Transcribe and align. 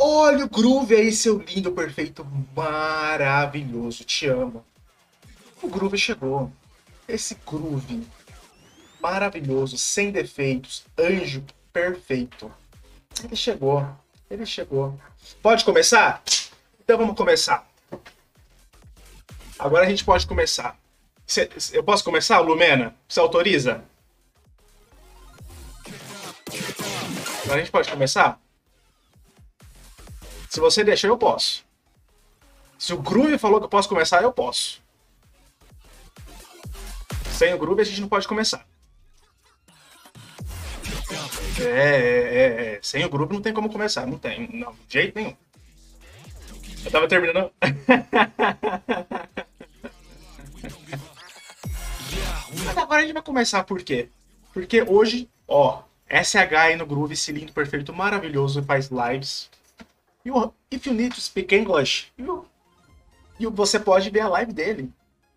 Olha 0.00 0.44
o 0.44 0.48
groove 0.48 0.94
aí, 0.94 1.10
seu 1.10 1.38
lindo, 1.38 1.72
perfeito, 1.72 2.24
maravilhoso. 2.54 4.04
Te 4.04 4.28
amo. 4.28 4.64
O 5.60 5.68
groove 5.68 5.98
chegou. 5.98 6.52
Esse 7.08 7.36
groove 7.44 8.06
maravilhoso, 9.00 9.76
sem 9.76 10.12
defeitos, 10.12 10.84
anjo 10.96 11.44
perfeito. 11.72 12.48
Ele 13.24 13.34
chegou. 13.34 13.88
Ele 14.30 14.46
chegou. 14.46 14.96
Pode 15.42 15.64
começar? 15.64 16.22
Então 16.80 16.96
vamos 16.96 17.16
começar. 17.16 17.68
Agora 19.58 19.84
a 19.84 19.90
gente 19.90 20.04
pode 20.04 20.28
começar. 20.28 20.78
Eu 21.72 21.82
posso 21.82 22.04
começar, 22.04 22.38
Lumena? 22.38 22.94
Você 23.08 23.18
autoriza? 23.18 23.84
Agora 27.42 27.56
a 27.56 27.58
gente 27.58 27.72
pode 27.72 27.90
começar? 27.90 28.40
Se 30.48 30.60
você 30.60 30.82
deixar, 30.82 31.08
eu 31.08 31.18
posso. 31.18 31.64
Se 32.78 32.92
o 32.92 32.98
Groove 32.98 33.38
falou 33.38 33.58
que 33.58 33.66
eu 33.66 33.70
posso 33.70 33.88
começar, 33.88 34.22
eu 34.22 34.32
posso. 34.32 34.80
Sem 37.32 37.52
o 37.52 37.58
Groove 37.58 37.82
a 37.82 37.84
gente 37.84 38.00
não 38.00 38.08
pode 38.08 38.26
começar. 38.26 38.66
É, 41.60 41.64
é, 41.64 42.74
é, 42.74 42.78
Sem 42.82 43.04
o 43.04 43.08
Groove 43.08 43.34
não 43.34 43.42
tem 43.42 43.52
como 43.52 43.70
começar. 43.70 44.06
Não 44.06 44.16
tem. 44.16 44.48
Não, 44.52 44.72
de 44.86 44.94
jeito 44.94 45.16
nenhum. 45.16 45.36
Eu 46.84 46.90
tava 46.90 47.08
terminando. 47.08 47.52
Mas 52.64 52.76
agora 52.76 53.00
a 53.00 53.02
gente 53.02 53.12
vai 53.14 53.22
começar 53.22 53.64
por 53.64 53.82
quê? 53.82 54.08
Porque 54.52 54.82
hoje, 54.82 55.28
ó, 55.46 55.82
SH 56.08 56.54
aí 56.56 56.76
no 56.76 56.86
Groove, 56.86 57.16
cilindro 57.16 57.52
perfeito, 57.52 57.92
maravilhoso, 57.92 58.62
faz 58.62 58.88
lives. 58.88 59.50
O 60.30 60.52
If 60.70 60.86
You 60.86 60.94
Need 60.94 61.14
to 61.14 61.20
Speak 61.20 61.54
English, 61.54 62.12
you, 62.18 62.46
you, 63.38 63.50
você 63.50 63.80
pode 63.80 64.10
ver 64.10 64.20
a 64.20 64.28
live 64.28 64.52
dele. 64.52 64.92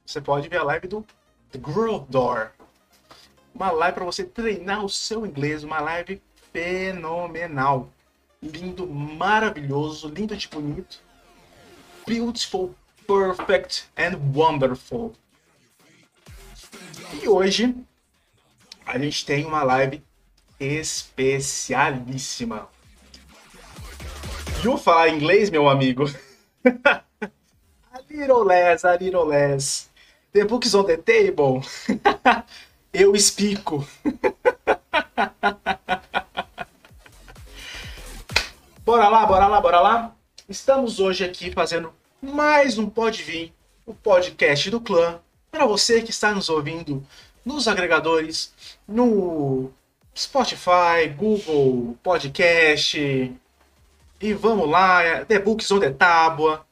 Você 0.05 0.19
pode 0.19 0.49
ver 0.49 0.57
a 0.57 0.63
live 0.63 0.87
do 0.87 1.05
The 1.51 1.57
Groove 1.57 2.05
Door. 2.09 2.51
Uma 3.53 3.71
live 3.71 3.95
para 3.95 4.05
você 4.05 4.23
treinar 4.23 4.83
o 4.83 4.89
seu 4.89 5.25
inglês, 5.25 5.63
uma 5.63 5.79
live 5.79 6.21
fenomenal. 6.51 7.89
Lindo, 8.41 8.87
maravilhoso, 8.87 10.09
lindo 10.09 10.35
de 10.35 10.47
bonito. 10.47 10.99
Beautiful, 12.05 12.75
perfect 13.07 13.85
and 13.95 14.17
wonderful. 14.35 15.13
E 17.21 17.27
hoje 17.27 17.75
a 18.85 18.97
gente 18.97 19.25
tem 19.25 19.45
uma 19.45 19.63
live 19.63 20.03
especialíssima. 20.59 22.67
You 24.63 24.77
falar 24.77 25.09
inglês, 25.09 25.49
meu 25.49 25.67
amigo? 25.67 26.05
a 26.63 27.01
little 28.07 28.43
less, 28.43 28.85
a 28.85 28.95
little 28.95 29.25
less. 29.25 29.89
The 30.33 30.45
books 30.45 30.75
on 30.75 30.83
the 30.83 30.97
table. 30.97 31.63
Eu 32.93 33.15
explico. 33.15 33.87
bora 38.85 39.09
lá, 39.09 39.25
bora 39.25 39.47
lá, 39.47 39.59
bora 39.59 39.79
lá. 39.79 40.15
Estamos 40.47 40.99
hoje 40.99 41.25
aqui 41.25 41.49
fazendo 41.49 41.91
mais 42.21 42.77
um 42.77 42.87
Pode 42.87 43.23
Vir, 43.23 43.51
o 43.83 43.95
podcast 43.95 44.69
do 44.69 44.79
clã, 44.79 45.19
para 45.49 45.65
você 45.65 46.03
que 46.03 46.11
está 46.11 46.35
nos 46.35 46.49
ouvindo 46.49 47.03
nos 47.43 47.67
agregadores, 47.67 48.53
no 48.87 49.71
Spotify, 50.15 51.09
Google 51.17 51.97
Podcast. 52.03 53.35
E 54.21 54.33
vamos 54.33 54.69
lá, 54.69 55.25
The 55.25 55.39
Books 55.39 55.71
on 55.71 55.79
the 55.79 55.89
Tábua. 55.89 56.63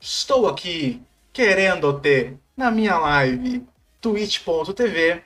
Estou 0.00 0.46
aqui 0.46 1.02
querendo 1.32 1.98
ter 1.98 2.38
na 2.56 2.70
minha 2.70 2.96
live 2.96 3.66
twitch.tv 4.00 5.20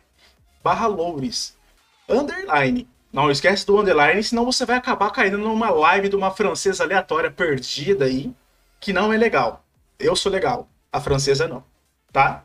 barra 0.63 0.87
Loures 0.87 1.55
underline. 2.09 2.89
Não 3.13 3.31
esquece 3.31 3.67
do 3.67 3.79
underline, 3.79 4.25
senão 4.25 4.47
você 4.47 4.65
vai 4.65 4.79
acabar 4.79 5.11
caindo 5.11 5.37
numa 5.37 5.69
live 5.69 6.09
de 6.09 6.17
uma 6.17 6.31
francesa 6.31 6.83
aleatória 6.83 7.31
perdida 7.31 8.07
aí, 8.07 8.35
que 8.81 8.95
não 8.95 9.13
é 9.13 9.19
legal. 9.19 9.63
Eu 9.99 10.17
sou 10.17 10.33
legal, 10.33 10.67
a 10.91 10.99
francesa 10.99 11.47
não, 11.47 11.63
tá? 12.11 12.43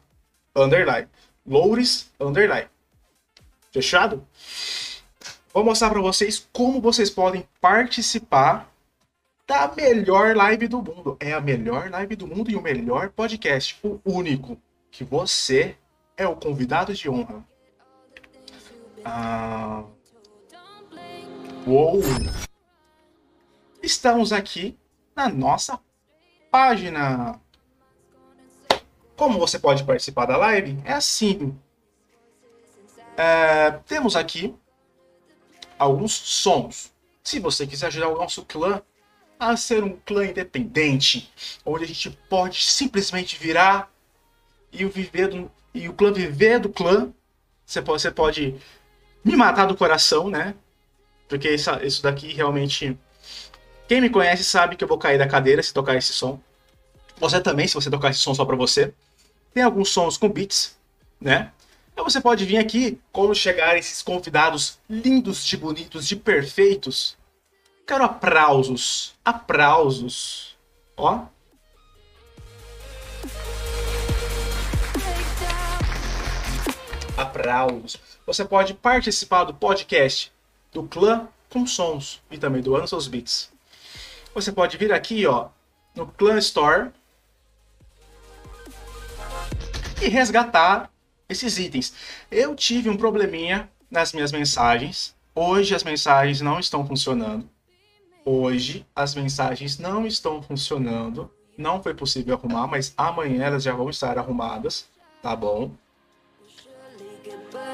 Underline. 0.53 1.07
Loures 1.47 2.11
underline. 2.19 2.67
Fechado? 3.71 4.27
Vou 5.53 5.63
mostrar 5.63 5.89
para 5.89 6.01
vocês 6.01 6.45
como 6.51 6.81
vocês 6.81 7.09
podem 7.09 7.47
participar 7.61 8.68
da 9.49 9.67
melhor 9.75 10.35
live 10.35 10.67
do 10.67 10.77
mundo. 10.77 11.17
É 11.19 11.33
a 11.33 11.41
melhor 11.41 11.89
live 11.89 12.15
do 12.15 12.27
mundo 12.27 12.51
e 12.51 12.55
o 12.55 12.61
melhor 12.61 13.09
podcast, 13.09 13.79
o 13.81 13.99
único 14.05 14.61
que 14.91 15.03
você 15.03 15.75
é 16.15 16.27
o 16.27 16.35
convidado 16.35 16.93
de 16.93 17.09
honra. 17.09 17.43
Ah, 19.03 19.85
uou! 21.65 21.99
Estamos 23.81 24.31
aqui 24.31 24.77
na 25.15 25.27
nossa 25.27 25.79
página. 26.51 27.41
Como 29.15 29.39
você 29.39 29.57
pode 29.57 29.83
participar 29.83 30.27
da 30.27 30.37
live? 30.37 30.77
É 30.85 30.93
assim. 30.93 31.57
É, 33.17 33.71
temos 33.87 34.15
aqui 34.15 34.55
alguns 35.79 36.13
sons. 36.13 36.93
Se 37.23 37.39
você 37.39 37.65
quiser 37.65 37.87
ajudar 37.87 38.09
o 38.09 38.17
nosso 38.17 38.45
clã 38.45 38.83
a 39.39 39.55
ser 39.55 39.83
um 39.83 39.97
clã 40.05 40.25
independente, 40.25 41.31
onde 41.65 41.85
a 41.85 41.87
gente 41.87 42.09
pode 42.29 42.61
simplesmente 42.65 43.37
virar 43.37 43.89
e 44.71 44.83
o 44.83 44.89
viver 44.89 45.29
do, 45.29 45.49
e 45.73 45.87
o 45.87 45.93
clã 45.93 46.11
viver 46.11 46.59
do 46.59 46.67
clã, 46.69 47.11
você 47.65 47.81
pode, 47.81 48.01
você 48.01 48.11
pode 48.11 48.55
me 49.23 49.35
matar 49.37 49.65
do 49.65 49.77
coração, 49.77 50.29
né? 50.29 50.53
Porque 51.27 51.49
isso, 51.49 51.71
isso 51.83 52.03
daqui 52.03 52.33
realmente. 52.33 52.97
Quem 53.87 54.01
me 54.01 54.09
conhece 54.09 54.43
sabe 54.43 54.75
que 54.75 54.83
eu 54.83 54.87
vou 54.87 54.97
cair 54.97 55.17
da 55.17 55.27
cadeira 55.27 55.63
se 55.63 55.73
tocar 55.73 55.95
esse 55.95 56.11
som. 56.11 56.39
Você 57.17 57.39
também, 57.39 57.67
se 57.67 57.75
você 57.75 57.89
tocar 57.89 58.09
esse 58.09 58.19
som 58.19 58.33
só 58.33 58.43
pra 58.43 58.55
você. 58.55 58.93
Tem 59.53 59.63
alguns 59.63 59.89
sons 59.89 60.17
com 60.17 60.29
beats, 60.29 60.77
né? 61.19 61.51
Então 61.93 62.03
você 62.03 62.21
pode 62.21 62.45
vir 62.45 62.57
aqui 62.57 62.99
quando 63.11 63.33
chegarem 63.35 63.79
esses 63.79 64.01
convidados 64.01 64.79
lindos, 64.89 65.45
de 65.45 65.57
bonitos, 65.57 66.07
de 66.07 66.15
perfeitos. 66.15 67.17
Quero 67.89 68.03
aplausos. 68.03 69.15
Aplausos. 69.25 70.55
Ó. 70.95 71.25
Aplausos. 77.17 77.99
Você 78.27 78.45
pode 78.45 78.75
participar 78.75 79.45
do 79.45 79.55
podcast 79.55 80.31
do 80.71 80.83
Clã 80.83 81.27
com 81.49 81.65
Sons 81.65 82.21
e 82.29 82.37
também 82.37 82.61
doando 82.61 82.87
seus 82.87 83.07
beats. 83.07 83.51
Você 84.35 84.51
pode 84.51 84.77
vir 84.77 84.93
aqui, 84.93 85.25
ó, 85.25 85.47
no 85.95 86.05
Clã 86.05 86.37
Store 86.37 86.91
e 89.99 90.07
resgatar 90.09 90.91
esses 91.27 91.57
itens. 91.57 91.95
Eu 92.29 92.55
tive 92.55 92.87
um 92.87 92.95
probleminha 92.95 93.67
nas 93.89 94.13
minhas 94.13 94.31
mensagens. 94.31 95.15
Hoje 95.33 95.73
as 95.73 95.83
mensagens 95.83 96.39
não 96.39 96.59
estão 96.59 96.85
funcionando. 96.85 97.49
Hoje 98.31 98.85
as 98.95 99.15
mensagens 99.15 99.79
não 99.79 100.05
estão 100.05 100.39
funcionando. 100.39 101.33
Não 101.57 101.81
foi 101.81 101.95
possível 101.95 102.35
arrumar, 102.35 102.67
mas 102.67 102.93
amanhã 102.95 103.45
elas 103.45 103.63
já 103.63 103.73
vão 103.73 103.89
estar 103.89 104.19
arrumadas, 104.19 104.87
tá 105.19 105.35
bom? 105.35 105.71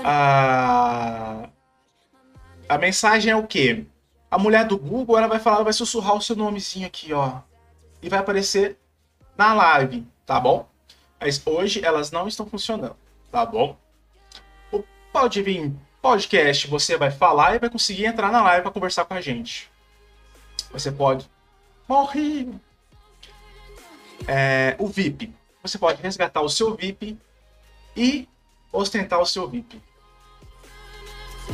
A, 0.02 1.50
a 2.70 2.78
mensagem 2.78 3.34
é 3.34 3.36
o 3.36 3.46
quê? 3.46 3.86
A 4.32 4.38
mulher 4.38 4.66
do 4.66 4.78
Google 4.78 5.18
ela 5.18 5.28
vai 5.28 5.40
falar, 5.40 5.62
vai 5.62 5.74
sussurrar 5.74 6.16
o 6.16 6.22
seu 6.22 6.38
nomezinho 6.38 6.88
aqui, 6.88 7.12
ó. 7.12 7.40
E 8.02 8.08
vai 8.08 8.20
aparecer 8.20 8.78
na 9.38 9.54
live, 9.54 10.08
tá 10.26 10.40
bom? 10.40 10.70
Mas 11.20 11.46
hoje 11.46 11.84
elas 11.84 12.12
não 12.12 12.30
estão 12.30 12.46
funcionando, 12.46 12.96
tá 13.30 13.46
bom? 13.46 13.78
O 14.72 14.82
Pode 15.12 15.42
Vir 15.42 15.74
podcast, 16.02 16.66
você 16.70 16.96
vai 16.96 17.12
falar 17.12 17.56
e 17.56 17.60
vai 17.60 17.70
conseguir 17.70 18.06
entrar 18.06 18.32
na 18.32 18.42
live 18.42 18.62
para 18.64 18.72
conversar 18.72 19.04
com 19.04 19.16
a 19.16 19.20
gente. 19.20 19.75
Você 20.76 20.92
pode. 20.92 21.30
Morri! 21.88 22.54
É, 24.28 24.76
o 24.78 24.88
VIP. 24.88 25.34
Você 25.62 25.78
pode 25.78 26.02
resgatar 26.02 26.42
o 26.42 26.50
seu 26.50 26.76
VIP 26.76 27.18
e 27.96 28.28
ostentar 28.74 29.22
o 29.22 29.26
seu 29.26 29.48
VIP. 29.48 29.82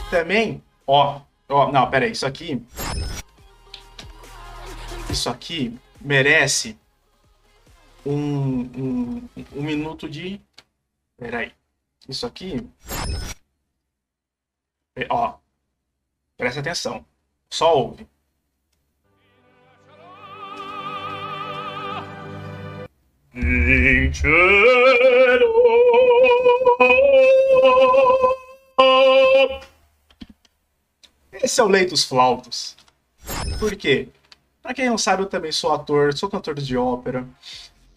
Também, 0.09 0.63
ó, 0.87 1.21
ó, 1.47 1.71
não, 1.71 1.87
pera 1.89 2.07
isso 2.07 2.25
aqui, 2.25 2.65
isso 5.09 5.29
aqui 5.29 5.77
merece 5.99 6.77
um, 8.05 8.61
um, 8.61 9.29
um 9.53 9.61
minuto 9.61 10.09
de, 10.09 10.41
pera 11.17 11.39
aí, 11.39 11.53
isso 12.07 12.25
aqui, 12.25 12.67
é, 14.95 15.05
ó, 15.09 15.35
presta 16.37 16.61
atenção, 16.61 17.05
só 17.49 17.77
ouve. 17.77 18.07
Esse 31.41 31.61
é 31.61 31.63
o 31.63 31.67
Leitos 31.67 32.03
Flautos. 32.03 32.75
Por 33.57 33.73
quê? 33.77 34.09
Pra 34.61 34.73
quem 34.73 34.89
não 34.89 34.97
sabe, 34.97 35.23
eu 35.23 35.27
também 35.27 35.53
sou 35.53 35.71
ator, 35.71 36.13
sou 36.13 36.29
cantor 36.29 36.55
de 36.55 36.75
ópera. 36.75 37.25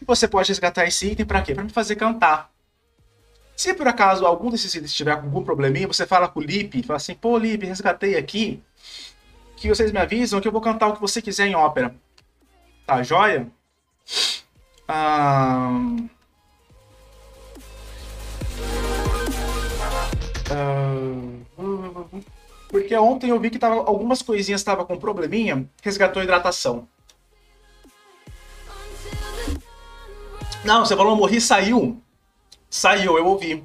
E 0.00 0.04
você 0.04 0.28
pode 0.28 0.48
resgatar 0.48 0.86
esse 0.86 1.10
item 1.10 1.26
pra 1.26 1.42
quê? 1.42 1.52
Pra 1.52 1.64
me 1.64 1.70
fazer 1.70 1.96
cantar. 1.96 2.48
Se 3.56 3.74
por 3.74 3.88
acaso 3.88 4.24
algum 4.24 4.50
desses 4.50 4.72
itens 4.72 4.94
tiver 4.94 5.12
algum 5.12 5.42
probleminha, 5.42 5.88
você 5.88 6.06
fala 6.06 6.28
com 6.28 6.38
o 6.38 6.42
Lip, 6.44 6.80
fala 6.84 6.96
assim, 6.96 7.14
pô, 7.14 7.36
Lip, 7.38 7.66
resgatei 7.66 8.16
aqui, 8.16 8.62
que 9.56 9.68
vocês 9.68 9.90
me 9.90 9.98
avisam 9.98 10.40
que 10.40 10.46
eu 10.46 10.52
vou 10.52 10.60
cantar 10.60 10.88
o 10.88 10.94
que 10.94 11.00
você 11.00 11.20
quiser 11.20 11.48
em 11.48 11.56
ópera. 11.56 11.92
Tá 12.86 13.02
joia? 13.02 13.48
Ah... 14.88 15.80
Ah... 20.50 21.34
Porque 22.68 22.96
ontem 22.96 23.30
eu 23.30 23.38
vi 23.38 23.50
que 23.50 23.58
tava, 23.58 23.76
algumas 23.76 24.20
coisinhas 24.20 24.60
estavam 24.60 24.84
com 24.84 24.98
probleminha, 24.98 25.68
resgatou 25.82 26.20
a 26.20 26.24
hidratação. 26.24 26.88
Não, 30.64 30.84
você 30.84 30.96
falou 30.96 31.14
morri, 31.14 31.40
saiu. 31.40 32.02
Saiu, 32.68 33.16
eu 33.16 33.26
ouvi. 33.26 33.62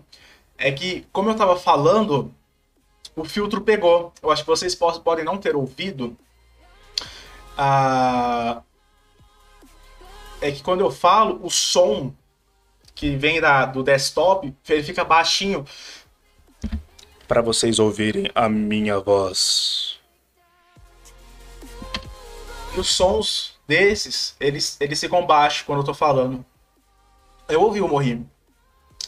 É 0.57 0.71
que, 0.71 1.07
como 1.11 1.29
eu 1.29 1.35
tava 1.35 1.55
falando, 1.55 2.31
o 3.15 3.23
filtro 3.23 3.61
pegou. 3.61 4.13
Eu 4.21 4.29
acho 4.29 4.43
que 4.43 4.49
vocês 4.49 4.75
podem 4.75 5.25
não 5.25 5.37
ter 5.37 5.55
ouvido. 5.55 6.15
Ah, 7.57 8.61
é 10.41 10.51
que 10.51 10.63
quando 10.63 10.81
eu 10.81 10.91
falo, 10.91 11.39
o 11.43 11.49
som 11.49 12.13
que 12.95 13.15
vem 13.15 13.39
da, 13.39 13.65
do 13.65 13.83
desktop, 13.83 14.53
ele 14.67 14.83
fica 14.83 15.03
baixinho 15.03 15.65
para 17.27 17.41
vocês 17.41 17.79
ouvirem 17.79 18.29
a 18.33 18.49
minha 18.49 18.99
voz. 18.99 19.99
E 22.75 22.79
os 22.79 22.89
sons 22.89 23.57
desses, 23.67 24.35
eles, 24.39 24.77
eles 24.79 24.99
ficam 24.99 25.25
baixos 25.25 25.61
quando 25.61 25.79
eu 25.79 25.85
tô 25.85 25.93
falando. 25.93 26.43
Eu 27.47 27.61
ouvi 27.61 27.81
o 27.81 27.87
Morri. 27.87 28.25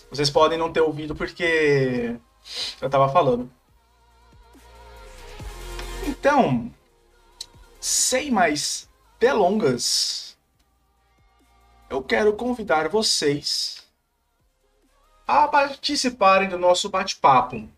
Vocês 0.09 0.29
podem 0.29 0.57
não 0.57 0.71
ter 0.71 0.81
ouvido 0.81 1.15
porque 1.15 2.15
eu 2.81 2.89
tava 2.89 3.09
falando. 3.09 3.51
Então, 6.07 6.71
sem 7.79 8.31
mais 8.31 8.89
delongas, 9.19 10.30
eu 11.91 12.01
quero 12.01 12.33
convidar 12.33 12.87
vocês 12.87 13.85
a 15.27 15.45
participarem 15.45 16.47
do 16.47 16.57
nosso 16.57 16.89
bate-papo 16.89 17.69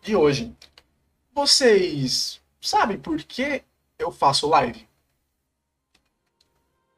de 0.00 0.16
hoje. 0.16 0.56
Vocês 1.34 2.40
sabem 2.58 2.98
por 2.98 3.22
que 3.22 3.62
eu 3.98 4.10
faço 4.10 4.48
live? 4.48 4.88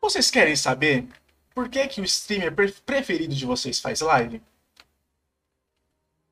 Vocês 0.01 0.31
querem 0.31 0.55
saber 0.55 1.09
por 1.53 1.69
que, 1.69 1.89
que 1.89 2.01
o 2.01 2.05
streamer 2.05 2.55
preferido 2.87 3.35
de 3.35 3.45
vocês 3.45 3.81
faz 3.81 4.01
live? 4.01 4.41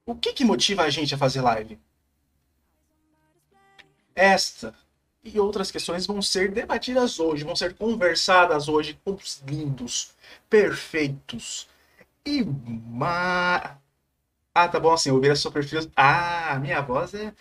O 0.06 0.14
que, 0.14 0.32
que 0.32 0.44
motiva 0.44 0.82
a 0.82 0.91
gente 0.91 1.12
a 1.12 1.19
fazer 1.19 1.41
live? 1.41 1.81
Esta 4.14 4.73
e 5.24 5.38
outras 5.38 5.70
questões 5.70 6.06
vão 6.06 6.20
ser 6.20 6.50
debatidas 6.50 7.20
hoje, 7.20 7.44
vão 7.44 7.54
ser 7.54 7.74
conversadas 7.74 8.69
hoje 8.69 8.98
com 9.04 9.12
os 9.12 9.42
lindos, 9.46 10.14
perfeitos 10.48 11.69
e 12.24 12.44
ma 12.44 13.78
ah, 14.54 14.69
tá 14.69 14.78
bom 14.78 14.92
assim, 14.92 15.10
ouvir 15.10 15.30
a 15.30 15.36
sua 15.36 15.50
perfil. 15.50 15.90
Ah, 15.96 16.58
minha 16.60 16.82
voz 16.82 17.14
é. 17.14 17.32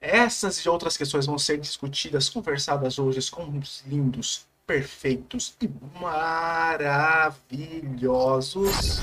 Essas 0.00 0.56
e 0.58 0.68
outras 0.68 0.96
questões 0.96 1.26
vão 1.26 1.38
ser 1.38 1.58
discutidas, 1.58 2.28
conversadas 2.28 2.98
hoje 2.98 3.30
com 3.30 3.44
os 3.58 3.84
lindos, 3.86 4.48
perfeitos 4.66 5.56
e 5.60 5.70
maravilhosos. 6.00 9.00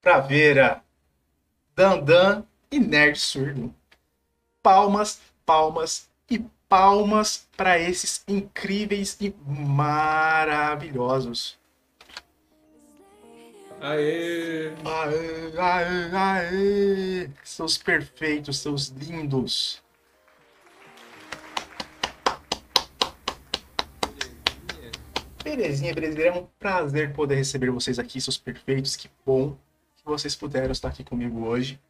Praveira, 0.00 0.84
Dandan 1.74 2.44
e 2.70 2.78
Nerd 2.78 3.18
Surdo. 3.18 3.74
Palmas, 4.62 5.20
palmas 5.44 6.07
e 6.30 6.44
palmas 6.68 7.48
para 7.56 7.78
esses 7.78 8.22
incríveis 8.28 9.16
e 9.20 9.34
maravilhosos. 9.46 11.56
Aê! 13.80 14.72
Aê, 14.84 15.52
aê, 15.56 16.10
aê! 16.12 17.30
Seus 17.44 17.78
perfeitos, 17.78 18.58
seus 18.58 18.88
lindos. 18.88 19.80
Belezinha, 25.44 25.94
belezinha. 25.94 26.26
É 26.26 26.32
um 26.32 26.44
prazer 26.58 27.14
poder 27.14 27.36
receber 27.36 27.70
vocês 27.70 28.00
aqui, 28.00 28.20
seus 28.20 28.36
perfeitos. 28.36 28.96
Que 28.96 29.08
bom 29.24 29.56
que 29.96 30.04
vocês 30.04 30.34
puderam 30.34 30.72
estar 30.72 30.88
aqui 30.88 31.04
comigo 31.04 31.46
hoje. 31.46 31.80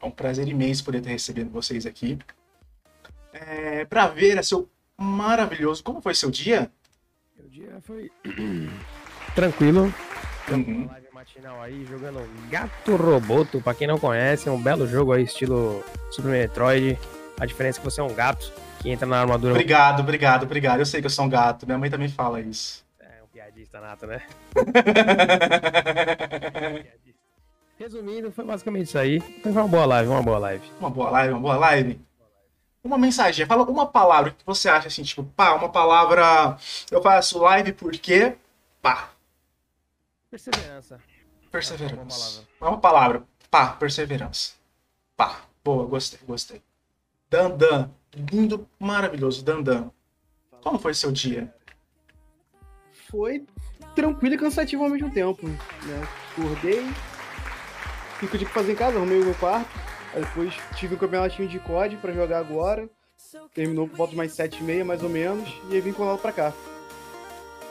É 0.00 0.06
um 0.06 0.10
prazer 0.10 0.46
imenso 0.46 0.84
poder 0.84 1.02
ter 1.02 1.10
recebido 1.10 1.50
vocês 1.50 1.86
aqui. 1.86 2.18
É, 3.40 3.84
para 3.84 4.08
ver, 4.08 4.38
é 4.38 4.42
seu 4.42 4.68
maravilhoso. 4.96 5.84
Como 5.84 6.00
foi 6.00 6.14
seu 6.14 6.30
dia? 6.30 6.70
Meu 7.38 7.48
dia 7.48 7.78
foi 7.82 8.10
tranquilo. 9.34 9.92
Uhum 10.50 10.88
matinal 11.26 11.60
aí, 11.60 11.84
jogando 11.84 12.20
Gato 12.48 12.94
Roboto. 12.94 13.60
Pra 13.60 13.74
quem 13.74 13.88
não 13.88 13.98
conhece, 13.98 14.48
é 14.48 14.52
um 14.52 14.62
belo 14.62 14.86
jogo 14.86 15.12
aí, 15.12 15.24
estilo 15.24 15.82
Super 16.10 16.30
Metroid. 16.30 16.96
A 17.38 17.44
diferença 17.44 17.78
é 17.78 17.80
que 17.80 17.84
você 17.84 18.00
é 18.00 18.04
um 18.04 18.14
gato 18.14 18.52
que 18.80 18.90
entra 18.90 19.06
na 19.06 19.20
armadura. 19.20 19.52
Obrigado, 19.52 20.00
obrigado, 20.00 20.44
obrigado. 20.44 20.78
Eu 20.78 20.86
sei 20.86 21.00
que 21.00 21.06
eu 21.06 21.10
sou 21.10 21.24
um 21.24 21.28
gato. 21.28 21.66
Minha 21.66 21.78
mãe 21.78 21.90
também 21.90 22.08
fala 22.08 22.40
isso. 22.40 22.84
É 23.00 23.22
um 23.24 23.26
piadista 23.26 23.80
nato, 23.80 24.06
né? 24.06 24.22
Resumindo, 27.78 28.30
foi 28.30 28.44
basicamente 28.44 28.86
isso 28.86 28.98
aí. 28.98 29.20
Foi 29.42 29.52
uma 29.52 29.68
boa 29.68 29.84
live, 29.84 30.08
uma 30.08 30.22
boa 30.22 30.38
live. 30.38 30.64
Uma 30.80 30.90
boa 30.90 31.10
live, 31.10 31.34
uma 31.34 31.40
boa 31.40 31.56
live. 31.56 32.00
Uma 32.86 32.96
mensagem, 32.96 33.44
fala 33.46 33.64
uma 33.64 33.84
palavra 33.84 34.30
que 34.30 34.46
você 34.46 34.68
acha 34.68 34.86
assim, 34.86 35.02
tipo, 35.02 35.24
pá, 35.24 35.54
uma 35.54 35.68
palavra. 35.68 36.56
Eu 36.88 37.02
faço 37.02 37.36
live 37.40 37.72
porque. 37.72 38.36
Pá. 38.80 39.10
Perseverança. 40.30 41.00
Perseverança. 41.50 42.46
É 42.60 42.64
uma 42.64 42.78
palavra. 42.78 43.24
Pá, 43.50 43.70
perseverança. 43.72 44.52
Pá. 45.16 45.40
Boa, 45.64 45.84
gostei, 45.84 46.20
gostei. 46.24 46.62
Dandan. 47.28 47.90
Lindo, 48.14 48.68
maravilhoso. 48.78 49.44
Dandan. 49.44 49.90
Como 50.62 50.78
foi 50.78 50.94
seu 50.94 51.10
dia? 51.10 51.52
Foi 53.10 53.44
tranquilo 53.96 54.36
e 54.36 54.38
cansativo 54.38 54.84
ao 54.84 54.90
mesmo 54.90 55.10
tempo. 55.10 55.44
Né? 55.48 56.08
Acordei, 56.30 56.86
fico 58.20 58.38
de 58.38 58.46
fazer 58.46 58.74
em 58.74 58.76
casa, 58.76 58.96
arrumei 58.96 59.20
o 59.20 59.24
meu 59.24 59.34
quarto. 59.34 59.68
Depois 60.16 60.54
tive 60.76 60.94
um 60.94 60.98
campeonatinho 60.98 61.46
de 61.46 61.58
COD 61.58 61.96
pra 61.98 62.12
jogar 62.12 62.38
agora. 62.38 62.88
Terminou 63.54 63.86
por 63.86 63.96
volta 63.96 64.12
de 64.12 64.16
mais 64.16 64.32
sete 64.32 64.60
e 64.60 64.62
meia, 64.62 64.84
mais 64.84 65.02
ou 65.02 65.10
menos. 65.10 65.48
E 65.70 65.74
aí 65.74 65.80
vim 65.80 65.92
colado 65.92 66.18
pra 66.18 66.32
cá. 66.32 66.52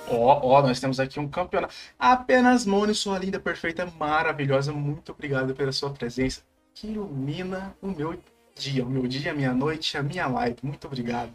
Ó, 0.08 0.40
ó, 0.44 0.62
nós 0.62 0.80
temos 0.80 1.00
aqui 1.00 1.20
um 1.20 1.28
campeonato. 1.28 1.74
Apenas 1.98 2.64
Mone, 2.66 2.94
sua 2.94 3.18
linda, 3.18 3.40
perfeita, 3.40 3.92
maravilhosa. 3.98 4.72
Muito 4.72 5.12
obrigado 5.12 5.56
pela 5.56 5.72
sua 5.72 5.90
presença. 5.90 6.44
Que 6.76 6.88
ilumina 6.88 7.76
o 7.82 7.88
meu 7.88 8.20
dia, 8.54 8.86
o 8.86 8.90
meu 8.90 9.08
dia, 9.08 9.32
a 9.32 9.34
minha 9.34 9.54
noite, 9.54 9.98
a 9.98 10.04
minha 10.04 10.28
live. 10.28 10.58
Muito 10.62 10.86
obrigado. 10.86 11.34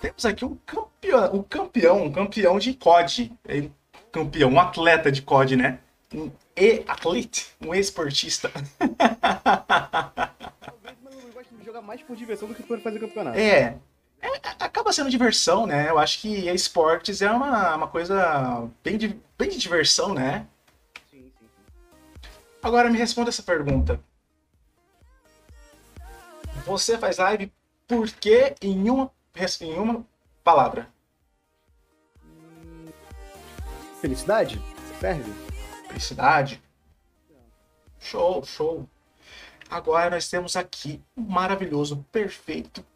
Temos 0.00 0.24
aqui 0.24 0.44
um 0.44 0.56
campeão, 0.66 1.34
um 1.34 1.42
campeão, 1.42 2.04
um 2.04 2.12
campeão 2.12 2.58
de 2.58 2.74
COD. 2.74 3.32
Campeão, 4.10 4.50
um 4.50 4.58
atleta 4.58 5.12
de 5.12 5.22
COD, 5.22 5.54
né? 5.56 5.78
Um 6.12 6.28
e-atlete, 6.56 7.48
um 7.60 7.74
esportista. 7.74 8.50
Eu 11.24 11.32
gosto 11.32 11.54
de 11.56 11.64
jogar 11.64 11.82
mais 11.82 12.02
por 12.06 12.16
diversão 12.16 12.48
do 12.48 12.54
que 12.54 12.62
por 12.62 12.80
fazer 12.80 12.98
campeonato. 12.98 13.38
É, 13.38 13.78
é, 14.20 14.28
acaba 14.58 14.92
sendo 14.92 15.10
diversão, 15.10 15.66
né? 15.66 15.88
Eu 15.88 15.98
acho 15.98 16.20
que 16.20 16.48
esportes 16.50 17.22
é 17.22 17.30
uma, 17.30 17.76
uma 17.76 17.88
coisa 17.88 18.68
bem 18.84 18.98
de, 18.98 19.18
bem 19.38 19.48
de 19.48 19.58
diversão, 19.58 20.14
né? 20.14 20.46
Sim, 21.10 21.22
sim, 21.22 21.32
sim. 21.38 21.46
Agora 22.62 22.90
me 22.90 22.98
responda 22.98 23.30
essa 23.30 23.42
pergunta. 23.42 24.00
Você 26.66 26.98
faz 26.98 27.18
live 27.18 27.50
por 27.88 28.08
que 28.10 28.54
em 28.60 28.90
uma, 28.90 29.10
em 29.60 29.78
uma 29.78 30.06
palavra? 30.44 30.88
Felicidade? 34.00 34.60
Serve? 35.00 35.49
Felicidade? 35.90 36.62
Show, 37.98 38.44
show. 38.44 38.88
Agora 39.68 40.10
nós 40.10 40.30
temos 40.30 40.54
aqui 40.54 41.02
um 41.16 41.22
maravilhoso, 41.22 42.06
perfeito, 42.12 42.86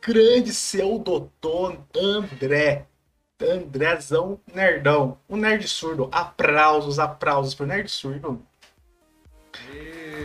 grande 0.00 0.52
seu 0.52 0.98
doutor 0.98 1.78
André. 1.96 2.86
Andrezão 3.40 4.38
Nerdão. 4.54 5.18
Um 5.28 5.36
nerd 5.36 5.66
surdo. 5.66 6.08
Aplausos, 6.12 7.00
aplausos 7.00 7.56
pro 7.56 7.66
nerd 7.66 7.88
surdo. 7.88 8.40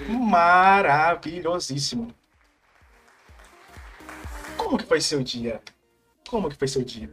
Maravilhosíssimo. 0.07 2.13
Como 4.55 4.77
que 4.77 4.85
foi 4.85 5.01
seu 5.01 5.23
dia? 5.23 5.59
Como 6.29 6.47
que 6.49 6.55
foi 6.55 6.67
seu 6.67 6.83
dia? 6.83 7.09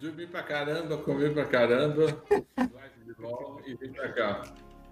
Dormi 0.00 0.26
pra 0.28 0.42
caramba, 0.44 0.96
comi 0.98 1.28
pra 1.30 1.44
caramba, 1.44 2.22
e 3.66 3.74
vim 3.74 3.92
pra 3.92 4.12
cá. 4.12 4.42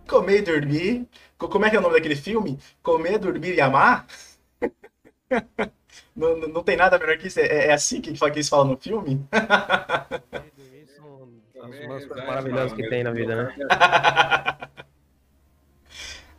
Comer 0.08 0.38
e 0.38 0.42
dormir. 0.42 1.08
Co- 1.38 1.48
Como 1.48 1.64
é 1.64 1.70
que 1.70 1.76
é 1.76 1.78
o 1.78 1.82
nome 1.82 1.94
daquele 1.94 2.16
filme? 2.16 2.58
Comer, 2.82 3.18
dormir 3.18 3.54
e 3.54 3.60
amar? 3.60 4.06
Não, 6.14 6.36
não- 6.36 6.48
não 6.48 6.62
tem 6.62 6.76
nada 6.76 6.98
melhor 6.98 7.16
que 7.18 7.26
isso. 7.26 7.40
É, 7.40 7.66
é 7.68 7.72
assim 7.72 8.00
que, 8.00 8.12
que 8.12 8.24
eles 8.24 8.48
falam 8.48 8.68
no 8.68 8.76
filme? 8.76 9.26
São 11.56 11.92
as 11.96 12.04
coisas 12.06 12.18
é 12.18 12.26
maravilhosas 12.26 12.72
que 12.74 12.88
tem 12.88 13.02
na 13.02 13.10
vida, 13.10 13.44
né? 13.44 13.54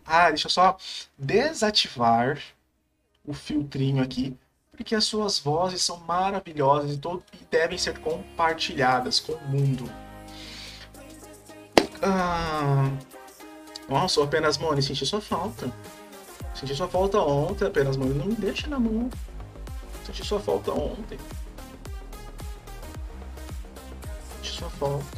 ah, 0.06 0.30
deixa 0.30 0.48
eu 0.48 0.52
só 0.52 0.78
desativar 1.18 2.40
o 3.26 3.34
filtrinho 3.34 4.02
aqui, 4.04 4.38
porque 4.72 4.96
as 4.96 5.04
suas 5.06 5.40
vozes 5.40 5.82
são 5.82 5.98
maravilhosas 6.02 6.92
e, 6.92 7.00
e 7.42 7.46
devem 7.52 7.78
ser 7.78 8.00
compartilhadas 8.00 9.20
com 9.20 9.34
o 9.34 9.48
mundo. 9.48 9.86
Ah, 12.02 12.92
nossa, 13.90 14.20
o 14.20 14.24
apenas 14.24 14.58
Mone, 14.58 14.82
senti 14.82 15.06
sua 15.06 15.22
falta. 15.22 15.72
Senti 16.54 16.76
sua 16.76 16.88
falta 16.88 17.20
ontem, 17.20 17.66
apenas 17.66 17.98
Mone, 17.98 18.14
não 18.14 18.26
me 18.26 18.36
deixa 18.36 18.68
na 18.68 18.80
mão. 18.80 19.10
Senti 20.06 20.26
sua 20.26 20.40
falta 20.40 20.72
ontem. 20.72 21.20
Senti 24.36 24.52
sua 24.52 24.70
falta. 24.70 25.18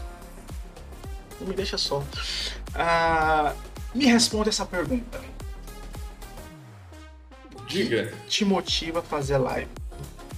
Não 1.40 1.48
me 1.48 1.54
deixa 1.54 1.78
só. 1.78 2.04
Ah, 2.76 3.54
me 3.94 4.06
responda 4.06 4.50
essa 4.50 4.66
pergunta. 4.66 5.22
Diga. 7.68 8.14
Te 8.28 8.44
motiva 8.44 9.00
a 9.00 9.04
fazer 9.04 9.38
live? 9.38 9.70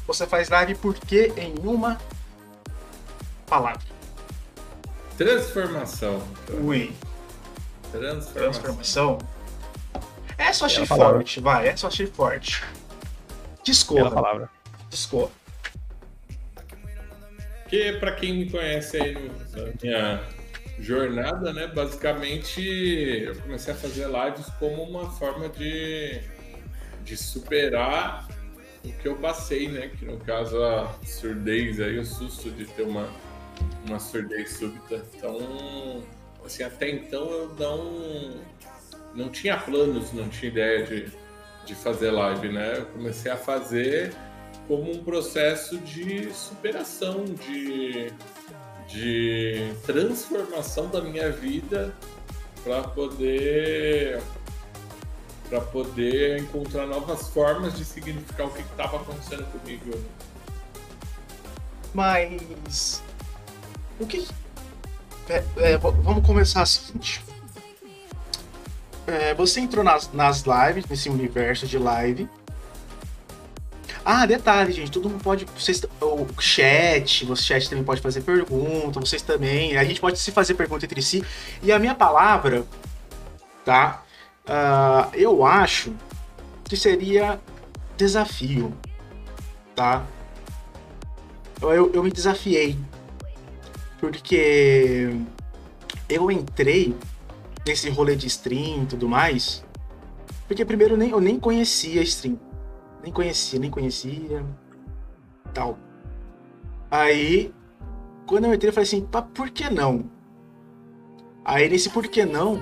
Você 0.06 0.28
faz 0.28 0.50
live 0.50 0.76
por 0.76 0.94
quê 0.96 1.32
em 1.38 1.56
uma 1.66 1.98
palavra? 3.48 3.91
Transformação. 5.25 6.24
Ui, 6.63 6.92
Transformação. 7.92 8.34
transformação. 8.34 9.18
Essa 10.36 10.63
eu 10.63 10.66
achei 10.66 10.80
É 10.80 10.84
a 10.84 10.88
forte, 10.88 11.40
vai, 11.40 11.68
essa 11.68 11.86
eu 11.86 11.90
achei 11.90 12.08
forte. 12.08 12.62
Pela 12.62 13.63
Discorra, 13.63 14.10
palavra. 14.12 14.50
discorra. 14.90 15.30
Porque 17.62 17.98
para 18.00 18.13
quem 18.13 18.34
me 18.40 18.50
conhece 18.50 18.98
aí 18.98 19.13
no- 19.13 19.62
na 19.63 19.72
minha 19.84 20.24
jornada, 20.80 21.54
né, 21.54 21.68
basicamente 21.68 22.60
eu 22.60 23.36
comecei 23.42 23.74
a 23.75 23.78
fazer 23.78 24.08
lives 24.08 24.48
como 24.58 24.82
uma 24.82 25.12
forma 25.12 25.48
de, 25.50 26.20
de 27.04 27.16
superar 27.16 28.28
o 28.84 28.92
que 28.92 29.08
eu 29.08 29.16
passei, 29.18 29.68
né, 29.70 29.88
que 30.00 30.04
no 30.04 30.18
caso 30.18 30.62
a 30.63 30.92
surdez 31.06 31.80
aí, 31.80 32.00
o 32.00 32.06
susto 32.06 32.50
de 32.50 32.66
ter 32.66 32.82
uma 32.82 33.08
uma 33.88 34.00
surdez 34.00 34.58
súbita. 34.58 35.03
Então, 35.15 36.03
assim, 36.46 36.63
até 36.63 36.89
então 36.89 37.30
eu 37.30 37.56
não 37.58 38.51
não 39.13 39.30
tinha 39.30 39.58
planos, 39.58 40.13
não 40.13 40.30
tinha 40.30 40.51
ideia 40.51 40.86
de, 40.86 41.12
de 41.65 41.75
fazer 41.75 42.12
live, 42.12 42.50
né? 42.50 42.77
Eu 42.77 42.86
comecei 42.88 43.32
a 43.32 43.38
fazer 43.38 44.13
como 44.68 44.91
um 44.91 45.03
processo 45.03 45.77
de 45.80 46.32
superação, 46.34 47.25
de, 47.25 48.12
de 48.88 49.74
transformação 49.86 50.88
da 50.88 51.01
minha 51.01 51.30
vida 51.32 51.94
para 52.63 52.84
poder 52.84 54.22
para 55.50 55.60
poder 55.60 56.39
encontrar 56.39 56.88
novas 56.88 57.27
formas 57.27 57.77
de 57.77 57.84
significar 57.84 58.48
o 58.48 58.51
que 58.51 58.62
estava 58.62 58.96
acontecendo 58.96 59.44
comigo. 59.51 59.91
Mas. 61.94 63.03
O 64.01 64.08
que. 64.08 64.27
É, 65.29 65.43
é, 65.58 65.77
vamos 65.77 66.25
começar 66.25 66.63
assim, 66.63 66.88
seguinte. 66.88 67.24
É, 69.05 69.34
você 69.36 69.60
entrou 69.60 69.84
nas, 69.84 70.12
nas 70.12 70.43
lives, 70.43 70.86
nesse 70.88 71.08
universo 71.08 71.67
de 71.67 71.77
live. 71.77 72.27
Ah, 74.03 74.25
detalhe, 74.25 74.74
gente, 74.74 74.89
todo 74.89 75.08
mundo 75.08 75.24
pode. 75.24 75.46
Vocês, 75.46 75.84
o 76.01 76.41
chat, 76.41 77.31
o 77.31 77.36
chat 77.36 77.70
também 77.70 77.84
pode 77.84 78.01
fazer 78.01 78.22
pergunta, 78.22 79.00
vocês 79.00 79.22
também. 79.22 79.77
A 79.77 79.84
gente 79.84 80.01
pode 80.01 80.17
se 80.17 80.31
fazer 80.31 80.55
pergunta 80.55 80.86
entre 80.86 81.01
si. 81.01 81.24
E 81.62 81.72
a 81.72 81.77
minha 81.77 81.93
palavra, 81.93 82.65
tá? 83.63 84.03
Ah, 84.48 85.10
eu 85.13 85.46
acho 85.46 85.93
que 86.63 86.75
seria 86.75 87.39
desafio, 87.96 88.75
tá? 89.75 90.03
eu, 91.62 91.91
eu 91.93 92.03
me 92.03 92.10
desafiei. 92.10 92.77
Porque 94.01 95.10
eu 96.10 96.29
entrei 96.29 96.93
nesse 97.65 97.89
rolê 97.89 98.15
de 98.15 98.27
stream 98.27 98.84
e 98.84 98.86
tudo 98.88 99.08
mais. 99.08 99.63
Porque 100.48 100.65
primeiro 100.65 100.98
nem, 100.98 101.12
eu 101.12 101.22
nem 101.22 101.39
conhecia 101.39 102.01
stream. 102.01 102.38
Nem 103.01 103.13
conhecia, 103.13 103.60
nem 103.60 103.70
conhecia. 103.70 104.43
Tal. 105.53 105.77
Aí, 106.89 107.53
quando 108.25 108.46
eu 108.46 108.53
entrei, 108.53 108.70
eu 108.70 108.74
falei 108.74 108.88
assim, 108.88 109.05
pá, 109.05 109.22
por 109.22 109.50
que 109.50 109.70
não? 109.70 110.10
Aí 111.46 111.70
nesse 111.70 111.89
por 111.89 112.08
que 112.08 112.25
não, 112.25 112.62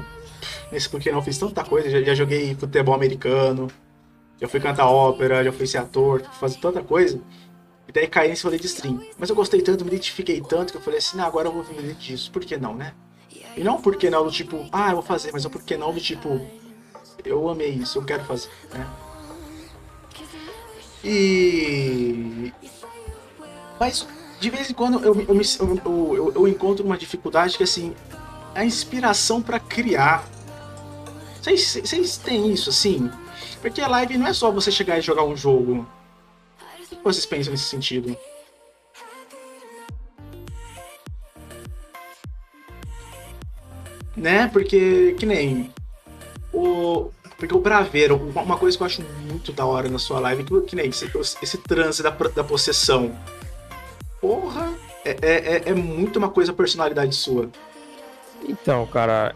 nesse 0.72 0.88
por 0.88 1.02
que 1.02 1.12
não 1.12 1.22
fiz 1.22 1.38
tanta 1.38 1.64
coisa, 1.64 1.90
já, 1.90 2.02
já 2.02 2.16
joguei 2.16 2.56
futebol 2.56 2.96
americano, 2.96 3.68
já 4.40 4.48
fui 4.48 4.60
cantar 4.60 4.88
ópera, 4.88 5.44
já 5.44 5.52
fui 5.52 5.68
ser 5.68 5.80
ator, 5.80 6.22
fazer 6.40 6.60
tanta 6.60 6.82
coisa. 6.82 7.20
E 7.90 7.92
daí 7.92 8.08
caí 8.08 8.30
nesse 8.30 8.44
rolê 8.44 8.60
de 8.60 8.68
stream. 8.68 9.04
Mas 9.18 9.32
eu 9.32 9.36
gostei 9.36 9.64
tanto, 9.64 9.84
me 9.84 9.90
identifiquei 9.90 10.40
tanto 10.42 10.72
que 10.72 10.78
eu 10.78 10.82
falei 10.82 11.00
assim, 11.00 11.18
não, 11.18 11.26
agora 11.26 11.48
eu 11.48 11.52
vou 11.52 11.64
viver 11.64 11.96
disso. 11.96 12.32
Por 12.32 12.46
que 12.46 12.56
não, 12.56 12.76
né? 12.76 12.94
E 13.58 13.64
não 13.64 13.82
por 13.82 13.96
que 13.96 14.12
não 14.12 14.24
do 14.24 14.32
tipo, 14.32 14.70
ah, 14.72 14.92
eu 14.92 14.98
vou 14.98 15.02
fazer, 15.02 15.32
mas 15.34 15.44
é 15.44 15.50
por 15.50 15.64
que 15.64 15.76
não 15.76 15.92
do 15.92 16.00
tipo, 16.00 16.40
eu 17.26 17.50
amei 17.50 17.72
isso, 17.72 17.98
eu 17.98 18.06
quero 18.06 18.24
fazer, 18.26 18.50
né? 18.72 18.88
E. 21.04 22.54
Mas 23.80 24.08
de 24.40 24.50
vez 24.52 24.70
em 24.70 24.74
quando 24.74 25.04
eu, 25.04 25.16
eu, 25.22 25.42
eu, 26.16 26.34
eu, 26.36 26.48
encontro 26.48 26.86
uma 26.86 26.98
dificuldade 26.98 27.58
que 27.58 27.64
assim, 27.64 27.96
a 28.54 28.64
inspiração 28.64 29.42
pra 29.42 29.60
criar. 29.60 30.30
Vocês 31.42 32.18
têm 32.18 32.52
isso 32.52 32.70
assim? 32.70 33.10
Porque 33.62 33.82
a 33.82 33.88
live 33.88 34.18
não 34.18 34.28
é 34.28 34.34
só 34.34 34.52
você 34.52 34.72
chegar 34.72 35.00
e 35.00 35.02
jogar 35.02 35.24
um 35.24 35.36
jogo. 35.36 35.88
O 37.10 37.12
que 37.12 37.16
vocês 37.16 37.26
pensam 37.26 37.52
nesse 37.52 37.64
sentido? 37.64 38.16
Né? 44.16 44.48
Porque, 44.52 45.16
que 45.18 45.26
nem. 45.26 45.72
O. 46.54 47.10
Porque 47.38 47.56
o 47.56 47.60
Braveiro, 47.62 48.18
uma 48.36 48.58
coisa 48.58 48.76
que 48.76 48.84
eu 48.84 48.88
acho 48.88 49.02
muito 49.30 49.54
da 49.54 49.66
hora 49.66 49.88
na 49.88 49.98
sua 49.98 50.20
live, 50.20 50.44
que, 50.44 50.62
que 50.62 50.76
nem 50.76 50.90
esse, 50.90 51.10
esse 51.42 51.58
trance 51.58 52.04
da, 52.04 52.10
da 52.10 52.44
possessão. 52.44 53.16
Porra! 54.20 54.74
É, 55.06 55.12
é, 55.22 55.56
é- 55.56 55.64
é 55.70 55.74
muito 55.74 56.18
uma 56.20 56.30
coisa 56.30 56.52
personalidade 56.52 57.16
sua. 57.16 57.50
Então, 58.48 58.86
cara, 58.88 59.34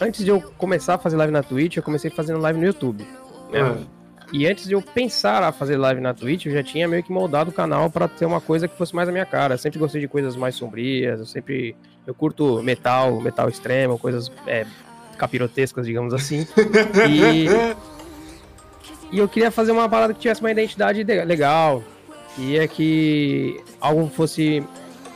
antes 0.00 0.24
de 0.24 0.30
eu 0.30 0.40
começar 0.56 0.94
a 0.94 0.98
fazer 0.98 1.16
live 1.16 1.32
na 1.32 1.42
Twitch, 1.42 1.76
eu 1.76 1.82
comecei 1.82 2.10
fazendo 2.10 2.38
live 2.40 2.60
no 2.60 2.66
YouTube. 2.66 3.04
né? 3.50 3.86
E 4.32 4.46
antes 4.46 4.66
de 4.66 4.72
eu 4.74 4.82
pensar 4.82 5.42
a 5.42 5.52
fazer 5.52 5.76
live 5.76 6.00
na 6.00 6.12
Twitch, 6.12 6.46
eu 6.46 6.52
já 6.52 6.62
tinha 6.62 6.88
meio 6.88 7.02
que 7.02 7.12
moldado 7.12 7.50
o 7.50 7.52
canal 7.52 7.88
pra 7.88 8.08
ter 8.08 8.26
uma 8.26 8.40
coisa 8.40 8.66
que 8.66 8.76
fosse 8.76 8.94
mais 8.94 9.08
a 9.08 9.12
minha 9.12 9.24
cara. 9.26 9.54
Eu 9.54 9.58
sempre 9.58 9.78
gostei 9.78 10.00
de 10.00 10.08
coisas 10.08 10.34
mais 10.36 10.54
sombrias, 10.56 11.20
eu 11.20 11.26
sempre. 11.26 11.76
Eu 12.06 12.14
curto 12.14 12.62
metal, 12.62 13.20
metal 13.20 13.48
extremo, 13.48 13.98
coisas 13.98 14.30
é, 14.46 14.64
capirotescas, 15.16 15.86
digamos 15.86 16.12
assim. 16.12 16.46
E, 17.08 17.46
e 19.12 19.18
eu 19.18 19.28
queria 19.28 19.50
fazer 19.52 19.70
uma 19.72 19.88
parada 19.88 20.12
que 20.12 20.20
tivesse 20.20 20.40
uma 20.40 20.50
identidade 20.50 21.04
de- 21.04 21.24
legal. 21.24 21.82
E 22.38 22.58
é 22.58 22.66
que 22.68 23.60
algo 23.80 24.08
fosse 24.08 24.62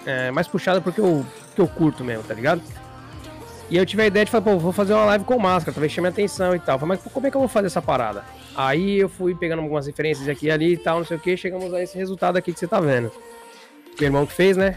é, 0.06 0.30
mais 0.30 0.46
puxado 0.48 0.80
porque 0.80 1.00
eu, 1.00 1.26
que 1.54 1.60
eu 1.60 1.66
curto 1.68 2.04
mesmo, 2.04 2.22
tá 2.22 2.32
ligado? 2.32 2.62
E 3.68 3.76
eu 3.76 3.84
tive 3.84 4.02
a 4.02 4.06
ideia 4.06 4.24
de 4.24 4.30
falar, 4.30 4.42
pô, 4.44 4.58
vou 4.58 4.72
fazer 4.72 4.94
uma 4.94 5.04
live 5.04 5.24
com 5.24 5.38
máscara, 5.38 5.72
talvez 5.74 5.92
chame 5.92 6.08
a 6.08 6.10
atenção 6.10 6.54
e 6.54 6.58
tal. 6.60 6.78
Falei, 6.78 6.96
mas 7.02 7.12
como 7.12 7.26
é 7.26 7.30
que 7.30 7.36
eu 7.36 7.40
vou 7.40 7.48
fazer 7.48 7.66
essa 7.66 7.82
parada? 7.82 8.24
Aí 8.54 8.99
eu 8.99 9.09
fui 9.09 9.35
pegando 9.35 9.62
algumas 9.62 9.87
referências 9.87 10.28
aqui 10.28 10.47
e 10.47 10.50
ali 10.50 10.73
e 10.73 10.76
tal, 10.76 10.99
não 10.99 11.07
sei 11.07 11.16
o 11.16 11.21
que, 11.21 11.37
chegamos 11.37 11.73
a 11.73 11.83
esse 11.83 11.97
resultado 11.97 12.37
aqui 12.37 12.52
que 12.52 12.59
você 12.59 12.66
tá 12.66 12.80
vendo. 12.80 13.11
Meu 13.99 14.07
irmão 14.07 14.26
que 14.26 14.33
fez, 14.33 14.57
né? 14.57 14.76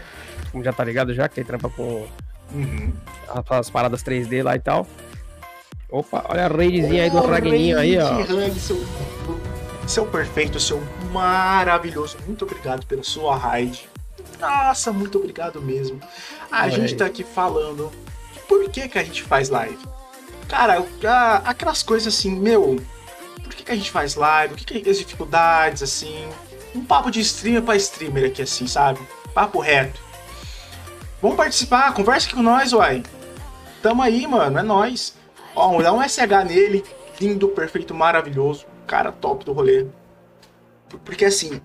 Como 0.50 0.62
já 0.62 0.72
tá 0.72 0.84
ligado 0.84 1.12
já, 1.14 1.28
que 1.28 1.40
ele 1.40 1.46
trampa 1.46 1.68
com 1.70 2.06
uhum. 2.52 2.92
as 3.50 3.70
paradas 3.70 4.02
3D 4.02 4.42
lá 4.42 4.56
e 4.56 4.60
tal. 4.60 4.86
Opa, 5.90 6.24
olha 6.28 6.46
a 6.46 6.48
raidzinha 6.48 7.04
aí 7.04 7.10
do 7.10 7.20
Ragninho 7.20 7.78
aí, 7.78 7.96
ó. 7.98 8.24
Seu, 8.58 8.84
seu 9.86 10.06
perfeito, 10.06 10.58
seu 10.58 10.82
maravilhoso. 11.12 12.16
Muito 12.26 12.44
obrigado 12.44 12.84
pela 12.86 13.02
sua 13.02 13.36
raid. 13.36 13.88
Nossa, 14.40 14.92
muito 14.92 15.18
obrigado 15.18 15.60
mesmo. 15.62 16.00
A 16.50 16.68
gente 16.68 16.94
tá 16.96 17.06
aqui 17.06 17.22
falando 17.22 17.90
por 18.48 18.68
que, 18.70 18.88
que 18.88 18.98
a 18.98 19.04
gente 19.04 19.22
faz 19.22 19.48
live. 19.48 19.78
Cara, 20.48 20.84
aquelas 21.44 21.82
coisas 21.82 22.14
assim, 22.14 22.34
meu, 22.38 22.80
por 23.44 23.54
que, 23.54 23.62
que 23.62 23.72
a 23.72 23.76
gente 23.76 23.90
faz 23.90 24.14
live? 24.14 24.54
O 24.54 24.56
que, 24.56 24.80
que 24.80 24.90
as 24.90 24.98
dificuldades, 24.98 25.82
assim? 25.82 26.28
Um 26.74 26.84
papo 26.84 27.10
de 27.10 27.20
streamer 27.20 27.62
pra 27.62 27.76
streamer 27.76 28.26
aqui, 28.26 28.42
assim, 28.42 28.66
sabe? 28.66 29.00
Papo 29.32 29.60
reto. 29.60 30.00
Vamos 31.22 31.36
participar, 31.36 31.92
conversa 31.94 32.26
aqui 32.26 32.36
com 32.36 32.42
nós, 32.42 32.72
uai. 32.72 33.02
Tamo 33.82 34.02
aí, 34.02 34.26
mano, 34.26 34.58
é 34.58 34.62
nóis. 34.62 35.16
Ó, 35.54 35.80
dá 35.80 35.92
um 35.92 36.02
SH 36.02 36.44
nele, 36.46 36.84
lindo, 37.20 37.48
perfeito, 37.48 37.94
maravilhoso. 37.94 38.66
Cara 38.86 39.12
top 39.12 39.44
do 39.44 39.52
rolê. 39.52 39.86
Por- 40.88 40.98
Porque 41.00 41.24
assim. 41.24 41.60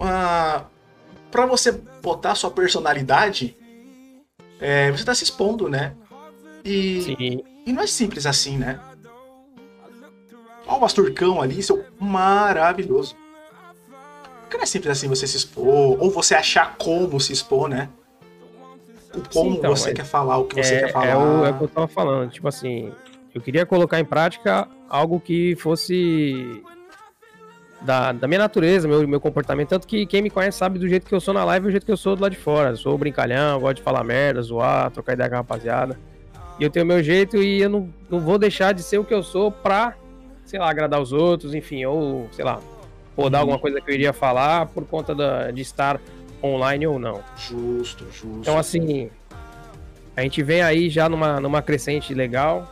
ah, 0.00 0.64
pra 1.30 1.46
você 1.46 1.72
botar 2.02 2.34
sua 2.34 2.50
personalidade, 2.50 3.56
é, 4.60 4.90
você 4.90 5.04
tá 5.04 5.14
se 5.14 5.24
expondo, 5.24 5.68
né? 5.68 5.94
E, 6.64 7.02
Sim. 7.02 7.42
e 7.66 7.72
não 7.72 7.82
é 7.82 7.86
simples 7.86 8.24
assim, 8.26 8.56
né? 8.56 8.78
Ó 10.72 10.78
o 10.78 10.84
Asturcão 10.86 11.42
ali, 11.42 11.62
seu 11.62 11.84
maravilhoso. 12.00 13.14
Porque 14.42 14.56
não 14.56 14.62
é 14.62 14.66
simples 14.66 14.92
assim 14.92 15.08
você 15.08 15.26
se 15.26 15.36
expor, 15.36 15.96
ou 16.02 16.10
você 16.10 16.34
achar 16.34 16.76
como 16.78 17.20
se 17.20 17.32
expor, 17.32 17.68
né? 17.68 17.90
O 19.14 19.20
como 19.28 19.56
então, 19.56 19.76
você 19.76 19.90
mas 19.90 19.96
quer 19.98 20.04
falar, 20.06 20.38
o 20.38 20.44
que 20.44 20.54
você 20.62 20.74
É, 20.76 20.80
quer 20.84 20.92
falar. 20.92 21.06
é 21.06 21.16
o, 21.16 21.44
é 21.44 21.50
o 21.50 21.58
que 21.58 21.64
eu 21.64 21.68
tava 21.68 21.86
falando. 21.86 22.30
Tipo 22.30 22.48
assim, 22.48 22.90
eu 23.34 23.40
queria 23.42 23.66
colocar 23.66 24.00
em 24.00 24.04
prática 24.04 24.66
algo 24.88 25.20
que 25.20 25.54
fosse 25.56 26.62
da, 27.82 28.12
da 28.12 28.26
minha 28.26 28.40
natureza, 28.40 28.88
meu, 28.88 29.06
meu 29.06 29.20
comportamento. 29.20 29.68
Tanto 29.68 29.86
que 29.86 30.06
quem 30.06 30.22
me 30.22 30.30
conhece 30.30 30.56
sabe 30.56 30.78
do 30.78 30.88
jeito 30.88 31.06
que 31.06 31.14
eu 31.14 31.20
sou 31.20 31.34
na 31.34 31.44
live 31.44 31.66
e 31.66 31.68
do 31.68 31.70
jeito 31.70 31.84
que 31.84 31.92
eu 31.92 31.96
sou 31.98 32.16
do 32.16 32.22
lado 32.22 32.32
de 32.32 32.38
fora. 32.38 32.70
Eu 32.70 32.76
sou 32.78 32.96
brincalhão, 32.96 33.60
gosto 33.60 33.76
de 33.76 33.82
falar 33.82 34.02
merda, 34.04 34.40
zoar, 34.40 34.90
trocar 34.90 35.12
ideia 35.12 35.28
com 35.28 35.34
a 35.34 35.38
rapaziada. 35.38 35.98
E 36.58 36.64
eu 36.64 36.70
tenho 36.70 36.84
o 36.84 36.88
meu 36.88 37.02
jeito 37.02 37.36
e 37.42 37.60
eu 37.60 37.68
não, 37.68 37.90
não 38.08 38.20
vou 38.20 38.38
deixar 38.38 38.72
de 38.72 38.82
ser 38.82 38.96
o 38.98 39.04
que 39.04 39.12
eu 39.12 39.22
sou 39.22 39.50
pra, 39.50 39.94
sei 40.52 40.60
lá, 40.60 40.68
agradar 40.68 41.00
os 41.00 41.14
outros, 41.14 41.54
enfim, 41.54 41.82
ou, 41.86 42.28
sei 42.32 42.44
lá, 42.44 42.60
podar 43.16 43.38
Uhum. 43.40 43.40
alguma 43.44 43.58
coisa 43.58 43.80
que 43.80 43.90
eu 43.90 43.94
iria 43.94 44.12
falar 44.12 44.66
por 44.66 44.84
conta 44.84 45.14
da, 45.14 45.50
de 45.50 45.62
estar 45.62 45.98
online 46.44 46.86
ou 46.86 46.98
não. 46.98 47.22
Justo, 47.38 48.04
justo. 48.12 48.38
Então, 48.40 48.58
assim, 48.58 49.08
a 50.14 50.20
gente 50.20 50.42
vem 50.42 50.60
aí 50.60 50.90
já 50.90 51.08
numa, 51.08 51.40
numa 51.40 51.62
crescente 51.62 52.12
legal, 52.12 52.70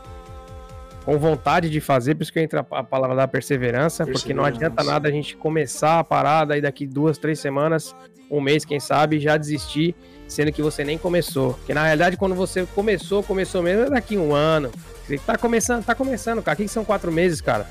com 1.07 1.19
vontade 1.19 1.71
de 1.71 1.81
fazer, 1.81 2.15
por 2.15 2.23
isso 2.23 2.33
que 2.35 2.39
entra 2.39 2.61
a 2.71 2.85
palavra 2.85 3.17
da 3.17 3.27
perseverança, 3.27 4.05
porque 4.05 4.35
não 4.35 4.45
adianta 4.45 4.85
nada 4.85 5.09
a 5.09 5.11
gente 5.11 5.35
começar 5.39 6.01
a 6.01 6.05
parada 6.05 6.59
e 6.59 6.61
daqui 6.61 6.87
duas, 6.87 7.17
três 7.17 7.41
semanas, 7.41 7.97
um 8.31 8.43
mês, 8.43 8.63
quem 8.67 8.79
sabe, 8.79 9.19
já 9.19 9.39
desistir, 9.39 9.95
sendo 10.29 10.53
que 10.53 10.61
você 10.61 10.85
nem 10.85 10.99
começou. 10.99 11.55
Porque 11.55 11.73
na 11.73 11.85
realidade, 11.85 12.19
quando 12.19 12.35
você 12.35 12.67
começou, 12.75 13.23
começou 13.23 13.63
mesmo 13.63 13.85
é 13.87 13.91
daqui 13.91 14.19
um 14.19 14.35
ano. 14.35 14.71
Tá 15.19 15.37
começando, 15.37 15.85
tá 15.85 15.95
começando, 15.95 16.43
cara. 16.43 16.55
O 16.55 16.57
que 16.59 16.65
que 16.65 16.69
são 16.71 16.85
quatro 16.85 17.11
meses, 17.13 17.41
cara? 17.41 17.67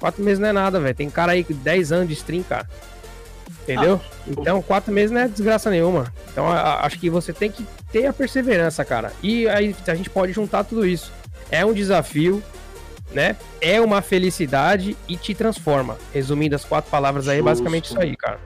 Quatro 0.00 0.22
meses 0.22 0.38
não 0.38 0.48
é 0.48 0.52
nada, 0.52 0.80
velho. 0.80 0.94
Tem 0.94 1.08
cara 1.08 1.32
aí 1.32 1.44
com 1.44 1.54
10 1.54 1.92
anos 1.92 2.08
de 2.08 2.14
stream, 2.14 2.42
cara. 2.42 2.68
Entendeu? 3.62 4.00
Então, 4.26 4.60
quatro 4.60 4.92
meses 4.92 5.10
não 5.12 5.20
é 5.20 5.28
desgraça 5.28 5.70
nenhuma. 5.70 6.12
Então, 6.32 6.48
a- 6.50 6.58
a- 6.60 6.86
acho 6.86 6.98
que 6.98 7.08
você 7.08 7.32
tem 7.32 7.50
que 7.50 7.64
ter 7.92 8.06
a 8.06 8.12
perseverança, 8.12 8.84
cara. 8.84 9.12
E 9.22 9.48
aí 9.48 9.74
a 9.86 9.94
gente 9.94 10.10
pode 10.10 10.32
juntar 10.32 10.64
tudo 10.64 10.84
isso. 10.84 11.12
É 11.50 11.64
um 11.64 11.72
desafio, 11.72 12.42
né? 13.12 13.36
É 13.60 13.80
uma 13.80 14.02
felicidade 14.02 14.96
e 15.06 15.16
te 15.16 15.34
transforma. 15.34 15.96
Resumindo 16.12 16.56
as 16.56 16.64
quatro 16.64 16.90
palavras 16.90 17.28
aí, 17.28 17.34
é 17.36 17.38
Justo. 17.38 17.44
basicamente 17.50 17.84
isso 17.86 18.00
aí, 18.00 18.16
cara. 18.16 18.40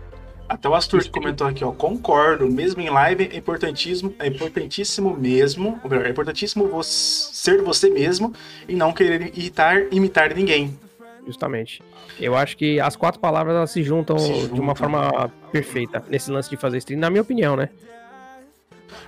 Até 0.49 0.69
o 0.69 0.75
Astur 0.75 1.03
que 1.03 1.11
comentou 1.11 1.47
aqui, 1.47 1.65
ó. 1.65 1.73
Concordo, 1.73 2.47
mesmo 2.49 2.81
em 2.81 2.89
live 2.89 3.29
é 3.33 3.37
importantíssimo, 3.37 4.15
é 4.19 4.29
importantíssimo 4.29 5.17
mesmo, 5.17 5.81
ou 5.83 5.91
melhor, 5.91 6.07
é 6.07 6.11
importantíssimo 6.11 6.69
você, 6.69 7.35
ser 7.35 7.63
você 7.63 7.91
mesmo 7.91 8.33
e 8.69 8.75
não 8.77 8.93
querer 8.93 9.33
imitar, 9.37 9.83
imitar 9.91 10.35
ninguém. 10.35 10.79
Justamente. 11.27 11.83
Eu 12.21 12.37
acho 12.37 12.57
que 12.57 12.79
as 12.79 12.95
quatro 12.95 13.21
palavras 13.21 13.57
elas 13.57 13.71
se 13.73 13.83
juntam 13.83 14.17
Se 14.19 14.33
de 14.33 14.41
juntam. 14.43 14.61
uma 14.61 14.75
forma 14.77 15.31
perfeita 15.51 16.03
nesse 16.09 16.31
lance 16.31 16.49
de 16.49 16.57
fazer 16.57 16.79
stream, 16.79 17.01
na 17.01 17.11
minha 17.11 17.23
opinião, 17.23 17.57
né? 17.57 17.69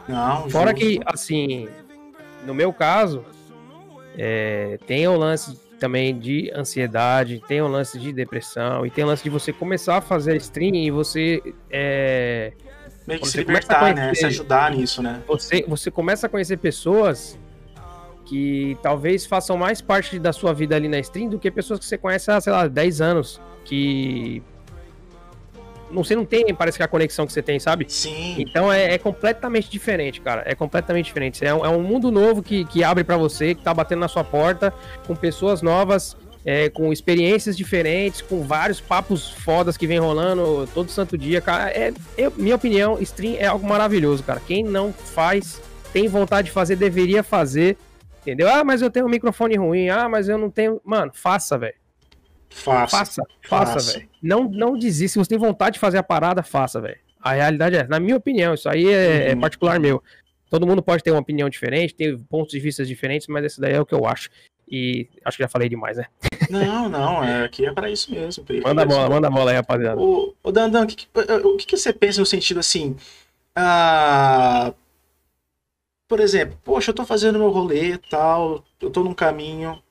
Não, 0.08 0.50
Fora 0.50 0.70
justo. 0.72 0.84
que, 0.84 1.00
assim, 1.06 1.68
no 2.44 2.52
meu 2.52 2.72
caso, 2.72 3.24
é, 4.16 4.78
tem 4.86 5.06
o 5.06 5.16
lance 5.16 5.56
também 5.78 6.18
de 6.18 6.50
ansiedade, 6.54 7.42
tem 7.46 7.60
o 7.62 7.68
lance 7.68 7.98
de 7.98 8.12
depressão, 8.12 8.84
e 8.84 8.90
tem 8.90 9.04
o 9.04 9.06
lance 9.06 9.22
de 9.22 9.30
você 9.30 9.52
começar 9.52 9.98
a 9.98 10.00
fazer 10.00 10.36
stream 10.36 10.74
e 10.74 10.90
você, 10.90 11.42
é, 11.70 12.52
meio 13.06 13.20
que 13.20 13.26
se 13.26 13.32
você 13.32 13.38
libertar, 13.38 13.94
né? 13.94 14.02
conhecer- 14.02 14.16
Se 14.16 14.26
ajudar 14.26 14.70
nisso, 14.72 15.02
né? 15.02 15.22
você, 15.26 15.64
você 15.68 15.90
começa 15.90 16.26
a 16.26 16.28
conhecer 16.30 16.56
pessoas 16.58 17.38
que 18.26 18.76
talvez 18.82 19.24
façam 19.24 19.56
mais 19.56 19.80
parte 19.80 20.18
da 20.18 20.32
sua 20.32 20.52
vida 20.52 20.76
ali 20.76 20.86
na 20.88 20.98
stream 20.98 21.28
do 21.30 21.38
que 21.38 21.50
pessoas 21.50 21.78
que 21.80 21.86
você 21.86 21.96
conhece 21.96 22.30
há, 22.30 22.38
sei 22.40 22.52
lá, 22.52 22.66
10 22.68 23.00
anos, 23.00 23.40
que 23.64 24.42
não 25.90 26.04
sei, 26.04 26.16
não 26.16 26.24
tem, 26.24 26.52
parece 26.54 26.76
que 26.76 26.82
a 26.82 26.88
conexão 26.88 27.26
que 27.26 27.32
você 27.32 27.42
tem, 27.42 27.58
sabe? 27.58 27.86
Sim, 27.88 28.36
Então 28.38 28.72
é, 28.72 28.94
é 28.94 28.98
completamente 28.98 29.70
diferente, 29.70 30.20
cara. 30.20 30.42
É 30.46 30.54
completamente 30.54 31.06
diferente. 31.06 31.44
É 31.44 31.54
um, 31.54 31.64
é 31.64 31.68
um 31.68 31.82
mundo 31.82 32.10
novo 32.10 32.42
que, 32.42 32.64
que 32.66 32.82
abre 32.84 33.04
pra 33.04 33.16
você, 33.16 33.54
que 33.54 33.62
tá 33.62 33.72
batendo 33.74 34.00
na 34.00 34.08
sua 34.08 34.24
porta, 34.24 34.72
com 35.06 35.14
pessoas 35.16 35.62
novas, 35.62 36.16
é, 36.44 36.68
com 36.70 36.92
experiências 36.92 37.56
diferentes, 37.56 38.20
com 38.22 38.42
vários 38.42 38.80
papos 38.80 39.30
fodas 39.30 39.76
que 39.76 39.86
vem 39.86 39.98
rolando 39.98 40.68
todo 40.72 40.90
santo 40.90 41.16
dia, 41.18 41.40
cara. 41.40 41.70
É, 41.70 41.92
eu- 42.16 42.32
minha 42.36 42.54
opinião, 42.56 42.98
stream 43.00 43.36
é 43.38 43.46
algo 43.46 43.66
maravilhoso, 43.68 44.22
cara. 44.22 44.40
Quem 44.46 44.62
não 44.64 44.92
faz, 44.92 45.60
tem 45.92 46.06
vontade 46.08 46.46
de 46.46 46.52
fazer, 46.52 46.76
deveria 46.76 47.22
fazer. 47.22 47.76
Entendeu? 48.22 48.48
Ah, 48.50 48.62
mas 48.62 48.82
eu 48.82 48.90
tenho 48.90 49.06
um 49.06 49.08
microfone 49.08 49.56
ruim. 49.56 49.88
Ah, 49.88 50.06
mas 50.08 50.28
eu 50.28 50.36
não 50.36 50.50
tenho. 50.50 50.80
Mano, 50.84 51.12
faça, 51.14 51.56
velho. 51.56 51.74
faça. 52.50 52.96
Faça, 52.98 53.22
faça, 53.48 53.72
Faça. 53.74 53.92
velho. 53.98 54.07
Não, 54.22 54.44
não 54.48 54.76
desista. 54.78 55.14
Se 55.14 55.18
você 55.18 55.28
tem 55.30 55.38
vontade 55.38 55.74
de 55.74 55.80
fazer 55.80 55.98
a 55.98 56.02
parada, 56.02 56.42
faça, 56.42 56.80
velho. 56.80 56.98
A 57.20 57.32
realidade 57.32 57.76
é, 57.76 57.86
na 57.86 57.98
minha 58.00 58.16
opinião, 58.16 58.54
isso 58.54 58.68
aí 58.68 58.86
é, 58.88 59.30
é 59.30 59.34
Uhum. 59.34 59.40
particular 59.40 59.78
meu. 59.80 60.02
Todo 60.50 60.66
mundo 60.66 60.82
pode 60.82 61.02
ter 61.02 61.10
uma 61.10 61.20
opinião 61.20 61.48
diferente, 61.48 61.94
ter 61.94 62.16
pontos 62.28 62.52
de 62.52 62.60
vista 62.60 62.84
diferentes, 62.84 63.26
mas 63.28 63.44
esse 63.44 63.60
daí 63.60 63.74
é 63.74 63.80
o 63.80 63.84
que 63.86 63.94
eu 63.94 64.06
acho. 64.06 64.30
E 64.70 65.08
acho 65.24 65.36
que 65.36 65.42
já 65.42 65.48
falei 65.48 65.68
demais, 65.68 65.96
né? 65.96 66.06
Não, 66.48 66.88
não, 66.88 67.22
é, 67.22 67.44
aqui 67.44 67.66
é 67.66 67.72
pra 67.72 67.90
isso 67.90 68.10
mesmo. 68.10 68.44
Manda 68.64 68.82
a 68.82 68.86
isso 68.86 68.96
bola, 68.96 69.08
manda 69.10 69.26
a 69.28 69.30
bola 69.30 69.50
aí, 69.50 69.56
rapaziada. 69.56 70.00
Ô, 70.00 70.34
ô 70.42 70.50
Dandan, 70.52 70.84
o 70.84 70.86
que, 70.86 70.96
que- 70.96 71.08
o 71.44 71.56
que, 71.56 71.66
que 71.66 71.76
você 71.76 71.92
pensa 71.92 72.20
no 72.20 72.26
sentido 72.26 72.60
assim? 72.60 72.96
ah, 73.54 74.72
por 76.08 76.20
exemplo, 76.20 76.58
poxa, 76.64 76.90
eu 76.90 76.94
tô 76.94 77.04
fazendo 77.04 77.38
meu 77.38 77.50
rolê 77.50 77.92
e 77.94 77.98
tal, 77.98 78.64
eu 78.80 78.90
tô 78.90 79.02
num 79.04 79.12
caminho. 79.12 79.82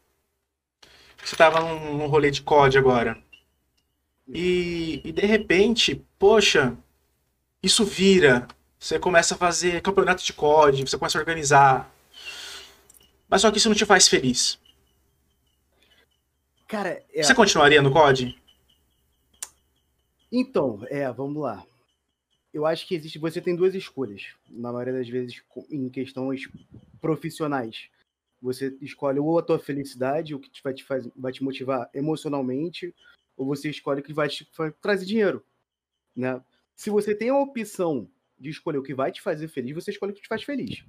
Você 1.24 1.36
tava 1.36 1.60
num, 1.60 1.98
num 1.98 2.08
rolê 2.08 2.32
de 2.32 2.42
COD 2.42 2.78
agora. 2.78 3.18
E, 4.28 5.02
e 5.04 5.12
de 5.12 5.26
repente, 5.26 6.04
poxa, 6.20 6.78
isso 7.64 7.86
vira. 7.86 8.48
Você 8.80 9.00
começa 9.00 9.36
a 9.36 9.38
fazer 9.38 9.82
campeonato 9.82 10.24
de 10.24 10.34
COD, 10.34 10.88
você 10.88 10.98
começa 10.98 11.18
a 11.18 11.22
organizar. 11.22 11.92
Mas 13.30 13.42
só 13.42 13.52
que 13.52 13.58
isso 13.58 13.70
não 13.70 13.76
te 13.76 13.86
faz 13.86 14.08
feliz. 14.08 14.60
Cara, 16.68 17.04
é, 17.14 17.24
Você 17.24 17.34
continuaria 17.34 17.82
no 17.82 17.92
COD? 17.92 18.38
então, 20.32 20.86
é, 20.90 21.10
vamos 21.12 21.42
lá. 21.42 21.66
Eu 22.54 22.66
acho 22.66 22.88
que 22.88 22.96
existe, 22.96 23.18
você 23.20 23.40
tem 23.40 23.56
duas 23.56 23.74
escolhas, 23.76 24.34
na 24.50 24.72
maioria 24.72 24.94
das 24.94 25.08
vezes, 25.08 25.42
em 25.70 25.90
questões 25.90 26.50
profissionais. 27.00 27.88
Você 28.42 28.76
escolhe 28.82 29.20
ou 29.20 29.40
a 29.40 29.44
tua 29.44 29.60
felicidade, 29.60 30.36
o 30.36 30.40
que 30.40 30.50
vai 30.64 30.74
te, 30.74 30.84
faz, 30.84 31.08
vai 31.16 31.32
te 31.32 31.44
motivar 31.44 31.90
emocionalmente, 31.94 32.94
ou 33.38 33.46
você 33.46 33.70
escolhe 33.70 34.02
o 34.02 34.04
que 34.04 34.14
vai 34.14 34.28
te 34.28 34.44
fa- 34.52 34.74
trazer 34.82 35.06
dinheiro. 35.06 35.46
Né? 36.16 36.44
Se 36.76 36.90
você 36.90 37.16
tem 37.16 37.30
a 37.30 37.38
opção 37.38 38.10
de 38.38 38.50
escolher 38.50 38.80
o 38.80 38.84
que 38.84 38.94
vai 38.94 39.12
te 39.12 39.22
fazer 39.22 39.48
feliz, 39.48 39.74
você 39.74 39.92
escolhe 39.92 40.12
o 40.12 40.16
que 40.16 40.22
te 40.22 40.28
faz 40.28 40.44
feliz. 40.44 40.84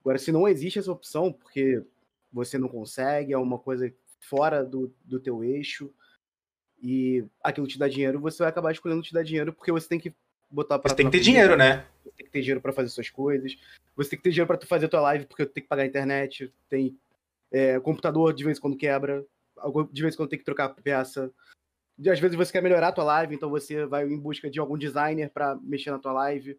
Agora, 0.00 0.18
se 0.18 0.30
não 0.30 0.46
existe 0.46 0.78
essa 0.78 0.92
opção, 0.92 1.32
porque 1.32 1.82
você 2.32 2.56
não 2.58 2.68
consegue, 2.68 3.32
é 3.32 3.38
uma 3.38 3.58
coisa 3.58 3.92
fora 4.20 4.64
do, 4.64 4.94
do 5.04 5.18
teu 5.18 5.42
eixo, 5.42 5.92
e 6.82 7.24
aquilo 7.42 7.66
te 7.66 7.78
dá 7.78 7.88
dinheiro, 7.88 8.20
você 8.20 8.38
vai 8.38 8.48
acabar 8.48 8.72
escolhendo 8.72 9.02
te 9.02 9.12
dar 9.12 9.22
dinheiro, 9.22 9.52
porque 9.52 9.72
você 9.72 9.88
tem 9.88 9.98
que 9.98 10.14
botar 10.50 10.78
para 10.78 10.90
Você 10.90 10.96
tem 10.96 11.06
que 11.06 11.12
ter 11.12 11.22
dinheiro, 11.22 11.56
né? 11.56 11.86
você 12.02 12.10
tem 12.16 12.26
que 12.26 12.32
ter 12.32 12.40
dinheiro 12.40 12.60
para 12.60 12.72
fazer 12.72 12.88
suas 12.88 13.10
coisas, 13.10 13.56
você 13.94 14.10
tem 14.10 14.18
que 14.18 14.22
ter 14.22 14.30
dinheiro 14.30 14.46
para 14.46 14.56
tu 14.56 14.66
fazer 14.66 14.88
tua 14.88 15.00
live, 15.02 15.26
porque 15.26 15.44
tem 15.44 15.62
que 15.62 15.68
pagar 15.68 15.82
a 15.82 15.86
internet, 15.86 16.52
tem 16.68 16.98
é, 17.52 17.78
computador 17.80 18.32
de 18.32 18.44
vez 18.44 18.56
em 18.56 18.60
quando 18.60 18.76
quebra, 18.76 19.24
de 19.92 20.02
vez 20.02 20.14
em 20.14 20.16
quando 20.16 20.30
tem 20.30 20.38
que 20.38 20.44
trocar 20.44 20.68
peça. 20.70 21.32
Às 21.98 22.18
vezes 22.18 22.36
você 22.36 22.52
quer 22.52 22.62
melhorar 22.62 22.88
a 22.88 22.92
tua 22.92 23.04
live, 23.04 23.34
então 23.34 23.50
você 23.50 23.84
vai 23.84 24.06
em 24.06 24.18
busca 24.18 24.50
de 24.50 24.58
algum 24.58 24.78
designer 24.78 25.30
para 25.30 25.56
mexer 25.56 25.90
na 25.90 25.98
tua 25.98 26.12
live, 26.12 26.58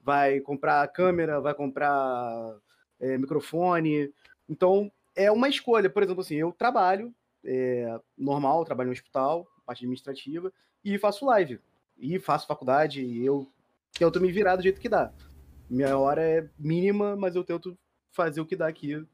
vai 0.00 0.40
comprar 0.40 0.86
câmera, 0.88 1.40
vai 1.40 1.54
comprar 1.54 2.58
é, 3.00 3.16
microfone. 3.16 4.12
Então 4.48 4.92
é 5.16 5.30
uma 5.30 5.48
escolha. 5.48 5.88
Por 5.88 6.02
exemplo, 6.02 6.20
assim, 6.20 6.36
eu 6.36 6.52
trabalho 6.52 7.14
é, 7.44 7.98
normal, 8.16 8.64
trabalho 8.64 8.88
no 8.88 8.92
hospital, 8.92 9.46
parte 9.64 9.80
administrativa, 9.80 10.52
e 10.84 10.98
faço 10.98 11.24
live. 11.24 11.60
e 11.96 12.18
faço 12.18 12.46
faculdade 12.46 13.02
e 13.02 13.24
eu 13.24 13.48
tento 13.92 14.20
me 14.20 14.30
virar 14.32 14.56
do 14.56 14.62
jeito 14.62 14.80
que 14.80 14.88
dá. 14.88 15.12
Minha 15.70 15.96
hora 15.96 16.22
é 16.22 16.48
mínima, 16.58 17.16
mas 17.16 17.36
eu 17.36 17.44
tento 17.44 17.78
fazer 18.10 18.40
o 18.40 18.46
que 18.46 18.56
dá 18.56 18.66
aqui 18.66 19.06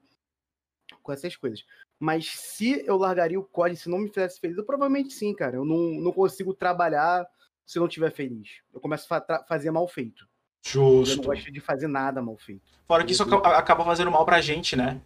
com 1.03 1.13
essas 1.13 1.37
coisas. 1.37 1.65
Mas 2.01 2.31
se 2.31 2.83
eu 2.87 2.97
largaria 2.97 3.39
o 3.39 3.45
COD 3.45 3.77
se 3.77 3.91
não 3.91 3.99
me 3.99 4.09
fizesse 4.09 4.41
feliz, 4.41 4.57
eu 4.57 4.65
provavelmente 4.65 5.13
sim, 5.13 5.35
cara. 5.35 5.57
Eu 5.57 5.67
não, 5.67 6.01
não 6.01 6.11
consigo 6.13 6.55
trabalhar 6.55 7.29
se 7.67 7.79
não 7.79 7.87
estiver 7.87 8.11
feliz. 8.11 8.63
Eu 8.73 8.81
começo 8.81 9.05
a 9.13 9.21
fa 9.21 9.45
fazer 9.47 9.71
mal 9.71 9.87
feito. 9.87 10.27
Justo. 10.63 11.13
Eu 11.13 11.17
não 11.19 11.25
gosto 11.25 11.53
de 11.53 11.61
fazer 11.61 11.89
nada 11.89 12.23
mal 12.23 12.39
feito. 12.39 12.63
Fora 12.87 13.05
que 13.05 13.13
isso 13.13 13.23
acaba 13.23 13.85
fazendo 13.85 14.11
mal 14.11 14.25
pra 14.25 14.41
gente, 14.41 14.75
né? 14.75 15.01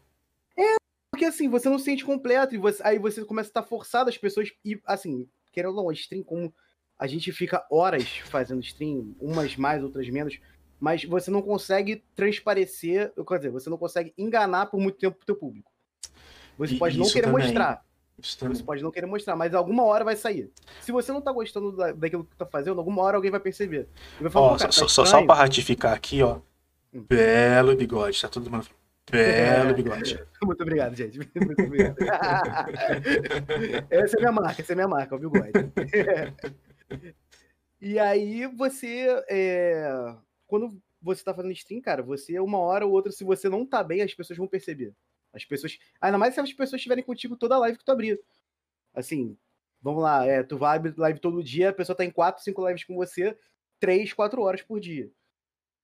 É, 0.56 0.76
porque 1.10 1.24
assim, 1.24 1.48
você 1.48 1.68
não 1.68 1.80
se 1.80 1.86
sente 1.86 2.04
completo, 2.04 2.54
e 2.54 2.58
você, 2.58 2.80
aí 2.84 2.98
você 2.98 3.24
começa 3.24 3.48
a 3.48 3.50
estar 3.50 3.62
forçado 3.64 4.08
as 4.08 4.16
pessoas, 4.16 4.50
e 4.64 4.80
assim, 4.86 5.28
querendo 5.52 5.76
ou 5.76 5.84
não, 5.84 5.92
stream, 5.92 6.22
como 6.22 6.54
a 6.96 7.08
gente 7.08 7.32
fica 7.32 7.66
horas 7.68 8.04
fazendo 8.26 8.62
stream, 8.62 9.16
umas 9.20 9.56
mais, 9.56 9.82
outras 9.82 10.08
menos, 10.08 10.38
mas 10.78 11.04
você 11.04 11.28
não 11.30 11.42
consegue 11.42 12.04
transparecer, 12.14 13.12
quer 13.26 13.38
dizer, 13.38 13.50
você 13.50 13.68
não 13.68 13.78
consegue 13.78 14.14
enganar 14.16 14.66
por 14.66 14.78
muito 14.78 14.98
tempo 14.98 15.18
o 15.20 15.26
teu 15.26 15.34
público. 15.34 15.73
Você 16.58 16.74
e 16.74 16.78
pode 16.78 16.98
não 16.98 17.06
querer 17.06 17.26
também. 17.26 17.46
mostrar. 17.46 17.84
Você 18.18 18.62
pode 18.62 18.82
não 18.82 18.92
querer 18.92 19.06
mostrar, 19.06 19.34
mas 19.34 19.54
alguma 19.54 19.82
hora 19.84 20.04
vai 20.04 20.14
sair. 20.14 20.50
Se 20.80 20.92
você 20.92 21.12
não 21.12 21.20
tá 21.20 21.32
gostando 21.32 21.72
da, 21.72 21.92
daquilo 21.92 22.24
que 22.24 22.36
tá 22.36 22.46
fazendo, 22.46 22.78
alguma 22.78 23.02
hora 23.02 23.16
alguém 23.16 23.30
vai 23.30 23.40
perceber. 23.40 23.88
Vai 24.20 24.30
falar, 24.30 24.52
ó, 24.52 24.56
tá 24.56 24.70
só, 24.70 24.86
só, 24.86 25.04
só 25.04 25.24
pra 25.26 25.34
ratificar 25.34 25.92
aqui, 25.92 26.22
ó. 26.22 26.38
Hum. 26.92 27.04
Belo 27.08 27.74
bigode, 27.74 28.20
tá 28.20 28.28
todo 28.28 28.48
mundo 28.48 28.68
Belo 29.10 29.70
é. 29.70 29.74
bigode. 29.74 30.18
Muito 30.42 30.62
obrigado, 30.62 30.94
gente. 30.94 31.18
Muito 31.18 31.62
obrigado. 31.62 31.96
essa 33.90 34.16
é 34.16 34.20
minha 34.20 34.32
marca, 34.32 34.62
essa 34.62 34.72
é 34.72 34.74
minha 34.74 34.88
marca, 34.88 35.14
o 35.14 35.18
bigode. 35.18 35.52
e 37.80 37.98
aí 37.98 38.46
você. 38.46 39.06
É... 39.28 40.14
Quando 40.46 40.80
você 41.02 41.22
tá 41.22 41.34
fazendo 41.34 41.52
stream, 41.52 41.82
cara, 41.82 42.02
você, 42.02 42.38
uma 42.40 42.58
hora 42.58 42.86
ou 42.86 42.92
outra, 42.92 43.12
se 43.12 43.24
você 43.24 43.48
não 43.48 43.66
tá 43.66 43.82
bem, 43.82 44.00
as 44.00 44.14
pessoas 44.14 44.38
vão 44.38 44.46
perceber. 44.46 44.94
As 45.34 45.44
pessoas. 45.44 45.78
Ainda 46.00 46.16
mais 46.16 46.34
se 46.34 46.40
as 46.40 46.52
pessoas 46.52 46.78
estiverem 46.78 47.04
contigo 47.04 47.36
toda 47.36 47.56
a 47.56 47.58
live 47.58 47.78
que 47.78 47.84
tu 47.84 47.92
abrir. 47.92 48.20
Assim, 48.94 49.36
vamos 49.82 50.02
lá, 50.02 50.24
é, 50.24 50.42
tu 50.42 50.56
vai 50.56 50.76
abrir 50.76 50.94
live 50.96 51.18
todo 51.18 51.42
dia, 51.42 51.70
a 51.70 51.72
pessoa 51.72 51.96
tá 51.96 52.04
em 52.04 52.10
4, 52.10 52.42
5 52.42 52.68
lives 52.68 52.84
com 52.84 52.94
você, 52.94 53.36
3, 53.80 54.12
4 54.12 54.40
horas 54.40 54.62
por 54.62 54.78
dia. 54.78 55.10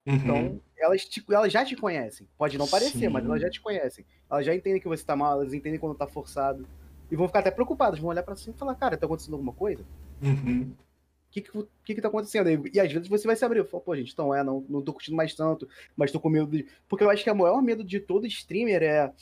Então, 0.06 0.34
uhum. 0.34 0.46
Então, 0.46 0.60
elas, 0.78 1.04
te, 1.04 1.24
elas 1.30 1.52
já 1.52 1.64
te 1.64 1.76
conhecem. 1.76 2.26
Pode 2.38 2.56
não 2.56 2.66
parecer, 2.66 2.98
Sim. 2.98 3.08
mas 3.08 3.24
elas 3.24 3.42
já 3.42 3.50
te 3.50 3.60
conhecem. 3.60 4.06
Elas 4.30 4.46
já 4.46 4.54
entendem 4.54 4.80
que 4.80 4.88
você 4.88 5.04
tá 5.04 5.14
mal, 5.14 5.40
elas 5.40 5.52
entendem 5.52 5.78
quando 5.78 5.96
tá 5.96 6.06
forçado. 6.06 6.66
E 7.10 7.16
vão 7.16 7.26
ficar 7.26 7.40
até 7.40 7.50
preocupadas, 7.50 7.98
vão 7.98 8.10
olhar 8.10 8.22
para 8.22 8.36
cima 8.36 8.54
e 8.54 8.58
falar, 8.58 8.74
cara, 8.76 8.96
tá 8.96 9.04
acontecendo 9.04 9.34
alguma 9.34 9.52
coisa? 9.52 9.84
Uhum. 10.22 10.72
O 10.72 11.32
que, 11.32 11.42
que, 11.42 11.94
que 11.94 12.00
tá 12.00 12.08
acontecendo? 12.08 12.48
E, 12.48 12.72
e 12.74 12.80
às 12.80 12.92
vezes 12.92 13.08
você 13.08 13.26
vai 13.26 13.36
se 13.36 13.44
abrir. 13.44 13.64
Fala, 13.64 13.82
pô, 13.82 13.94
gente, 13.94 14.12
então 14.12 14.34
é, 14.34 14.42
não, 14.42 14.64
não 14.68 14.82
tô 14.82 14.92
curtindo 14.92 15.16
mais 15.16 15.34
tanto, 15.34 15.68
mas 15.96 16.10
tô 16.10 16.18
com 16.18 16.28
medo 16.28 16.46
de. 16.46 16.66
Porque 16.88 17.04
eu 17.04 17.10
acho 17.10 17.22
que 17.22 17.30
o 17.30 17.36
maior 17.36 17.62
medo 17.62 17.84
de 17.84 18.00
todo 18.00 18.26
streamer 18.26 18.82
é 18.82 19.12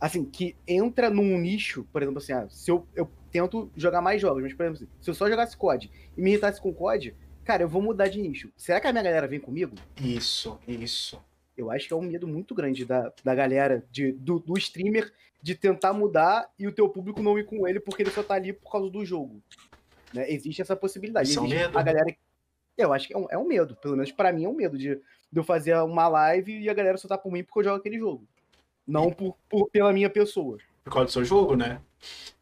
assim, 0.00 0.24
que 0.24 0.56
entra 0.66 1.10
num 1.10 1.38
nicho, 1.38 1.86
por 1.92 2.02
exemplo, 2.02 2.18
assim, 2.18 2.32
ah, 2.32 2.48
se 2.48 2.70
eu, 2.70 2.86
eu 2.96 3.10
tento 3.30 3.70
jogar 3.76 4.00
mais 4.00 4.20
jogos, 4.20 4.42
mas, 4.42 4.54
por 4.54 4.64
exemplo, 4.64 4.82
assim, 4.82 4.92
se 5.00 5.10
eu 5.10 5.14
só 5.14 5.28
jogasse 5.28 5.56
COD 5.56 5.90
e 6.16 6.22
me 6.22 6.30
irritasse 6.30 6.60
com 6.60 6.72
COD, 6.72 7.14
cara, 7.44 7.62
eu 7.62 7.68
vou 7.68 7.82
mudar 7.82 8.08
de 8.08 8.20
nicho. 8.20 8.50
Será 8.56 8.80
que 8.80 8.86
a 8.86 8.92
minha 8.92 9.04
galera 9.04 9.28
vem 9.28 9.38
comigo? 9.38 9.74
Isso, 10.02 10.58
isso. 10.66 11.22
Eu 11.56 11.70
acho 11.70 11.86
que 11.86 11.92
é 11.92 11.96
um 11.96 12.02
medo 12.02 12.26
muito 12.26 12.54
grande 12.54 12.86
da, 12.86 13.12
da 13.22 13.34
galera, 13.34 13.84
de, 13.90 14.12
do, 14.12 14.38
do 14.38 14.56
streamer, 14.56 15.12
de 15.42 15.54
tentar 15.54 15.92
mudar 15.92 16.48
e 16.58 16.66
o 16.66 16.72
teu 16.72 16.88
público 16.88 17.22
não 17.22 17.38
ir 17.38 17.44
com 17.44 17.68
ele 17.68 17.78
porque 17.78 18.02
ele 18.02 18.10
só 18.10 18.22
tá 18.22 18.34
ali 18.34 18.52
por 18.52 18.72
causa 18.72 18.88
do 18.90 19.04
jogo. 19.04 19.42
Né? 20.14 20.30
Existe 20.32 20.62
essa 20.62 20.74
possibilidade. 20.74 21.28
Isso 21.28 21.40
Existe 21.40 21.54
é 21.54 21.58
um 21.58 21.66
medo. 21.66 21.78
A 21.78 21.82
galera... 21.82 22.16
Eu 22.78 22.94
acho 22.94 23.06
que 23.06 23.14
é 23.14 23.18
um, 23.18 23.26
é 23.30 23.36
um 23.36 23.46
medo, 23.46 23.76
pelo 23.76 23.94
menos 23.94 24.10
para 24.10 24.32
mim 24.32 24.44
é 24.44 24.48
um 24.48 24.54
medo 24.54 24.78
de, 24.78 24.94
de 24.94 25.02
eu 25.34 25.44
fazer 25.44 25.76
uma 25.76 26.08
live 26.08 26.60
e 26.60 26.70
a 26.70 26.72
galera 26.72 26.96
só 26.96 27.06
tá 27.06 27.18
por 27.18 27.30
mim 27.30 27.44
porque 27.44 27.58
eu 27.58 27.64
jogo 27.64 27.76
aquele 27.76 27.98
jogo. 27.98 28.26
Não 28.90 29.12
por, 29.12 29.36
por, 29.48 29.70
pela 29.70 29.92
minha 29.92 30.10
pessoa. 30.10 30.58
Por 30.82 30.92
causa 30.92 31.06
do 31.06 31.12
seu 31.12 31.24
jogo, 31.24 31.54
né? 31.54 31.80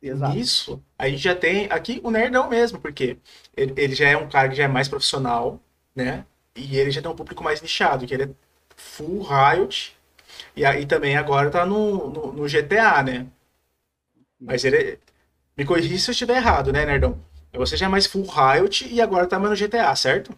Exato. 0.00 0.38
Isso, 0.38 0.82
a 0.98 1.06
gente 1.08 1.22
já 1.22 1.34
tem 1.34 1.66
aqui 1.70 2.00
o 2.02 2.10
Nerdão 2.10 2.48
mesmo, 2.48 2.80
porque 2.80 3.18
ele, 3.54 3.74
ele 3.76 3.94
já 3.94 4.08
é 4.08 4.16
um 4.16 4.28
cara 4.28 4.48
que 4.48 4.54
já 4.54 4.64
é 4.64 4.68
mais 4.68 4.88
profissional, 4.88 5.60
né? 5.94 6.24
E 6.56 6.78
ele 6.78 6.90
já 6.90 7.02
tem 7.02 7.10
um 7.10 7.16
público 7.16 7.44
mais 7.44 7.60
nichado, 7.60 8.06
que 8.06 8.14
ele 8.14 8.22
é 8.22 8.30
full 8.76 9.22
Riot. 9.22 9.94
E 10.56 10.64
aí 10.64 10.86
também 10.86 11.16
agora 11.16 11.50
tá 11.50 11.66
no, 11.66 12.08
no, 12.10 12.32
no 12.32 12.48
GTA, 12.48 13.02
né? 13.02 13.26
Mas 14.40 14.64
ele. 14.64 14.98
Me 15.56 15.64
corrija 15.66 15.98
se 15.98 16.10
eu 16.10 16.12
estiver 16.12 16.36
errado, 16.36 16.72
né, 16.72 16.86
Nerdão? 16.86 17.20
Você 17.52 17.76
já 17.76 17.86
é 17.86 17.88
mais 17.88 18.06
full 18.06 18.24
Riot 18.24 18.88
e 18.88 19.00
agora 19.02 19.26
tá 19.26 19.38
mais 19.38 19.50
no 19.50 19.68
GTA, 19.68 19.94
certo? 19.96 20.32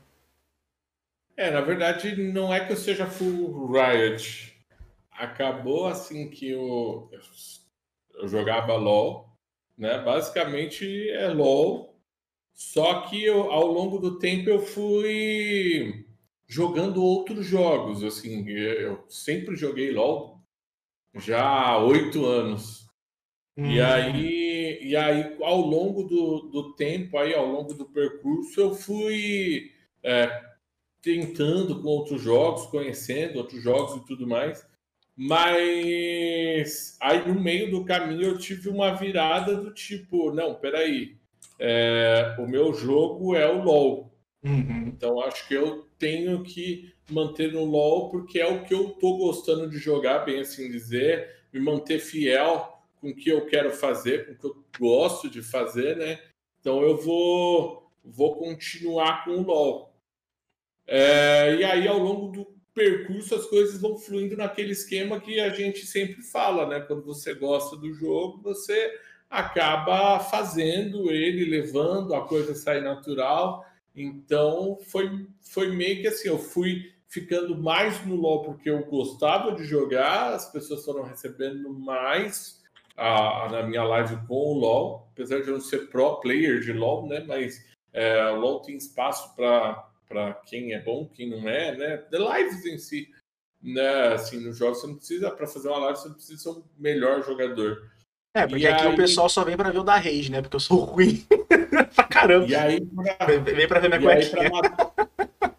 É, 1.37 1.51
na 1.51 1.61
verdade, 1.61 2.17
não 2.17 2.53
é 2.53 2.65
que 2.65 2.73
eu 2.73 2.77
seja 2.77 3.07
full 3.07 3.71
Riot 3.71 4.50
acabou 5.21 5.87
assim 5.87 6.29
que 6.31 6.51
eu, 6.51 7.11
eu 8.15 8.27
jogava 8.27 8.75
LOL, 8.77 9.29
né? 9.77 9.99
Basicamente 9.99 11.11
é 11.11 11.29
LOL, 11.29 12.01
só 12.55 13.03
que 13.03 13.25
eu, 13.25 13.51
ao 13.51 13.67
longo 13.67 13.99
do 13.99 14.19
tempo 14.19 14.49
eu 14.49 14.61
fui 14.61 16.07
jogando 16.47 17.03
outros 17.03 17.47
jogos, 17.47 18.03
assim, 18.03 18.49
eu 18.49 19.05
sempre 19.09 19.55
joguei 19.55 19.93
LOL 19.93 20.41
já 21.15 21.43
há 21.43 21.79
oito 21.79 22.25
anos. 22.25 22.87
Hum. 23.57 23.67
E 23.67 23.81
aí, 23.81 24.79
e 24.83 24.97
aí, 24.97 25.37
ao 25.43 25.61
longo 25.61 26.05
do, 26.05 26.49
do 26.51 26.75
tempo, 26.75 27.19
aí, 27.19 27.35
ao 27.35 27.47
longo 27.47 27.75
do 27.75 27.85
percurso, 27.85 28.61
eu 28.61 28.75
fui 28.75 29.71
é, 30.03 30.43
tentando 31.03 31.83
com 31.83 31.89
outros 31.89 32.23
jogos, 32.23 32.67
conhecendo 32.67 33.39
outros 33.39 33.63
jogos 33.63 33.97
e 33.97 34.07
tudo 34.07 34.27
mais. 34.27 34.67
Mas 35.23 36.97
aí 36.99 37.29
no 37.29 37.39
meio 37.39 37.71
do 37.71 37.85
caminho 37.85 38.23
eu 38.23 38.39
tive 38.39 38.71
uma 38.71 38.95
virada 38.95 39.55
do 39.55 39.71
tipo, 39.71 40.33
não, 40.33 40.55
peraí, 40.55 41.15
é, 41.59 42.35
o 42.39 42.47
meu 42.47 42.73
jogo 42.73 43.37
é 43.37 43.47
o 43.47 43.63
LoL. 43.63 44.11
Uhum. 44.43 44.87
Então 44.87 45.21
acho 45.21 45.47
que 45.47 45.53
eu 45.53 45.87
tenho 45.99 46.43
que 46.43 46.95
manter 47.11 47.53
no 47.53 47.67
LoL 47.67 48.09
porque 48.09 48.41
é 48.41 48.47
o 48.47 48.65
que 48.65 48.73
eu 48.73 48.93
tô 48.93 49.19
gostando 49.19 49.69
de 49.69 49.77
jogar, 49.77 50.21
bem 50.21 50.41
assim 50.41 50.71
dizer, 50.71 51.37
me 51.53 51.61
manter 51.61 51.99
fiel 51.99 52.83
com 52.99 53.11
o 53.11 53.15
que 53.15 53.29
eu 53.29 53.45
quero 53.45 53.71
fazer, 53.71 54.25
com 54.25 54.33
o 54.33 54.37
que 54.39 54.47
eu 54.47 54.65
gosto 54.79 55.29
de 55.29 55.43
fazer, 55.43 55.99
né? 55.99 56.19
Então 56.61 56.81
eu 56.81 56.97
vou, 56.97 57.93
vou 58.03 58.37
continuar 58.37 59.27
com 59.27 59.33
o 59.33 59.43
LoL. 59.43 59.95
É, 60.87 61.57
e 61.57 61.63
aí, 61.63 61.87
ao 61.87 61.99
longo 61.99 62.29
do 62.29 62.60
percurso 62.75 63.35
as 63.35 63.47
coisas 63.47 63.81
vão 63.81 63.97
fluindo 63.97 64.37
naquele 64.37 64.73
esquema 64.73 65.21
que 65.21 65.41
a 65.41 65.51
gente 65.51 65.87
sempre 65.87 66.23
fala, 66.23 66.67
né? 66.67 66.81
Quando 66.81 67.05
você 67.05 67.35
gosta 67.35 67.77
do 67.77 67.93
jogo, 67.93 68.41
você 68.43 68.93
acaba 69.29 70.19
fazendo 70.19 71.11
ele, 71.11 71.45
levando 71.45 72.15
a 72.15 72.27
coisa 72.27 72.55
sair 72.55 72.81
natural. 72.81 73.65
Então 73.95 74.79
foi, 74.87 75.27
foi 75.41 75.75
meio 75.75 76.01
que 76.01 76.09
assim, 76.09 76.29
eu 76.29 76.39
fui 76.39 76.93
ficando 77.09 77.57
mais 77.57 78.05
no 78.07 78.15
LoL 78.15 78.45
porque 78.45 78.71
eu 78.71 78.85
gostava 78.87 79.53
de 79.53 79.65
jogar, 79.65 80.33
as 80.33 80.51
pessoas 80.51 80.85
foram 80.85 81.03
recebendo 81.03 81.73
mais 81.73 82.61
a, 82.97 83.45
a, 83.45 83.49
na 83.51 83.63
minha 83.65 83.83
live 83.83 84.17
com 84.29 84.35
o 84.35 84.55
LoL, 84.55 85.09
apesar 85.13 85.41
de 85.41 85.49
eu 85.49 85.55
não 85.55 85.61
ser 85.61 85.89
pro 85.89 86.21
player 86.21 86.61
de 86.61 86.73
LoL, 86.73 87.09
né? 87.09 87.25
Mas 87.27 87.65
é, 87.93 88.31
o 88.31 88.37
LoL 88.37 88.61
tem 88.61 88.77
espaço 88.77 89.35
para 89.35 89.90
para 90.11 90.35
quem 90.45 90.75
é 90.75 90.83
bom, 90.83 91.09
quem 91.15 91.31
não 91.31 91.49
é, 91.49 91.77
né? 91.77 91.97
The 92.11 92.19
lives 92.19 92.67
em 92.67 92.77
si, 92.77 93.09
né? 93.63 94.09
Assim, 94.09 94.41
nos 94.41 94.59
jogos 94.59 94.81
você 94.81 94.87
não 94.89 94.97
precisa 94.97 95.31
para 95.31 95.47
fazer 95.47 95.69
uma 95.69 95.79
live, 95.79 95.99
você 95.99 96.09
não 96.09 96.15
precisa 96.17 96.43
ser 96.43 96.49
um 96.51 96.65
melhor 96.77 97.25
jogador. 97.25 97.89
É, 98.35 98.47
porque 98.47 98.65
e 98.65 98.67
aqui 98.67 98.87
aí... 98.87 98.93
o 98.93 98.97
pessoal 98.97 99.29
só 99.29 99.45
vem 99.45 99.57
para 99.57 99.71
ver 99.71 99.79
o 99.79 99.85
da 99.85 99.97
Rage, 99.97 100.33
né? 100.33 100.43
Porque 100.43 100.57
eu 100.57 100.61
sou 100.61 100.79
ruim 100.83 101.25
pra 101.95 102.05
caramba. 102.05 102.47
E 102.47 102.57
aí, 102.57 102.85
pra... 102.85 103.27
vem 103.39 103.69
para 103.69 103.81
ver 103.81 103.89
minha 103.89 104.01
cuequinha. 104.01 104.51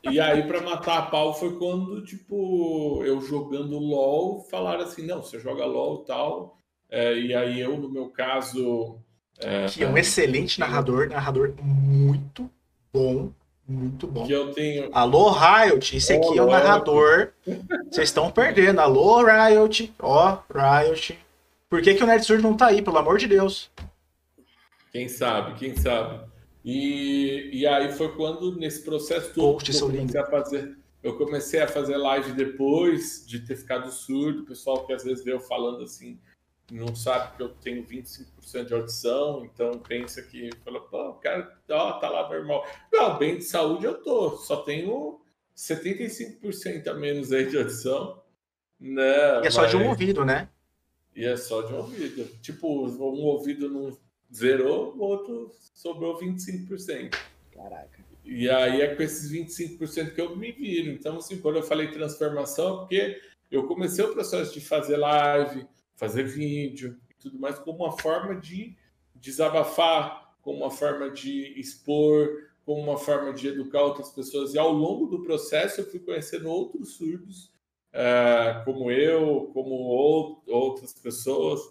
E 0.03 0.19
aí, 0.19 0.45
para 0.45 0.59
matar 0.61 0.97
a 0.97 1.01
pau, 1.03 1.33
foi 1.33 1.57
quando, 1.57 2.03
tipo, 2.03 3.01
eu 3.05 3.21
jogando 3.21 3.79
LOL, 3.79 4.41
falaram 4.49 4.83
assim: 4.83 5.05
não, 5.05 5.23
você 5.23 5.39
joga 5.39 5.65
LOL 5.65 6.03
e 6.03 6.05
tal. 6.07 6.57
É, 6.89 7.17
e 7.17 7.33
aí, 7.33 7.61
eu, 7.61 7.77
no 7.77 7.89
meu 7.89 8.09
caso. 8.09 8.99
É, 9.39 9.65
que 9.67 9.81
é 9.81 9.87
um 9.87 9.97
excelente 9.97 10.59
narrador, 10.59 11.07
narrador 11.07 11.53
muito 11.63 12.49
bom. 12.91 13.31
Muito 13.71 14.05
bom. 14.05 14.25
Que 14.27 14.34
eu 14.34 14.51
tenho. 14.51 14.89
Alô, 14.91 15.31
Riot, 15.31 15.95
esse 15.95 16.12
aqui 16.12 16.38
é 16.38 16.41
o 16.41 16.47
narrador. 16.47 17.29
Vocês 17.89 18.10
estão 18.10 18.29
perdendo. 18.29 18.79
Alô, 18.81 19.23
Riot. 19.23 19.93
Ó, 19.99 20.39
Riot. 20.53 21.17
Por 21.69 21.81
que, 21.81 21.93
que 21.93 22.03
o 22.03 22.07
Nerd 22.07 22.29
não 22.39 22.57
tá 22.57 22.67
aí, 22.67 22.81
pelo 22.81 22.97
amor 22.97 23.17
de 23.17 23.27
Deus? 23.27 23.71
Quem 24.91 25.07
sabe, 25.07 25.57
quem 25.57 25.73
sabe. 25.75 26.19
E, 26.65 27.49
e 27.53 27.65
aí 27.65 27.93
foi 27.93 28.13
quando, 28.13 28.57
nesse 28.57 28.84
processo 28.84 29.34
todo, 29.34 29.53
Post, 29.53 29.73
eu 29.73 29.88
comecei 29.88 30.19
a 30.19 30.25
fazer. 30.25 30.77
Eu 31.01 31.17
comecei 31.17 31.62
a 31.62 31.67
fazer 31.67 31.97
live 31.97 32.34
depois 32.34 33.25
de 33.25 33.39
ter 33.39 33.55
ficado 33.55 33.89
surdo, 33.91 34.43
o 34.43 34.45
pessoal 34.45 34.86
que 34.86 34.93
às 34.93 35.03
vezes 35.03 35.23
veio 35.23 35.39
falando 35.39 35.84
assim, 35.84 36.19
não 36.71 36.95
sabe 36.95 37.36
que 37.36 37.43
eu 37.43 37.49
tenho 37.49 37.86
25% 37.86 38.65
de 38.65 38.73
audição, 38.73 39.43
então 39.43 39.77
pensa 39.79 40.21
que 40.21 40.49
fala, 40.63 40.79
pô, 40.79 41.10
o 41.10 41.13
cara 41.15 41.60
ó, 41.69 41.93
tá 41.99 42.10
lá 42.10 42.29
normal. 42.29 42.65
Não, 42.91 43.17
bem 43.17 43.38
de 43.38 43.43
saúde 43.43 43.86
eu 43.86 44.01
tô, 44.01 44.38
só 44.38 44.63
tenho 44.63 45.19
75% 45.55 46.88
a 46.88 46.93
menos 46.93 47.34
aí 47.34 47.49
de 47.49 47.57
audição. 47.57 48.21
Né, 48.79 49.41
e 49.43 49.47
é 49.47 49.51
só 49.51 49.65
de 49.65 49.75
um 49.75 49.89
ouvido, 49.89 50.23
né? 50.23 50.49
E 51.13 51.25
é 51.25 51.36
só 51.36 51.62
de 51.62 51.73
um 51.73 51.77
ouvido. 51.77 52.25
Tipo, 52.41 52.88
um 52.88 53.25
ouvido 53.25 53.69
não 53.69 53.97
zerou, 54.34 54.95
o 54.95 55.01
outro 55.01 55.51
sobrou 55.73 56.17
25%. 56.17 57.13
Caraca. 57.53 57.99
E 58.23 58.49
aí 58.49 58.81
é 58.81 58.95
com 58.95 59.03
esses 59.03 59.29
25% 59.29 60.15
que 60.15 60.21
eu 60.21 60.36
me 60.38 60.53
viro. 60.53 60.89
Então, 60.91 61.17
assim, 61.17 61.39
quando 61.41 61.57
eu 61.57 61.63
falei 61.63 61.91
transformação, 61.91 62.75
é 62.75 62.79
porque 62.79 63.21
eu 63.51 63.67
comecei 63.67 64.05
o 64.05 64.13
processo 64.13 64.53
de 64.53 64.62
fazer 64.62 64.95
live, 64.95 65.67
fazer 66.01 66.23
vídeo 66.23 66.97
e 67.11 67.13
tudo 67.13 67.37
mais 67.37 67.59
como 67.59 67.83
uma 67.83 67.91
forma 67.91 68.35
de 68.35 68.75
desabafar, 69.13 70.33
como 70.41 70.57
uma 70.57 70.71
forma 70.71 71.11
de 71.11 71.53
expor, 71.59 72.27
como 72.65 72.81
uma 72.81 72.97
forma 72.97 73.31
de 73.31 73.49
educar 73.49 73.83
outras 73.83 74.09
pessoas. 74.09 74.55
E 74.55 74.57
ao 74.57 74.71
longo 74.71 75.05
do 75.05 75.21
processo 75.21 75.81
eu 75.81 75.85
fui 75.85 75.99
conhecendo 75.99 76.49
outros 76.49 76.95
surdos, 76.95 77.53
é, 77.93 78.63
como 78.65 78.89
eu, 78.89 79.51
como 79.53 79.75
outras 80.47 80.91
pessoas. 80.91 81.61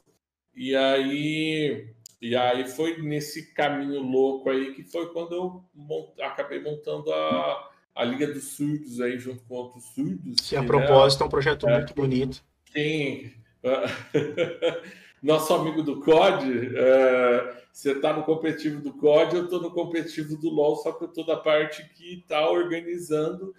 E 0.54 0.76
aí, 0.76 1.92
e 2.22 2.36
aí 2.36 2.68
foi 2.68 3.02
nesse 3.02 3.52
caminho 3.52 4.00
louco 4.00 4.48
aí 4.48 4.74
que 4.74 4.84
foi 4.84 5.12
quando 5.12 5.34
eu 5.34 5.64
mont, 5.74 6.12
acabei 6.22 6.62
montando 6.62 7.12
a, 7.12 7.70
a 7.96 8.04
Liga 8.04 8.28
dos 8.28 8.44
Surdos 8.44 9.00
aí 9.00 9.18
junto 9.18 9.42
com 9.42 9.54
outros 9.56 9.84
surdos. 9.86 10.48
Que 10.48 10.54
a 10.54 10.62
propósito 10.62 11.24
é 11.24 11.26
um 11.26 11.30
projeto 11.30 11.68
é, 11.68 11.78
muito 11.78 11.94
bonito. 11.94 12.44
Tem 12.72 13.40
nosso 15.22 15.52
amigo 15.54 15.82
do 15.82 16.00
COD, 16.00 16.76
é, 16.76 17.64
você 17.72 17.92
está 17.92 18.12
no 18.12 18.24
competitivo 18.24 18.80
do 18.80 18.94
COD, 18.94 19.36
eu 19.36 19.44
estou 19.44 19.60
no 19.60 19.70
competitivo 19.70 20.36
do 20.36 20.48
LoL, 20.48 20.76
só 20.76 20.92
que 20.92 21.04
eu 21.04 21.08
estou 21.08 21.24
da 21.24 21.36
parte 21.36 21.88
que 21.94 22.20
está 22.20 22.48
organizando, 22.50 23.54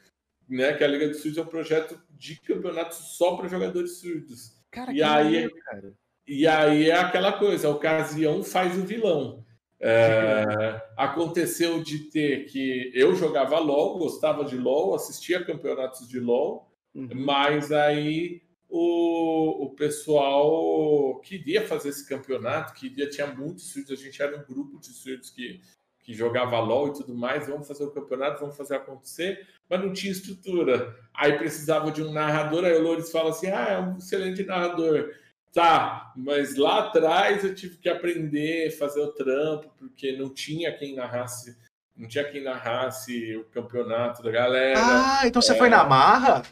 né? 0.50 0.74
Que 0.74 0.84
a 0.84 0.88
Liga 0.88 1.08
dos 1.08 1.22
Surdos 1.22 1.38
é 1.38 1.42
um 1.42 1.46
projeto 1.46 2.00
de 2.12 2.40
campeonato 2.42 2.96
só 2.96 3.36
para 3.36 3.48
jogadores 3.48 3.98
surdos. 3.98 4.54
Cara, 4.70 4.92
e 4.92 5.02
aí, 5.02 5.50
cara. 5.50 5.94
E 6.28 6.48
aí 6.48 6.90
é 6.90 6.96
aquela 6.96 7.34
coisa, 7.34 7.68
a 7.68 7.72
ocasião 7.72 8.44
faz 8.44 8.78
o 8.78 8.86
vilão. 8.86 9.46
É, 9.84 10.80
aconteceu 10.96 11.82
de 11.82 12.12
ter 12.12 12.46
que 12.46 12.92
eu 12.94 13.16
jogava 13.16 13.58
LOL, 13.58 13.98
gostava 13.98 14.46
de 14.46 14.56
LOL, 14.56 14.94
assistia 14.94 15.44
campeonatos 15.44 16.08
de 16.08 16.20
LOL, 16.20 16.72
uhum. 16.94 17.10
mas 17.16 17.72
aí 17.72 18.44
o, 18.71 19.65
o 19.65 19.69
pessoal 19.71 21.19
queria 21.19 21.67
fazer 21.67 21.89
esse 21.89 22.07
campeonato, 22.07 22.73
queria, 22.73 23.10
tinha 23.10 23.27
muitos 23.27 23.69
surdos, 23.71 23.91
a 23.91 23.95
gente 23.95 24.21
era 24.21 24.38
um 24.38 24.45
grupo 24.45 24.79
de 24.79 24.88
surdos 24.88 25.29
que, 25.29 25.60
que 25.99 26.13
jogava 26.13 26.57
LOL 26.57 26.88
e 26.88 26.93
tudo 26.93 27.13
mais, 27.13 27.47
vamos 27.47 27.67
fazer 27.67 27.84
o 27.84 27.91
campeonato, 27.91 28.39
vamos 28.39 28.55
fazer 28.55 28.75
acontecer, 28.75 29.45
mas 29.69 29.81
não 29.81 29.91
tinha 29.91 30.13
estrutura. 30.13 30.95
Aí 31.13 31.38
precisava 31.38 31.91
de 31.91 32.01
um 32.01 32.13
narrador, 32.13 32.63
aí 32.63 32.73
o 32.73 32.81
Loures 32.81 33.12
fala 33.12 33.31
assim, 33.31 33.47
ah, 33.47 33.67
é 33.71 33.79
um 33.79 33.97
excelente 33.97 34.43
narrador. 34.43 35.13
Tá, 35.53 36.13
mas 36.15 36.55
lá 36.55 36.86
atrás 36.86 37.43
eu 37.43 37.53
tive 37.53 37.77
que 37.77 37.89
aprender, 37.89 38.71
fazer 38.71 39.01
o 39.01 39.12
trampo, 39.12 39.69
porque 39.77 40.13
não 40.13 40.34
tinha 40.34 40.71
quem 40.71 40.95
narrasse, 40.95 41.57
não 41.93 42.07
tinha 42.07 42.23
quem 42.23 42.41
narrasse 42.41 43.36
o 43.36 43.43
campeonato 43.43 44.23
da 44.23 44.31
galera. 44.31 44.79
Ah, 44.79 45.27
então 45.27 45.41
você 45.41 45.51
é... 45.51 45.57
foi 45.57 45.67
na 45.67 45.84
marra? 45.84 46.43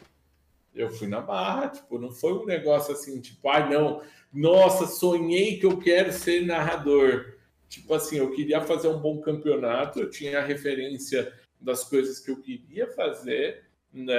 Eu 0.74 0.90
fui 0.90 1.08
na 1.08 1.20
marra, 1.20 1.68
tipo, 1.68 1.98
não 1.98 2.10
foi 2.10 2.32
um 2.32 2.46
negócio 2.46 2.92
assim, 2.92 3.20
tipo, 3.20 3.48
ai 3.48 3.62
ah, 3.62 3.68
não, 3.68 4.02
nossa, 4.32 4.86
sonhei 4.86 5.58
que 5.58 5.66
eu 5.66 5.78
quero 5.78 6.12
ser 6.12 6.46
narrador. 6.46 7.34
Tipo 7.68 7.94
assim, 7.94 8.18
eu 8.18 8.30
queria 8.32 8.60
fazer 8.60 8.88
um 8.88 8.98
bom 8.98 9.20
campeonato, 9.20 10.00
eu 10.00 10.10
tinha 10.10 10.38
a 10.38 10.44
referência 10.44 11.32
das 11.60 11.84
coisas 11.84 12.20
que 12.20 12.30
eu 12.30 12.40
queria 12.40 12.86
fazer, 12.88 13.64
né? 13.92 14.14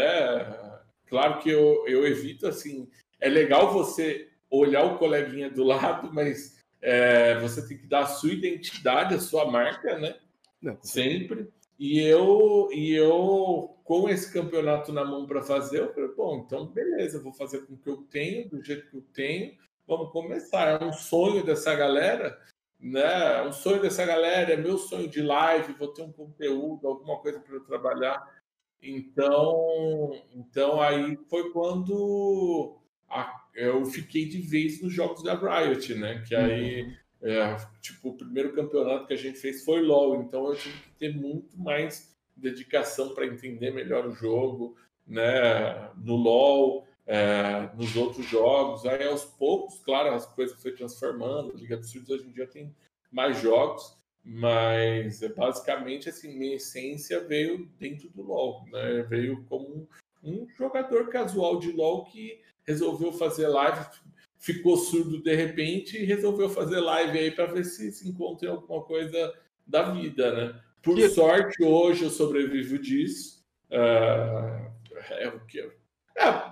Claro 1.07 1.39
que 1.39 1.49
eu, 1.49 1.85
eu 1.87 2.05
evito, 2.05 2.47
assim, 2.47 2.89
é 3.19 3.27
legal 3.29 3.73
você 3.73 4.29
olhar 4.49 4.83
o 4.83 4.97
coleguinha 4.97 5.49
do 5.49 5.63
lado, 5.63 6.09
mas 6.13 6.57
é, 6.81 7.39
você 7.39 7.67
tem 7.67 7.77
que 7.77 7.87
dar 7.87 8.03
a 8.03 8.07
sua 8.07 8.33
identidade, 8.33 9.15
a 9.15 9.19
sua 9.19 9.49
marca, 9.49 9.97
né? 9.97 10.15
Não. 10.61 10.77
Sempre. 10.81 11.49
E 11.79 11.99
eu, 11.99 12.69
e 12.71 12.93
eu, 12.93 13.75
com 13.91 14.07
esse 14.07 14.31
campeonato 14.31 14.93
na 14.93 15.03
mão 15.03 15.27
para 15.27 15.43
fazer, 15.43 15.79
eu 15.79 15.93
falei, 15.93 16.11
bom, 16.15 16.45
então 16.45 16.65
beleza, 16.65 17.21
vou 17.21 17.33
fazer 17.33 17.65
com 17.65 17.73
o 17.73 17.77
que 17.77 17.89
eu 17.89 17.97
tenho, 18.09 18.47
do 18.47 18.63
jeito 18.63 18.89
que 18.89 18.95
eu 18.95 19.03
tenho, 19.11 19.53
vamos 19.85 20.13
começar. 20.13 20.81
É 20.81 20.85
um 20.85 20.93
sonho 20.93 21.43
dessa 21.43 21.75
galera, 21.75 22.39
né? 22.79 23.39
É 23.39 23.43
um 23.43 23.51
sonho 23.51 23.81
dessa 23.81 24.05
galera, 24.05 24.53
é 24.53 24.55
meu 24.55 24.77
sonho 24.77 25.09
de 25.09 25.21
live, 25.21 25.73
vou 25.73 25.89
ter 25.89 26.03
um 26.03 26.11
conteúdo, 26.13 26.87
alguma 26.87 27.17
coisa 27.17 27.41
para 27.41 27.53
eu 27.53 27.65
trabalhar. 27.65 28.25
Então, 28.81 30.17
então 30.33 30.79
aí 30.79 31.19
foi 31.29 31.51
quando 31.51 32.77
a, 33.09 33.43
eu 33.53 33.83
fiquei 33.83 34.25
de 34.25 34.39
vez 34.39 34.81
nos 34.81 34.93
jogos 34.93 35.21
da 35.21 35.33
Riot, 35.33 35.95
né? 35.95 36.23
Que 36.25 36.33
aí, 36.33 36.83
uhum. 36.83 36.93
é, 37.23 37.57
tipo, 37.81 38.11
o 38.11 38.17
primeiro 38.17 38.53
campeonato 38.53 39.05
que 39.05 39.13
a 39.13 39.17
gente 39.17 39.37
fez 39.37 39.65
foi 39.65 39.81
LoL, 39.81 40.21
então 40.21 40.47
eu 40.47 40.55
tive 40.55 40.79
que 40.79 40.91
ter 40.91 41.13
muito 41.13 41.59
mais 41.59 42.10
dedicação 42.35 43.13
para 43.13 43.25
entender 43.25 43.71
melhor 43.71 44.05
o 44.05 44.13
jogo, 44.13 44.75
né? 45.05 45.91
No 45.97 46.15
LoL, 46.15 46.87
é, 47.05 47.69
nos 47.75 47.95
outros 47.95 48.25
jogos. 48.27 48.85
Aí, 48.85 49.03
aos 49.07 49.25
poucos, 49.25 49.79
claro, 49.79 50.13
as 50.13 50.25
coisas 50.25 50.61
foi 50.61 50.71
transformando. 50.71 51.55
Liga 51.55 51.77
dos 51.77 51.89
Surdos 51.89 52.09
hoje 52.09 52.27
em 52.27 52.31
dia 52.31 52.47
tem 52.47 52.75
mais 53.11 53.41
jogos, 53.41 53.97
mas 54.23 55.21
é, 55.21 55.29
basicamente, 55.29 56.09
assim, 56.09 56.37
minha 56.37 56.55
essência 56.55 57.19
veio 57.27 57.69
dentro 57.77 58.09
do 58.09 58.21
LoL, 58.21 58.65
né? 58.71 59.03
Veio 59.03 59.43
como 59.45 59.87
um 60.23 60.47
jogador 60.57 61.09
casual 61.09 61.59
de 61.59 61.71
LoL 61.71 62.05
que 62.05 62.39
resolveu 62.65 63.11
fazer 63.11 63.47
live, 63.47 63.85
ficou 64.37 64.77
surdo 64.77 65.21
de 65.21 65.35
repente 65.35 65.97
e 65.97 66.05
resolveu 66.05 66.49
fazer 66.49 66.79
live 66.79 67.17
aí 67.17 67.31
para 67.31 67.45
ver 67.47 67.65
se 67.65 67.91
se 67.91 68.07
encontra 68.07 68.47
em 68.47 68.51
alguma 68.51 68.83
coisa 68.83 69.33
da 69.65 69.91
vida, 69.91 70.33
né? 70.33 70.61
Por 70.81 70.95
que... 70.95 71.09
sorte, 71.09 71.63
hoje 71.63 72.03
eu 72.03 72.09
sobrevivo 72.09 72.77
disso. 72.79 73.43
Uh, 73.69 74.71
é 75.11 75.27
o 75.27 75.39
que? 75.45 75.59
É, 76.17 76.51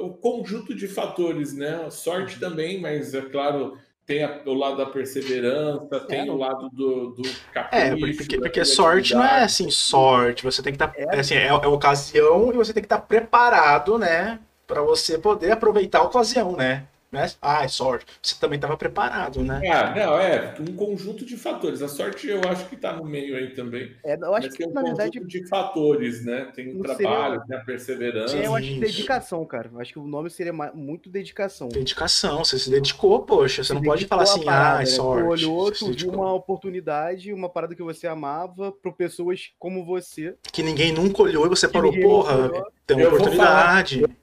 o 0.00 0.10
conjunto 0.10 0.74
de 0.74 0.88
fatores, 0.88 1.54
né? 1.54 1.88
Sorte 1.90 2.34
uhum. 2.34 2.40
também, 2.40 2.80
mas 2.80 3.14
é 3.14 3.22
claro, 3.22 3.78
tem 4.04 4.22
a, 4.22 4.42
o 4.46 4.54
lado 4.54 4.76
da 4.76 4.86
perseverança, 4.86 6.00
tem 6.00 6.28
é, 6.28 6.30
o 6.30 6.36
lado 6.36 6.70
do, 6.70 7.10
do 7.10 7.22
capricho. 7.52 8.06
É, 8.06 8.16
porque, 8.16 8.38
porque 8.38 8.64
sorte 8.64 9.14
não 9.14 9.24
é 9.24 9.42
assim, 9.42 9.70
sorte. 9.70 10.44
Você 10.44 10.62
tem 10.62 10.72
que 10.72 10.82
estar. 10.82 10.88
Tá, 10.88 11.16
é. 11.16 11.20
Assim, 11.20 11.34
é, 11.34 11.48
é 11.48 11.66
ocasião 11.66 12.50
e 12.52 12.56
você 12.56 12.72
tem 12.72 12.82
que 12.82 12.86
estar 12.86 12.98
tá 12.98 13.06
preparado, 13.06 13.98
né? 13.98 14.38
para 14.66 14.82
você 14.82 15.18
poder 15.18 15.52
aproveitar 15.52 16.00
a 16.00 16.04
ocasião, 16.04 16.56
né? 16.56 16.86
Né? 17.10 17.30
Ah, 17.40 17.64
é 17.64 17.68
sorte. 17.68 18.06
Você 18.20 18.36
também 18.38 18.56
estava 18.56 18.76
preparado, 18.76 19.42
né? 19.42 19.60
É, 19.64 19.94
não, 19.94 20.18
é 20.18 20.54
um 20.60 20.74
conjunto 20.74 21.24
de 21.24 21.36
fatores. 21.36 21.80
A 21.80 21.88
sorte 21.88 22.28
eu 22.28 22.40
acho 22.48 22.66
que 22.68 22.74
está 22.74 22.92
no 22.92 23.04
meio 23.04 23.36
aí 23.36 23.54
também. 23.54 23.92
É, 24.04 24.16
eu 24.16 24.34
acho 24.34 24.50
que 24.50 24.64
é 24.64 24.66
um 24.66 24.72
na 24.72 24.82
verdade 24.82 25.20
de 25.20 25.48
fatores, 25.48 26.24
né? 26.24 26.50
Tem 26.54 26.76
o 26.76 26.82
trabalho, 26.82 27.34
seria... 27.34 27.46
tem 27.46 27.56
a 27.56 27.60
perseverança. 27.60 28.36
É, 28.36 28.46
eu 28.46 28.54
acho 28.54 28.68
que 28.68 28.80
dedicação, 28.80 29.44
cara. 29.44 29.70
Eu 29.72 29.80
acho 29.80 29.92
que 29.92 29.98
o 29.98 30.06
nome 30.06 30.30
seria 30.30 30.52
muito 30.52 31.08
dedicação. 31.08 31.68
Dedicação. 31.68 32.44
Você 32.44 32.58
se 32.58 32.70
dedicou, 32.70 33.22
poxa. 33.22 33.62
Você, 33.62 33.68
você 33.68 33.74
não 33.74 33.82
pode 33.82 34.06
falar 34.06 34.24
assim, 34.24 34.44
parada, 34.44 34.78
ah, 34.78 34.82
é 34.82 34.86
sorte. 34.86 35.24
Você 35.24 35.46
olhou, 35.46 35.72
tu 35.72 35.92
viu 35.92 36.10
uma 36.10 36.32
oportunidade, 36.34 37.32
uma 37.32 37.48
parada 37.48 37.74
que 37.74 37.82
você 37.82 38.06
amava 38.06 38.72
para 38.72 38.92
pessoas 38.92 39.50
como 39.58 39.84
você. 39.84 40.34
Que 40.52 40.62
ninguém 40.62 40.92
nunca 40.92 41.22
olhou 41.22 41.46
e 41.46 41.48
você 41.48 41.68
parou, 41.68 41.92
porra, 41.92 42.50
tem 42.86 42.96
uma 42.96 43.08
oportunidade. 43.08 44.00
Falar, 44.00 44.16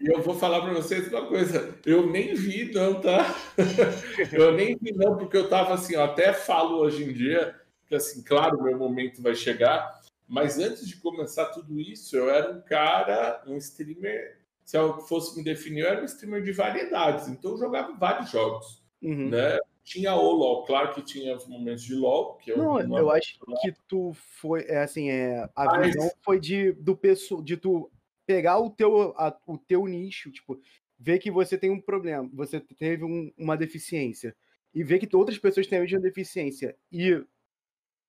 e 0.00 0.08
eu 0.08 0.22
vou 0.22 0.34
falar 0.34 0.60
para 0.60 0.74
vocês 0.74 1.08
uma 1.08 1.26
coisa, 1.26 1.74
eu 1.86 2.06
nem 2.06 2.34
vi 2.34 2.70
não, 2.72 3.00
tá? 3.00 3.34
eu 4.32 4.52
nem 4.52 4.76
vi 4.76 4.92
não, 4.92 5.16
porque 5.16 5.36
eu 5.36 5.48
tava 5.48 5.74
assim, 5.74 5.94
eu 5.94 6.02
até 6.02 6.32
falo 6.32 6.78
hoje 6.78 7.02
em 7.02 7.12
dia, 7.12 7.58
que 7.86 7.94
assim, 7.94 8.22
claro, 8.22 8.62
meu 8.62 8.76
momento 8.76 9.22
vai 9.22 9.34
chegar, 9.34 10.00
mas 10.28 10.58
antes 10.58 10.86
de 10.86 10.96
começar 10.96 11.46
tudo 11.46 11.80
isso, 11.80 12.14
eu 12.14 12.28
era 12.28 12.52
um 12.52 12.60
cara, 12.60 13.42
um 13.46 13.56
streamer, 13.56 14.38
se 14.64 14.76
eu 14.76 15.00
fosse 15.00 15.36
me 15.36 15.42
definir, 15.42 15.80
eu 15.80 15.88
era 15.88 16.02
um 16.02 16.06
streamer 16.06 16.42
de 16.42 16.52
variedades, 16.52 17.28
então 17.28 17.52
eu 17.52 17.58
jogava 17.58 17.96
vários 17.96 18.30
jogos, 18.30 18.82
uhum. 19.02 19.30
né? 19.30 19.58
Tinha 19.82 20.16
o 20.16 20.32
LoL, 20.32 20.64
claro 20.64 20.92
que 20.92 21.00
tinha 21.00 21.36
os 21.36 21.46
momentos 21.46 21.84
de 21.84 21.94
LoL, 21.94 22.34
que 22.38 22.50
eu 22.50 22.58
não, 22.58 22.78
não 22.80 22.98
eu 22.98 23.10
acho 23.10 23.38
que 23.62 23.72
tu 23.86 24.12
foi, 24.14 24.64
é 24.66 24.82
assim, 24.82 25.08
é, 25.08 25.48
a 25.54 25.64
mas... 25.64 25.86
visão 25.86 26.10
foi 26.22 26.40
de 26.40 26.72
do 26.72 26.96
pessoal, 26.96 27.40
de 27.40 27.56
tu 27.56 27.88
pegar 28.26 28.58
o 28.58 28.70
teu, 28.70 29.14
a, 29.16 29.36
o 29.46 29.56
teu 29.56 29.86
nicho, 29.86 30.30
tipo, 30.30 30.60
ver 30.98 31.18
que 31.18 31.30
você 31.30 31.56
tem 31.56 31.70
um 31.70 31.80
problema, 31.80 32.28
você 32.32 32.60
teve 32.60 33.04
um, 33.04 33.32
uma 33.36 33.56
deficiência, 33.56 34.34
e 34.74 34.82
ver 34.82 34.98
que 34.98 35.16
outras 35.16 35.38
pessoas 35.38 35.66
têm 35.66 35.78
a 35.78 35.82
mesma 35.82 36.00
deficiência, 36.00 36.76
e 36.90 37.24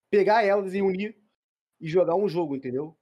pegar 0.10 0.44
elas 0.44 0.74
e 0.74 0.82
unir 0.82 1.16
e 1.80 1.88
jogar 1.88 2.16
um 2.16 2.28
jogo, 2.28 2.56
entendeu? 2.56 2.98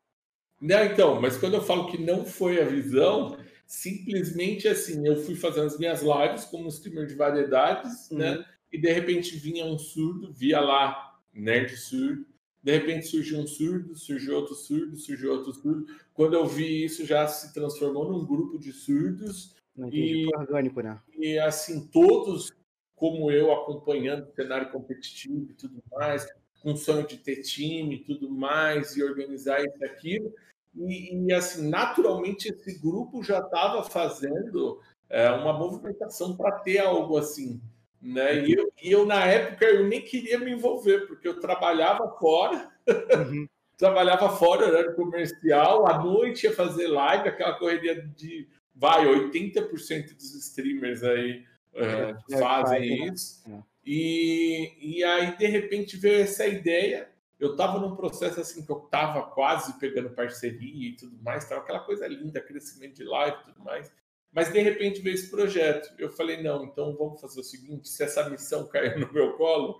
Não, 0.60 0.84
então, 0.86 1.22
mas 1.22 1.38
quando 1.38 1.56
eu 1.56 1.62
falo 1.62 1.92
que 1.92 1.98
não 1.98 2.26
foi 2.26 2.62
a 2.62 2.66
visão, 2.66 3.38
simplesmente 3.68 4.68
assim, 4.68 5.06
eu 5.06 5.18
fui 5.18 5.36
fazendo 5.36 5.68
as 5.68 5.78
minhas 5.78 6.02
lives 6.02 6.46
como 6.46 6.68
streamer 6.70 7.06
de 7.06 7.16
variedades, 7.16 8.10
Uhum. 8.12 8.18
né? 8.18 8.46
E 8.72 8.78
de 8.78 8.92
repente 8.92 9.38
vinha 9.38 9.66
um 9.66 9.78
surdo, 9.78 10.34
via 10.34 10.60
lá, 10.60 11.20
nerd 11.34 11.76
surdo. 11.78 12.26
De 12.66 12.72
repente 12.72 13.06
surgiu 13.06 13.38
um 13.38 13.46
surdo, 13.46 13.96
surgiu 13.96 14.38
outro 14.38 14.56
surdo, 14.56 14.98
surgiu 14.98 15.34
outro 15.34 15.54
surdo. 15.54 15.86
Quando 16.16 16.34
eu 16.34 16.48
vi 16.48 16.84
isso, 16.84 17.06
já 17.06 17.28
se 17.28 17.54
transformou 17.54 18.12
num 18.12 18.26
grupo 18.26 18.58
de 18.58 18.74
surdos. 18.74 19.56
Entendi. 19.78 20.24
E- 20.24 20.36
orgânico, 20.36 20.82
né? 20.82 21.00
E 21.16 21.38
assim, 21.38 21.86
todos 21.86 22.52
como 22.96 23.30
eu 23.30 23.54
acompanhando 23.54 24.24
o 24.24 24.34
cenário 24.34 24.72
competitivo 24.72 25.52
e 25.52 25.54
tudo 25.54 25.84
mais, 25.92 26.26
com 26.64 26.76
sonho 26.76 27.06
de 27.06 27.18
ter 27.18 27.44
time 27.44 27.98
e 27.98 28.04
tudo 28.04 28.32
mais, 28.32 28.98
e 28.98 29.04
organizar 29.04 29.64
isso 29.64 29.78
e 29.80 29.86
aquilo. 29.86 30.34
E, 30.76 31.16
e, 31.16 31.34
assim, 31.34 31.70
naturalmente 31.70 32.48
esse 32.48 32.80
grupo 32.80 33.22
já 33.22 33.42
estava 33.42 33.84
fazendo 33.84 34.82
é, 35.08 35.30
uma 35.30 35.54
movimentação 35.54 36.36
para 36.36 36.54
ter 36.62 36.80
algo 36.80 37.16
assim. 37.16 37.62
Né? 38.06 38.46
E, 38.46 38.54
eu, 38.54 38.72
e 38.84 38.92
eu, 38.92 39.06
na 39.06 39.26
época, 39.26 39.66
eu 39.66 39.88
nem 39.88 40.00
queria 40.00 40.38
me 40.38 40.52
envolver, 40.52 41.08
porque 41.08 41.28
eu 41.28 41.40
trabalhava 41.40 42.08
fora, 42.20 42.70
Uhum. 42.88 43.48
trabalhava 43.76 44.30
fora, 44.30 44.68
horário 44.68 44.96
comercial, 44.96 45.88
à 45.88 45.98
noite 46.04 46.44
ia 46.46 46.54
fazer 46.54 46.88
live, 46.88 47.28
aquela 47.28 47.54
correria 47.58 48.00
de, 48.16 48.48
vai, 48.76 49.06
80% 49.06 50.16
dos 50.16 50.36
streamers 50.36 51.04
aí 51.04 51.44
é, 51.74 52.16
É, 52.32 52.40
fazem 52.40 52.40
faz, 52.40 52.70
né? 52.72 52.86
isso. 53.14 53.44
É. 53.50 53.64
E, 53.86 54.98
e 55.00 55.04
aí, 55.04 55.36
de 55.36 55.48
repente, 55.48 55.98
veio 55.98 56.22
essa 56.22 56.46
ideia. 56.46 57.10
Eu 57.40 57.52
estava 57.52 57.80
num 57.80 57.96
processo 57.96 58.40
assim 58.40 58.66
que 58.66 58.72
eu 58.72 58.84
estava 58.86 59.24
quase 59.24 59.78
pegando 59.78 60.10
parceria 60.12 60.90
e 60.90 60.96
tudo 60.96 61.18
mais, 61.22 61.44
tava 61.50 61.62
aquela 61.62 61.82
coisa 61.82 62.08
linda, 62.08 62.40
crescimento 62.40 62.96
de 62.96 63.04
live 63.04 63.38
e 63.42 63.44
tudo 63.46 63.64
mais. 63.64 63.92
Mas 64.36 64.52
de 64.52 64.60
repente 64.60 65.00
veio 65.02 65.16
esse 65.16 65.32
projeto. 65.32 65.90
Eu 65.98 66.10
falei, 66.12 66.44
não, 66.44 66.66
então 66.66 66.94
vamos 66.98 67.22
fazer 67.22 67.40
o 67.40 67.44
seguinte: 67.44 67.88
se 67.88 68.04
essa 68.04 68.30
missão 68.30 68.68
cair 68.70 69.00
no 69.00 69.12
meu 69.14 69.34
colo, 69.38 69.80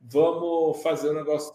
vamos 0.00 0.80
fazer 0.80 1.08
o 1.10 1.14
negócio, 1.14 1.52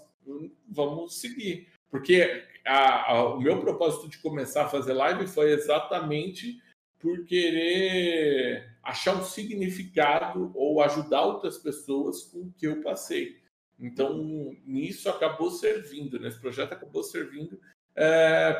vamos 0.69 1.19
seguir. 1.21 1.69
Porque 1.89 2.43
a- 2.65 3.11
a- 3.13 3.33
o 3.35 3.39
meu 3.41 3.59
propósito 3.61 4.09
de 4.09 4.17
começar 4.19 4.65
a 4.65 4.69
fazer 4.69 4.93
live 4.93 5.27
foi 5.27 5.51
exatamente 5.51 6.61
por 6.99 7.25
querer 7.25 8.69
achar 8.83 9.15
um 9.15 9.23
significado 9.23 10.51
ou 10.53 10.81
ajudar 10.83 11.21
outras 11.25 11.57
pessoas 11.57 12.23
com 12.23 12.39
o 12.39 12.53
que 12.57 12.67
eu 12.67 12.81
passei. 12.81 13.39
Então, 13.79 14.55
nisso 14.65 15.09
acabou 15.09 15.49
servindo, 15.49 16.19
né? 16.19 16.27
esse 16.27 16.39
projeto 16.39 16.73
acabou 16.73 17.03
servindo 17.03 17.59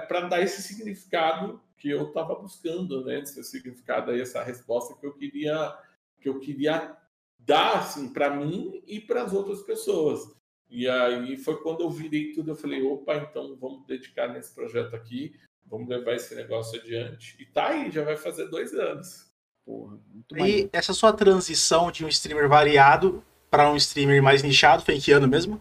para 0.07 0.21
dar 0.21 0.41
esse 0.41 0.61
significado 0.63 1.61
que 1.81 1.89
eu 1.89 2.07
estava 2.09 2.35
buscando, 2.35 3.03
né? 3.03 3.19
Esse 3.19 3.43
significado 3.43 4.11
aí, 4.11 4.21
essa 4.21 4.43
resposta 4.43 4.93
que 4.93 5.05
eu 5.05 5.13
queria 5.13 5.75
que 6.21 6.29
eu 6.29 6.39
queria 6.39 6.95
dar 7.39 7.79
assim 7.79 8.13
para 8.13 8.29
mim 8.29 8.83
e 8.85 8.99
para 8.99 9.23
as 9.23 9.33
outras 9.33 9.63
pessoas. 9.63 10.21
E 10.69 10.87
aí 10.87 11.35
foi 11.37 11.59
quando 11.63 11.81
eu 11.81 11.89
virei 11.89 12.31
tudo, 12.33 12.51
eu 12.51 12.55
falei, 12.55 12.83
opa, 12.83 13.15
então 13.15 13.57
vamos 13.59 13.87
dedicar 13.87 14.27
nesse 14.27 14.53
projeto 14.53 14.95
aqui, 14.95 15.35
vamos 15.65 15.89
levar 15.89 16.13
esse 16.13 16.35
negócio 16.35 16.79
adiante. 16.79 17.35
E 17.39 17.45
tá 17.47 17.69
aí, 17.69 17.89
já 17.89 18.03
vai 18.03 18.15
fazer 18.15 18.47
dois 18.49 18.71
anos. 18.75 19.31
Porra, 19.65 19.99
muito 20.13 20.35
maneiro. 20.37 20.69
E 20.71 20.77
essa 20.77 20.93
sua 20.93 21.11
transição 21.11 21.91
de 21.91 22.05
um 22.05 22.07
streamer 22.07 22.47
variado 22.47 23.23
para 23.49 23.71
um 23.71 23.75
streamer 23.75 24.21
mais 24.21 24.43
nichado 24.43 24.83
foi 24.85 24.95
em 24.95 24.99
que 24.99 25.11
ano 25.11 25.27
mesmo? 25.27 25.59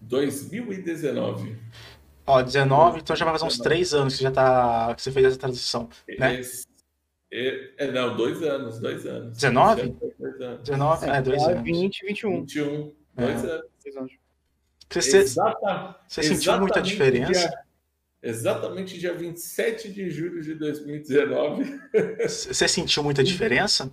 2019. 0.00 1.56
Ó, 2.26 2.40
19, 2.42 3.00
então 3.00 3.14
já 3.14 3.24
vai 3.24 3.34
fazer 3.34 3.44
uns 3.44 3.58
19. 3.58 3.68
3 3.76 3.94
anos 3.94 4.16
que 4.16 4.22
já 4.22 4.30
tá. 4.30 4.94
que 4.94 5.02
você 5.02 5.10
fez 5.12 5.26
essa 5.26 5.38
transição. 5.38 5.88
Né? 6.18 6.40
Esse- 6.40 6.66
é, 7.30 7.70
é, 7.86 7.90
não, 7.92 8.16
dois 8.16 8.42
anos, 8.42 8.78
dois 8.78 9.04
anos. 9.06 9.36
19? 9.36 9.80
Esse 9.80 9.90
ano 9.90 9.98
foi 9.98 10.10
Dois 10.18 10.40
anos. 10.40 10.60
19? 10.62 11.06
É, 11.10 11.22
2 11.22 11.42
Tá 11.42 11.50
anos. 11.50 11.62
20, 11.64 12.06
21. 12.06 12.40
21, 12.40 12.92
dois 13.14 13.44
É. 13.44 13.50
anos. 13.50 13.66
Seis 13.78 13.96
anos. 13.96 14.12
Você, 14.90 15.16
Exata- 15.18 15.96
você 16.06 16.22
sentiu 16.22 16.52
muita 16.60 16.78
exatamente 16.78 16.84
diferença? 16.92 17.32
dia- 17.48 17.58
exatamente 18.22 18.98
dia 18.98 19.12
27 19.14 19.92
de 19.92 20.08
julho 20.10 20.40
de 20.40 20.54
2019. 20.54 21.80
Você 22.28 22.68
sentiu 22.68 23.02
muita 23.02 23.24
diferença? 23.24 23.86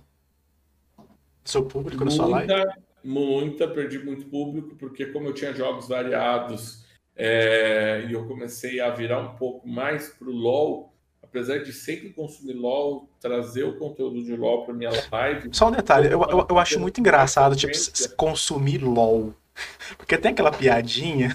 Do 1.44 1.50
seu 1.50 1.64
público, 1.64 2.04
na 2.04 2.10
sua 2.12 2.26
live? 2.26 2.52
Muita, 2.52 2.78
muita, 3.02 3.68
perdi 3.68 3.98
muito 3.98 4.26
público, 4.26 4.76
porque 4.76 5.06
como 5.06 5.26
eu 5.26 5.34
tinha 5.34 5.52
jogos 5.52 5.88
variados 5.88 6.84
é, 7.16 8.04
e 8.08 8.12
eu 8.12 8.26
comecei 8.26 8.80
a 8.80 8.90
virar 8.90 9.20
um 9.20 9.36
pouco 9.36 9.68
mais 9.68 10.08
pro 10.08 10.30
LoL, 10.30 10.92
apesar 11.22 11.58
de 11.58 11.72
sempre 11.72 12.10
consumir 12.12 12.54
LoL, 12.54 13.08
trazer 13.20 13.64
o 13.64 13.78
conteúdo 13.78 14.22
de 14.24 14.34
LoL 14.36 14.64
para 14.64 14.74
minha 14.74 14.90
live, 15.10 15.48
Só 15.52 15.68
um 15.68 15.72
detalhe, 15.72 16.08
eu, 16.12 16.22
eu, 16.22 16.46
eu 16.48 16.58
acho 16.58 16.78
muito 16.80 16.98
engraçado, 17.00 17.54
tipo, 17.56 17.72
consumir 18.16 18.78
LOL. 18.82 19.34
Porque 19.98 20.16
tem 20.16 20.32
aquela 20.32 20.50
piadinha. 20.50 21.34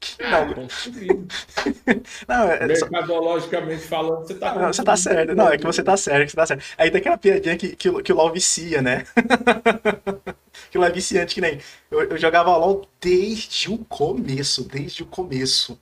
que 0.00 0.22
ah, 0.22 0.30
Não, 0.46 0.54
não, 2.28 2.50
é, 2.50 2.74
só- 2.76 2.88
Mercadologicamente 2.88 3.82
falando, 3.82 4.26
você 4.26 4.34
tá 4.34 4.54
não, 4.54 4.72
você 4.72 4.84
tá 4.84 4.96
certo. 4.96 5.34
Não, 5.34 5.48
é 5.48 5.58
que 5.58 5.64
você 5.64 5.82
tá 5.82 5.96
certo, 5.96 6.30
você 6.30 6.36
tá 6.36 6.46
certo. 6.46 6.64
Aí 6.78 6.90
tem 6.90 7.00
aquela 7.00 7.18
piadinha 7.18 7.56
que, 7.56 7.74
que, 7.76 7.88
o- 7.88 8.02
que 8.02 8.12
o 8.12 8.16
LOL 8.16 8.32
vicia, 8.32 8.80
né? 8.82 9.04
que 10.70 10.78
é 10.78 10.90
viciante, 10.90 11.34
que 11.34 11.40
nem. 11.40 11.60
Eu, 11.90 12.02
eu 12.10 12.18
jogava 12.18 12.56
LOL 12.56 12.86
desde 13.00 13.70
o 13.70 13.78
começo, 13.86 14.64
desde 14.68 15.02
o 15.02 15.06
começo. 15.06 15.78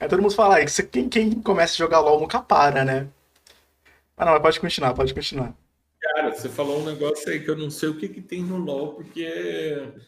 Aí 0.00 0.08
todo 0.08 0.22
mundo 0.22 0.34
fala, 0.34 0.60
você- 0.66 0.84
quem, 0.84 1.08
quem 1.08 1.30
começa 1.42 1.74
a 1.74 1.78
jogar 1.78 2.00
LOL 2.00 2.20
nunca 2.20 2.40
para, 2.42 2.84
né? 2.84 3.08
Ah, 4.16 4.24
não, 4.24 4.40
pode 4.40 4.60
continuar, 4.60 4.94
pode 4.94 5.14
continuar. 5.14 5.54
Cara, 6.00 6.32
você 6.32 6.48
falou 6.48 6.80
um 6.80 6.84
negócio 6.84 7.30
aí 7.30 7.42
que 7.42 7.50
eu 7.50 7.56
não 7.56 7.70
sei 7.70 7.88
o 7.88 7.98
que, 7.98 8.08
que 8.08 8.20
tem 8.22 8.42
no 8.42 8.58
LoL, 8.58 8.94
porque 8.94 9.22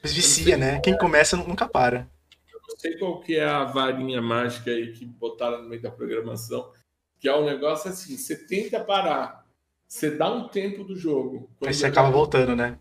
Mas 0.02 0.14
vicia, 0.14 0.56
né? 0.56 0.80
Quem 0.80 0.96
começa 0.96 1.36
nunca 1.36 1.68
para. 1.68 2.08
eu 2.52 2.60
não 2.68 2.76
sei 2.78 2.96
qual 2.98 3.20
que 3.20 3.36
é 3.36 3.44
a 3.44 3.64
varinha 3.64 4.20
mágica 4.22 4.70
aí 4.70 4.92
que 4.92 5.04
botaram 5.04 5.62
no 5.62 5.68
meio 5.68 5.82
da 5.82 5.90
programação, 5.90 6.72
que 7.20 7.28
é 7.28 7.34
um 7.34 7.44
negócio 7.44 7.90
assim, 7.90 8.16
você 8.16 8.36
tenta 8.46 8.82
parar, 8.82 9.46
você 9.86 10.10
dá 10.10 10.30
um 10.32 10.48
tempo 10.48 10.84
do 10.84 10.96
jogo, 10.96 11.50
Aí 11.66 11.74
você 11.74 11.86
acaba 11.86 12.10
voltando, 12.10 12.56
né? 12.56 12.78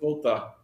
Voltar. 0.00 0.58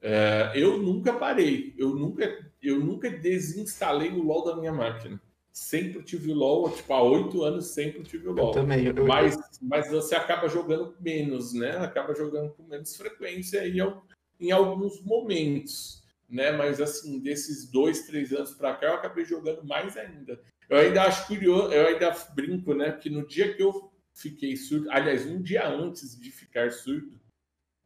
É, 0.00 0.52
eu 0.54 0.78
nunca 0.78 1.12
parei, 1.12 1.74
eu 1.78 1.90
nunca, 1.94 2.50
eu 2.60 2.80
nunca 2.80 3.08
desinstalei 3.08 4.10
o 4.10 4.22
LoL 4.22 4.44
da 4.44 4.56
minha 4.56 4.72
máquina. 4.72 5.20
Sempre 5.52 6.02
tive 6.02 6.32
o 6.32 6.34
LoL, 6.34 6.70
tipo, 6.70 6.92
há 6.92 7.02
oito 7.02 7.42
anos 7.44 7.66
sempre 7.66 8.02
tive 8.02 8.26
o 8.26 8.30
Eu 8.30 8.34
LoL. 8.44 8.50
também. 8.52 8.86
eu- 8.86 9.04
Mas, 9.06 9.36
mas 9.60 9.90
você 9.90 10.14
acaba 10.14 10.48
jogando 10.48 10.96
menos, 11.00 11.52
né? 11.52 11.76
Acaba 11.76 12.14
jogando 12.14 12.50
com 12.54 12.62
menos 12.64 12.96
frequência 12.96 13.64
e 13.66 13.78
eu- 13.78 14.02
em 14.40 14.50
alguns 14.50 15.00
momentos, 15.02 16.02
né? 16.28 16.50
Mas 16.52 16.80
assim, 16.80 17.20
desses 17.20 17.70
dois, 17.70 18.06
três 18.06 18.32
anos 18.32 18.52
para 18.54 18.74
cá, 18.74 18.86
eu 18.88 18.94
acabei 18.94 19.24
jogando 19.24 19.62
mais 19.64 19.96
ainda. 19.96 20.40
Eu 20.68 20.78
ainda 20.78 21.02
acho 21.02 21.26
curioso, 21.28 21.70
eu 21.72 21.86
ainda 21.88 22.10
brinco, 22.34 22.72
né? 22.74 22.90
Que 22.92 23.10
no 23.10 23.24
dia 23.26 23.52
que 23.54 23.62
eu 23.62 23.92
fiquei 24.14 24.56
surdo, 24.56 24.90
aliás, 24.90 25.26
um 25.26 25.40
dia 25.40 25.68
antes 25.68 26.18
de 26.18 26.30
ficar 26.30 26.72
surdo, 26.72 27.20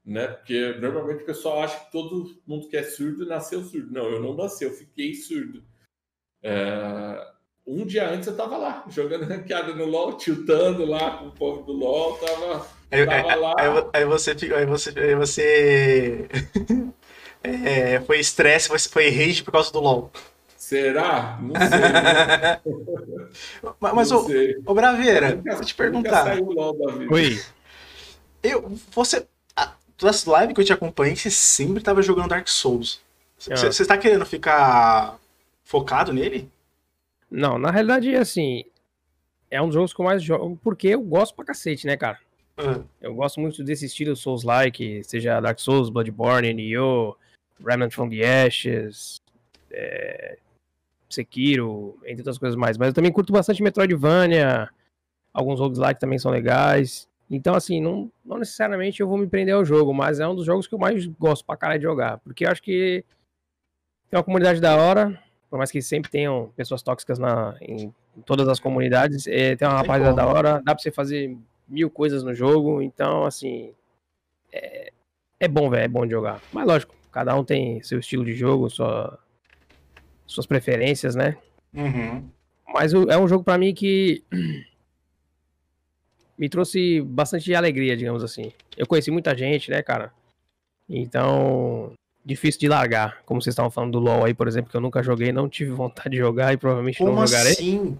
né? 0.07 0.29
Porque 0.29 0.75
normalmente 0.81 1.23
o 1.23 1.27
pessoal 1.27 1.63
acha 1.63 1.79
que 1.81 1.91
todo 1.93 2.41
mundo 2.47 2.69
que 2.69 2.77
é 2.77 2.83
surdo 2.85 3.27
nasceu 3.27 3.63
surdo. 3.65 3.93
Não, 3.93 4.05
eu 4.09 4.23
não 4.23 4.35
nasci, 4.35 4.65
eu 4.65 4.71
fiquei 4.71 5.15
surdo. 5.15 5.63
É, 6.43 7.27
Um 7.67 7.85
dia 7.85 8.09
antes 8.09 8.29
eu 8.29 8.37
tava 8.37 8.57
lá, 8.57 8.85
jogando 8.89 9.25
ranqueada 9.27 9.75
no 9.75 9.85
LoL, 9.87 10.17
tiltando 10.17 10.85
lá 10.85 11.19
com 11.19 11.27
o 11.27 11.33
povo 11.33 11.63
do 11.65 11.73
LoL, 11.73 12.17
tava, 12.19 12.67
Aí, 12.93 13.05
tava 13.05 13.33
aí- 13.33 13.41
lá. 13.41 13.55
aí 13.59 13.87
aí 13.95 14.05
você 14.05 14.35
fica- 14.37 14.57
aí 14.57 14.65
você, 14.67 14.91
aí 14.97 15.15
você 15.17 16.29
é, 17.43 18.01
foi 18.01 18.21
estresse, 18.21 18.69
foi, 18.69 18.79
foi 18.79 19.11
rage 19.11 19.43
por 19.43 19.51
causa 19.51 19.73
do 19.73 19.81
LoL. 19.81 20.11
Será? 20.57 21.39
Não 21.43 21.55
sei. 21.55 21.79
né? 21.81 22.61
Mas, 23.81 23.93
mas 23.95 24.11
não 24.11 24.19
ô, 24.19 24.25
sei. 24.27 24.57
ô 24.65 24.75
Braveira, 24.75 25.35
Nunca- 25.35 25.51
eu 25.53 25.57
te 25.57 25.61
nunca 25.61 25.75
perguntar. 25.77 26.25
saiu 26.25 26.45
o 26.47 26.53
LoL 26.53 26.79
da 26.79 26.93
vida. 26.93 27.13
Oi. 27.15 27.41
Eu, 28.43 28.77
você, 28.93 29.27
a- 30.01 30.07
das 30.07 30.25
lives 30.25 30.55
que 30.55 30.61
eu 30.61 30.65
te 30.65 30.73
acompanhei, 30.73 31.17
você 31.17 31.31
sempre 31.31 31.83
tava 31.83 32.03
jogando 32.03 32.29
Dark 32.29 32.49
Souls. 32.49 33.01
Você 33.39 33.53
Ah. 33.53 33.57
você 33.73 33.85
tá 33.87 33.97
querendo 33.99 34.25
ficar 34.25 35.19
focado 35.65 36.13
nele? 36.13 36.51
Não, 37.31 37.59
na 37.59 37.71
realidade, 37.71 38.15
assim, 38.15 38.65
é 39.51 39.61
um 39.61 39.67
dos 39.67 39.75
jogos 39.75 39.93
que 39.93 40.01
eu 40.01 40.05
mais 40.05 40.23
jogo 40.23 40.59
porque 40.63 40.89
eu 40.89 41.01
gosto 41.01 41.35
pra 41.35 41.45
cacete, 41.45 41.87
né, 41.87 41.97
cara? 41.97 42.19
Ah, 42.57 42.81
Eu 43.03 43.15
gosto 43.15 43.39
muito 43.41 43.63
desse 43.63 43.85
estilo 43.85 44.17
Souls-like, 44.17 45.03
seja 45.05 45.41
Dark 45.41 45.59
Souls, 45.61 45.91
Bloodborne, 45.91 46.55
Nioh, 46.55 47.15
Remnant 47.63 47.93
from 47.93 48.09
the 48.09 48.47
Ashes, 48.47 49.21
é, 49.71 50.39
Sekiro, 51.11 51.99
entre 52.05 52.21
outras 52.23 52.39
coisas 52.39 52.57
mais. 52.57 52.79
Mas 52.79 52.89
eu 52.89 52.95
também 52.95 53.13
curto 53.13 53.33
bastante 53.33 53.63
Metroidvania, 53.63 54.71
alguns 55.35 55.61
roguelike 55.61 56.01
também 56.01 56.19
são 56.19 56.31
legais. 56.31 57.07
Então, 57.31 57.55
assim, 57.55 57.81
não, 57.81 58.11
não 58.25 58.39
necessariamente 58.39 59.01
eu 59.01 59.09
vou 59.09 59.19
me 59.19 59.27
prender 59.27 59.55
ao 59.55 59.65
jogo, 59.65 59.93
mas 59.93 60.21
é 60.21 60.29
um 60.29 60.35
dos 60.35 60.47
jogos 60.47 60.67
que 60.67 60.75
eu 60.75 60.79
mais 60.79 61.07
gosto 61.07 61.45
pra 61.45 61.57
caralho 61.57 61.81
de 61.81 61.85
jogar. 61.85 62.19
Porque 62.19 62.45
eu 62.45 62.51
acho 62.51 62.63
que 62.63 63.05
tem 64.09 64.17
uma 64.17 64.25
comunidade 64.25 64.61
da 64.61 64.77
hora, 64.77 65.21
por 65.51 65.59
mais 65.59 65.71
que 65.71 65.83
sempre 65.83 66.11
tenham 66.11 66.53
pessoas 66.57 66.83
tóxicas 66.83 67.19
na, 67.19 67.57
em 67.61 67.93
todas 68.25 68.49
as 68.49 68.61
comunidades. 68.61 69.27
É, 69.27 69.57
tem 69.57 69.67
uma 69.67 69.79
rapaziada 69.79 70.15
da 70.15 70.27
hora, 70.27 70.63
dá 70.65 70.75
pra 70.75 70.79
você 70.79 70.93
fazer 70.93 71.37
mil 71.69 71.91
coisas 71.91 72.23
no 72.23 72.33
jogo, 72.33 72.81
então, 72.81 73.25
assim. 73.25 73.73
É, 74.53 74.93
é 75.41 75.49
bom, 75.49 75.69
velho, 75.69 75.85
é 75.85 75.89
bom 75.89 76.07
de 76.07 76.13
jogar. 76.13 76.41
Mas 76.53 76.67
lógico, 76.67 76.95
cada 77.11 77.35
um 77.35 77.45
tem 77.45 77.83
seu 77.83 77.99
estilo 77.99 78.25
de 78.25 78.35
jogo, 78.35 78.71
sua, 78.71 79.19
suas 80.27 80.47
preferências, 80.47 81.17
né? 81.17 81.37
Uhum. 81.75 82.29
Mas 82.73 82.93
é 82.95 83.19
um 83.19 83.29
jogo 83.29 83.43
pra 83.43 83.59
mim 83.59 83.75
que 83.75 84.25
me 86.39 86.49
trouxe 86.49 87.01
bastante 87.01 87.55
alegria, 87.55 87.97
digamos 87.97 88.23
assim. 88.25 88.53
Eu 88.77 88.87
conheci 88.87 89.11
muita 89.11 89.37
gente, 89.37 89.71
né, 89.71 89.83
cara? 89.83 90.13
Então, 90.89 91.93
difícil 92.25 92.61
de 92.61 92.69
largar. 92.69 93.23
Como 93.25 93.41
vocês 93.43 93.53
estavam 93.53 93.71
falando 93.71 93.93
do 93.93 93.99
LoL 93.99 94.25
aí, 94.25 94.35
por 94.35 94.47
exemplo, 94.49 94.71
que 94.71 94.77
eu 94.77 94.81
nunca 94.81 95.03
joguei, 95.03 95.33
não 95.33 95.49
tive 95.49 95.71
vontade 95.73 96.11
de 96.11 96.19
jogar 96.19 96.53
e 96.53 96.57
provavelmente 96.57 96.99
Como 96.99 97.13
não 97.15 97.27
jogarei. 97.27 97.53
assim? 97.53 97.99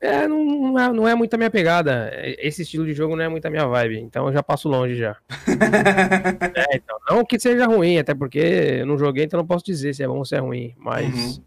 É, 0.00 0.28
não, 0.28 0.44
não 0.44 0.78
é, 0.78 0.92
não 0.92 1.08
é 1.08 1.14
muito 1.14 1.32
a 1.34 1.36
minha 1.38 1.50
pegada. 1.50 2.10
Esse 2.38 2.62
estilo 2.62 2.84
de 2.84 2.92
jogo 2.92 3.16
não 3.16 3.24
é 3.24 3.28
muito 3.28 3.46
a 3.46 3.50
minha 3.50 3.66
vibe. 3.66 4.00
Então 4.00 4.26
eu 4.26 4.32
já 4.32 4.42
passo 4.42 4.68
longe 4.68 4.96
já. 4.96 5.16
É, 6.56 6.76
então, 6.76 6.96
não 7.08 7.24
que 7.24 7.38
seja 7.38 7.66
ruim, 7.66 7.98
até 7.98 8.14
porque 8.14 8.38
eu 8.80 8.86
não 8.86 8.98
joguei, 8.98 9.24
então 9.24 9.38
não 9.38 9.46
posso 9.46 9.64
dizer 9.64 9.94
se 9.94 10.02
é 10.02 10.06
bom 10.08 10.18
ou 10.18 10.24
se 10.24 10.34
é 10.34 10.38
ruim. 10.38 10.74
Mas 10.76 11.14
Uhum. 11.14 11.42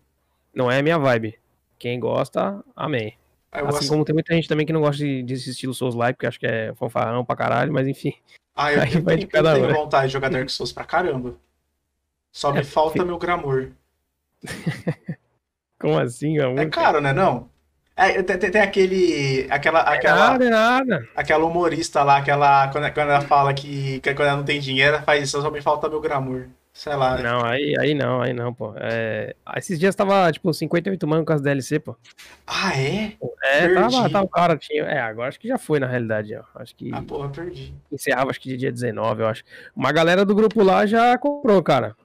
não 0.53 0.71
é 0.71 0.79
a 0.79 0.83
minha 0.83 0.97
vibe. 0.97 1.35
Quem 1.77 1.99
gosta, 1.99 2.63
amém. 2.75 3.13
Eu 3.53 3.67
assim 3.67 3.77
gosto- 3.79 3.89
como 3.89 4.05
tem 4.05 4.13
muita 4.13 4.33
gente 4.35 4.47
também 4.47 4.65
que 4.65 4.73
não 4.73 4.81
gosta 4.81 5.03
de, 5.03 5.23
desse 5.23 5.49
estilo 5.49 5.73
Souls 5.73 5.95
like, 5.95 6.15
porque 6.17 6.27
acho 6.27 6.39
que 6.39 6.45
é 6.47 6.73
fanfarrão 6.75 7.23
pra 7.25 7.35
caralho, 7.35 7.71
mas 7.73 7.87
enfim. 7.87 8.13
Ah, 8.55 8.73
eu, 8.73 8.81
Aí 8.81 8.93
eu, 8.93 9.03
tenho 9.05 9.73
vontade 9.73 10.07
de 10.07 10.13
jogar 10.13 10.29
Dark 10.29 10.49
Souls 10.49 10.71
pra 10.73 10.83
caramba. 10.83 11.35
Só 12.31 12.51
me 12.51 12.59
É, 12.59 12.63
falta 12.65 13.03
meu 13.05 13.17
gramor. 13.17 13.69
Como 15.79 15.97
assim, 15.99 16.39
amor? 16.39 16.59
É 16.59 16.65
caro, 16.65 16.99
né, 17.01 17.13
não? 17.13 17.49
É, 17.95 18.21
tem, 18.21 18.37
tem- 18.51 18.61
aquele. 18.61 19.47
Aquela, 19.49 19.79
aquela, 19.81 20.15
Nada, 20.31 20.45
é 20.45 20.49
nada. 20.49 21.09
aquela 21.15 21.45
humorista 21.45 22.03
lá, 22.03 22.17
aquela. 22.17 22.67
Quando, 22.67 22.91
quando 22.93 23.09
ela 23.09 23.21
fala 23.21 23.53
que, 23.53 23.99
que 24.01 24.13
quando 24.13 24.27
ela 24.27 24.37
não 24.37 24.45
tem 24.45 24.59
dinheiro, 24.59 24.95
ela 24.95 25.03
faz 25.03 25.23
isso, 25.23 25.41
só 25.41 25.49
me 25.49 25.61
falta 25.61 25.89
meu 25.89 25.99
gramor. 25.99 26.47
Sei 26.77 26.95
lá. 26.95 27.17
Não, 27.17 27.43
aí, 27.43 27.73
aí 27.79 27.95
não, 27.95 28.21
aí 28.21 28.33
não, 28.33 28.53
pô. 28.53 28.71
É, 28.77 29.35
esses 29.55 29.79
dias 29.79 29.95
tava, 29.95 30.31
tipo, 30.31 30.53
58 30.53 31.07
mangos 31.07 31.25
com 31.25 31.33
as 31.33 31.41
DLC, 31.41 31.79
pô. 31.79 31.95
Ah, 32.45 32.71
é? 32.79 33.13
É, 33.43 33.73
tava, 33.73 33.89
Perdi. 33.89 34.11
tava, 34.13 34.27
cara, 34.27 34.55
tinha. 34.57 34.83
É, 34.83 34.99
agora 34.99 35.27
acho 35.27 35.39
que 35.39 35.47
já 35.47 35.57
foi, 35.57 35.79
na 35.79 35.87
realidade, 35.87 36.35
ó. 36.35 36.43
Acho 36.53 36.75
que 36.75 36.93
Ah, 36.93 37.01
porra, 37.01 37.29
perdi. 37.29 37.73
encerrava, 37.91 38.29
acho 38.29 38.39
que 38.39 38.49
de 38.49 38.57
dia 38.57 38.71
19, 38.71 39.23
eu 39.23 39.27
acho. 39.27 39.43
Uma 39.75 39.91
galera 39.91 40.23
do 40.23 40.35
grupo 40.35 40.61
lá 40.61 40.85
já 40.85 41.17
comprou, 41.17 41.63
cara. 41.63 41.95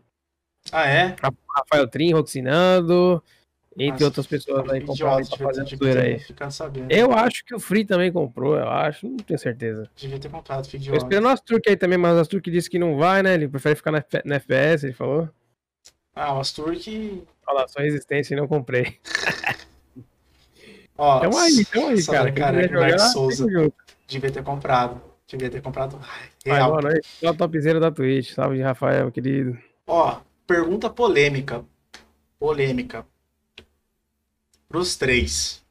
Ah, 0.72 0.88
é? 0.88 1.16
Rafael 1.54 1.86
Trim, 1.86 2.14
Roxinando, 2.14 3.22
entre 3.76 3.90
Nossa, 3.92 4.04
outras 4.04 4.26
pessoas 4.26 4.68
aí 4.70 4.80
compraram 4.82 5.24
pra 5.26 5.36
fazer 5.38 5.76
zoeira 5.76 6.02
aí. 6.02 6.20
Eu 6.90 7.12
acho 7.12 7.44
que 7.44 7.54
o 7.54 7.58
Free 7.60 7.84
também 7.84 8.12
comprou, 8.12 8.56
eu 8.56 8.68
acho, 8.68 9.08
não 9.08 9.16
tenho 9.16 9.38
certeza. 9.38 9.88
Devia 9.96 10.18
ter 10.18 10.28
comprado, 10.30 10.64
fique 10.66 10.78
Tô 10.78 10.90
idiota. 10.90 11.04
esperando 11.06 11.24
o 11.24 11.28
Asturk 11.28 11.68
aí 11.68 11.76
também, 11.76 11.98
mas 11.98 12.16
o 12.16 12.20
Asturk 12.20 12.50
disse 12.50 12.68
que 12.68 12.78
não 12.78 12.96
vai, 12.96 13.22
né? 13.22 13.34
Ele 13.34 13.48
prefere 13.48 13.74
ficar 13.74 13.90
no 13.92 13.98
FPS, 14.34 14.84
ele 14.86 14.92
falou. 14.92 15.28
Ah, 16.14 16.34
o 16.34 16.40
Astur 16.40 16.74
que. 16.76 17.22
Olha 17.46 17.60
lá, 17.60 17.68
só 17.68 17.80
resistência 17.80 18.34
e 18.34 18.36
não 18.36 18.46
comprei. 18.46 18.98
Ó, 20.96 21.18
Então 21.24 21.38
aí, 21.38 21.60
então 21.60 21.88
aí, 21.88 22.02
só 22.02 22.12
cara. 22.12 22.30
Dark 22.30 22.70
jogar, 22.70 22.98
junto. 23.32 23.74
devia 24.06 24.30
ter 24.30 24.42
comprado. 24.42 25.00
Devia 25.26 25.48
ter 25.50 25.62
comprado. 25.62 25.98
Vai, 26.44 26.56
Real. 26.58 26.70
boa 26.70 26.82
noite. 26.82 27.08
Só 27.18 27.32
topzera 27.32 27.80
da 27.80 27.90
Twitch. 27.90 28.32
Salve 28.32 28.56
de 28.56 28.62
Rafael, 28.62 29.10
querido. 29.10 29.56
Ó, 29.86 30.20
pergunta 30.46 30.90
polêmica. 30.90 31.64
Polêmica. 32.38 33.06
Pros 34.72 34.96
três. 34.96 35.64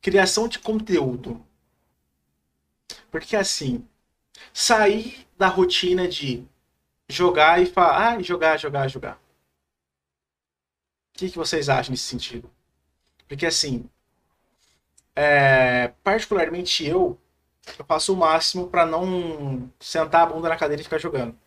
Criação 0.00 0.48
de 0.48 0.58
conteúdo. 0.58 1.46
Porque 3.10 3.36
assim, 3.36 3.86
sair 4.52 5.28
da 5.38 5.46
rotina 5.46 6.08
de 6.08 6.44
jogar 7.08 7.62
e 7.62 7.66
falar, 7.66 8.14
ah, 8.14 8.22
jogar, 8.22 8.56
jogar, 8.58 8.88
jogar. 8.88 9.14
O 11.14 11.18
que, 11.18 11.30
que 11.30 11.38
vocês 11.38 11.68
acham 11.68 11.92
nesse 11.92 12.04
sentido? 12.04 12.50
Porque 13.28 13.46
assim, 13.46 13.88
é, 15.14 15.88
particularmente 16.02 16.84
eu, 16.84 17.16
eu 17.78 17.84
faço 17.84 18.12
o 18.12 18.16
máximo 18.16 18.68
pra 18.68 18.86
não 18.86 19.70
sentar 19.78 20.22
a 20.22 20.26
bunda 20.26 20.48
na 20.48 20.56
cadeira 20.56 20.80
e 20.80 20.84
ficar 20.84 20.98
jogando 20.98 21.38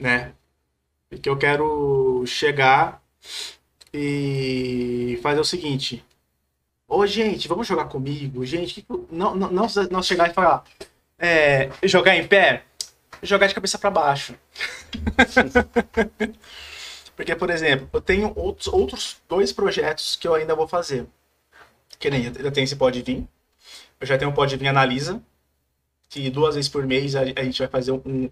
né? 0.00 0.34
Porque 1.08 1.28
eu 1.28 1.38
quero 1.38 2.24
chegar 2.26 3.02
e 3.92 5.18
fazer 5.22 5.40
o 5.40 5.44
seguinte. 5.44 6.04
Ô, 6.88 7.06
gente, 7.06 7.46
vamos 7.48 7.66
jogar 7.66 7.84
comigo? 7.86 8.44
Gente, 8.44 8.84
não, 9.10 9.34
não, 9.34 9.50
não, 9.50 9.66
não 9.90 10.02
chegar 10.02 10.30
e 10.30 10.34
falar. 10.34 10.64
É, 11.18 11.70
jogar 11.84 12.16
em 12.16 12.26
pé? 12.26 12.64
Jogar 13.22 13.46
de 13.46 13.54
cabeça 13.54 13.78
para 13.78 13.90
baixo. 13.90 14.34
Porque, 17.14 17.36
por 17.36 17.50
exemplo, 17.50 17.88
eu 17.92 18.00
tenho 18.00 18.32
outros, 18.34 18.68
outros 18.68 19.20
dois 19.28 19.52
projetos 19.52 20.16
que 20.16 20.26
eu 20.26 20.34
ainda 20.34 20.54
vou 20.54 20.66
fazer. 20.66 21.06
Que 21.98 22.10
nem 22.10 22.24
eu 22.24 22.50
tenho 22.50 22.64
esse 22.64 22.76
Pode 22.76 23.02
Vir. 23.02 23.28
Eu 24.00 24.06
já 24.06 24.16
tenho 24.16 24.30
o 24.30 24.34
Pode 24.34 24.56
Vir 24.56 24.68
Analisa. 24.68 25.22
Que 26.08 26.30
duas 26.30 26.54
vezes 26.54 26.68
por 26.68 26.86
mês 26.86 27.14
a, 27.14 27.20
a 27.20 27.44
gente 27.44 27.58
vai 27.58 27.68
fazer 27.68 27.92
um, 27.92 28.30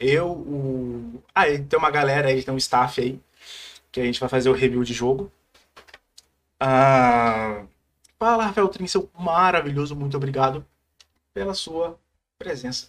eu, 0.00 0.30
o. 0.30 1.22
Ah, 1.34 1.44
tem 1.44 1.78
uma 1.78 1.90
galera 1.90 2.28
aí, 2.28 2.42
tem 2.42 2.54
um 2.54 2.56
staff 2.56 2.98
aí, 3.00 3.20
que 3.90 4.00
a 4.00 4.04
gente 4.04 4.20
vai 4.20 4.28
fazer 4.28 4.50
o 4.50 4.54
review 4.54 4.84
de 4.84 4.92
jogo. 4.92 5.32
Ah... 6.58 7.64
Fala, 8.18 8.44
Rafael 8.44 8.68
Trin, 8.68 8.86
seu 8.86 9.10
maravilhoso, 9.18 9.96
muito 9.96 10.16
obrigado 10.16 10.64
pela 11.32 11.54
sua 11.54 11.98
presença. 12.38 12.88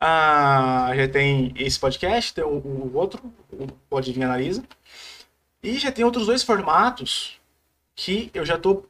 Ah, 0.00 0.90
já 0.96 1.08
tem 1.08 1.52
esse 1.56 1.78
podcast, 1.78 2.34
tem 2.34 2.42
o, 2.42 2.48
o 2.48 2.96
outro, 2.96 3.22
o 3.52 3.66
Pode 3.88 4.12
Vir 4.12 4.24
Analisa. 4.24 4.64
E 5.62 5.78
já 5.78 5.92
tem 5.92 6.04
outros 6.04 6.26
dois 6.26 6.42
formatos 6.42 7.40
que 7.94 8.30
eu 8.34 8.44
já 8.44 8.58
tô 8.58 8.86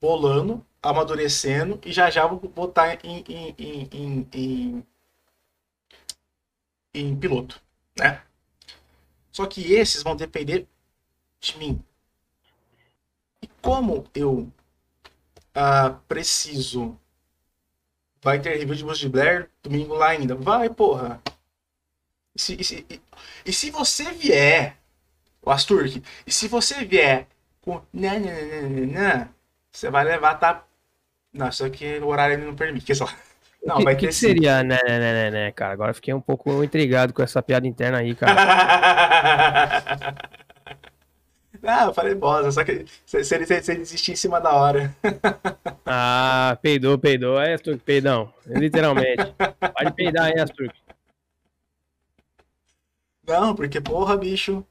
bolando, 0.00 0.64
amadurecendo 0.82 1.80
e 1.84 1.92
já 1.92 2.10
já 2.10 2.26
vou 2.26 2.38
botar 2.38 2.98
em, 3.04 3.24
em, 3.28 3.54
em, 3.92 4.28
em 4.32 4.86
em 6.94 7.16
piloto, 7.16 7.60
né? 7.98 8.22
Só 9.32 9.46
que 9.46 9.72
esses 9.72 10.02
vão 10.02 10.14
depender 10.14 10.68
de 11.40 11.58
mim. 11.58 11.82
E 13.42 13.46
como 13.60 14.04
eu 14.14 14.52
ah, 15.54 15.90
preciso. 16.08 16.98
Vai 18.22 18.40
ter 18.40 18.56
review 18.56 18.74
de 18.94 19.00
de 19.00 19.08
Blair 19.08 19.50
domingo 19.62 19.94
lá 19.94 20.08
ainda. 20.10 20.34
Vai, 20.34 20.70
porra. 20.70 21.20
E 22.34 22.40
se, 22.40 22.54
e 22.60 22.64
se, 22.64 22.86
e- 22.88 23.00
e 23.46 23.52
se 23.52 23.70
você 23.70 24.10
vier, 24.12 24.78
o 25.42 25.50
Asturk, 25.50 26.02
e 26.26 26.32
se 26.32 26.48
você 26.48 26.84
vier 26.84 27.28
com. 27.62 27.82
Né, 27.92 29.28
você 29.70 29.90
vai 29.90 30.04
levar, 30.04 30.36
tá? 30.36 30.64
Não, 31.32 31.50
só 31.52 31.68
que 31.70 31.98
o 32.00 32.08
horário 32.08 32.38
não 32.44 32.56
permite. 32.56 32.94
só- 32.94 33.06
Não, 33.64 33.76
que, 33.76 33.84
vai 33.84 33.96
que 33.96 34.10
sim. 34.10 34.28
seria, 34.28 34.62
né, 34.62 34.78
né, 34.84 34.98
né, 34.98 35.12
né, 35.12 35.30
né, 35.30 35.52
cara? 35.52 35.72
Agora 35.72 35.94
fiquei 35.94 36.12
um 36.12 36.20
pouco 36.20 36.64
intrigado 36.64 37.12
com 37.12 37.22
essa 37.22 37.40
piada 37.40 37.66
interna 37.66 37.98
aí, 37.98 38.14
cara. 38.14 38.34
Não, 41.62 41.86
eu 41.86 41.94
falei 41.94 42.14
bosta, 42.14 42.50
só 42.50 42.64
que 42.64 42.84
se, 43.06 43.22
se 43.22 43.34
ele, 43.34 43.46
se 43.46 43.72
ele 43.72 43.80
desistir 43.80 44.12
em 44.12 44.16
cima 44.16 44.40
da 44.40 44.52
hora. 44.52 44.94
Ah, 45.94 46.56
peidou, 46.62 46.96
peidou. 46.98 47.38
É, 47.38 47.52
Asturk, 47.52 47.80
peidão. 47.80 48.32
Literalmente. 48.46 49.34
Pode 49.76 49.92
peidar 49.94 50.26
aí, 50.26 50.40
Asturk. 50.40 50.74
Não, 53.26 53.54
porque 53.54 53.78
porra, 53.78 54.16
bicho. 54.16 54.64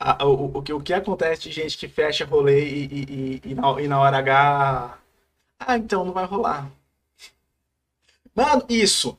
Ah, 0.00 0.24
o, 0.24 0.28
o, 0.28 0.58
o 0.58 0.62
que, 0.62 0.72
o 0.72 0.80
que 0.80 0.92
acontece 0.92 1.42
de 1.42 1.52
gente 1.52 1.78
que 1.78 1.88
fecha 1.88 2.24
rolê 2.24 2.64
e, 2.68 2.84
e, 2.84 3.40
e, 3.46 3.50
e 3.50 3.54
na, 3.54 3.80
e 3.80 3.88
na 3.88 4.00
hora 4.00 4.18
H. 4.18 4.98
Ah, 5.58 5.76
então 5.76 6.04
não 6.04 6.12
vai 6.12 6.24
rolar. 6.24 6.70
Mano, 8.34 8.64
isso. 8.68 9.16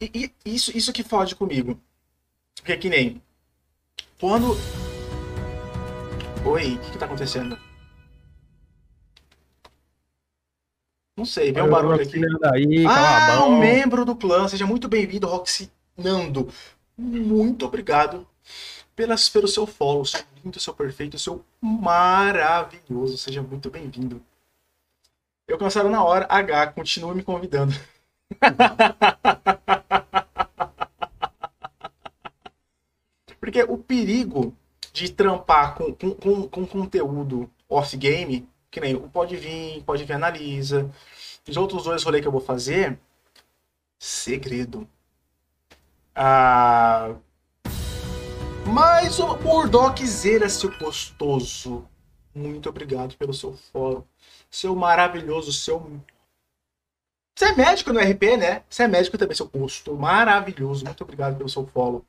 E, 0.00 0.10
e- 0.14 0.34
isso, 0.54 0.76
isso 0.76 0.92
que 0.92 1.02
fode 1.04 1.34
comigo. 1.36 1.80
Porque 2.56 2.76
que 2.76 2.88
nem. 2.88 3.22
Quando. 4.18 4.56
Oi, 6.44 6.74
o 6.74 6.78
que, 6.80 6.90
que 6.92 6.98
tá 6.98 7.06
acontecendo? 7.06 7.58
Não 11.16 11.24
sei, 11.24 11.52
vem 11.52 11.62
um 11.62 11.70
barulho 11.70 12.02
aqui. 12.02 12.20
Aí, 12.52 12.84
Ah, 12.86 13.44
um 13.46 13.58
membro 13.58 14.04
do 14.04 14.16
clã. 14.16 14.48
Seja 14.48 14.66
muito 14.66 14.88
bem-vindo, 14.88 15.28
Roxy 15.28 15.70
Nando. 15.96 16.52
Muito 16.98 17.64
obrigado 17.64 18.26
pelas, 18.96 19.28
pelo 19.28 19.46
seu 19.46 19.64
follow, 19.66 20.04
seu 20.04 20.20
lindo, 20.42 20.58
seu 20.58 20.74
perfeito, 20.74 21.18
seu 21.18 21.44
maravilhoso. 21.60 23.16
Seja 23.16 23.42
muito 23.42 23.70
bem-vindo. 23.70 24.20
Eu 25.46 25.58
cansaram 25.58 25.90
na 25.90 26.02
hora. 26.02 26.26
H, 26.28 26.68
continua 26.68 27.14
me 27.14 27.22
convidando. 27.22 27.74
Porque 33.40 33.62
o 33.62 33.76
perigo 33.76 34.56
de 34.92 35.12
trampar 35.12 35.74
com, 35.74 35.94
com, 35.94 36.12
com, 36.14 36.48
com 36.48 36.66
conteúdo 36.66 37.50
off-game, 37.68 38.48
que 38.70 38.80
nem 38.80 38.94
o 38.94 39.08
Pode 39.08 39.36
Vir, 39.36 39.82
Pode 39.84 40.04
Vir 40.04 40.14
Analisa, 40.14 40.90
os 41.48 41.56
outros 41.56 41.84
dois 41.84 42.02
rolês 42.02 42.22
que 42.22 42.28
eu 42.28 42.32
vou 42.32 42.40
fazer, 42.40 42.98
segredo. 43.98 44.88
Ah, 46.14 47.14
mas 48.66 49.18
o 49.18 49.36
Murdoch 49.36 50.04
Zera, 50.06 50.48
seu 50.48 50.70
gostoso. 50.78 51.86
Muito 52.34 52.68
obrigado 52.68 53.16
pelo 53.16 53.34
seu 53.34 53.52
fórum. 53.72 54.04
Seu 54.54 54.72
maravilhoso, 54.76 55.52
seu. 55.52 56.00
Você 57.34 57.46
é 57.46 57.56
médico 57.56 57.92
no 57.92 57.98
RP, 57.98 58.36
né? 58.38 58.62
Você 58.70 58.84
é 58.84 58.88
médico 58.88 59.18
também, 59.18 59.36
seu 59.36 59.48
gosto. 59.48 59.96
Maravilhoso. 59.96 60.84
Muito 60.84 61.02
obrigado 61.02 61.36
pelo 61.36 61.48
seu 61.48 61.66
follow. 61.66 62.04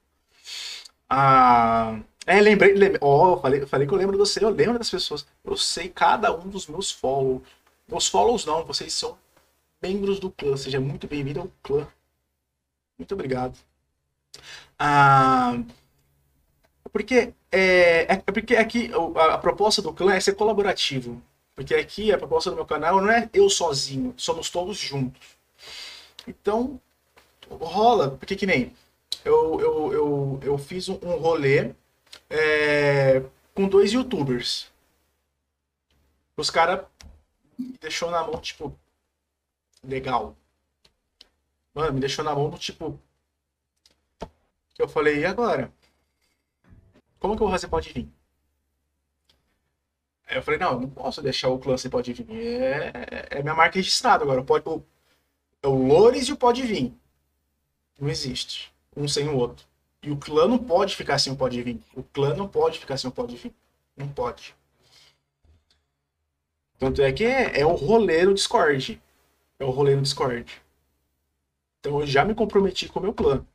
Ah. 1.09 1.99
É, 2.27 2.39
lembrei, 2.39 2.75
lembrei 2.75 2.99
eu 3.01 3.39
falei, 3.41 3.65
falei 3.65 3.87
que 3.87 3.93
eu 3.93 3.97
lembro 3.97 4.13
de 4.13 4.19
você, 4.19 4.43
eu 4.43 4.49
lembro 4.49 4.77
das 4.77 4.91
pessoas. 4.91 5.25
Eu 5.43 5.57
sei 5.57 5.89
cada 5.89 6.31
um 6.35 6.47
dos 6.47 6.67
meus 6.67 6.91
follows. 6.91 7.41
Meus 7.87 8.07
follows 8.07 8.45
não, 8.45 8.63
vocês 8.63 8.93
são 8.93 9.17
membros 9.81 10.19
do 10.19 10.29
clã. 10.29 10.55
Seja 10.55 10.79
muito 10.79 11.07
bem-vindo 11.07 11.39
ao 11.41 11.51
clã. 11.63 11.87
Muito 12.97 13.13
obrigado. 13.15 13.57
Ah, 14.77 15.57
porque 16.91 17.33
é, 17.51 18.13
é 18.13 18.17
porque 18.17 18.55
aqui 18.55 18.91
a, 19.15 19.33
a 19.33 19.37
proposta 19.39 19.81
do 19.81 19.91
clã 19.91 20.13
é 20.13 20.19
ser 20.19 20.35
colaborativo. 20.35 21.23
Porque 21.55 21.73
aqui 21.73 22.11
a 22.11 22.17
proposta 22.17 22.49
do 22.49 22.55
meu 22.57 22.65
canal 22.65 23.01
não 23.01 23.09
é 23.09 23.29
eu 23.33 23.49
sozinho, 23.49 24.13
somos 24.17 24.49
todos 24.49 24.77
juntos. 24.77 25.37
Então, 26.27 26.79
rola, 27.49 28.11
porque 28.11 28.35
que 28.35 28.45
nem 28.45 28.75
eu, 29.23 29.59
eu, 29.59 29.93
eu, 29.93 30.39
eu 30.43 30.57
fiz 30.57 30.89
um, 30.89 30.97
rolê 31.17 31.73
é, 32.29 33.21
com 33.53 33.67
dois 33.67 33.93
youtubers. 33.93 34.71
Os 36.37 36.49
caras 36.49 36.85
me 37.57 37.77
deixou 37.79 38.11
na 38.11 38.23
mão, 38.23 38.39
tipo, 38.41 38.77
legal. 39.83 40.35
Mano, 41.73 41.93
me 41.93 41.99
deixou 41.99 42.23
na 42.25 42.35
mão 42.35 42.49
do 42.49 42.57
tipo. 42.57 42.99
Eu 44.77 44.89
falei, 44.89 45.19
e 45.19 45.25
agora? 45.25 45.71
Como 47.19 47.35
que 47.35 47.41
eu 47.41 47.47
vou 47.47 47.51
fazer 47.51 47.69
pode 47.69 47.93
vir? 47.93 48.09
Aí 50.27 50.37
eu 50.37 50.41
falei, 50.43 50.59
não, 50.59 50.73
eu 50.73 50.79
não 50.81 50.89
posso 50.89 51.21
deixar 51.21 51.49
o 51.49 51.59
clã 51.59 51.77
sem 51.77 51.89
pode 51.91 52.11
vir. 52.13 52.25
É, 52.29 53.27
é 53.29 53.43
minha 53.43 53.53
marca 53.53 53.75
registrada 53.75 54.23
agora. 54.23 54.43
Pode, 54.43 54.67
o, 54.67 54.83
é 55.61 55.67
o 55.67 55.87
Lores 55.87 56.27
e 56.27 56.33
o 56.33 56.37
pode 56.37 56.63
vir. 56.63 56.93
Não 57.99 58.09
existe. 58.09 58.73
Um 58.95 59.07
sem 59.07 59.27
o 59.27 59.37
outro. 59.37 59.65
E 60.01 60.11
o 60.11 60.17
clã 60.17 60.47
não 60.47 60.57
pode 60.57 60.95
ficar 60.95 61.19
sem 61.19 61.33
o 61.33 61.35
pode 61.35 61.61
vir. 61.61 61.79
O 61.95 62.03
clã 62.03 62.33
não 62.35 62.47
pode 62.47 62.79
ficar 62.79 62.97
sem 62.97 63.09
o 63.09 63.13
pode 63.13 63.35
vir. 63.35 63.53
Não 63.95 64.07
pode. 64.07 64.55
Tanto 66.77 67.01
é 67.01 67.11
que 67.11 67.23
é, 67.23 67.59
é 67.61 67.65
o 67.65 67.73
rolê 67.73 68.25
no 68.25 68.33
Discord. 68.33 69.01
É 69.59 69.65
o 69.65 69.69
rolê 69.69 69.95
no 69.95 70.01
Discord. 70.01 70.61
Então 71.79 71.99
eu 72.01 72.07
já 72.07 72.25
me 72.25 72.35
comprometi 72.35 72.89
com 72.89 72.99
o 72.99 73.03
meu 73.03 73.13
clã. 73.13 73.45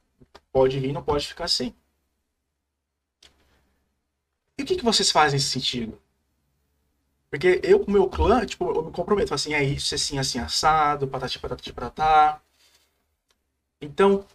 Pode 0.53 0.79
vir, 0.79 0.93
não 0.93 1.03
pode 1.03 1.27
ficar 1.27 1.49
sem. 1.49 1.75
E 4.59 4.62
o 4.62 4.66
que, 4.66 4.77
que 4.77 4.85
vocês 4.85 5.11
fazem 5.11 5.39
nesse 5.39 5.51
sentido? 5.51 6.01
Porque 7.31 7.61
eu 7.62 7.78
com 7.78 7.91
o 7.91 7.95
meu 7.95 8.09
clã, 8.09 8.45
tipo, 8.45 8.68
eu 8.72 8.85
me 8.85 8.91
comprometo. 8.91 9.33
Assim, 9.33 9.55
é 9.55 9.62
isso, 9.62 9.95
assim, 9.95 10.18
assim, 10.18 10.41
assado, 10.41 11.07
patati, 11.07 11.39
patati, 11.39 11.72
patatá. 11.72 12.43
Então, 13.81 14.26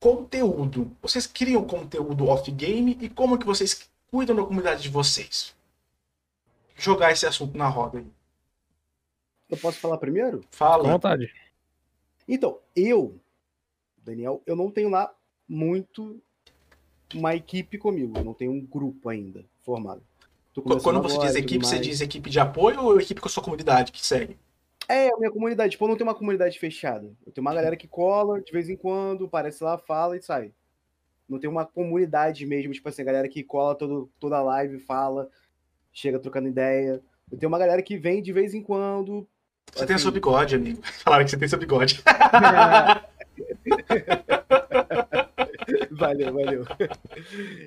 conteúdo. 0.00 0.90
Vocês 1.00 1.26
criam 1.26 1.64
conteúdo 1.64 2.26
off-game 2.26 2.98
e 3.00 3.08
como 3.08 3.38
que 3.38 3.46
vocês 3.46 3.88
cuidam 4.10 4.34
da 4.34 4.42
comunidade 4.42 4.82
de 4.82 4.88
vocês? 4.88 5.54
Jogar 6.76 7.12
esse 7.12 7.24
assunto 7.24 7.56
na 7.56 7.68
roda 7.68 7.98
aí. 7.98 8.06
Eu 9.48 9.56
posso 9.56 9.78
falar 9.78 9.98
primeiro? 9.98 10.44
Fala. 10.50 10.88
À 10.88 10.92
vontade. 10.92 11.32
Então, 12.26 12.58
eu, 12.74 13.20
Daniel, 13.98 14.42
eu 14.44 14.56
não 14.56 14.70
tenho 14.70 14.88
lá 14.88 15.12
muito 15.48 16.20
uma 17.14 17.34
equipe 17.34 17.78
comigo. 17.78 18.18
Eu 18.18 18.24
não 18.24 18.34
tenho 18.34 18.52
um 18.52 18.60
grupo 18.64 19.08
ainda 19.08 19.44
formado. 19.62 20.02
Quando 20.62 21.02
você 21.02 21.18
diz 21.18 21.34
equipe, 21.34 21.64
você 21.64 21.78
diz 21.78 22.00
equipe 22.00 22.30
de 22.30 22.40
apoio 22.40 22.82
ou 22.82 23.00
equipe 23.00 23.20
com 23.20 23.28
a 23.28 23.30
sua 23.30 23.42
comunidade 23.42 23.92
que 23.92 24.04
segue? 24.04 24.38
É, 24.88 25.08
a 25.08 25.16
minha 25.16 25.30
comunidade. 25.30 25.70
Tipo, 25.72 25.84
eu 25.84 25.88
não 25.88 25.96
tenho 25.96 26.08
uma 26.08 26.16
comunidade 26.16 26.58
fechada. 26.58 27.06
Eu 27.24 27.32
tenho 27.32 27.46
uma 27.46 27.54
galera 27.54 27.76
que 27.76 27.86
cola 27.86 28.40
de 28.40 28.50
vez 28.50 28.68
em 28.68 28.74
quando, 28.76 29.26
aparece 29.26 29.62
lá, 29.62 29.78
fala 29.78 30.16
e 30.16 30.22
sai. 30.22 30.52
Não 31.28 31.38
tem 31.38 31.48
uma 31.48 31.64
comunidade 31.64 32.44
mesmo, 32.44 32.72
tipo 32.72 32.88
assim, 32.88 33.02
a 33.02 33.04
galera 33.04 33.28
que 33.28 33.44
cola 33.44 33.76
todo, 33.76 34.10
toda 34.18 34.42
live, 34.42 34.80
fala, 34.80 35.30
chega 35.92 36.18
trocando 36.18 36.48
ideia. 36.48 37.00
Eu 37.30 37.38
tenho 37.38 37.46
uma 37.48 37.58
galera 37.58 37.80
que 37.82 37.96
vem 37.96 38.20
de 38.20 38.32
vez 38.32 38.52
em 38.52 38.62
quando. 38.62 39.28
Você 39.72 39.78
assim... 39.78 39.86
tem 39.86 39.98
seu 39.98 40.10
bigode, 40.10 40.56
amigo. 40.56 40.82
Falaram 41.04 41.24
que 41.24 41.30
você 41.30 41.36
tem 41.36 41.46
seu 41.46 41.58
bigode. 41.58 42.02
valeu, 45.92 46.34
valeu. 46.34 46.64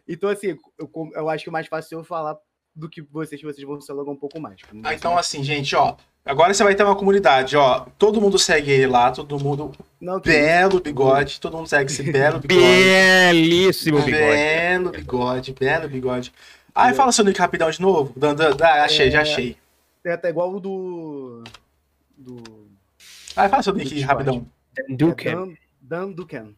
Então, 0.05 0.29
assim, 0.29 0.57
eu, 0.77 0.91
eu 1.15 1.29
acho 1.29 1.45
que 1.45 1.49
o 1.49 1.53
mais 1.53 1.67
fácil 1.67 1.97
é 1.97 2.01
eu 2.01 2.03
falar 2.03 2.37
do 2.75 2.89
que 2.89 3.01
vocês, 3.01 3.41
vocês 3.41 3.65
vão 3.65 3.79
se 3.79 3.91
alugar 3.91 4.13
um 4.13 4.17
pouco 4.17 4.39
mais. 4.39 4.59
Ah, 4.83 4.93
então, 4.93 5.17
assim, 5.17 5.43
gente, 5.43 5.75
ó. 5.75 5.95
Agora 6.25 6.53
você 6.53 6.63
vai 6.63 6.73
ter 6.73 6.83
uma 6.83 6.95
comunidade, 6.95 7.57
ó. 7.57 7.85
Todo 7.97 8.21
mundo 8.21 8.39
segue 8.39 8.71
ele 8.71 8.87
lá, 8.87 9.11
todo 9.11 9.37
mundo. 9.37 9.71
Não, 9.99 10.19
belo 10.19 10.79
bigode, 10.79 11.39
todo 11.39 11.57
mundo 11.57 11.67
segue 11.67 11.91
esse 11.91 12.03
belo 12.03 12.39
bigode. 12.41 12.61
Belíssimo 12.61 14.01
bigode. 14.01 14.11
Belo 14.11 14.89
bigode, 14.91 15.53
belo 15.53 15.89
bigode. 15.89 16.33
Aí 16.73 16.91
ah, 16.91 16.93
fala 16.93 17.11
seu 17.11 17.25
nick 17.25 17.39
rapidão 17.39 17.69
de 17.69 17.81
novo. 17.81 18.13
Dan, 18.17 18.33
dan, 18.35 18.55
dan, 18.55 18.67
achei, 18.67 19.09
é, 19.09 19.11
já 19.11 19.21
achei. 19.21 19.57
É 20.03 20.13
até 20.13 20.29
igual 20.29 20.53
o 20.53 20.59
do. 20.59 21.43
Do. 22.17 22.41
Ah, 23.35 23.49
fala 23.49 23.61
seu 23.61 23.73
nick 23.73 23.99
rapidão. 24.01 24.47
Duken. 24.89 25.31
É 25.31 25.57
Dan, 25.81 26.11
Duken. 26.11 26.55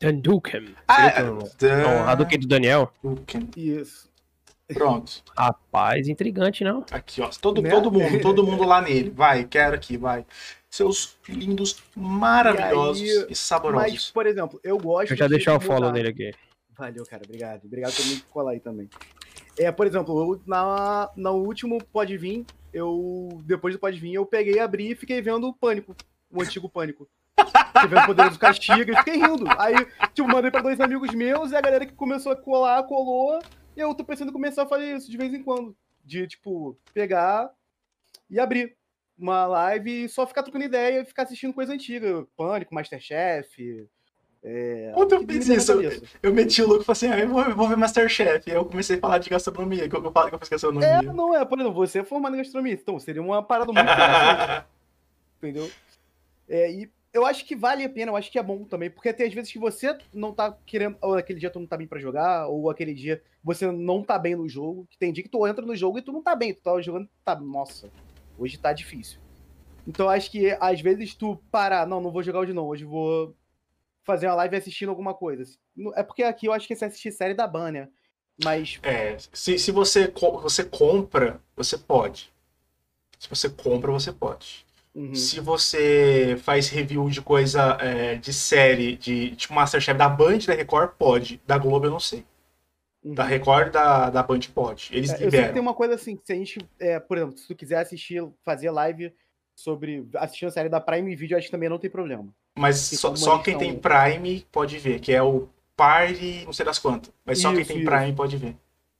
Dan 0.00 0.14
Duken. 0.20 0.74
Ah, 0.88 1.08
é, 1.08 1.22
Dan... 1.58 1.82
Não, 1.82 2.08
a 2.08 2.14
Duken 2.14 2.38
do 2.38 2.46
Daniel. 2.46 2.92
Duken. 3.02 3.50
Isso. 3.56 4.11
Pronto. 4.74 5.22
Rapaz, 5.36 6.08
intrigante, 6.08 6.64
não? 6.64 6.84
Aqui, 6.90 7.20
ó. 7.20 7.28
Todo, 7.40 7.62
né? 7.62 7.70
todo 7.70 7.90
mundo, 7.90 8.20
todo 8.20 8.44
mundo 8.44 8.64
lá 8.64 8.80
nele. 8.80 9.10
Vai, 9.10 9.44
quero 9.44 9.74
aqui, 9.74 9.96
vai. 9.96 10.24
Seus 10.70 11.18
lindos, 11.28 11.82
maravilhosos 11.94 13.02
e, 13.02 13.18
aí, 13.18 13.26
e 13.30 13.34
saborosos. 13.34 13.92
Mas, 13.92 14.10
por 14.10 14.26
exemplo, 14.26 14.60
eu 14.64 14.78
gosto. 14.78 15.08
Deixa 15.08 15.14
eu 15.14 15.18
já 15.18 15.26
de 15.26 15.34
deixar 15.34 15.56
o 15.56 15.60
follow 15.60 15.92
dele 15.92 16.08
aqui. 16.08 16.32
Valeu, 16.76 17.04
cara. 17.04 17.22
Obrigado. 17.24 17.64
Obrigado 17.64 17.94
por 17.94 18.06
me 18.06 18.20
colar 18.22 18.52
aí 18.52 18.60
também. 18.60 18.88
É, 19.58 19.70
por 19.70 19.86
exemplo, 19.86 20.18
eu, 20.18 20.42
na, 20.46 21.10
no 21.16 21.32
último 21.32 21.82
Pode 21.92 22.16
Vir, 22.16 22.44
eu. 22.72 23.28
Depois 23.44 23.74
do 23.74 23.80
Pode 23.80 23.98
Vir, 23.98 24.14
eu 24.14 24.24
peguei, 24.24 24.58
abri 24.58 24.92
e 24.92 24.96
fiquei 24.96 25.20
vendo 25.20 25.46
o 25.46 25.54
Pânico. 25.54 25.94
O 26.30 26.42
antigo 26.42 26.68
Pânico. 26.68 27.06
Fiquei 27.36 27.88
vendo 27.88 28.02
o 28.02 28.06
Poderoso 28.06 28.38
Castigo 28.38 28.90
e 28.90 28.96
fiquei 28.96 29.16
rindo. 29.16 29.44
Aí, 29.58 29.74
tipo, 30.14 30.28
mandei 30.28 30.50
pra 30.50 30.62
dois 30.62 30.80
amigos 30.80 31.14
meus 31.14 31.52
e 31.52 31.56
a 31.56 31.60
galera 31.60 31.86
que 31.86 31.92
começou 31.92 32.32
a 32.32 32.36
colar, 32.36 32.82
colou. 32.84 33.40
E 33.76 33.80
eu 33.80 33.94
tô 33.94 34.04
pensando 34.04 34.28
em 34.28 34.32
começar 34.32 34.62
a 34.62 34.66
fazer 34.66 34.96
isso 34.96 35.10
de 35.10 35.16
vez 35.16 35.32
em 35.32 35.42
quando. 35.42 35.76
De, 36.04 36.26
tipo, 36.26 36.76
pegar 36.92 37.50
e 38.28 38.40
abrir 38.40 38.76
uma 39.18 39.46
live 39.46 40.04
e 40.04 40.08
só 40.08 40.26
ficar 40.26 40.42
trocando 40.42 40.64
ideia 40.64 41.00
e 41.00 41.04
ficar 41.04 41.22
assistindo 41.22 41.54
coisa 41.54 41.72
antiga. 41.72 42.26
Pânico, 42.36 42.74
Masterchef. 42.74 43.88
É, 44.44 44.92
Ontem 44.96 45.14
eu 45.14 45.26
fiz 45.26 45.48
isso. 45.48 45.72
Eu, 45.72 46.02
eu, 46.20 46.34
meti 46.34 46.60
o 46.62 46.66
louco 46.66 46.82
e 46.82 46.84
falei 46.84 46.92
assim: 46.92 47.08
ah, 47.08 47.18
eu 47.20 47.28
vou, 47.28 47.54
vou 47.54 47.68
ver 47.68 47.76
Masterchef. 47.76 48.48
E 48.48 48.50
aí 48.50 48.56
eu 48.56 48.64
comecei 48.64 48.96
a 48.96 49.00
falar 49.00 49.18
de 49.18 49.30
gastronomia, 49.30 49.88
que 49.88 49.94
eu, 49.94 50.02
eu 50.02 50.10
falo 50.10 50.28
que 50.28 50.34
eu 50.34 50.38
fiz 50.40 50.48
gastronomia. 50.48 50.88
É, 50.88 51.02
não 51.02 51.34
é, 51.34 51.44
por 51.44 51.60
exemplo, 51.60 51.74
você 51.74 52.00
é 52.00 52.04
formado 52.04 52.34
em 52.34 52.38
gastronomia, 52.38 52.74
então 52.74 52.98
seria 52.98 53.22
uma 53.22 53.42
parada 53.42 53.72
muito 53.72 53.86
interessante. 53.86 54.66
entendeu? 55.38 55.70
É, 56.48 56.72
e 56.72 56.90
eu 57.12 57.26
acho 57.26 57.44
que 57.44 57.54
vale 57.54 57.84
a 57.84 57.90
pena, 57.90 58.10
eu 58.10 58.16
acho 58.16 58.30
que 58.30 58.38
é 58.38 58.42
bom 58.42 58.64
também, 58.64 58.90
porque 58.90 59.12
tem 59.12 59.26
às 59.26 59.34
vezes 59.34 59.52
que 59.52 59.58
você 59.58 59.96
não 60.14 60.32
tá 60.32 60.56
querendo, 60.64 60.96
ou 61.02 61.14
aquele 61.14 61.38
dia 61.38 61.50
tu 61.50 61.60
não 61.60 61.66
tá 61.66 61.76
bem 61.76 61.86
para 61.86 62.00
jogar, 62.00 62.46
ou 62.46 62.70
aquele 62.70 62.94
dia 62.94 63.22
você 63.44 63.70
não 63.70 64.02
tá 64.02 64.18
bem 64.18 64.34
no 64.34 64.48
jogo, 64.48 64.86
que 64.90 64.96
tem 64.96 65.12
dia 65.12 65.22
que 65.22 65.28
tu 65.28 65.46
entra 65.46 65.64
no 65.64 65.76
jogo 65.76 65.98
e 65.98 66.02
tu 66.02 66.10
não 66.10 66.22
tá 66.22 66.34
bem, 66.34 66.54
tu 66.54 66.62
tá 66.62 66.80
jogando, 66.80 67.08
tá, 67.24 67.38
nossa, 67.38 67.90
hoje 68.38 68.56
tá 68.56 68.72
difícil. 68.72 69.20
Então 69.86 70.08
acho 70.08 70.30
que 70.30 70.56
às 70.58 70.80
vezes 70.80 71.14
tu 71.14 71.36
parar, 71.50 71.86
não, 71.86 72.00
não 72.00 72.10
vou 72.10 72.22
jogar 72.22 72.40
hoje 72.40 72.54
não, 72.54 72.66
hoje 72.66 72.84
vou 72.84 73.36
fazer 74.04 74.26
uma 74.26 74.36
live 74.36 74.56
assistindo 74.56 74.88
alguma 74.88 75.12
coisa. 75.12 75.44
É 75.94 76.02
porque 76.02 76.22
aqui 76.22 76.46
eu 76.46 76.52
acho 76.52 76.66
que 76.66 76.74
você 76.74 76.86
assistir 76.86 77.12
série 77.12 77.34
da 77.34 77.46
Banner, 77.46 77.90
mas... 78.42 78.80
É, 78.82 79.18
se, 79.32 79.58
se 79.58 79.70
você, 79.70 80.08
você 80.40 80.64
compra, 80.64 81.40
você 81.54 81.76
pode. 81.76 82.32
Se 83.18 83.28
você 83.28 83.50
compra, 83.50 83.92
você 83.92 84.12
pode. 84.12 84.64
Uhum. 84.94 85.14
Se 85.14 85.40
você 85.40 86.36
faz 86.42 86.68
review 86.68 87.08
de 87.08 87.22
coisa 87.22 87.78
é, 87.80 88.16
de 88.16 88.32
série, 88.32 88.96
de 88.96 89.34
tipo 89.36 89.54
Masterchef 89.54 89.96
da 89.96 90.08
Band 90.08 90.38
da 90.46 90.54
Record, 90.54 90.90
pode. 90.98 91.40
Da 91.46 91.56
Globo 91.56 91.86
eu 91.86 91.90
não 91.90 92.00
sei. 92.00 92.24
Uhum. 93.02 93.14
Da 93.14 93.24
Record 93.24 93.72
da, 93.72 94.10
da 94.10 94.22
Band 94.22 94.40
pode. 94.54 94.90
Eles 94.92 95.10
é, 95.10 95.14
liberam. 95.14 95.26
Eu 95.26 95.30
sei 95.30 95.44
que 95.44 95.52
tem 95.54 95.62
uma 95.62 95.74
coisa 95.74 95.94
assim, 95.94 96.18
se 96.22 96.32
a 96.32 96.36
gente, 96.36 96.58
é, 96.78 97.00
por 97.00 97.16
exemplo, 97.16 97.38
se 97.38 97.48
tu 97.48 97.54
quiser 97.54 97.78
assistir, 97.78 98.22
fazer 98.44 98.70
live 98.70 99.12
sobre 99.54 100.06
assistir 100.16 100.46
a 100.46 100.50
série 100.50 100.68
da 100.68 100.80
Prime 100.80 101.14
Video, 101.16 101.36
acho 101.38 101.46
que 101.46 101.52
também 101.52 101.68
não 101.68 101.78
tem 101.78 101.90
problema. 101.90 102.28
Mas 102.54 102.76
só, 102.76 103.16
só 103.16 103.38
quem 103.38 103.56
tem 103.56 103.78
Prime 103.78 104.46
pode 104.52 104.78
ver, 104.78 105.00
que 105.00 105.12
é 105.12 105.22
o 105.22 105.48
Party, 105.74 106.42
não 106.44 106.52
sei 106.52 106.66
das 106.66 106.78
quantas. 106.78 107.10
Mas 107.24 107.38
isso, 107.38 107.48
só 107.48 107.54
quem 107.54 107.64
tem 107.64 107.78
isso. 107.78 107.90
Prime 107.90 108.12
pode 108.12 108.36
ver. 108.36 108.56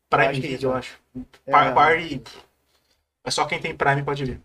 Prime 0.08 0.40
que 0.40 0.46
é 0.46 0.50
Video, 0.50 0.70
eu 0.70 0.74
acho. 0.74 0.98
É. 1.46 1.50
Par- 1.50 1.74
Party. 1.74 2.22
É 3.24 3.30
só 3.30 3.44
quem 3.44 3.60
tem 3.60 3.74
Prime 3.74 4.02
pode 4.02 4.24
ver. 4.24 4.40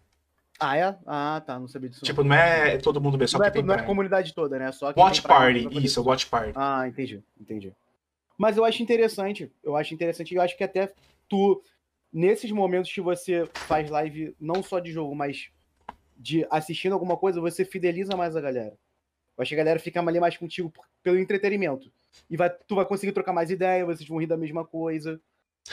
Ah, 0.60 0.78
é? 0.78 0.96
Ah, 1.06 1.42
tá. 1.46 1.60
Não 1.60 1.68
sabia 1.68 1.90
disso. 1.90 2.04
Tipo, 2.04 2.24
não 2.24 2.36
é 2.36 2.78
todo 2.78 3.00
mundo 3.00 3.18
ver, 3.18 3.28
só 3.28 3.38
não, 3.38 3.44
quem 3.44 3.50
é, 3.50 3.52
tem 3.54 3.64
não 3.64 3.76
é 3.76 3.80
a 3.80 3.84
comunidade 3.84 4.34
toda, 4.34 4.58
né? 4.58 4.72
Só 4.72 4.94
Watch 4.96 5.22
Party, 5.22 5.68
isso, 5.84 6.02
Watch 6.04 6.26
Party. 6.28 6.54
Ah, 6.56 6.88
entendi, 6.88 7.24
entendi. 7.40 7.74
Mas 8.38 8.58
eu 8.58 8.66
acho 8.66 8.82
interessante, 8.84 9.52
eu 9.64 9.76
acho 9.76 9.94
interessante, 9.94 10.34
eu 10.34 10.42
acho 10.42 10.56
que 10.58 10.64
até 10.64 10.92
tu, 11.28 11.62
nesses 12.12 12.52
momentos 12.52 12.92
que 12.92 13.02
você 13.02 13.48
faz 13.54 13.90
live, 13.90 14.36
não 14.40 14.62
só 14.62 14.80
de 14.80 14.92
jogo, 14.92 15.16
mas 15.16 15.50
de 16.16 16.46
assistindo 16.50 16.94
alguma 16.94 17.18
coisa, 17.18 17.40
você 17.42 17.64
fideliza 17.64 18.16
mais 18.16 18.36
a 18.36 18.42
galera. 18.42 18.78
Eu 19.38 19.42
acho 19.42 19.50
que 19.50 19.56
a 19.56 19.58
galera 19.60 19.80
fica 19.80 20.00
ali 20.00 20.20
mais 20.20 20.36
contigo 20.38 20.72
pelo 21.04 21.20
entretenimento. 21.20 21.92
E 22.30 22.36
vai, 22.36 22.50
tu 22.50 22.76
vai 22.76 22.86
conseguir 22.86 23.12
trocar 23.12 23.34
mais 23.34 23.52
ideia, 23.52 23.86
vocês 23.86 24.08
vão 24.08 24.18
rir 24.20 24.26
da 24.26 24.38
mesma 24.38 24.66
coisa. 24.66 25.22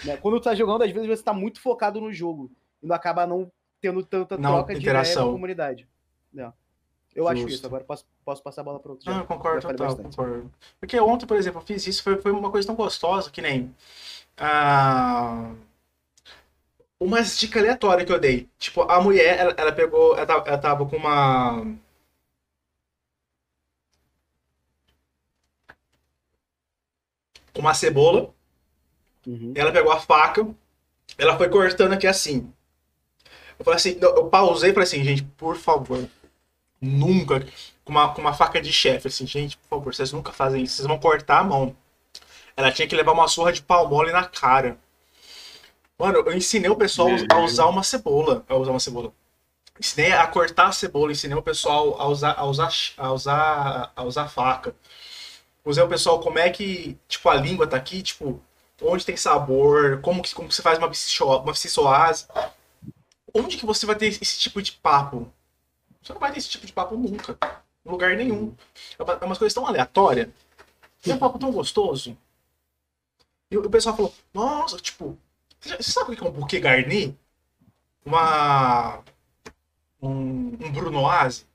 né? 0.04 0.16
Quando 0.18 0.38
tu 0.38 0.44
tá 0.44 0.54
jogando, 0.54 0.82
às 0.82 0.90
vezes 0.90 1.08
você 1.08 1.22
tá 1.22 1.32
muito 1.32 1.60
focado 1.60 2.00
no 2.00 2.12
jogo. 2.12 2.50
E 2.82 2.86
não 2.86 2.94
acaba 2.94 3.26
não 3.26 3.50
tendo 3.84 4.02
tanta 4.02 4.38
Não, 4.38 4.50
troca 4.50 4.74
de 4.74 4.80
ideia 4.80 5.14
com 5.14 5.20
a 5.20 5.32
comunidade. 5.32 5.86
né? 6.32 6.50
Eu 7.14 7.28
acho 7.28 7.42
Justo. 7.42 7.54
isso. 7.54 7.66
Agora 7.66 7.84
posso, 7.84 8.06
posso 8.24 8.42
passar 8.42 8.62
a 8.62 8.64
bola 8.64 8.80
para 8.80 8.92
outro. 8.92 9.10
Não, 9.10 9.18
eu 9.20 9.26
concordo 9.26 9.60
total, 9.60 9.96
concordo. 9.96 10.50
Porque 10.80 10.98
ontem, 10.98 11.26
por 11.26 11.36
exemplo, 11.36 11.60
eu 11.60 11.66
fiz 11.66 11.86
isso, 11.86 12.02
foi, 12.02 12.16
foi 12.20 12.32
uma 12.32 12.50
coisa 12.50 12.66
tão 12.66 12.74
gostosa 12.74 13.30
que 13.30 13.42
nem. 13.42 13.74
Ah, 14.38 15.52
umas 16.98 17.38
dicas 17.38 17.62
aleatórias 17.62 18.06
que 18.06 18.12
eu 18.12 18.18
dei. 18.18 18.48
Tipo, 18.58 18.82
a 18.82 19.00
mulher, 19.00 19.38
ela, 19.38 19.54
ela 19.56 19.72
pegou. 19.72 20.16
Ela 20.16 20.26
tava, 20.26 20.48
ela 20.48 20.58
tava 20.58 20.86
com 20.86 20.96
uma. 20.96 21.76
Com 27.52 27.60
uma 27.60 27.74
cebola. 27.74 28.34
Uhum. 29.26 29.52
Ela 29.54 29.72
pegou 29.72 29.92
a 29.92 30.00
faca, 30.00 30.46
ela 31.16 31.36
foi 31.36 31.48
cortando 31.48 31.92
aqui 31.92 32.06
assim. 32.06 32.52
Eu 33.64 33.72
falei 33.72 33.76
assim, 33.76 33.98
eu 33.98 34.26
pausei 34.26 34.70
e 34.70 34.72
falei 34.74 34.86
assim, 34.86 35.02
gente, 35.02 35.22
por 35.22 35.56
favor, 35.56 36.06
nunca, 36.78 37.46
com 37.82 37.92
uma, 37.92 38.12
com 38.12 38.20
uma 38.20 38.34
faca 38.34 38.60
de 38.60 38.70
chefe, 38.70 39.08
assim, 39.08 39.26
gente, 39.26 39.56
por 39.56 39.78
favor, 39.78 39.94
vocês 39.94 40.12
nunca 40.12 40.32
fazem 40.32 40.62
isso, 40.62 40.76
vocês 40.76 40.86
vão 40.86 40.98
cortar 40.98 41.38
a 41.38 41.44
mão. 41.44 41.74
Ela 42.54 42.70
tinha 42.70 42.86
que 42.86 42.94
levar 42.94 43.12
uma 43.12 43.26
surra 43.26 43.52
de 43.52 43.62
pau 43.62 43.88
mole 43.88 44.12
na 44.12 44.24
cara. 44.24 44.76
Mano, 45.98 46.18
eu 46.18 46.36
ensinei 46.36 46.70
o 46.70 46.76
pessoal 46.76 47.08
a 47.30 47.38
usar 47.38 47.66
uma 47.66 47.82
cebola, 47.82 48.44
a 48.46 48.54
usar 48.54 48.70
uma 48.70 48.80
cebola. 48.80 49.10
Ensinei 49.80 50.12
a 50.12 50.26
cortar 50.26 50.66
a 50.66 50.72
cebola, 50.72 51.12
ensinei 51.12 51.36
o 51.36 51.42
pessoal 51.42 51.98
a 51.98 52.06
usar, 52.06 52.34
a 52.36 52.44
usar, 52.44 52.70
a 52.98 53.12
usar, 53.12 53.92
a 53.96 54.04
usar 54.04 54.28
faca. 54.28 54.74
Usei 55.64 55.82
o 55.82 55.88
pessoal 55.88 56.20
como 56.20 56.38
é 56.38 56.50
que, 56.50 56.98
tipo, 57.08 57.26
a 57.30 57.34
língua 57.34 57.66
tá 57.66 57.78
aqui, 57.78 58.02
tipo, 58.02 58.42
onde 58.82 59.06
tem 59.06 59.16
sabor, 59.16 60.00
como 60.02 60.22
que, 60.22 60.34
como 60.34 60.48
que 60.48 60.54
você 60.54 60.60
faz 60.60 60.76
uma 60.78 60.90
uma. 60.90 62.28
Onde 63.34 63.56
que 63.56 63.66
você 63.66 63.84
vai 63.84 63.96
ter 63.96 64.06
esse 64.06 64.38
tipo 64.38 64.62
de 64.62 64.72
papo? 64.72 65.30
Você 66.02 66.12
não 66.12 66.20
vai 66.20 66.30
ter 66.32 66.38
esse 66.38 66.48
tipo 66.48 66.66
de 66.66 66.72
papo 66.72 66.96
nunca. 66.96 67.36
Em 67.84 67.90
lugar 67.90 68.16
nenhum. 68.16 68.54
É 68.98 69.02
uma- 69.02 69.12
é 69.14 69.24
umas 69.24 69.38
coisas 69.38 69.54
tão 69.54 69.66
aleatórias. 69.66 70.28
É 71.06 71.12
um 71.12 71.18
papo 71.18 71.38
tão 71.38 71.50
gostoso. 71.50 72.16
E 73.50 73.58
o 73.58 73.68
pessoal 73.70 73.96
falou, 73.96 74.14
nossa, 74.32 74.76
tipo, 74.78 75.18
você 75.60 75.82
sabe 75.82 76.12
o 76.12 76.16
que 76.16 76.24
é 76.24 76.26
um 76.28 76.32
buquê 76.32 76.60
garni? 76.60 77.18
Uma. 78.04 79.02
Um, 80.00 80.48
um 80.64 80.72
brunoise? 80.72 81.46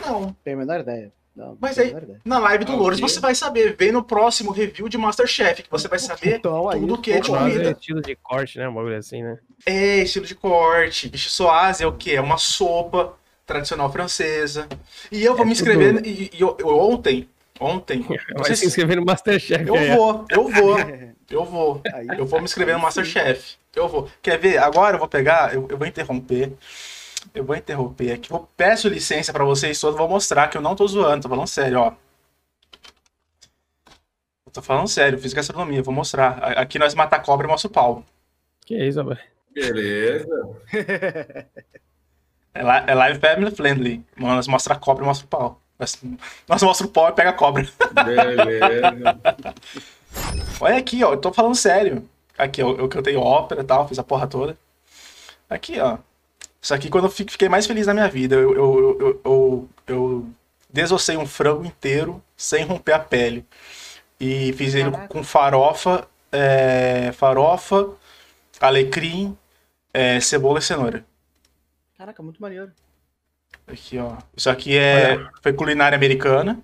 Não. 0.00 0.32
Tenho 0.44 0.56
a 0.56 0.60
menor 0.60 0.80
ideia. 0.80 1.12
Não, 1.36 1.58
Mas 1.60 1.78
aí- 1.78 1.88
ideia. 1.90 2.20
Na 2.24 2.38
live 2.38 2.64
do 2.64 2.72
Ah, 2.72 2.76
Louros 2.76 2.98
ok. 2.98 3.08
você 3.08 3.18
vai 3.20 3.34
saber. 3.34 3.74
Vem 3.76 3.90
no 3.90 4.04
próximo 4.04 4.52
review 4.52 4.88
de 4.88 4.96
Masterchef, 4.96 5.62
que 5.64 5.70
você 5.70 5.88
vai 5.88 5.98
saber 5.98 6.36
Então, 6.36 6.68
aí, 6.70 6.78
tudo 6.80 6.98
que 6.98 7.10
é 7.12 7.20
de 7.20 7.28
comida. 7.28 7.58
Quase 7.60 7.72
estilo 7.72 8.00
de 8.00 8.14
corte, 8.16 8.58
né? 8.58 8.68
Um 8.68 8.74
bagulho 8.74 8.96
assim, 8.96 9.22
né? 9.22 9.38
É, 9.66 9.98
estilo 10.02 10.24
de 10.26 10.34
corte. 10.34 11.08
Bicho 11.08 11.28
soase 11.30 11.82
é 11.82 11.86
o 11.86 11.92
quê? 11.92 12.12
É 12.12 12.20
uma 12.20 12.38
sopa 12.38 13.14
tradicional 13.44 13.90
francesa. 13.90 14.68
E 15.10 15.24
eu 15.24 15.34
vou 15.34 15.44
É 15.44 15.48
me 15.48 15.54
tudo- 15.56 15.70
inscrever. 15.72 16.06
E, 16.06 16.30
e 16.32 16.40
eu, 16.40 16.56
eu- 16.60 16.68
ontem. 16.78 17.28
Ontem. 17.60 18.04
Vai 18.36 18.44
se 18.50 18.56
se- 18.56 18.66
inscrever 18.66 18.96
no 18.96 19.04
Masterchef. 19.04 19.66
eu 19.66 19.96
vou, 19.96 20.24
eu 20.30 20.48
vou, 20.48 20.76
eu 21.30 21.44
vou. 21.44 21.80
Aí, 21.94 22.06
Eu 22.16 22.26
vou 22.26 22.38
me 22.38 22.44
inscrever 22.44 22.74
no. 22.76 22.80
Masterchef. 22.82 23.56
Eu 23.74 23.88
vou. 23.88 24.08
Quer 24.22 24.38
ver? 24.38 24.58
Agora 24.58 24.94
eu 24.94 24.98
vou 25.00 25.08
pegar, 25.08 25.52
eu, 25.52 25.66
eu 25.68 25.76
vou 25.76 25.86
interromper. 25.86 26.52
Eu 27.32 27.44
vou 27.44 27.56
interromper 27.56 28.12
aqui. 28.12 28.30
Eu 28.32 28.48
peço 28.56 28.88
licença 28.88 29.32
pra 29.32 29.44
vocês 29.44 29.80
todos, 29.80 29.96
vou 29.96 30.08
mostrar 30.08 30.48
que 30.48 30.56
eu 30.56 30.62
não 30.62 30.74
tô 30.76 30.86
zoando, 30.86 31.22
tô 31.22 31.28
falando 31.28 31.46
sério, 31.48 31.80
ó. 31.80 31.92
Eu 34.46 34.52
tô 34.52 34.62
falando 34.62 34.88
sério, 34.88 35.18
fiz 35.18 35.32
gastronomia, 35.32 35.82
vou 35.82 35.94
mostrar. 35.94 36.38
Aqui 36.58 36.78
nós 36.78 36.94
mata 36.94 37.18
cobra 37.18 37.46
e 37.46 37.50
mostra 37.50 37.68
o 37.68 37.72
pau. 37.72 38.04
Que 38.66 38.76
isso, 38.76 39.00
rapaz. 39.02 39.20
Beleza. 39.52 40.26
É, 42.56 42.62
li- 42.62 42.84
é 42.86 42.94
live 42.94 43.18
family 43.18 43.50
friendly. 43.50 44.04
Nós 44.16 44.46
mostra 44.46 44.74
a 44.74 44.78
cobra 44.78 45.02
e 45.02 45.06
mostra 45.08 45.26
o 45.26 45.28
pau. 45.28 45.60
Nós, 45.76 46.00
nós 46.46 46.62
mostra 46.62 46.86
o 46.86 46.90
pau 46.90 47.08
e 47.08 47.12
pega 47.12 47.30
a 47.30 47.32
cobra. 47.32 47.68
Beleza. 48.04 49.20
Olha 50.62 50.76
aqui, 50.76 51.02
ó, 51.02 51.14
eu 51.14 51.16
tô 51.20 51.32
falando 51.32 51.56
sério. 51.56 52.08
Aqui, 52.38 52.62
ó, 52.62 52.70
eu 52.76 52.88
cantei 52.88 53.16
ópera 53.16 53.62
e 53.62 53.64
tal, 53.64 53.88
fiz 53.88 53.98
a 53.98 54.04
porra 54.04 54.28
toda. 54.28 54.56
Aqui, 55.50 55.80
ó. 55.80 55.98
Isso 56.64 56.72
aqui 56.72 56.88
quando 56.88 57.04
eu 57.04 57.10
fi- 57.10 57.26
fiquei 57.28 57.46
mais 57.46 57.66
feliz 57.66 57.86
na 57.86 57.92
minha 57.92 58.08
vida. 58.08 58.36
Eu, 58.36 58.54
eu, 58.54 58.98
eu, 58.98 59.20
eu, 59.22 59.68
eu, 59.86 60.30
desossei 60.70 61.14
um 61.14 61.26
frango 61.26 61.62
inteiro 61.62 62.24
sem 62.34 62.64
romper 62.64 62.94
a 62.94 62.98
pele. 62.98 63.44
E 64.18 64.50
fiz 64.54 64.74
ele 64.74 64.90
com 65.08 65.22
farofa, 65.22 66.08
é, 66.32 67.12
farofa, 67.12 67.90
alecrim, 68.58 69.36
é, 69.92 70.18
cebola 70.20 70.58
e 70.58 70.62
cenoura. 70.62 71.04
Caraca, 71.98 72.22
muito 72.22 72.40
maneiro. 72.40 72.72
Aqui, 73.66 73.98
ó. 73.98 74.16
Isso 74.34 74.48
aqui 74.48 74.74
é, 74.78 75.22
foi 75.42 75.52
culinária 75.52 75.96
americana. 75.96 76.58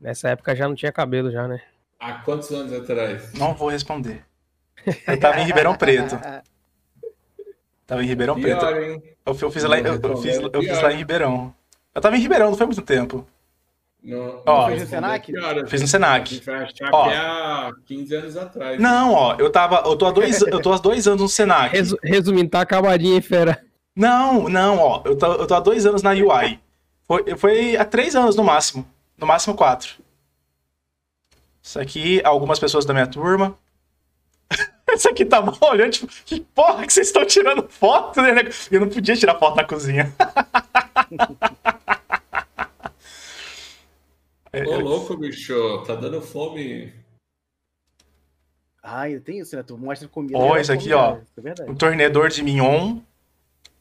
Nessa 0.00 0.30
época 0.30 0.56
já 0.56 0.66
não 0.66 0.74
tinha 0.74 0.90
cabelo, 0.90 1.30
já, 1.30 1.46
né? 1.46 1.62
Há 2.00 2.14
quantos 2.14 2.50
anos 2.50 2.72
atrás? 2.72 3.32
Não 3.34 3.54
vou 3.54 3.68
responder. 3.68 4.24
Eu 5.06 5.20
tava 5.20 5.40
em 5.40 5.44
Ribeirão 5.44 5.76
Preto. 5.76 6.18
Tava 7.86 8.02
em 8.02 8.06
Ribeirão 8.06 8.40
Preto. 8.40 8.58
Pior, 8.58 8.82
hein? 8.82 9.02
Eu, 9.24 9.36
eu 9.40 9.50
fiz 9.50 9.62
lá, 9.64 9.78
em- 9.78 9.84
eu, 9.86 9.94
eu 10.02 10.16
fiz, 10.16 10.36
eu 10.36 10.62
fiz 10.62 10.82
lá 10.82 10.92
em 10.92 10.96
Ribeirão. 10.96 11.54
Eu 11.94 12.00
tava 12.00 12.16
em 12.16 12.20
Ribeirão, 12.20 12.50
não 12.50 12.56
foi 12.56 12.66
muito 12.66 12.82
tempo. 12.82 13.26
Não, 14.02 14.42
Ó. 14.46 14.66
Fez 14.68 14.82
no 14.82 14.86
Senac? 14.88 15.32
pior, 15.32 15.58
a 15.58 15.66
Fiz 15.66 15.80
no 15.80 15.88
Senac. 15.88 16.30
A 16.30 16.34
gente 16.36 16.44
vai 16.46 16.54
achar 16.62 16.90
Ó. 16.92 17.04
que 17.08 17.14
é 17.14 17.16
há 17.16 17.72
15 17.86 18.14
anos 18.14 18.36
atrás. 18.36 18.80
Não, 18.80 19.12
ó, 19.12 19.34
eu 19.38 19.50
tava. 19.50 19.82
Eu 19.84 19.96
tô 19.96 20.06
há 20.06 20.12
dois, 20.12 20.40
eu 20.42 20.60
tô 20.62 20.72
há 20.72 20.78
dois 20.78 21.08
anos 21.08 21.22
no 21.22 21.28
Senac. 21.28 21.72
Resu- 21.74 21.98
resumindo, 22.02 22.50
tá 22.50 22.60
acabadinho, 22.60 23.14
hein, 23.14 23.20
fera? 23.20 23.60
Não, 23.96 24.48
não, 24.48 24.78
ó. 24.78 25.02
Eu 25.04 25.16
tô, 25.16 25.32
eu 25.32 25.46
tô 25.46 25.54
há 25.54 25.60
dois 25.60 25.86
anos 25.86 26.02
na 26.02 26.10
UI. 26.10 26.60
Foi, 27.04 27.36
foi 27.36 27.76
há 27.76 27.84
três 27.84 28.14
anos 28.14 28.36
no 28.36 28.44
máximo. 28.44 28.86
No 29.18 29.26
máximo 29.26 29.56
quatro. 29.56 29.94
Isso 31.62 31.80
aqui, 31.80 32.20
algumas 32.24 32.58
pessoas 32.60 32.84
da 32.84 32.92
minha 32.92 33.06
turma. 33.06 33.56
Isso 34.88 35.08
aqui 35.08 35.24
tá 35.24 35.42
mal 35.42 35.56
olhando, 35.62 35.90
tipo, 35.92 36.06
que 36.24 36.40
porra 36.40 36.86
que 36.86 36.92
vocês 36.92 37.08
estão 37.08 37.24
tirando 37.26 37.68
foto, 37.68 38.22
né? 38.22 38.30
Eu 38.70 38.80
não 38.80 38.88
podia 38.88 39.16
tirar 39.16 39.38
foto 39.38 39.56
na 39.56 39.64
cozinha. 39.64 40.14
É, 44.52 44.64
Ô, 44.64 44.80
louco, 44.80 45.16
bicho. 45.18 45.82
Tá 45.86 45.94
dando 45.94 46.22
fome. 46.22 46.90
Ah, 48.82 49.00
ainda 49.02 49.20
tem 49.20 49.40
isso, 49.40 49.54
né? 49.54 49.62
Tu 49.62 49.76
mostra 49.76 50.08
comida. 50.08 50.38
Ó, 50.38 50.54
já 50.54 50.60
isso 50.62 50.72
aqui, 50.72 50.92
ó. 50.94 51.16
né? 51.16 51.22
Isso 51.52 51.62
é 51.62 51.70
um 51.70 51.74
tornedor 51.74 52.30
de 52.30 52.42
mignon 52.42 53.00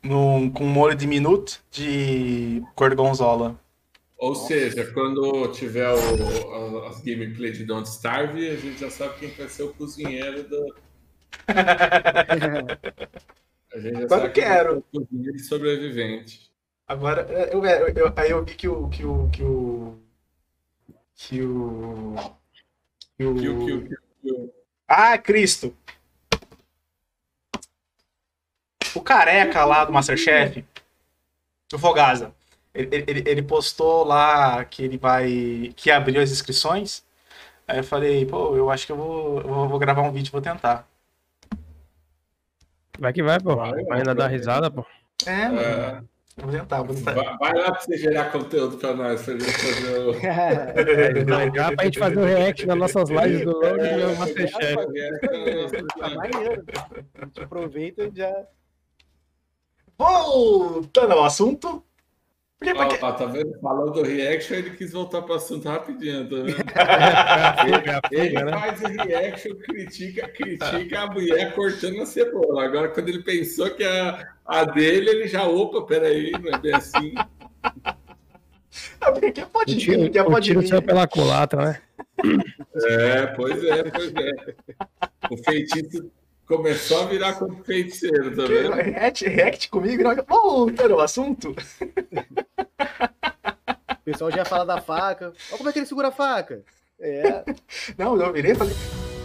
num, 0.03 0.49
com 0.51 0.65
molho 0.65 0.93
de 0.95 1.07
minute 1.07 1.61
de 1.71 2.61
gorgonzola. 2.75 3.57
Ou 4.17 4.35
seja, 4.35 4.91
quando 4.93 5.47
tiver 5.53 5.89
o- 5.93 6.85
as 6.87 6.99
gameplay 7.01 7.51
de 7.51 7.63
Don't 7.63 7.87
Starve, 7.87 8.49
a 8.49 8.55
gente 8.57 8.79
já 8.79 8.89
sabe 8.89 9.17
quem 9.19 9.29
vai 9.29 9.47
ser 9.47 9.63
o 9.63 9.73
cozinheiro 9.73 10.43
do. 10.43 10.75
A 13.73 13.79
gente 13.79 13.93
já 13.99 14.05
Agora 14.05 14.25
eu 14.25 14.31
quero. 14.33 14.77
o 14.77 14.81
cozinheiro 15.01 15.39
sobrevivente. 15.39 16.51
Agora, 16.87 17.21
eu, 17.51 17.63
eu, 17.65 17.87
eu- 17.89 18.13
aí 18.15 18.31
eu 18.31 18.43
vi 18.45 18.55
que 18.55 18.67
o. 18.67 18.87
que 18.89 19.03
o. 19.05 19.29
que 19.29 19.43
o. 19.43 19.99
que 21.15 21.41
o. 21.41 22.15
que 23.17 23.25
o- 23.27 23.35
Kill, 23.35 23.35
kill, 23.35 23.65
kill, 23.65 23.97
kill. 24.21 24.53
Ah, 24.87 25.17
Cristo! 25.17 25.73
O 28.93 29.01
careca 29.01 29.63
lá 29.65 29.83
do 29.85 29.91
Masterchef, 29.91 30.63
o 31.73 31.77
Fogaza, 31.79 32.33
ele, 32.73 33.03
ele, 33.07 33.23
ele 33.29 33.41
postou 33.43 34.03
lá 34.05 34.63
que 34.65 34.83
ele 34.83 34.97
vai. 34.97 35.73
que 35.75 35.91
abriu 35.91 36.21
as 36.21 36.31
inscrições. 36.31 37.03
Aí 37.67 37.77
eu 37.79 37.83
falei, 37.83 38.25
pô, 38.25 38.55
eu 38.55 38.69
acho 38.69 38.85
que 38.85 38.91
eu 38.91 38.95
vou, 38.97 39.41
eu 39.41 39.47
vou, 39.47 39.67
vou 39.69 39.79
gravar 39.79 40.01
um 40.03 40.11
vídeo 40.11 40.29
e 40.29 40.31
vou 40.31 40.41
tentar. 40.41 40.87
Vai 42.99 43.13
que 43.13 43.23
vai, 43.23 43.39
pô. 43.39 43.55
Vai, 43.55 43.71
Vai 43.71 43.83
vai, 43.85 43.97
ainda 43.99 44.15
dar 44.15 44.25
vai. 44.27 44.37
risada, 44.37 44.71
pô. 44.71 44.85
É, 45.25 45.47
mano. 45.47 45.59
É, 45.59 46.01
Vou 46.37 46.51
tentar, 46.51 46.83
tentar. 46.83 47.13
Vai, 47.13 47.37
vai 47.37 47.53
lá 47.53 47.71
pra 47.71 47.79
você 47.79 47.97
gerar 47.97 48.29
conteúdo 48.29 48.77
pra 48.77 48.93
nós, 48.93 49.23
pra 49.23 49.33
gente 49.33 49.45
fazer 49.51 49.99
o. 49.99 50.11
É, 50.19 51.55
já 51.55 51.71
pra 51.73 51.85
gente 51.85 51.97
fazer 51.99 52.17
o 52.19 52.25
react 52.25 52.65
nas 52.65 52.77
nossas 52.77 53.09
lives 53.09 53.45
do 53.45 53.51
LoL 53.51 53.77
e 53.77 54.01
do 54.01 54.19
Masterchef. 54.19 54.75
Tá 55.97 56.09
maneiro. 56.09 56.65
A 57.21 57.25
gente 57.25 57.41
aproveita 57.41 58.03
e 58.03 58.11
já. 58.13 58.33
Voltando 59.97 61.13
ao 61.13 61.23
assunto. 61.23 61.81
Porque, 62.73 62.97
tá 62.97 63.25
vendo? 63.25 63.59
Falando 63.59 63.91
do 63.91 64.03
reaction, 64.03 64.55
ele 64.55 64.71
quis 64.71 64.91
voltar 64.91 65.21
pro 65.21 65.35
assunto 65.35 65.67
rapidinho, 65.67 66.27
tá 66.29 66.35
vendo? 66.35 66.55
Ele 68.11 68.43
né? 68.43 68.51
faz 68.51 68.81
o 68.81 68.87
reaction, 68.87 69.55
critica, 69.55 70.27
critica 70.29 71.01
a 71.01 71.07
mulher 71.07 71.53
cortando 71.53 72.01
a 72.01 72.05
cebola. 72.05 72.65
Agora, 72.65 72.89
quando 72.89 73.09
ele 73.09 73.23
pensou 73.23 73.69
que 73.71 73.83
a, 73.83 74.27
a 74.45 74.63
dele, 74.65 75.09
ele 75.09 75.27
já, 75.27 75.43
opa, 75.43 75.81
peraí, 75.83 76.31
não 76.31 76.53
é 76.53 76.57
bem 76.59 76.73
assim. 76.73 77.13
Ah, 79.01 79.11
porque 79.11 79.45
pode 79.45 79.75
O 79.75 79.77
tiro, 79.77 80.01
vir, 80.01 80.11
que 80.11 80.19
o 80.19 80.25
pode 80.25 80.45
tiro 80.47 80.67
saiu 80.67 80.81
pela 80.81 81.07
culatra, 81.07 81.65
né? 81.65 81.81
É, 82.75 83.27
pois 83.27 83.63
é, 83.63 83.83
pois 83.83 84.13
é. 84.15 84.55
O 85.31 85.37
feitiço 85.37 86.11
começou 86.45 87.03
a 87.03 87.05
virar 87.05 87.33
como 87.33 87.63
feiticeiro, 87.63 88.35
tá 88.35 88.45
vendo? 88.45 88.73
React, 88.73 89.29
react 89.29 89.69
comigo, 89.69 90.03
não. 90.03 90.15
Voltando 90.27 90.93
ao 90.95 91.01
assunto. 91.01 91.55
O 92.79 94.03
pessoal 94.05 94.31
já 94.31 94.45
fala 94.45 94.65
da 94.65 94.81
faca. 94.81 95.33
Olha 95.49 95.57
como 95.57 95.69
é 95.69 95.73
que 95.73 95.79
ele 95.79 95.85
segura 95.85 96.09
a 96.09 96.11
faca. 96.11 96.61
É. 96.99 97.43
Não, 97.97 98.19
eu 98.19 98.31
virei 98.31 98.51
e 98.51 98.55
falei, 98.55 98.73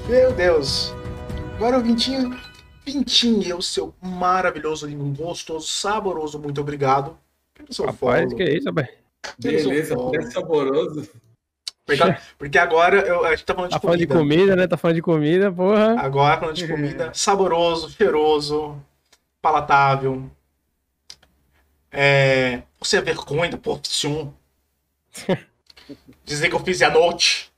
meu 0.08 0.32
Deus. 0.32 0.92
Agora 1.56 1.78
o 1.78 1.82
Vintinho, 1.82 2.36
Vintinho, 2.84 3.46
eu, 3.46 3.60
seu 3.62 3.94
maravilhoso, 4.00 4.86
lindo, 4.86 5.22
gostoso, 5.22 5.66
saboroso, 5.66 6.38
muito 6.38 6.60
obrigado. 6.60 7.18
Pelo 7.54 7.72
seu 7.72 7.84
Rapaz, 7.84 8.22
follow. 8.22 8.36
que 8.36 8.44
isso, 8.44 8.66
rapaz? 8.68 8.88
Beleza, 9.38 9.94
até 9.94 10.22
saboroso. 10.30 11.08
Porque, 12.38 12.56
agora 12.56 12.96
eu, 13.00 13.24
a 13.24 13.30
gente 13.30 13.44
tá 13.44 13.54
falando 13.54 13.70
de 13.70 13.74
Tá 13.76 13.80
falando 13.80 13.98
de 13.98 14.06
comida. 14.06 14.20
comida, 14.36 14.56
né? 14.56 14.66
Tá 14.66 14.76
falando 14.76 14.94
de 14.96 15.02
comida, 15.02 15.52
porra. 15.52 16.00
Agora 16.00 16.38
falando 16.40 16.56
de 16.56 16.66
comida, 16.68 17.10
saboroso, 17.12 17.90
cheiroso, 17.90 18.80
palatável. 19.42 20.30
É, 21.90 22.62
você 22.80 22.96
é 22.96 23.00
vergonha 23.02 23.50
da 23.50 23.58
profissão. 23.58 24.34
Dizer 26.24 26.48
que 26.48 26.54
eu 26.54 26.64
fiz 26.64 26.80
à 26.82 26.90
noite. 26.90 27.52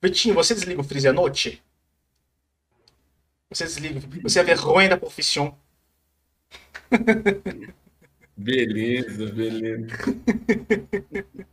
Vitinho, 0.00 0.34
você 0.34 0.54
desliga 0.54 0.80
o 0.80 0.84
freezer 0.84 1.10
à 1.10 1.14
noite? 1.14 1.62
Você 3.50 3.64
desliga. 3.64 4.00
Você 4.22 4.40
é 4.40 4.44
vergonha 4.44 4.88
da 4.88 4.96
profissão. 4.96 5.56
Beleza, 8.36 9.26
beleza. 9.26 9.86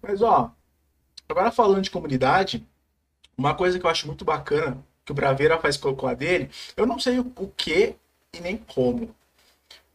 Mas 0.00 0.22
ó, 0.22 0.52
agora 1.28 1.52
falando 1.52 1.82
de 1.82 1.90
comunidade, 1.90 2.66
uma 3.36 3.54
coisa 3.54 3.78
que 3.78 3.86
eu 3.86 3.90
acho 3.90 4.06
muito 4.06 4.24
bacana 4.24 4.82
que 5.04 5.12
o 5.12 5.14
Braveira 5.14 5.58
faz 5.58 5.76
com 5.76 5.94
com 5.94 6.06
a 6.06 6.14
dele, 6.14 6.50
eu 6.76 6.86
não 6.86 6.98
sei 6.98 7.18
o, 7.18 7.32
o 7.36 7.48
que 7.48 7.94
e 8.32 8.40
nem 8.40 8.56
como. 8.56 9.14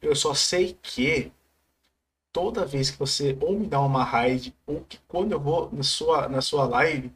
Eu 0.02 0.16
só 0.16 0.34
sei 0.34 0.78
que 0.82 1.32
toda 2.34 2.66
vez 2.66 2.90
que 2.90 2.98
você 2.98 3.38
ou 3.40 3.58
me 3.58 3.68
dá 3.68 3.80
uma 3.80 4.04
raid, 4.04 4.54
ou 4.66 4.84
que 4.90 5.00
quando 5.08 5.32
eu 5.32 5.40
vou 5.40 5.70
na 5.72 5.84
sua, 5.84 6.28
na 6.28 6.42
sua 6.42 6.66
live, 6.66 7.14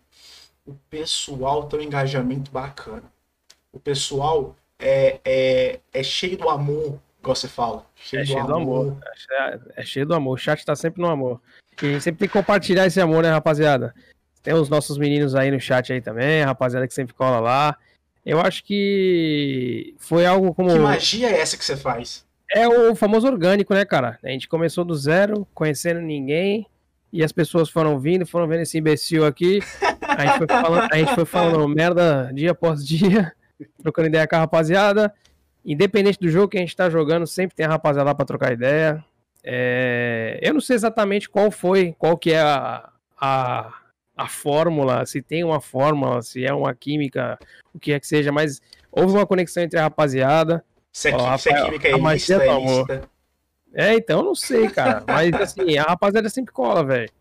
o 0.65 0.75
pessoal 0.89 1.63
tem 1.67 1.79
um 1.79 1.83
engajamento 1.83 2.51
bacana. 2.51 3.03
O 3.73 3.79
pessoal 3.79 4.55
é, 4.79 5.19
é, 5.25 5.79
é 5.91 6.03
cheio 6.03 6.37
do 6.37 6.47
amor, 6.47 6.99
igual 7.19 7.35
você 7.35 7.47
fala. 7.47 7.83
É 8.13 8.23
cheio 8.23 8.45
do 8.45 8.55
amor. 8.55 8.97
É, 9.31 9.59
é 9.77 9.83
cheio 9.83 10.05
do 10.05 10.13
amor. 10.13 10.35
O 10.35 10.37
chat 10.37 10.63
tá 10.63 10.75
sempre 10.75 11.01
no 11.01 11.09
amor. 11.09 11.41
E 11.81 11.85
a 11.85 11.91
gente 11.93 12.03
sempre 12.03 12.19
tem 12.19 12.27
que 12.27 12.33
compartilhar 12.33 12.85
esse 12.85 13.01
amor, 13.01 13.23
né, 13.23 13.31
rapaziada? 13.31 13.93
Tem 14.43 14.53
os 14.53 14.69
nossos 14.69 14.97
meninos 14.97 15.35
aí 15.35 15.49
no 15.51 15.59
chat 15.59 15.91
aí 15.91 15.99
também, 15.99 16.43
rapaziada 16.43 16.87
que 16.87 16.93
sempre 16.93 17.13
cola 17.13 17.39
lá. 17.39 17.77
Eu 18.25 18.39
acho 18.39 18.63
que 18.63 19.95
foi 19.97 20.25
algo 20.25 20.53
como. 20.53 20.69
Que 20.69 20.79
magia 20.79 21.29
é 21.29 21.39
essa 21.39 21.57
que 21.57 21.63
você 21.63 21.77
faz? 21.77 22.26
É 22.51 22.67
o 22.67 22.95
famoso 22.95 23.27
orgânico, 23.27 23.73
né, 23.73 23.83
cara? 23.83 24.17
A 24.23 24.29
gente 24.29 24.47
começou 24.47 24.85
do 24.85 24.95
zero, 24.95 25.47
conhecendo 25.53 25.99
ninguém, 25.99 26.65
e 27.11 27.23
as 27.23 27.31
pessoas 27.31 27.69
foram 27.69 27.99
vindo, 27.99 28.25
foram 28.25 28.47
vendo 28.47 28.61
esse 28.61 28.77
imbecil 28.77 29.25
aqui. 29.25 29.59
A 30.01 30.25
gente 30.25 30.37
foi 30.37 30.47
falando, 30.47 30.87
a 30.91 30.97
gente 30.97 31.15
foi 31.15 31.25
falando 31.25 31.67
merda 31.67 32.31
dia 32.33 32.51
após 32.51 32.85
dia, 32.85 33.33
trocando 33.81 34.07
ideia 34.07 34.27
com 34.27 34.35
a 34.35 34.39
rapaziada. 34.39 35.13
Independente 35.65 36.19
do 36.19 36.29
jogo 36.29 36.47
que 36.47 36.57
a 36.57 36.61
gente 36.61 36.75
tá 36.75 36.89
jogando, 36.89 37.27
sempre 37.27 37.55
tem 37.55 37.65
a 37.65 37.69
rapaziada 37.69 38.09
lá 38.09 38.15
pra 38.15 38.25
trocar 38.25 38.53
ideia. 38.53 39.03
É, 39.43 40.39
Eu 40.41 40.53
não 40.53 40.61
sei 40.61 40.75
exatamente 40.75 41.29
qual 41.29 41.51
foi, 41.51 41.95
qual 41.97 42.17
que 42.17 42.31
é 42.31 42.41
a, 42.41 42.89
a, 43.19 43.73
a 44.15 44.27
fórmula, 44.27 45.05
se 45.05 45.21
tem 45.21 45.43
uma 45.43 45.61
fórmula, 45.61 46.21
se 46.21 46.45
é 46.45 46.53
uma 46.53 46.73
química, 46.73 47.37
o 47.73 47.79
que 47.79 47.93
é 47.93 47.99
que 47.99 48.07
seja, 48.07 48.31
mas 48.31 48.61
houve 48.91 49.13
uma 49.13 49.25
conexão 49.25 49.63
entre 49.63 49.79
a 49.79 49.83
rapaziada. 49.83 50.63
Se 50.97 51.09
é, 51.09 51.15
Ó, 51.15 51.37
se 51.37 51.51
é 51.51 51.63
química 51.63 51.89
ilícita, 51.89 52.39
do 52.39 52.41
é 52.41 52.59
ilícita. 52.59 53.09
É, 53.71 53.93
então 53.93 54.19
eu 54.21 54.25
não 54.25 54.33
sei, 54.33 54.67
cara. 54.67 55.03
Mas 55.05 55.31
assim, 55.35 55.77
a 55.77 55.83
rapaziada 55.83 56.27
sempre 56.27 56.51
cola, 56.51 56.83
velho. 56.83 57.11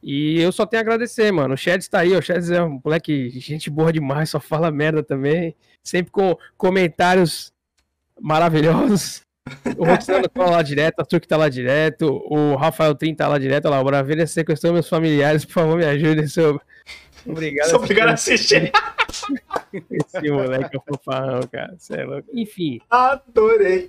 E 0.00 0.40
eu 0.40 0.52
só 0.52 0.64
tenho 0.64 0.80
a 0.80 0.82
agradecer, 0.82 1.32
mano. 1.32 1.54
O 1.54 1.56
Sheds 1.56 1.88
tá 1.88 1.98
aí, 1.98 2.16
o 2.16 2.22
Sheds 2.22 2.48
é 2.52 2.62
um 2.62 2.80
moleque, 2.84 3.28
gente 3.40 3.68
boa 3.70 3.92
demais, 3.92 4.30
só 4.30 4.38
fala 4.38 4.70
merda 4.70 5.02
também. 5.02 5.56
Sempre 5.82 6.12
com 6.12 6.38
comentários 6.56 7.50
maravilhosos. 8.20 9.22
O 9.76 9.84
Roxano 9.84 10.28
tá 10.28 10.44
lá 10.44 10.62
direto, 10.62 11.00
a 11.00 11.04
Turk 11.04 11.26
tá 11.26 11.36
lá 11.36 11.48
direto, 11.48 12.22
o 12.30 12.54
Rafael 12.54 12.94
Trin 12.94 13.16
tá 13.16 13.26
lá 13.26 13.38
direto, 13.38 13.68
lá, 13.68 13.80
o 13.80 13.84
Bravilha 13.84 14.28
sequestrou 14.28 14.72
meus 14.74 14.88
familiares, 14.88 15.44
por 15.44 15.54
favor, 15.54 15.76
me 15.76 15.86
ajudem, 15.86 16.28
seu. 16.28 16.60
Obrigado. 17.26 17.70
Sou 17.70 17.80
obrigado 17.80 18.10
a 18.10 18.12
assistir. 18.12 18.70
Esse 19.90 20.30
moleque 20.30 20.76
é 20.76 20.78
um 20.78 20.82
fofarrão, 20.96 21.40
cara. 21.50 21.74
Cê 21.78 21.96
é 22.00 22.04
louco. 22.04 22.28
Enfim, 22.32 22.80
Adorei. 22.90 23.88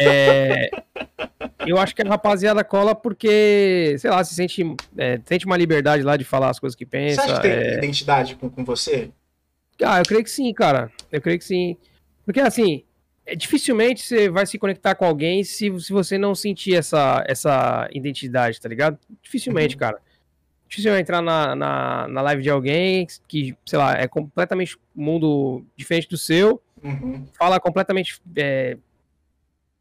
É, 0.00 0.70
eu 1.66 1.78
acho 1.78 1.94
que 1.94 2.02
a 2.02 2.08
rapaziada 2.08 2.64
cola 2.64 2.94
porque, 2.94 3.96
sei 3.98 4.10
lá, 4.10 4.22
se 4.24 4.34
sente, 4.34 4.62
é, 4.96 5.20
sente 5.24 5.46
uma 5.46 5.56
liberdade 5.56 6.02
lá 6.02 6.16
de 6.16 6.24
falar 6.24 6.50
as 6.50 6.58
coisas 6.58 6.74
que 6.74 6.84
Você 6.84 6.90
pensa. 6.90 7.22
acha 7.22 7.34
que 7.36 7.40
tem 7.42 7.50
é. 7.52 7.78
identidade 7.78 8.34
com, 8.36 8.48
com 8.50 8.64
você? 8.64 9.10
Ah, 9.82 9.98
eu 9.98 10.04
creio 10.04 10.24
que 10.24 10.30
sim, 10.30 10.52
cara. 10.52 10.90
Eu 11.10 11.20
creio 11.20 11.38
que 11.38 11.44
sim. 11.44 11.76
Porque 12.24 12.40
assim, 12.40 12.84
é, 13.26 13.34
dificilmente 13.36 14.02
você 14.02 14.28
vai 14.30 14.46
se 14.46 14.58
conectar 14.58 14.94
com 14.94 15.04
alguém 15.04 15.44
se, 15.44 15.68
se 15.80 15.92
você 15.92 16.16
não 16.16 16.34
sentir 16.34 16.74
essa, 16.74 17.24
essa 17.26 17.88
identidade, 17.92 18.60
tá 18.60 18.68
ligado? 18.68 18.98
Dificilmente, 19.22 19.74
Uhum. 19.74 19.80
cara. 19.80 19.98
Difícil 20.74 20.98
entrar 20.98 21.22
na, 21.22 21.54
na, 21.54 22.08
na 22.08 22.22
live 22.22 22.42
de 22.42 22.50
alguém 22.50 23.06
que, 23.28 23.56
sei 23.64 23.78
lá, 23.78 23.94
é 23.96 24.08
completamente 24.08 24.76
mundo 24.92 25.64
diferente 25.76 26.08
do 26.08 26.18
seu. 26.18 26.60
Uhum. 26.82 27.26
fala 27.38 27.58
completamente 27.60 28.20
é, 28.36 28.76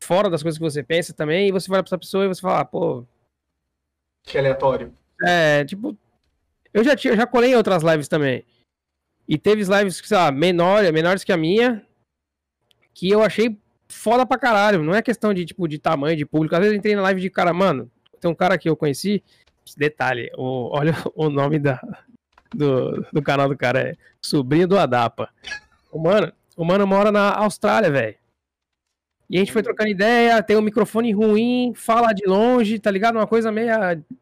fora 0.02 0.30
das 0.30 0.42
coisas 0.42 0.58
que 0.58 0.64
você 0.64 0.82
pensa 0.82 1.14
também, 1.14 1.50
e 1.50 1.52
você 1.52 1.68
vai 1.68 1.82
pra 1.82 1.88
essa 1.90 1.98
pessoa 1.98 2.24
e 2.24 2.28
você 2.28 2.40
fala, 2.40 2.60
ah, 2.62 2.66
pô, 2.66 3.04
Que 4.24 4.38
aleatório. 4.38 4.94
é, 5.22 5.66
tipo, 5.66 5.98
eu 6.74 6.84
já, 6.84 6.96
tinha, 6.96 7.14
eu 7.14 7.18
já 7.18 7.26
colei 7.26 7.52
em 7.52 7.56
outras 7.56 7.82
lives 7.84 8.08
também. 8.08 8.46
E 9.28 9.38
teve 9.38 9.64
lives, 9.64 9.98
sei 9.98 10.16
lá, 10.16 10.32
menor, 10.32 10.84
menores 10.94 11.24
que 11.24 11.32
a 11.34 11.38
minha, 11.38 11.86
que 12.94 13.10
eu 13.10 13.22
achei 13.24 13.58
foda 13.90 14.26
pra 14.26 14.38
caralho. 14.38 14.84
Não 14.84 14.94
é 14.94 15.02
questão 15.02 15.34
de, 15.34 15.44
tipo, 15.44 15.68
de 15.68 15.80
tamanho, 15.80 16.16
de 16.16 16.26
público. 16.26 16.54
Às 16.56 16.60
vezes 16.60 16.74
eu 16.74 16.78
entrei 16.78 16.96
na 16.96 17.02
live 17.02 17.20
de 17.20 17.30
cara, 17.30 17.52
mano, 17.52 17.92
tem 18.22 18.32
um 18.32 18.36
cara 18.36 18.58
que 18.58 18.70
eu 18.70 18.78
conheci, 18.78 19.22
detalhe, 19.78 20.32
o, 20.38 20.70
olha 20.76 20.94
o 21.16 21.30
nome 21.30 21.60
da, 21.60 21.80
do, 22.54 23.06
do 23.12 23.22
canal 23.22 23.50
do 23.50 23.58
cara, 23.58 23.80
é 23.80 23.96
Sobrinho 24.22 24.68
do 24.68 24.78
Adapa. 24.78 25.30
O 25.92 26.00
mano, 26.00 26.32
o 26.56 26.64
mano 26.64 26.88
mora 26.88 27.12
na 27.12 27.34
Austrália, 27.36 27.92
velho. 27.92 28.16
E 29.30 29.38
a 29.38 29.40
gente 29.40 29.52
foi 29.52 29.64
trocando 29.64 29.90
ideia, 29.90 30.44
tem 30.44 30.56
um 30.56 30.62
microfone 30.62 31.12
ruim, 31.12 31.74
fala 31.76 32.14
de 32.14 32.26
longe, 32.28 32.78
tá 32.78 32.92
ligado? 32.92 33.16
Uma 33.16 33.26
coisa 33.26 33.52
meio 33.52 33.72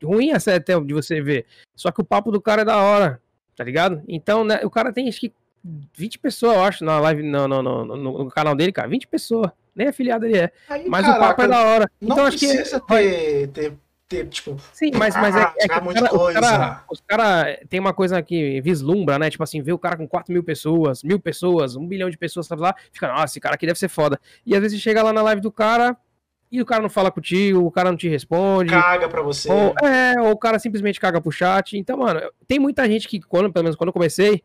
ruim 0.01 0.31
até 0.31 0.79
de 0.79 0.93
você 0.93 1.21
ver. 1.21 1.45
Só 1.75 1.91
que 1.91 2.01
o 2.01 2.05
papo 2.05 2.31
do 2.31 2.39
cara 2.39 2.61
é 2.61 2.65
da 2.65 2.77
hora, 2.77 3.21
tá 3.55 3.63
ligado? 3.63 4.01
Então, 4.07 4.43
né, 4.43 4.61
o 4.63 4.69
cara 4.69 4.93
tem 4.93 5.09
acho 5.09 5.19
que 5.19 5.33
20 5.63 6.19
pessoas, 6.19 6.55
eu 6.55 6.63
acho, 6.63 6.85
na 6.85 6.99
live, 6.99 7.23
no, 7.23 7.47
no, 7.47 7.83
no, 7.83 8.29
canal 8.29 8.55
dele, 8.55 8.71
cara. 8.71 8.87
20 8.87 9.07
pessoas. 9.07 9.51
Nem 9.75 9.87
afiliado 9.87 10.25
ele 10.25 10.37
é. 10.37 10.51
Aí, 10.69 10.87
Mas 10.89 11.07
o 11.07 11.17
papo 11.17 11.41
é 11.43 11.47
da 11.47 11.63
hora. 11.63 11.91
Então 12.01 12.25
acho 12.25 12.37
que. 12.37 12.47
precisa 12.47 12.79
ter, 12.79 13.47
ter, 13.49 13.73
ter, 14.11 14.27
tipo, 14.27 14.57
Sim, 14.73 14.91
mas, 14.93 15.15
mas 15.15 15.33
é, 15.33 15.41
é 15.41 15.45
que 15.45 15.67
cara, 15.69 15.83
o 15.85 15.93
cara, 15.93 16.05
os 16.05 16.19
coisa. 16.19 16.41
cara, 16.41 16.83
os 16.91 17.01
cara 17.01 17.59
tem 17.69 17.79
uma 17.79 17.93
coisa 17.93 18.21
que 18.21 18.59
vislumbra, 18.59 19.17
né? 19.17 19.29
Tipo 19.29 19.43
assim, 19.43 19.61
vê 19.61 19.71
o 19.71 19.79
cara 19.79 19.95
com 19.95 20.05
4 20.05 20.33
mil 20.33 20.43
pessoas, 20.43 21.01
mil 21.01 21.19
pessoas, 21.19 21.77
um 21.77 21.87
bilhão 21.87 22.09
de 22.09 22.17
pessoas 22.17 22.47
tá 22.47 22.55
lá, 22.55 22.75
fica, 22.91 23.07
nossa, 23.07 23.25
esse 23.25 23.39
cara 23.39 23.55
aqui 23.55 23.65
deve 23.65 23.79
ser 23.79 23.87
foda. 23.87 24.19
E 24.45 24.53
às 24.53 24.61
vezes 24.61 24.81
chega 24.81 25.01
lá 25.01 25.13
na 25.13 25.21
live 25.21 25.41
do 25.41 25.51
cara 25.51 25.95
e 26.51 26.61
o 26.61 26.65
cara 26.65 26.81
não 26.81 26.89
fala 26.89 27.09
contigo, 27.09 27.65
o 27.65 27.71
cara 27.71 27.89
não 27.89 27.97
te 27.97 28.09
responde. 28.09 28.71
caga 28.71 29.07
pra 29.07 29.21
você. 29.21 29.49
Ou, 29.49 29.73
é, 29.87 30.19
ou 30.19 30.31
o 30.31 30.37
cara 30.37 30.59
simplesmente 30.59 30.99
caga 30.99 31.21
pro 31.21 31.31
chat. 31.31 31.77
Então, 31.77 31.97
mano, 31.97 32.19
tem 32.45 32.59
muita 32.59 32.85
gente 32.87 33.07
que, 33.07 33.21
quando, 33.21 33.51
pelo 33.51 33.63
menos 33.63 33.77
quando 33.77 33.87
eu 33.87 33.93
comecei, 33.93 34.43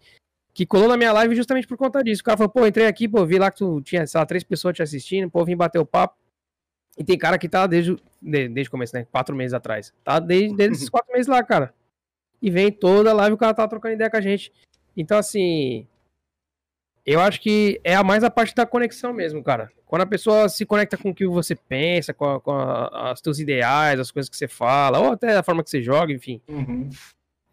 que 0.54 0.64
colou 0.64 0.88
na 0.88 0.96
minha 0.96 1.12
live 1.12 1.34
justamente 1.34 1.66
por 1.66 1.76
conta 1.76 2.04
disso. 2.04 2.22
O 2.22 2.24
cara 2.24 2.38
falou, 2.38 2.52
pô, 2.52 2.64
entrei 2.64 2.86
aqui, 2.86 3.08
pô, 3.08 3.26
vi 3.26 3.38
lá 3.38 3.50
que 3.50 3.58
tu 3.58 3.82
tinha, 3.82 4.06
sei 4.06 4.20
lá, 4.20 4.24
três 4.24 4.44
pessoas 4.44 4.76
te 4.76 4.82
assistindo, 4.82 5.28
pô, 5.28 5.44
vim 5.44 5.56
bater 5.56 5.80
o 5.80 5.84
papo. 5.84 6.14
E 6.96 7.04
tem 7.04 7.18
cara 7.18 7.38
que 7.38 7.48
tá 7.48 7.66
desde, 7.66 7.94
de- 8.22 8.48
desde 8.48 8.68
o 8.68 8.70
começo, 8.70 8.94
né? 8.96 9.06
Quatro 9.10 9.36
meses 9.36 9.52
atrás. 9.52 9.92
Tá 10.02 10.18
desde, 10.18 10.56
desde 10.56 10.76
esses 10.76 10.88
quatro 10.90 11.12
meses 11.12 11.26
lá, 11.26 11.42
cara. 11.42 11.74
E 12.40 12.50
vem 12.50 12.70
toda 12.72 13.12
live 13.12 13.34
o 13.34 13.38
cara 13.38 13.54
tá 13.54 13.66
trocando 13.68 13.94
ideia 13.94 14.10
com 14.10 14.16
a 14.16 14.20
gente. 14.20 14.52
Então, 14.96 15.18
assim. 15.18 15.86
Eu 17.04 17.20
acho 17.20 17.40
que 17.40 17.80
é 17.84 17.94
a 17.94 18.02
mais 18.02 18.24
a 18.24 18.30
parte 18.30 18.54
da 18.54 18.66
conexão 18.66 19.12
mesmo, 19.12 19.42
cara. 19.42 19.70
Quando 19.86 20.02
a 20.02 20.06
pessoa 20.06 20.48
se 20.48 20.66
conecta 20.66 20.96
com 20.96 21.10
o 21.10 21.14
que 21.14 21.24
você 21.26 21.54
pensa, 21.54 22.12
com, 22.12 22.24
a, 22.24 22.40
com 22.40 22.50
a, 22.50 23.12
os 23.12 23.20
teus 23.20 23.38
ideais, 23.38 24.00
as 24.00 24.10
coisas 24.10 24.28
que 24.28 24.36
você 24.36 24.48
fala, 24.48 24.98
ou 24.98 25.12
até 25.12 25.36
a 25.36 25.42
forma 25.42 25.62
que 25.62 25.70
você 25.70 25.80
joga, 25.80 26.12
enfim. 26.12 26.40
Uhum. 26.48 26.90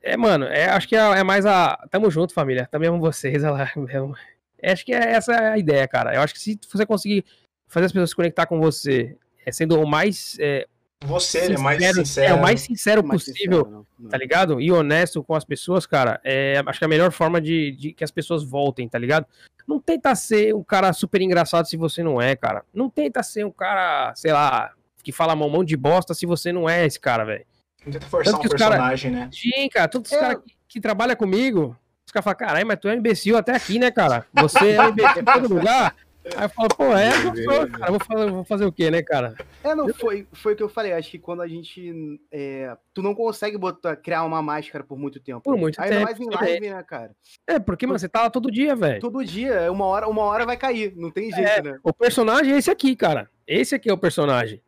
É, 0.02 0.18
mano, 0.18 0.46
é, 0.46 0.66
acho 0.66 0.88
que 0.88 0.96
é, 0.96 1.00
é 1.00 1.24
mais 1.24 1.46
a. 1.46 1.78
Tamo 1.91 2.10
junto, 2.10 2.34
família. 2.34 2.68
Também 2.72 2.89
amo 2.89 3.00
vocês, 3.00 3.44
olha 3.44 3.52
lá. 3.52 3.72
mesmo. 3.76 4.16
É, 4.60 4.72
acho 4.72 4.84
que 4.86 4.94
é 4.94 5.12
essa 5.12 5.52
a 5.52 5.58
ideia, 5.58 5.88
cara. 5.88 6.16
Eu 6.16 6.22
acho 6.22 6.34
que 6.34 6.39
se 6.39 6.60
você 6.72 6.86
conseguir 6.86 7.24
fazer 7.68 7.86
as 7.86 7.91
pessoas 7.91 8.10
se 8.10 8.16
conectar 8.16 8.46
com 8.48 8.60
você, 8.60 9.16
é, 9.16 9.22
sendo 9.52 9.80
o 9.80 9.88
mais. 9.88 10.38
É, 10.39 10.66
Você, 11.06 11.39
ele 11.39 11.56
é 11.56 11.58
mais 11.58 11.78
sincero- 11.80 12.06
sincero. 12.06 12.28
É 12.32 12.34
o 12.34 12.41
mais 12.41 12.62
sincero 12.62 13.04
Mais 13.06 13.24
possível, 13.26 13.58
sincero, 13.60 13.70
não, 13.72 13.86
não. 14.00 14.10
tá 14.10 14.18
ligado? 14.18 14.62
E 14.62 14.72
honesto 14.72 15.22
com 15.24 15.36
as 15.36 15.44
pessoas, 15.44 15.86
cara. 15.86 16.20
É, 16.24 16.62
acho 16.66 16.80
que 16.80 16.86
é 16.86 16.88
a 16.88 16.89
melhor 16.89 17.12
forma 17.12 17.41
de, 17.41 17.72
de 17.74 17.94
que 17.94 18.04
as 18.04 18.12
pessoas 18.12 18.44
voltem, 18.44 18.88
tá 18.88 18.98
ligado? 18.98 19.26
Não 19.68 19.80
tenta 19.80 20.14
ser 20.16 20.54
um 20.56 20.64
cara 20.64 20.91
super 20.94 21.22
engraçado 21.22 21.66
se 21.68 21.76
você 21.78 22.02
não 22.04 22.22
é, 22.22 22.36
cara. 22.36 22.64
Não 22.74 22.89
tenta 22.89 23.22
ser 23.24 23.46
um 23.46 23.52
cara, 23.52 24.14
sei 24.16 24.32
lá, 24.34 24.72
que 25.04 25.12
fala 25.12 25.36
mão 25.36 25.50
mão 25.50 25.64
de 25.64 25.76
bosta 25.76 26.14
se 26.14 26.26
você 26.26 26.52
não 26.54 26.70
é 26.70 26.86
esse 26.86 27.00
cara, 27.00 27.24
velho. 27.26 27.46
Não 27.86 27.91
tenta 27.91 28.06
forçar 28.08 28.34
Tanto 28.34 28.44
um 28.46 28.48
os 28.48 28.54
cara- 28.54 28.72
personagem, 28.72 29.12
né? 29.12 29.30
Sim, 29.32 29.68
cara, 29.70 29.88
todos 29.89 30.10
os 30.12 30.18
É. 30.18 30.20
caras 30.22 30.38
que, 30.46 30.56
que 30.70 30.80
trabalham 30.82 31.16
comigo, 31.18 31.78
os 32.06 32.12
caras 32.14 32.24
falam, 32.24 32.38
caralho, 32.38 32.66
mas 32.68 32.80
tu 32.80 32.88
é 32.88 32.94
um 32.94 32.98
imbecil 32.98 33.36
até 33.38 33.54
aqui, 33.54 33.78
né, 33.78 33.91
cara? 33.91 34.26
Você 34.34 34.72
é 34.72 34.82
um 34.82 34.89
imbecil 34.89 35.22
em 35.22 35.26
todo 35.26 35.54
lugar. 35.54 35.96
Aí 36.38 36.45
eu 36.45 36.49
falo, 36.49 36.69
pô, 36.69 36.84
é, 36.95 37.09
eu 37.09 37.43
sou, 37.43 37.67
cara, 37.67 37.91
vou 37.91 37.99
fazer, 37.99 38.32
vou 38.32 38.43
fazer 38.45 38.65
o 38.65 38.71
quê, 38.71 38.89
né, 38.89 39.01
cara? 39.01 39.36
É, 39.63 39.76
não, 39.76 39.93
foi, 39.93 40.26
foi 40.32 40.53
o 40.53 40.55
que 40.55 40.63
eu 40.63 40.69
falei. 40.69 40.93
Acho 40.93 41.11
que 41.11 41.19
quando 41.19 41.41
a 41.41 41.47
gente. 41.47 42.19
é, 42.32 42.76
tu 42.93 43.01
não 43.01 43.13
consegue 43.13 43.57
botar, 43.57 43.95
criar 43.97 44.24
uma 44.24 44.41
máscara 44.41 44.84
por 44.84 44.97
muito 44.97 45.19
tempo. 45.19 45.41
Por 45.41 45.57
muito 45.57 45.80
Ainda 45.82 45.95
tempo. 45.95 46.05
mais 46.05 46.19
em 46.19 46.30
live, 46.30 46.69
né, 46.69 46.84
cara? 46.84 47.13
É, 47.45 47.59
porque, 47.59 47.86
mano, 47.86 47.99
você 47.99 48.07
tá 48.07 48.21
lá 48.21 48.30
todo 48.30 48.49
dia, 48.51 48.76
velho. 48.76 49.01
Todo 49.01 49.24
dia, 49.24 49.69
uma 49.71 49.86
hora, 49.86 50.07
uma 50.07 50.24
hora 50.24 50.45
vai 50.45 50.55
cair. 50.55 50.95
Não 50.95 51.11
tem 51.11 51.30
jeito, 51.30 51.47
É, 51.49 51.61
né? 51.61 51.80
O 51.84 51.93
personagem 51.93 52.53
é 52.53 52.57
esse 52.57 52.71
aqui, 52.71 52.95
cara. 52.95 53.30
Esse 53.45 53.76
aqui 53.76 53.89
é 53.89 53.93
o 53.93 53.97
personagem. 53.97 54.61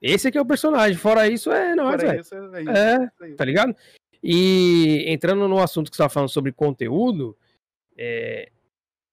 Esse 0.00 0.26
aqui 0.26 0.36
é 0.38 0.40
o 0.40 0.46
personagem. 0.46 0.96
Fora 0.96 1.28
isso, 1.28 1.52
é 1.52 1.76
nóis, 1.76 2.02
velho. 2.02 2.18
é 2.18 2.20
isso. 2.20 2.34
É, 2.34 3.04
isso 3.04 3.24
aí. 3.24 3.34
tá 3.34 3.44
ligado? 3.44 3.76
E 4.20 5.04
entrando 5.06 5.46
no 5.46 5.60
assunto 5.60 5.90
que 5.90 5.96
você 5.96 6.02
tava 6.02 6.12
falando 6.12 6.28
sobre 6.28 6.50
conteúdo, 6.52 7.36
é, 7.96 8.50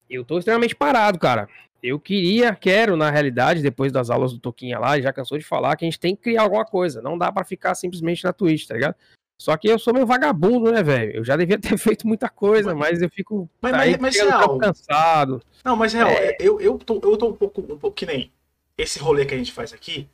eu 0.10 0.24
tô 0.26 0.38
extremamente 0.40 0.76
parado, 0.76 1.20
cara. 1.20 1.48
Eu 1.82 1.98
queria, 2.00 2.54
quero, 2.54 2.98
na 2.98 3.10
realidade, 3.10 3.62
depois 3.62 3.92
das 3.92 4.10
aulas 4.10 4.34
do 4.34 4.40
Toquinha 4.40 4.78
lá, 4.78 5.00
já 5.00 5.14
cansou 5.14 5.38
de 5.38 5.46
falar 5.46 5.76
que 5.78 5.86
a 5.86 5.88
gente 5.88 6.00
tem 6.00 6.16
que 6.16 6.22
criar 6.24 6.42
alguma 6.42 6.66
coisa. 6.66 7.02
Não 7.02 7.18
dá 7.18 7.32
pra 7.32 7.46
ficar 7.46 7.74
simplesmente 7.76 8.24
na 8.24 8.34
Twitch, 8.34 8.68
tá 8.68 8.74
ligado? 8.74 8.96
Só 9.42 9.56
que 9.56 9.70
eu 9.70 9.80
sou 9.80 9.94
meio 9.94 10.06
vagabundo, 10.06 10.70
né, 10.74 10.84
velho? 10.84 11.14
Eu 11.16 11.24
já 11.24 11.38
devia 11.38 11.58
ter 11.58 11.78
feito 11.80 12.06
muita 12.06 12.28
coisa, 12.28 12.76
mas 12.76 13.02
eu 13.02 13.10
fico 13.10 13.50
Mas- 13.62 13.72
mas- 13.72 13.98
mas 13.98 14.16
real. 14.18 14.58
cansado. 14.58 15.42
Não, 15.64 15.78
mas 15.78 15.94
real, 15.94 16.10
É. 16.10 16.36
eu, 16.42 16.60
eu, 16.60 16.78
tô, 16.78 16.96
eu 17.02 17.16
tô 17.16 17.30
um 17.30 17.34
pouco, 17.34 17.62
um 17.62 17.78
pouco 17.78 17.92
que 17.96 18.06
nem 18.06 18.30
esse 18.78 19.00
rolê 19.00 19.26
que 19.26 19.34
a 19.34 19.38
gente 19.38 19.54
faz 19.54 19.72
aqui. 19.72 20.10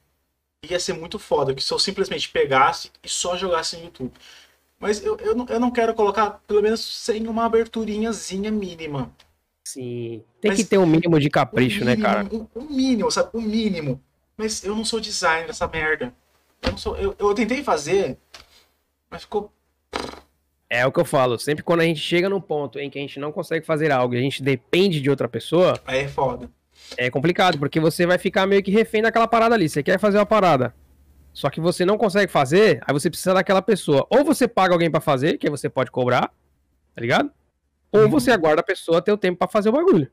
Ia 0.70 0.80
ser 0.80 0.94
muito 0.94 1.18
foda 1.18 1.54
que 1.56 1.64
se 1.64 1.72
eu 1.74 1.80
simplesmente 1.80 2.30
pegasse 2.30 2.92
e 3.04 3.10
só 3.10 3.36
jogasse 3.36 3.76
no 3.78 3.86
YouTube. 3.86 4.12
Mas 4.80 5.04
eu, 5.04 5.18
eu, 5.18 5.36
não, 5.36 5.46
eu 5.50 5.60
não 5.60 5.72
quero 5.72 5.94
colocar, 5.96 6.42
pelo 6.48 6.62
menos, 6.62 6.82
sem 7.04 7.28
uma 7.28 7.46
aberturinhazinha 7.46 8.52
mínima. 8.52 9.12
Sim. 9.66 10.24
Tem 10.40 10.52
Mas- 10.52 10.60
que 10.60 10.64
ter 10.66 10.78
um 10.78 10.86
mínimo 10.86 11.20
de 11.20 11.30
capricho, 11.30 11.84
né, 11.84 11.96
mínimo, 11.96 12.08
cara? 12.08 12.28
O, 12.32 12.50
o 12.54 12.64
mínimo, 12.72 13.10
sabe? 13.12 13.30
O 13.34 13.42
mínimo. 13.42 14.00
Mas 14.38 14.64
eu 14.64 14.76
não 14.76 14.86
sou 14.86 15.00
designer 15.00 15.48
dessa 15.48 15.68
merda. 15.68 16.14
Eu, 16.62 16.72
não 16.72 16.78
sou, 16.78 16.96
eu, 16.98 17.16
eu 17.18 17.34
tentei 17.34 17.64
fazer, 17.64 18.18
mas 19.10 19.24
ficou. 19.24 19.52
É 20.70 20.86
o 20.86 20.92
que 20.92 21.00
eu 21.00 21.06
falo. 21.06 21.40
Sempre 21.40 21.64
quando 21.64 21.82
a 21.82 21.84
gente 21.86 22.00
chega 22.00 22.30
num 22.30 22.42
ponto 22.42 22.78
em 22.80 22.90
que 22.90 23.00
a 23.00 23.02
gente 23.02 23.20
não 23.20 23.32
consegue 23.32 23.66
fazer 23.66 23.92
algo 23.92 24.14
e 24.14 24.18
a 24.18 24.22
gente 24.22 24.44
depende 24.44 25.02
de 25.02 25.10
outra 25.10 25.28
pessoa, 25.28 25.80
Aí 25.86 26.00
é 26.02 26.08
foda. 26.08 26.50
é 26.98 27.10
complicado, 27.10 27.58
porque 27.58 27.80
você 27.80 28.06
vai 28.06 28.18
ficar 28.20 28.46
meio 28.46 28.62
que 28.62 28.72
refém 28.72 29.02
daquela 29.02 29.28
parada 29.28 29.56
ali. 29.56 29.68
Você 29.68 29.82
quer 29.82 30.00
fazer 30.00 30.18
uma 30.20 30.26
parada. 30.26 30.76
Só 31.34 31.50
que 31.50 31.60
você 31.60 31.86
não 31.86 31.98
consegue 31.98 32.32
fazer, 32.32 32.82
aí 32.86 32.94
você 32.94 33.10
precisa 33.10 33.34
daquela 33.34 33.62
pessoa. 33.62 34.06
Ou 34.10 34.24
você 34.24 34.48
paga 34.48 34.74
alguém 34.74 34.92
pra 34.92 35.02
fazer, 35.02 35.38
que 35.38 35.48
aí 35.48 35.52
você 35.52 35.68
pode 35.70 35.92
cobrar, 35.92 36.28
tá 36.94 37.02
ligado? 37.02 37.32
Ou 37.96 38.04
Uhum. 38.04 38.10
você 38.10 38.32
aguarda 38.32 38.62
a 38.62 38.64
pessoa 38.64 39.02
ter 39.02 39.12
o 39.12 39.18
tempo 39.18 39.38
pra 39.40 39.48
fazer 39.48 39.70
o 39.70 39.72
bagulho. 39.74 40.10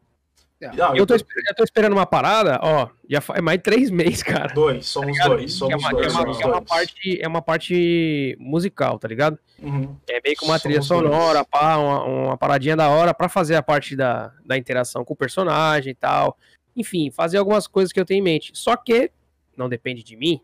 Não, 0.76 0.94
Eu 0.94 1.04
tô, 1.04 1.14
eu 1.16 1.54
tô 1.56 1.64
esperando 1.64 1.92
uma 1.92 2.06
parada, 2.06 2.56
ó, 2.62 2.88
já 3.10 3.20
faz 3.20 3.42
mais 3.42 3.58
de 3.58 3.64
três 3.64 3.90
meses, 4.20 4.22
cara. 4.22 4.54
Dois, 4.54 4.86
somos 4.86 5.18
Tá 5.18 5.26
dois. 5.26 5.40
Que 5.58 5.64
é 5.64 5.76
Somos 5.76 5.82
uma, 5.82 5.88
que 5.90 5.96
é 5.96 5.98
dois. 6.02 6.12
uma- 6.14 6.20
somos 6.22 6.40
é 6.40 6.46
uma 6.46 6.52
dois. 6.60 6.68
parte, 6.70 7.18
é 7.22 7.28
uma 7.28 7.42
parte 7.42 8.36
musical, 8.38 8.96
tá 8.96 9.08
ligado? 9.08 9.36
Uhum. 9.60 9.96
É 10.08 10.20
meio 10.22 10.36
que 10.36 10.44
uma 10.44 10.60
trilha 10.60 10.80
Somos 10.80 11.02
dois. 11.02 11.12
sonora, 11.14 11.44
pá, 11.44 11.76
uma, 11.78 12.04
uma 12.04 12.36
paradinha 12.36 12.76
da 12.76 12.88
hora 12.88 13.12
pra 13.12 13.28
fazer 13.28 13.56
a 13.56 13.62
parte 13.62 13.96
da, 13.96 14.32
da 14.46 14.56
interação 14.56 15.04
com 15.04 15.14
o 15.14 15.16
personagem 15.16 15.90
e 15.90 15.94
tal. 15.96 16.38
Enfim, 16.76 17.10
fazer 17.10 17.38
algumas 17.38 17.66
coisas 17.66 17.92
que 17.92 17.98
eu 17.98 18.04
tenho 18.04 18.20
em 18.20 18.22
mente. 18.22 18.52
Só 18.54 18.76
que 18.76 19.10
não 19.56 19.68
depende 19.68 20.04
de 20.04 20.16
mim, 20.16 20.40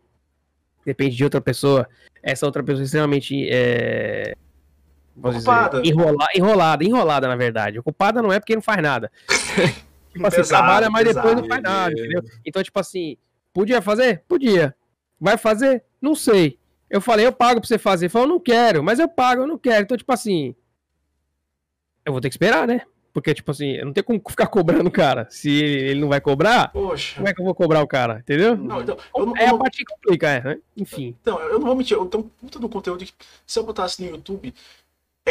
depende 0.84 1.14
de 1.14 1.22
outra 1.22 1.40
pessoa. 1.40 1.88
Essa 2.20 2.44
outra 2.44 2.64
pessoa 2.64 2.82
é 2.82 2.86
extremamente 2.86 3.48
é, 3.48 4.34
dizer, 5.22 5.38
Ocupada. 5.38 5.82
enrola- 5.84 6.28
enrolada, 6.34 6.84
enrolada, 6.84 7.28
na 7.28 7.36
verdade. 7.36 7.78
Ocupada 7.78 8.22
não 8.22 8.32
é 8.32 8.38
porque 8.40 8.54
não 8.54 8.62
faz 8.62 8.82
nada. 8.82 9.10
tipo 10.12 10.26
assim, 10.26 10.36
Pesado, 10.38 10.48
trabalha, 10.48 10.90
mas 10.90 11.04
depois 11.04 11.34
não 11.34 11.42
pesado. 11.42 11.48
faz 11.48 11.62
nada, 11.62 11.92
entendeu? 11.92 12.22
Então, 12.44 12.62
tipo 12.62 12.78
assim, 12.80 13.16
podia 13.52 13.82
fazer? 13.82 14.22
Podia. 14.28 14.74
Vai 15.20 15.36
fazer? 15.36 15.82
Não 16.00 16.14
sei. 16.14 16.58
Eu 16.88 17.00
falei, 17.00 17.26
eu 17.26 17.32
pago 17.32 17.60
pra 17.60 17.68
você 17.68 17.76
fazer. 17.78 18.06
Ele 18.06 18.10
falou, 18.10 18.28
não 18.28 18.40
quero, 18.40 18.82
mas 18.82 18.98
eu 18.98 19.08
pago, 19.08 19.42
eu 19.42 19.46
não 19.46 19.58
quero. 19.58 19.82
Então, 19.82 19.96
tipo 19.96 20.12
assim, 20.12 20.54
eu 22.04 22.12
vou 22.12 22.20
ter 22.20 22.28
que 22.28 22.34
esperar, 22.34 22.66
né? 22.66 22.82
Porque, 23.12 23.34
tipo 23.34 23.50
assim, 23.50 23.72
eu 23.72 23.86
não 23.86 23.92
tenho 23.92 24.04
como 24.04 24.22
ficar 24.28 24.46
cobrando 24.46 24.86
o 24.88 24.92
cara. 24.92 25.26
Se 25.28 25.50
ele 25.50 26.00
não 26.00 26.08
vai 26.08 26.20
cobrar, 26.20 26.70
Poxa. 26.72 27.16
como 27.16 27.28
é 27.28 27.34
que 27.34 27.40
eu 27.40 27.44
vou 27.44 27.54
cobrar 27.54 27.82
o 27.82 27.86
cara? 27.86 28.20
Entendeu? 28.20 28.56
Não, 28.56 28.80
então, 28.80 28.96
eu 29.16 29.26
não, 29.26 29.36
É 29.36 29.44
eu 29.44 29.48
a 29.48 29.50
não- 29.52 29.58
parte 29.58 29.78
que 29.78 29.84
complica, 29.84 30.28
é, 30.28 30.40
né? 30.44 30.58
Enfim. 30.76 31.16
Então, 31.20 31.40
eu 31.40 31.58
não 31.58 31.66
vou 31.66 31.74
mentir, 31.74 31.96
eu 31.96 32.06
tenho 32.06 32.30
muito 32.40 32.58
do 32.60 32.68
conteúdo 32.68 33.04
que 33.04 33.12
se 33.46 33.58
eu 33.58 33.64
botasse 33.64 34.02
no 34.04 34.10
YouTube. 34.10 34.54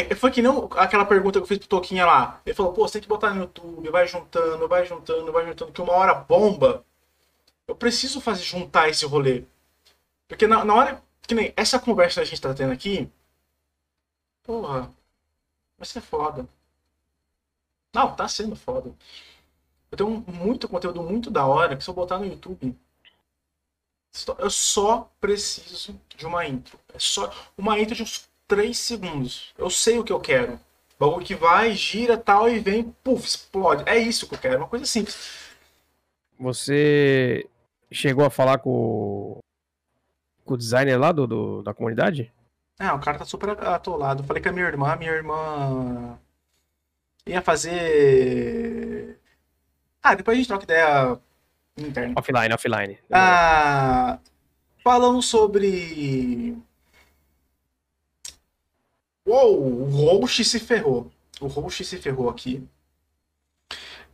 É- 0.02 0.14
foi 0.14 0.30
que 0.30 0.42
não 0.42 0.66
aquela 0.76 1.04
pergunta 1.04 1.38
que 1.38 1.44
eu 1.44 1.46
fiz 1.48 1.58
pro 1.58 1.68
Toquinha 1.68 2.06
lá. 2.06 2.40
Ele 2.44 2.54
falou, 2.54 2.72
pô, 2.72 2.86
você 2.86 2.94
tem 2.94 3.02
que 3.02 3.08
botar 3.08 3.32
no 3.34 3.42
YouTube, 3.42 3.90
vai 3.90 4.06
juntando, 4.06 4.68
vai 4.68 4.86
juntando, 4.86 5.32
vai 5.32 5.46
juntando, 5.46 5.72
que 5.72 5.80
uma 5.82 5.92
hora 5.92 6.14
bomba. 6.14 6.84
Eu 7.66 7.76
preciso 7.76 8.20
fazer 8.20 8.42
juntar 8.42 8.88
esse 8.88 9.04
rolê. 9.06 9.44
Porque 10.28 10.46
na, 10.46 10.64
na 10.64 10.74
hora. 10.74 11.02
Que 11.26 11.34
nem 11.34 11.52
essa 11.56 11.78
conversa 11.78 12.20
que 12.20 12.22
a 12.22 12.24
gente 12.26 12.40
tá 12.40 12.54
tendo 12.54 12.72
aqui. 12.72 13.10
Porra. 14.42 14.92
Vai 15.78 15.86
ser 15.86 16.00
foda. 16.00 16.48
Não, 17.94 18.14
tá 18.14 18.28
sendo 18.28 18.56
foda. 18.56 18.94
Eu 19.90 19.96
tenho 19.96 20.10
muito 20.28 20.68
conteúdo 20.68 21.02
muito 21.02 21.30
da 21.30 21.46
hora 21.46 21.76
que 21.76 21.84
se 21.84 21.90
eu 21.90 21.94
botar 21.94 22.18
no 22.18 22.26
YouTube. 22.26 22.76
Eu 24.38 24.50
só 24.50 25.10
preciso 25.20 25.98
de 26.16 26.26
uma 26.26 26.46
intro. 26.46 26.78
É 26.92 26.98
só 26.98 27.32
uma 27.56 27.78
intro 27.78 27.94
de 27.94 28.02
uns 28.02 28.27
3 28.48 28.76
segundos. 28.78 29.52
Eu 29.56 29.70
sei 29.70 29.98
o 29.98 30.04
que 30.04 30.12
eu 30.12 30.18
quero. 30.18 30.58
Bagulho 30.98 31.24
que 31.24 31.34
vai, 31.34 31.72
gira 31.74 32.16
tal 32.18 32.48
e 32.48 32.58
vem, 32.58 32.90
puf, 33.04 33.24
explode. 33.24 33.84
É 33.86 33.96
isso 33.96 34.26
que 34.28 34.34
eu 34.34 34.38
quero. 34.38 34.58
Uma 34.58 34.66
coisa 34.68 34.84
simples. 34.84 35.46
Você 36.40 37.48
chegou 37.92 38.24
a 38.24 38.30
falar 38.30 38.58
com, 38.58 38.70
o- 38.70 39.38
com 40.44 40.54
o 40.54 40.56
designer 40.56 40.96
lá 40.98 41.12
do, 41.12 41.26
do- 41.26 41.62
da 41.62 41.72
comunidade? 41.74 42.32
Ah, 42.78 42.94
o 42.94 43.00
cara 43.00 43.18
tá 43.18 43.24
super 43.24 43.50
atolado. 43.50 44.24
Falei 44.24 44.42
com 44.42 44.48
a 44.48 44.52
minha 44.52 44.66
irmã, 44.66 44.96
minha 44.96 45.10
irmã 45.12 46.18
ia 47.26 47.42
fazer. 47.42 49.18
Ah, 50.02 50.14
depois 50.14 50.36
a 50.36 50.38
gente 50.38 50.48
troca 50.48 50.64
ideia 50.64 51.18
interna. 51.76 52.14
Offline, 52.16 52.54
offline. 52.54 52.98
Ah, 53.12 54.18
falando 54.82 55.20
sobre. 55.22 56.56
Uou, 59.28 59.60
o 59.60 59.84
host 60.20 60.42
se 60.42 60.58
ferrou. 60.58 61.10
O 61.38 61.48
host 61.48 61.84
se 61.84 61.98
ferrou 61.98 62.30
aqui. 62.30 62.66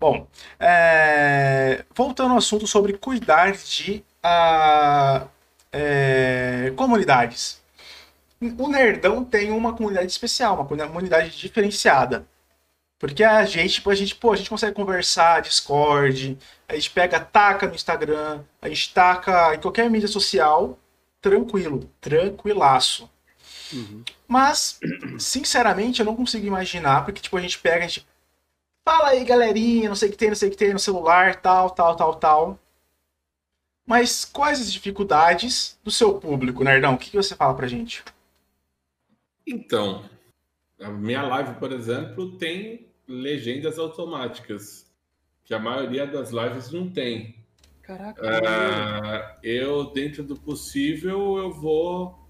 Bom, 0.00 0.26
é, 0.58 1.84
voltando 1.94 2.32
ao 2.32 2.38
assunto 2.38 2.66
sobre 2.66 2.98
cuidar 2.98 3.52
de 3.52 4.04
ah, 4.20 5.28
é, 5.70 6.72
comunidades. 6.74 7.62
O 8.58 8.66
Nerdão 8.68 9.24
tem 9.24 9.52
uma 9.52 9.72
comunidade 9.72 10.10
especial, 10.10 10.56
uma 10.56 10.66
comunidade 10.66 11.38
diferenciada. 11.38 12.26
Porque 12.98 13.22
a 13.22 13.44
gente, 13.44 13.74
tipo, 13.74 13.90
a 13.90 13.94
gente, 13.94 14.16
pô, 14.16 14.32
a 14.32 14.36
gente 14.36 14.50
consegue 14.50 14.74
conversar, 14.74 15.42
Discord, 15.42 16.36
a 16.68 16.74
gente 16.74 16.90
pega, 16.90 17.20
taca 17.20 17.68
no 17.68 17.74
Instagram, 17.76 18.42
a 18.60 18.68
gente 18.68 18.92
taca 18.92 19.54
em 19.54 19.60
qualquer 19.60 19.88
mídia 19.88 20.08
social, 20.08 20.76
tranquilo, 21.20 21.88
tranquilaço. 22.00 23.08
Uhum. 23.75 24.05
Mas, 24.29 24.79
sinceramente, 25.18 26.01
eu 26.01 26.07
não 26.07 26.16
consigo 26.16 26.47
imaginar, 26.47 27.05
porque, 27.05 27.20
tipo, 27.20 27.37
a 27.37 27.41
gente 27.41 27.59
pega, 27.59 27.85
a 27.85 27.89
gente 27.89 28.07
fala 28.85 29.09
aí, 29.09 29.25
galerinha, 29.25 29.89
não 29.89 29.97
sei 29.97 30.09
o 30.09 30.12
que 30.12 30.18
tem, 30.18 30.29
não 30.29 30.37
sei 30.37 30.49
o 30.49 30.53
que 30.53 30.57
tem 30.57 30.72
no 30.72 30.79
celular, 30.79 31.37
tal, 31.37 31.70
tal, 31.70 31.97
tal, 31.97 32.14
tal. 32.14 32.59
Mas 33.87 34.25
quais 34.25 34.61
as 34.61 34.72
dificuldades 34.72 35.79
do 35.83 35.91
seu 35.91 36.18
público, 36.18 36.64
Nerdão? 36.64 36.95
O 36.95 36.99
que, 36.99 37.11
que 37.11 37.16
você 37.16 37.35
fala 37.35 37.55
pra 37.55 37.66
gente? 37.66 38.03
Então, 39.47 40.09
a 40.81 40.89
minha 40.89 41.22
live, 41.22 41.55
por 41.59 41.72
exemplo, 41.72 42.39
tem 42.39 42.87
legendas 43.07 43.79
automáticas, 43.79 44.91
que 45.45 45.53
a 45.53 45.59
maioria 45.59 46.07
das 46.07 46.31
lives 46.31 46.70
não 46.70 46.89
tem. 46.89 47.37
Caraca. 47.83 48.22
É, 48.25 49.39
eu, 49.43 49.93
dentro 49.93 50.22
do 50.22 50.37
possível, 50.37 51.37
eu 51.37 51.53
vou 51.53 52.24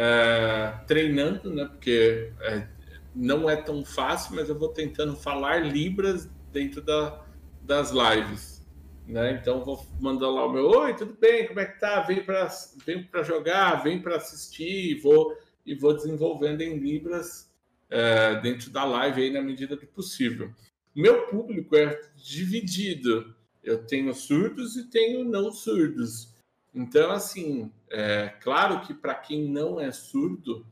é, 0.00 0.74
treinando, 0.86 1.52
né? 1.52 1.64
Porque 1.64 2.32
é, 2.40 2.68
não 3.12 3.50
é 3.50 3.56
tão 3.56 3.84
fácil, 3.84 4.36
mas 4.36 4.48
eu 4.48 4.56
vou 4.56 4.68
tentando 4.68 5.16
falar 5.16 5.66
libras 5.66 6.30
dentro 6.52 6.80
da, 6.80 7.20
das 7.62 7.90
lives. 7.90 8.64
Né? 9.08 9.32
Então 9.32 9.64
vou 9.64 9.84
mandar 9.98 10.28
lá 10.28 10.46
o 10.46 10.52
meu 10.52 10.68
oi, 10.68 10.94
tudo 10.94 11.16
bem? 11.18 11.48
Como 11.48 11.58
é 11.58 11.64
que 11.64 11.80
tá? 11.80 12.00
Vem 12.02 12.22
para 12.22 12.48
vem 12.86 13.02
para 13.02 13.24
jogar, 13.24 13.82
vem 13.82 14.00
para 14.00 14.16
assistir, 14.16 14.92
e 14.92 15.00
vou 15.00 15.36
e 15.66 15.74
vou 15.74 15.94
desenvolvendo 15.94 16.60
em 16.60 16.78
libras 16.78 17.50
é, 17.90 18.40
dentro 18.40 18.70
da 18.70 18.84
live 18.84 19.22
aí 19.22 19.30
na 19.32 19.42
medida 19.42 19.74
do 19.74 19.86
possível. 19.86 20.52
Meu 20.94 21.26
público 21.26 21.74
é 21.74 22.00
dividido. 22.14 23.34
Eu 23.64 23.84
tenho 23.84 24.14
surdos 24.14 24.76
e 24.76 24.88
tenho 24.88 25.24
não 25.24 25.50
surdos. 25.50 26.34
Então, 26.72 27.10
assim, 27.10 27.72
é 27.90 28.28
claro 28.40 28.80
que 28.80 28.94
para 28.94 29.14
quem 29.14 29.50
não 29.50 29.80
é 29.80 29.90
surdo, 29.92 30.66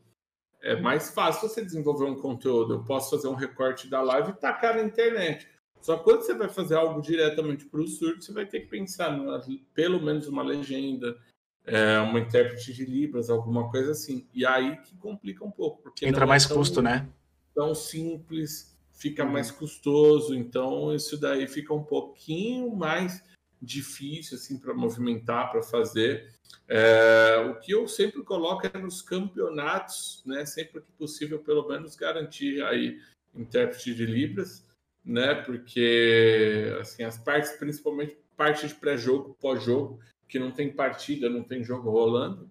é 0.62 0.74
mais 0.76 1.10
fácil 1.10 1.48
você 1.48 1.64
desenvolver 1.64 2.04
um 2.04 2.16
conteúdo. 2.16 2.74
Eu 2.74 2.84
posso 2.84 3.10
fazer 3.10 3.28
um 3.28 3.34
recorte 3.34 3.88
da 3.88 4.02
live 4.02 4.30
e 4.30 4.34
tacar 4.34 4.76
na 4.76 4.82
internet. 4.82 5.48
Só 5.80 5.96
quando 5.98 6.22
você 6.22 6.34
vai 6.34 6.48
fazer 6.48 6.74
algo 6.74 7.00
diretamente 7.00 7.64
para 7.66 7.80
o 7.80 7.86
surdo, 7.86 8.22
você 8.22 8.32
vai 8.32 8.46
ter 8.46 8.60
que 8.60 8.66
pensar 8.66 9.16
numa, 9.16 9.40
pelo 9.72 10.02
menos 10.02 10.26
uma 10.26 10.42
legenda, 10.42 11.16
é, 11.64 11.98
uma 12.00 12.18
intérprete 12.18 12.72
de 12.72 12.84
Libras, 12.84 13.30
alguma 13.30 13.70
coisa 13.70 13.92
assim. 13.92 14.26
E 14.34 14.44
aí 14.44 14.76
que 14.78 14.96
complica 14.96 15.44
um 15.44 15.50
pouco. 15.50 15.82
Porque 15.82 16.06
Entra 16.06 16.24
é 16.24 16.28
mais 16.28 16.44
é 16.44 16.48
tão, 16.48 16.56
custo, 16.56 16.82
né? 16.82 17.08
Tão 17.54 17.74
simples, 17.74 18.76
fica 18.92 19.24
mais 19.24 19.50
custoso. 19.50 20.34
Então, 20.34 20.92
isso 20.92 21.16
daí 21.20 21.46
fica 21.46 21.72
um 21.72 21.84
pouquinho 21.84 22.74
mais 22.74 23.22
difícil 23.66 24.36
assim 24.36 24.58
para 24.58 24.72
movimentar, 24.72 25.50
para 25.50 25.62
fazer. 25.62 26.32
É, 26.68 27.44
o 27.50 27.60
que 27.60 27.72
eu 27.72 27.86
sempre 27.86 28.22
coloco 28.22 28.66
é 28.66 28.78
nos 28.78 29.02
campeonatos, 29.02 30.22
né? 30.24 30.46
Sempre 30.46 30.80
que 30.80 30.92
possível, 30.92 31.38
pelo 31.40 31.68
menos 31.68 31.96
garantir 31.96 32.62
aí 32.62 33.00
intérprete 33.34 33.94
de 33.94 34.06
Libras 34.06 34.66
né? 35.06 35.34
Porque 35.34 36.76
assim, 36.80 37.04
as 37.04 37.16
partes, 37.16 37.52
principalmente 37.52 38.18
parte 38.36 38.66
de 38.66 38.74
pré-jogo, 38.74 39.36
pós-jogo, 39.40 40.00
que 40.28 40.38
não 40.38 40.50
tem 40.50 40.72
partida, 40.72 41.30
não 41.30 41.44
tem 41.44 41.62
jogo 41.62 41.88
rolando, 41.88 42.50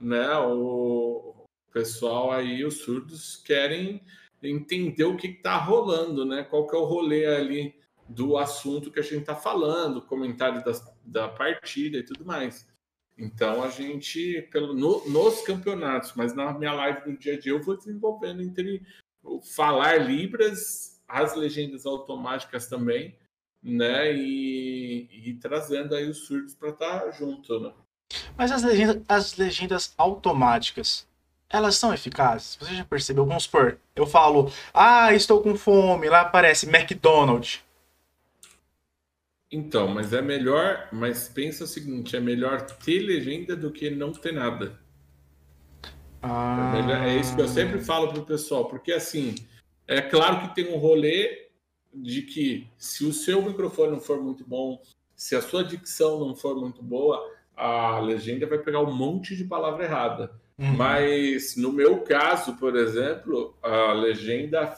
né? 0.00 0.30
O 0.38 1.34
pessoal 1.72 2.30
aí, 2.30 2.64
os 2.64 2.78
surdos, 2.78 3.36
querem 3.36 4.00
entender 4.40 5.04
o 5.04 5.16
que 5.16 5.26
está 5.26 5.56
rolando, 5.56 6.24
né? 6.24 6.44
Qual 6.44 6.66
que 6.68 6.76
é 6.76 6.78
o 6.78 6.84
rolê 6.84 7.26
ali 7.26 7.74
do 8.08 8.38
assunto 8.38 8.90
que 8.90 8.98
a 8.98 9.02
gente 9.02 9.20
está 9.20 9.34
falando, 9.34 10.02
comentário 10.02 10.64
das, 10.64 10.82
da 11.04 11.28
partida 11.28 11.98
e 11.98 12.02
tudo 12.02 12.24
mais. 12.24 12.66
Então 13.18 13.62
a 13.62 13.68
gente, 13.68 14.42
pelo, 14.50 14.72
no, 14.72 15.06
nos 15.08 15.42
campeonatos, 15.42 16.12
mas 16.14 16.34
na 16.34 16.52
minha 16.52 16.72
live 16.72 17.10
no 17.10 17.18
dia 17.18 17.34
a 17.34 17.38
dia, 17.38 17.52
eu 17.52 17.62
vou 17.62 17.76
desenvolvendo 17.76 18.42
entre 18.42 18.82
falar 19.54 19.98
Libras 19.98 21.02
as 21.06 21.34
legendas 21.34 21.84
automáticas 21.84 22.68
também, 22.68 23.16
né? 23.62 24.14
E, 24.14 25.08
e 25.10 25.34
trazendo 25.34 25.94
aí 25.94 26.08
os 26.08 26.26
surdos 26.26 26.54
para 26.54 26.70
estar 26.70 27.00
tá 27.00 27.10
junto, 27.10 27.58
né? 27.60 27.72
Mas 28.36 28.52
as 28.52 28.62
legendas, 28.62 29.02
as 29.08 29.36
legendas 29.36 29.94
automáticas, 29.98 31.06
elas 31.50 31.76
são 31.76 31.92
eficazes? 31.92 32.56
Você 32.60 32.74
já 32.74 32.84
percebeu? 32.84 33.26
Vamos 33.26 33.44
supor, 33.44 33.78
eu 33.96 34.06
falo, 34.06 34.52
ah, 34.72 35.12
estou 35.14 35.42
com 35.42 35.56
fome, 35.56 36.08
lá 36.08 36.20
aparece 36.20 36.68
McDonald's. 36.68 37.64
Então, 39.50 39.88
mas 39.88 40.12
é 40.12 40.20
melhor, 40.20 40.88
mas 40.92 41.28
pensa 41.28 41.64
o 41.64 41.66
seguinte, 41.66 42.14
é 42.14 42.20
melhor 42.20 42.60
ter 42.62 43.00
legenda 43.00 43.56
do 43.56 43.70
que 43.70 43.88
não 43.88 44.12
ter 44.12 44.32
nada. 44.32 44.78
Ah... 46.22 46.74
É, 46.74 46.82
melhor, 46.82 47.02
é 47.02 47.16
isso 47.16 47.34
que 47.34 47.40
eu 47.40 47.48
sempre 47.48 47.78
falo 47.78 48.12
pro 48.12 48.26
pessoal, 48.26 48.66
porque 48.68 48.92
assim, 48.92 49.34
é 49.86 50.02
claro 50.02 50.40
que 50.40 50.54
tem 50.54 50.72
um 50.72 50.76
rolê 50.76 51.48
de 51.94 52.22
que 52.22 52.68
se 52.76 53.04
o 53.04 53.12
seu 53.12 53.40
microfone 53.40 53.92
não 53.92 54.00
for 54.00 54.22
muito 54.22 54.44
bom, 54.46 54.80
se 55.16 55.34
a 55.34 55.40
sua 55.40 55.64
dicção 55.64 56.20
não 56.20 56.36
for 56.36 56.54
muito 56.56 56.82
boa, 56.82 57.18
a 57.56 57.98
legenda 57.98 58.46
vai 58.46 58.58
pegar 58.58 58.80
um 58.80 58.94
monte 58.94 59.34
de 59.34 59.44
palavra 59.44 59.84
errada. 59.84 60.30
Uhum. 60.58 60.76
Mas 60.76 61.56
no 61.56 61.72
meu 61.72 62.00
caso, 62.02 62.56
por 62.56 62.76
exemplo, 62.76 63.56
a 63.62 63.92
legenda 63.92 64.76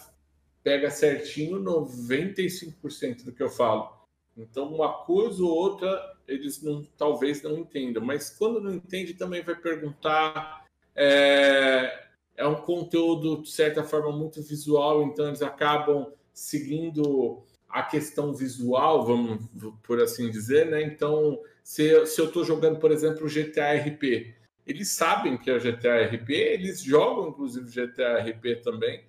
pega 0.63 0.91
certinho 0.91 1.59
95% 1.63 3.25
do 3.25 3.33
que 3.33 3.43
eu 3.43 3.51
falo. 3.51 4.00
Então, 4.43 4.73
uma 4.73 4.93
coisa 5.05 5.43
ou 5.43 5.51
outra 5.51 6.11
eles 6.27 6.63
não, 6.63 6.85
talvez 6.97 7.43
não 7.43 7.59
entendam, 7.59 8.03
mas 8.03 8.31
quando 8.31 8.61
não 8.61 8.73
entende, 8.75 9.15
também 9.15 9.43
vai 9.43 9.55
perguntar. 9.55 10.65
É, 10.95 12.07
é 12.37 12.47
um 12.47 12.55
conteúdo, 12.55 13.43
de 13.43 13.51
certa 13.51 13.83
forma, 13.83 14.13
muito 14.13 14.43
visual, 14.43 15.03
então 15.03 15.27
eles 15.29 15.43
acabam 15.43 16.13
seguindo 16.33 17.43
a 17.69 17.83
questão 17.83 18.35
visual, 18.35 19.05
vamos 19.05 19.45
por 19.83 20.01
assim 20.01 20.31
dizer, 20.31 20.67
né? 20.67 20.83
Então, 20.83 21.41
se, 21.63 22.07
se 22.07 22.21
eu 22.21 22.27
estou 22.27 22.45
jogando, 22.45 22.79
por 22.79 22.91
exemplo, 22.91 23.29
GTA 23.29 23.75
RP, 23.75 24.35
eles 24.67 24.91
sabem 24.91 25.37
que 25.37 25.51
é 25.51 25.55
o 25.55 25.61
GTA 25.61 26.07
RP, 26.07 26.31
eles 26.31 26.83
jogam, 26.83 27.29
inclusive, 27.29 27.71
GTA 27.71 28.19
RP 28.19 28.63
também. 28.63 29.05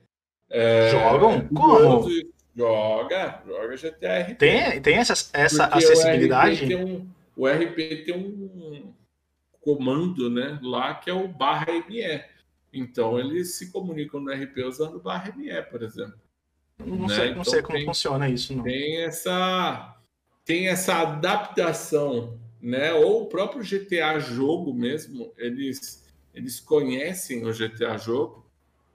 É, 0.50 0.90
jogam? 0.92 1.48
Como? 1.48 2.06
Joga, 2.56 3.42
joga 3.46 3.76
GTA 3.76 4.22
RP. 4.22 4.38
Tem, 4.38 4.82
tem 4.82 4.98
essa, 4.98 5.14
essa 5.34 5.66
acessibilidade? 5.66 6.64
O 6.64 6.68
RP, 6.68 6.68
tem 6.68 6.86
um, 6.86 7.10
o 7.36 7.48
RP 7.48 8.06
tem 8.06 8.16
um 8.16 8.94
comando 9.62 10.30
né, 10.30 10.60
lá 10.62 10.96
que 10.96 11.10
é 11.10 11.14
o 11.14 11.28
barra 11.28 11.68
ME. 11.88 12.24
Então 12.74 13.20
eles 13.20 13.56
se 13.56 13.72
comunicam 13.72 14.20
no 14.20 14.32
RP 14.32 14.66
usando 14.66 15.00
barra 15.00 15.34
ME, 15.36 15.62
por 15.64 15.82
exemplo. 15.82 16.20
Não, 16.78 17.08
né? 17.08 17.16
sei, 17.16 17.26
não 17.26 17.32
então, 17.32 17.44
sei 17.46 17.62
como 17.62 17.78
tem, 17.78 17.86
funciona 17.86 18.30
isso. 18.30 18.56
Não. 18.56 18.64
Tem 18.64 19.04
essa 19.04 19.98
tem 20.44 20.68
essa 20.68 20.96
adaptação, 20.96 22.40
né? 22.62 22.92
Ou 22.94 23.24
o 23.24 23.26
próprio 23.28 23.64
GTA 23.64 24.20
jogo 24.20 24.74
mesmo, 24.74 25.32
eles 25.38 26.02
eles 26.34 26.60
conhecem 26.60 27.46
o 27.46 27.54
GTA 27.54 27.98
jogo 27.98 28.42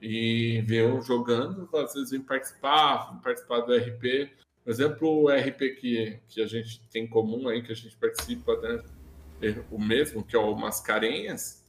e 0.01 0.61
vêem 0.61 1.01
jogando, 1.01 1.69
às 1.75 1.93
vezes 1.93 2.11
vêm 2.11 2.21
participar, 2.21 3.19
participar 3.23 3.61
do 3.61 3.75
RP. 3.75 4.29
Por 4.63 4.71
exemplo, 4.71 5.23
o 5.23 5.29
RP 5.29 5.79
que, 5.79 6.19
que 6.27 6.41
a 6.41 6.47
gente 6.47 6.81
tem 6.89 7.05
em 7.05 7.07
comum 7.07 7.47
aí, 7.47 7.61
que 7.61 7.71
a 7.71 7.75
gente 7.75 7.95
participa, 7.97 8.55
né? 8.61 8.83
o 9.71 9.79
mesmo, 9.79 10.23
que 10.23 10.35
é 10.35 10.39
o 10.39 10.55
Mascarenhas, 10.55 11.65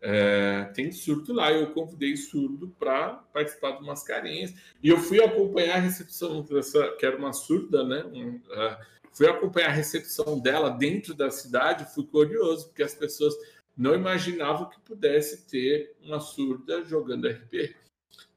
é, 0.00 0.64
tem 0.74 0.92
surdo 0.92 1.32
lá. 1.32 1.52
Eu 1.52 1.72
convidei 1.72 2.16
surdo 2.16 2.68
para 2.78 3.14
participar 3.32 3.72
do 3.72 3.84
Mascarenhas. 3.84 4.54
E 4.82 4.88
eu 4.88 4.98
fui 4.98 5.22
acompanhar 5.22 5.76
a 5.76 5.80
recepção 5.80 6.42
dessa, 6.42 6.88
que 6.98 7.06
era 7.06 7.16
uma 7.16 7.32
surda, 7.32 7.82
né? 7.84 8.04
Um, 8.12 8.36
uh, 8.36 8.76
fui 9.12 9.26
acompanhar 9.26 9.68
a 9.68 9.72
recepção 9.72 10.38
dela 10.38 10.70
dentro 10.70 11.14
da 11.14 11.30
cidade. 11.30 11.92
Fui 11.94 12.04
curioso, 12.04 12.68
porque 12.68 12.82
as 12.82 12.94
pessoas 12.94 13.34
não 13.76 13.94
imaginavam 13.94 14.68
que 14.68 14.80
pudesse 14.80 15.46
ter 15.46 15.94
uma 16.00 16.18
surda 16.18 16.84
jogando 16.84 17.28
RP. 17.28 17.76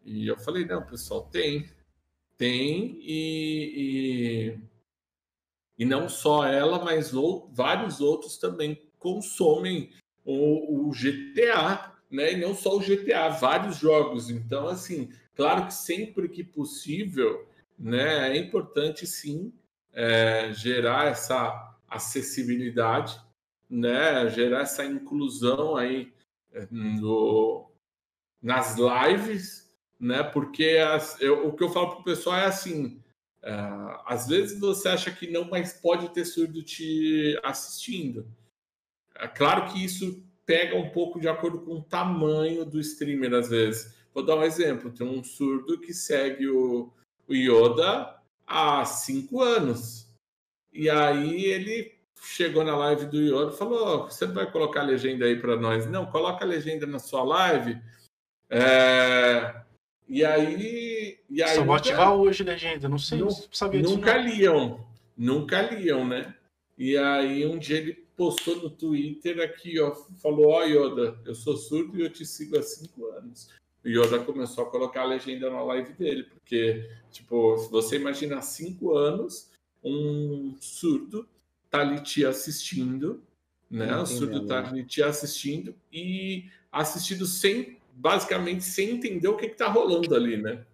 E 0.03 0.27
eu 0.27 0.37
falei: 0.37 0.65
não, 0.65 0.85
pessoal, 0.85 1.23
tem. 1.31 1.69
Tem, 2.37 2.97
e, 3.01 4.55
e, 5.77 5.83
e 5.83 5.85
não 5.85 6.07
só 6.07 6.47
ela, 6.47 6.83
mas 6.83 7.13
ou, 7.13 7.49
vários 7.53 7.99
outros 7.99 8.37
também 8.37 8.81
consomem 8.97 9.91
o, 10.23 10.87
o 10.87 10.91
GTA, 10.91 11.93
né? 12.09 12.33
E 12.33 12.37
não 12.37 12.55
só 12.55 12.77
o 12.77 12.79
GTA, 12.79 13.27
vários 13.27 13.77
jogos. 13.77 14.29
Então, 14.29 14.67
assim, 14.67 15.09
claro 15.35 15.65
que 15.65 15.73
sempre 15.73 16.29
que 16.29 16.43
possível, 16.43 17.45
né, 17.77 18.29
é 18.29 18.37
importante 18.37 19.05
sim 19.05 19.51
é, 19.91 20.53
gerar 20.53 21.07
essa 21.07 21.77
acessibilidade, 21.89 23.19
né, 23.69 24.29
gerar 24.29 24.61
essa 24.61 24.83
inclusão 24.85 25.75
aí 25.75 26.11
no, 26.71 27.69
nas 28.41 28.75
lives, 28.77 29.71
né, 29.99 30.23
porque 30.23 30.77
as, 30.77 31.19
eu, 31.21 31.47
o 31.47 31.53
que 31.53 31.63
eu 31.63 31.69
falo 31.69 31.91
para 31.91 31.99
o 31.99 32.03
pessoal 32.03 32.37
é 32.37 32.45
assim, 32.45 33.01
é, 33.43 33.53
às 34.05 34.27
vezes 34.27 34.59
você 34.59 34.89
acha 34.89 35.11
que 35.11 35.29
não, 35.29 35.45
mas 35.45 35.73
pode 35.73 36.09
ter 36.09 36.25
surdo 36.25 36.63
te 36.63 37.39
assistindo. 37.43 38.27
É 39.15 39.27
claro 39.27 39.71
que 39.71 39.83
isso 39.83 40.23
pega 40.45 40.75
um 40.75 40.89
pouco 40.89 41.19
de 41.19 41.27
acordo 41.27 41.59
com 41.59 41.75
o 41.75 41.83
tamanho 41.83 42.65
do 42.65 42.79
streamer, 42.79 43.33
às 43.33 43.49
vezes. 43.49 43.93
Vou 44.13 44.25
dar 44.25 44.35
um 44.35 44.43
exemplo: 44.43 44.91
tem 44.91 45.05
um 45.05 45.23
surdo 45.23 45.79
que 45.79 45.93
segue 45.93 46.47
o, 46.47 46.91
o 47.27 47.33
Yoda 47.33 48.19
há 48.47 48.83
cinco 48.85 49.41
anos. 49.41 50.07
E 50.71 50.89
aí 50.89 51.45
ele 51.45 51.98
chegou 52.21 52.63
na 52.63 52.75
live 52.75 53.05
do 53.05 53.17
Yoda 53.17 53.53
e 53.53 53.57
falou: 53.57 54.05
Você 54.05 54.25
vai 54.27 54.49
colocar 54.51 54.81
a 54.81 54.85
legenda 54.85 55.25
aí 55.25 55.39
para 55.39 55.55
nós? 55.55 55.85
Não, 55.87 56.05
coloca 56.05 56.43
a 56.43 56.47
legenda 56.47 56.85
na 56.85 56.99
sua 56.99 57.23
live. 57.23 57.79
É... 58.49 59.61
E 60.07 60.25
aí. 60.25 61.19
E 61.29 61.43
aí 61.43 61.55
Só 61.55 61.63
vou 61.63 61.75
ativar 61.75 62.13
hoje 62.13 62.43
legenda, 62.43 62.89
não 62.89 62.97
sei, 62.97 63.19
não, 63.19 63.29
sabia 63.29 63.81
Nunca 63.81 64.19
disso, 64.19 64.35
liam, 64.35 64.87
nunca 65.15 65.61
liam, 65.61 66.05
né? 66.07 66.35
E 66.77 66.97
aí 66.97 67.45
um 67.45 67.57
dia 67.57 67.77
ele 67.77 67.93
postou 68.17 68.55
no 68.55 68.69
Twitter 68.69 69.39
aqui, 69.41 69.79
ó, 69.79 69.93
falou: 70.21 70.47
Ó, 70.47 70.59
oh, 70.59 70.63
Yoda, 70.63 71.19
eu 71.25 71.35
sou 71.35 71.55
surdo 71.55 71.97
e 71.97 72.01
eu 72.01 72.09
te 72.09 72.25
sigo 72.25 72.57
há 72.57 72.63
cinco 72.63 73.05
anos. 73.07 73.49
O 73.83 73.87
Yoda 73.87 74.19
começou 74.19 74.65
a 74.65 74.69
colocar 74.69 75.03
a 75.03 75.05
legenda 75.05 75.49
na 75.49 75.63
live 75.63 75.93
dele, 75.93 76.23
porque, 76.23 76.89
tipo, 77.11 77.57
se 77.57 77.71
você 77.71 77.95
imagina 77.95 78.41
cinco 78.41 78.93
anos, 78.93 79.49
um 79.81 80.57
surdo 80.59 81.25
tá 81.69 81.81
ali 81.81 82.01
te 82.01 82.25
assistindo, 82.25 83.23
né? 83.69 83.95
o 83.95 84.05
surdo 84.05 84.45
tá 84.47 84.67
ali 84.67 84.83
te 84.83 85.03
assistindo 85.03 85.75
e 85.91 86.49
assistindo 86.71 87.25
sem, 87.25 87.77
basicamente, 87.93 88.63
sem 88.63 88.91
entender 88.91 89.27
o 89.27 89.37
que, 89.37 89.49
que 89.49 89.55
tá 89.55 89.67
rolando 89.67 90.15
ali, 90.15 90.37
né? 90.37 90.65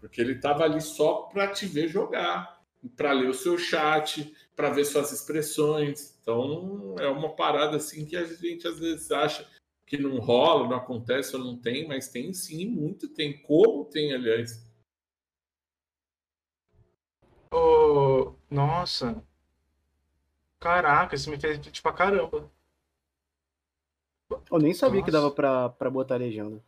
Porque 0.00 0.20
ele 0.20 0.36
tava 0.36 0.64
ali 0.64 0.80
só 0.80 1.22
para 1.22 1.48
te 1.48 1.66
ver 1.66 1.88
jogar, 1.88 2.62
para 2.96 3.12
ler 3.12 3.28
o 3.28 3.34
seu 3.34 3.58
chat, 3.58 4.32
para 4.54 4.70
ver 4.70 4.84
suas 4.84 5.12
expressões. 5.12 6.16
Então 6.20 6.94
é 6.98 7.08
uma 7.08 7.34
parada 7.34 7.76
assim 7.76 8.04
que 8.04 8.16
a 8.16 8.24
gente 8.24 8.68
às 8.68 8.78
vezes 8.78 9.10
acha 9.10 9.46
que 9.84 9.96
não 9.96 10.18
rola, 10.18 10.68
não 10.68 10.76
acontece 10.76 11.34
ou 11.36 11.42
não 11.42 11.56
tem, 11.56 11.86
mas 11.86 12.08
tem 12.08 12.32
sim, 12.32 12.66
muito 12.66 13.08
tem. 13.08 13.40
Como 13.42 13.84
tem, 13.84 14.12
aliás. 14.12 14.64
Oh, 17.52 18.34
nossa, 18.50 19.22
Caraca, 20.66 21.14
isso 21.14 21.30
me 21.30 21.38
fez 21.38 21.60
tipo 21.60 21.80
pra 21.80 21.92
caramba. 21.92 22.50
Eu 24.50 24.58
nem 24.58 24.74
sabia 24.74 24.98
Nossa. 24.98 25.04
que 25.04 25.12
dava 25.12 25.30
pra, 25.30 25.68
pra 25.68 25.88
botar 25.88 26.16
legenda. 26.16 26.60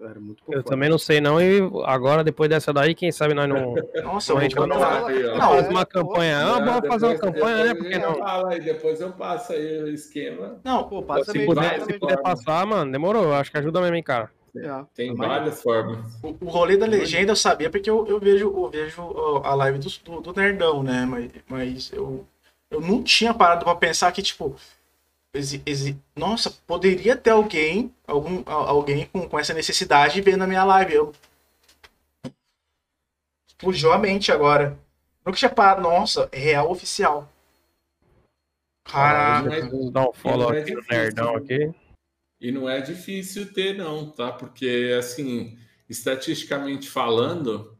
Era 0.00 0.20
muito 0.20 0.44
Eu 0.48 0.62
também 0.62 0.88
não 0.88 0.96
sei 0.96 1.20
não, 1.20 1.40
e 1.40 1.60
agora, 1.84 2.22
depois 2.22 2.48
dessa 2.48 2.72
daí, 2.72 2.94
quem 2.94 3.10
sabe 3.10 3.34
nós 3.34 3.48
não... 3.48 3.74
Nossa, 4.04 4.38
a 4.38 4.40
gente 4.40 4.54
não, 4.54 4.68
não, 4.68 4.78
faz 4.78 5.68
uma 5.68 5.84
campanha. 5.84 6.38
Ah, 6.38 6.60
vamos 6.60 6.88
fazer 6.88 7.06
uma 7.06 7.18
campanha, 7.18 7.64
né? 7.64 7.74
Porque 7.74 7.98
não... 7.98 8.14
Fala 8.14 8.52
aí, 8.52 8.60
depois 8.60 9.00
eu 9.00 9.12
passo 9.12 9.52
aí 9.52 9.82
o 9.82 9.88
esquema. 9.88 10.60
Não, 10.62 10.88
pô, 10.88 11.02
passa 11.02 11.32
se 11.32 11.44
puder, 11.44 11.80
se 11.82 11.98
puder 11.98 12.22
passar, 12.22 12.64
mano, 12.64 12.92
demorou. 12.92 13.34
Acho 13.34 13.50
que 13.50 13.58
ajuda 13.58 13.80
mesmo, 13.80 13.96
hein, 13.96 14.02
cara. 14.04 14.30
É, 14.56 14.84
tem 14.94 15.14
várias 15.14 15.60
formas. 15.60 15.98
O, 16.22 16.36
o, 16.40 16.48
rolê 16.48 16.76
da 16.76 16.86
legenda 16.86 17.32
eu 17.32 17.36
sabia 17.36 17.68
porque 17.68 17.90
eu, 17.90 18.06
eu 18.06 18.20
vejo, 18.20 18.46
eu 18.54 18.70
vejo 18.70 19.02
a 19.42 19.54
live 19.54 19.78
do, 19.78 19.88
do, 20.04 20.20
do 20.20 20.40
Nerdão, 20.40 20.82
né? 20.82 21.06
Mas, 21.06 21.30
mas 21.48 21.92
eu 21.92 22.26
eu 22.72 22.80
não 22.80 23.02
tinha 23.02 23.34
parado 23.34 23.64
para 23.64 23.74
pensar 23.74 24.10
que, 24.12 24.22
tipo, 24.22 24.56
exi, 25.34 25.62
exi, 25.64 25.96
nossa, 26.16 26.50
poderia 26.66 27.14
ter 27.14 27.30
alguém, 27.30 27.94
algum, 28.06 28.42
alguém 28.46 29.06
com, 29.06 29.28
com 29.28 29.38
essa 29.38 29.54
necessidade 29.54 30.20
vendo 30.20 30.42
a 30.42 30.46
minha 30.46 30.64
live. 30.64 30.94
Eu, 30.94 31.12
fugiu 33.58 33.92
a 33.92 33.98
mente 33.98 34.32
agora. 34.32 34.76
Nunca 35.24 35.38
tinha 35.38 35.50
parado, 35.50 35.82
nossa, 35.82 36.28
real 36.32 36.70
oficial. 36.70 37.30
Caraca. 38.84 39.68
Vamos 39.70 39.92
dar 39.92 40.08
um 40.08 40.12
follow 40.12 40.52
é 40.52 40.60
aqui 40.60 40.74
no 40.74 40.82
Nerdão 40.90 41.36
aqui. 41.36 41.72
E 42.40 42.50
não 42.50 42.68
é 42.68 42.80
difícil 42.80 43.52
ter, 43.52 43.76
não, 43.76 44.10
tá? 44.10 44.32
Porque, 44.32 44.96
assim, 44.98 45.56
estatisticamente 45.88 46.90
falando, 46.90 47.78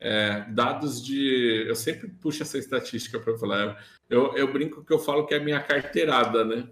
é, 0.00 0.40
dados 0.50 1.04
de. 1.04 1.66
Eu 1.68 1.76
sempre 1.76 2.08
puxo 2.08 2.42
essa 2.42 2.58
estatística 2.58 3.20
para 3.20 3.36
falar. 3.38 3.84
Eu, 4.08 4.34
eu 4.36 4.50
brinco 4.50 4.82
que 4.84 4.92
eu 4.92 4.98
falo 4.98 5.26
que 5.26 5.34
é 5.34 5.36
a 5.36 5.44
minha 5.44 5.62
carteirada, 5.62 6.44
né? 6.44 6.68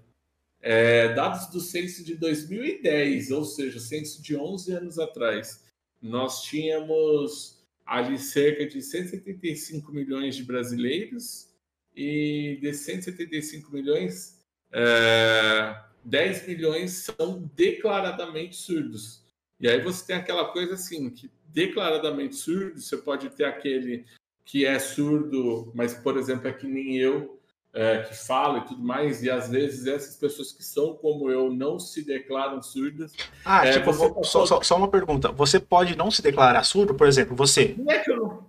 É, 0.60 1.14
dados 1.14 1.46
do 1.48 1.60
censo 1.60 2.02
de 2.02 2.16
2010, 2.16 3.30
ou 3.30 3.44
seja, 3.44 3.78
censo 3.78 4.22
de 4.22 4.34
11 4.34 4.72
anos 4.72 4.98
atrás. 4.98 5.64
Nós 6.00 6.42
tínhamos 6.42 7.62
ali 7.86 8.18
cerca 8.18 8.66
de 8.66 8.82
175 8.82 9.92
milhões 9.92 10.34
de 10.34 10.42
brasileiros 10.42 11.48
e 11.94 12.58
desses 12.60 12.84
175 12.84 13.72
milhões, 13.72 14.38
é, 14.72 15.80
10 16.04 16.46
milhões 16.46 16.92
são 16.92 17.50
declaradamente 17.54 18.56
surdos. 18.56 19.24
E 19.60 19.68
aí 19.68 19.80
você 19.80 20.06
tem 20.06 20.16
aquela 20.16 20.46
coisa 20.52 20.74
assim, 20.74 21.10
que 21.10 21.30
declaradamente 21.48 22.36
surdo, 22.36 22.80
você 22.80 22.96
pode 22.96 23.30
ter 23.30 23.44
aquele 23.44 24.04
que 24.44 24.64
é 24.64 24.78
surdo, 24.78 25.70
mas, 25.74 25.94
por 25.94 26.16
exemplo, 26.16 26.48
é 26.48 26.52
que 26.52 26.66
nem 26.66 26.96
eu, 26.96 27.38
é, 27.72 27.98
que 28.02 28.14
fala 28.14 28.58
e 28.58 28.60
tudo 28.62 28.82
mais, 28.82 29.22
e 29.22 29.30
às 29.30 29.50
vezes 29.50 29.86
essas 29.86 30.16
pessoas 30.16 30.52
que 30.52 30.64
são 30.64 30.94
como 30.94 31.30
eu 31.30 31.52
não 31.52 31.78
se 31.78 32.04
declaram 32.04 32.62
surdas. 32.62 33.12
Ah, 33.44 33.66
é, 33.66 33.72
tipo, 33.72 33.92
vou, 33.92 34.24
só, 34.24 34.46
só, 34.46 34.62
só, 34.62 34.76
uma 34.76 34.88
pergunta. 34.88 35.30
Você 35.32 35.60
pode 35.60 35.96
não 35.96 36.10
se 36.10 36.22
declarar 36.22 36.64
surdo, 36.64 36.94
por 36.94 37.06
exemplo, 37.06 37.36
você? 37.36 37.74
Não 37.76 37.92
é 37.92 37.98
que 37.98 38.10
eu 38.10 38.16
não, 38.16 38.46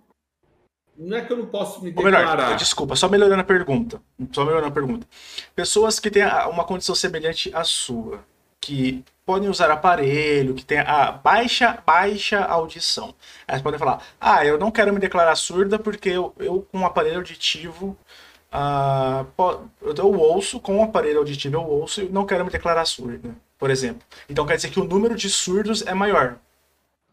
não, 0.96 1.16
é 1.16 1.20
que 1.20 1.32
eu 1.32 1.36
não 1.36 1.46
posso 1.46 1.82
me 1.82 1.90
declarar. 1.90 2.36
Melhor, 2.36 2.56
desculpa, 2.56 2.96
só 2.96 3.08
melhorando 3.08 3.42
a 3.42 3.44
pergunta. 3.44 4.00
Só 4.32 4.44
melhorando 4.44 4.68
a 4.68 4.72
pergunta. 4.72 5.06
Pessoas 5.54 6.00
que 6.00 6.10
têm 6.10 6.24
uma 6.50 6.64
condição 6.64 6.94
semelhante 6.94 7.50
à 7.54 7.62
sua, 7.62 8.24
que 8.60 9.04
podem 9.30 9.48
usar 9.48 9.70
aparelho, 9.70 10.56
que 10.56 10.64
tem 10.64 10.80
a 10.80 11.12
baixa, 11.12 11.80
baixa 11.86 12.40
audição. 12.40 13.14
Elas 13.46 13.62
podem 13.62 13.78
falar, 13.78 14.04
ah, 14.20 14.44
eu 14.44 14.58
não 14.58 14.72
quero 14.72 14.92
me 14.92 14.98
declarar 14.98 15.36
surda 15.36 15.78
porque 15.78 16.08
eu, 16.08 16.34
eu 16.36 16.62
com 16.62 16.78
um 16.80 16.84
aparelho 16.84 17.18
auditivo, 17.18 17.96
uh, 18.52 19.70
eu 19.96 20.12
ouço, 20.12 20.58
com 20.58 20.78
um 20.78 20.82
aparelho 20.82 21.18
auditivo 21.18 21.54
eu 21.54 21.62
ouço 21.62 22.00
e 22.00 22.08
não 22.08 22.26
quero 22.26 22.44
me 22.44 22.50
declarar 22.50 22.84
surda, 22.86 23.36
por 23.56 23.70
exemplo. 23.70 24.02
Então 24.28 24.44
quer 24.44 24.56
dizer 24.56 24.70
que 24.70 24.80
o 24.80 24.84
número 24.84 25.14
de 25.14 25.30
surdos 25.30 25.86
é 25.86 25.94
maior. 25.94 26.36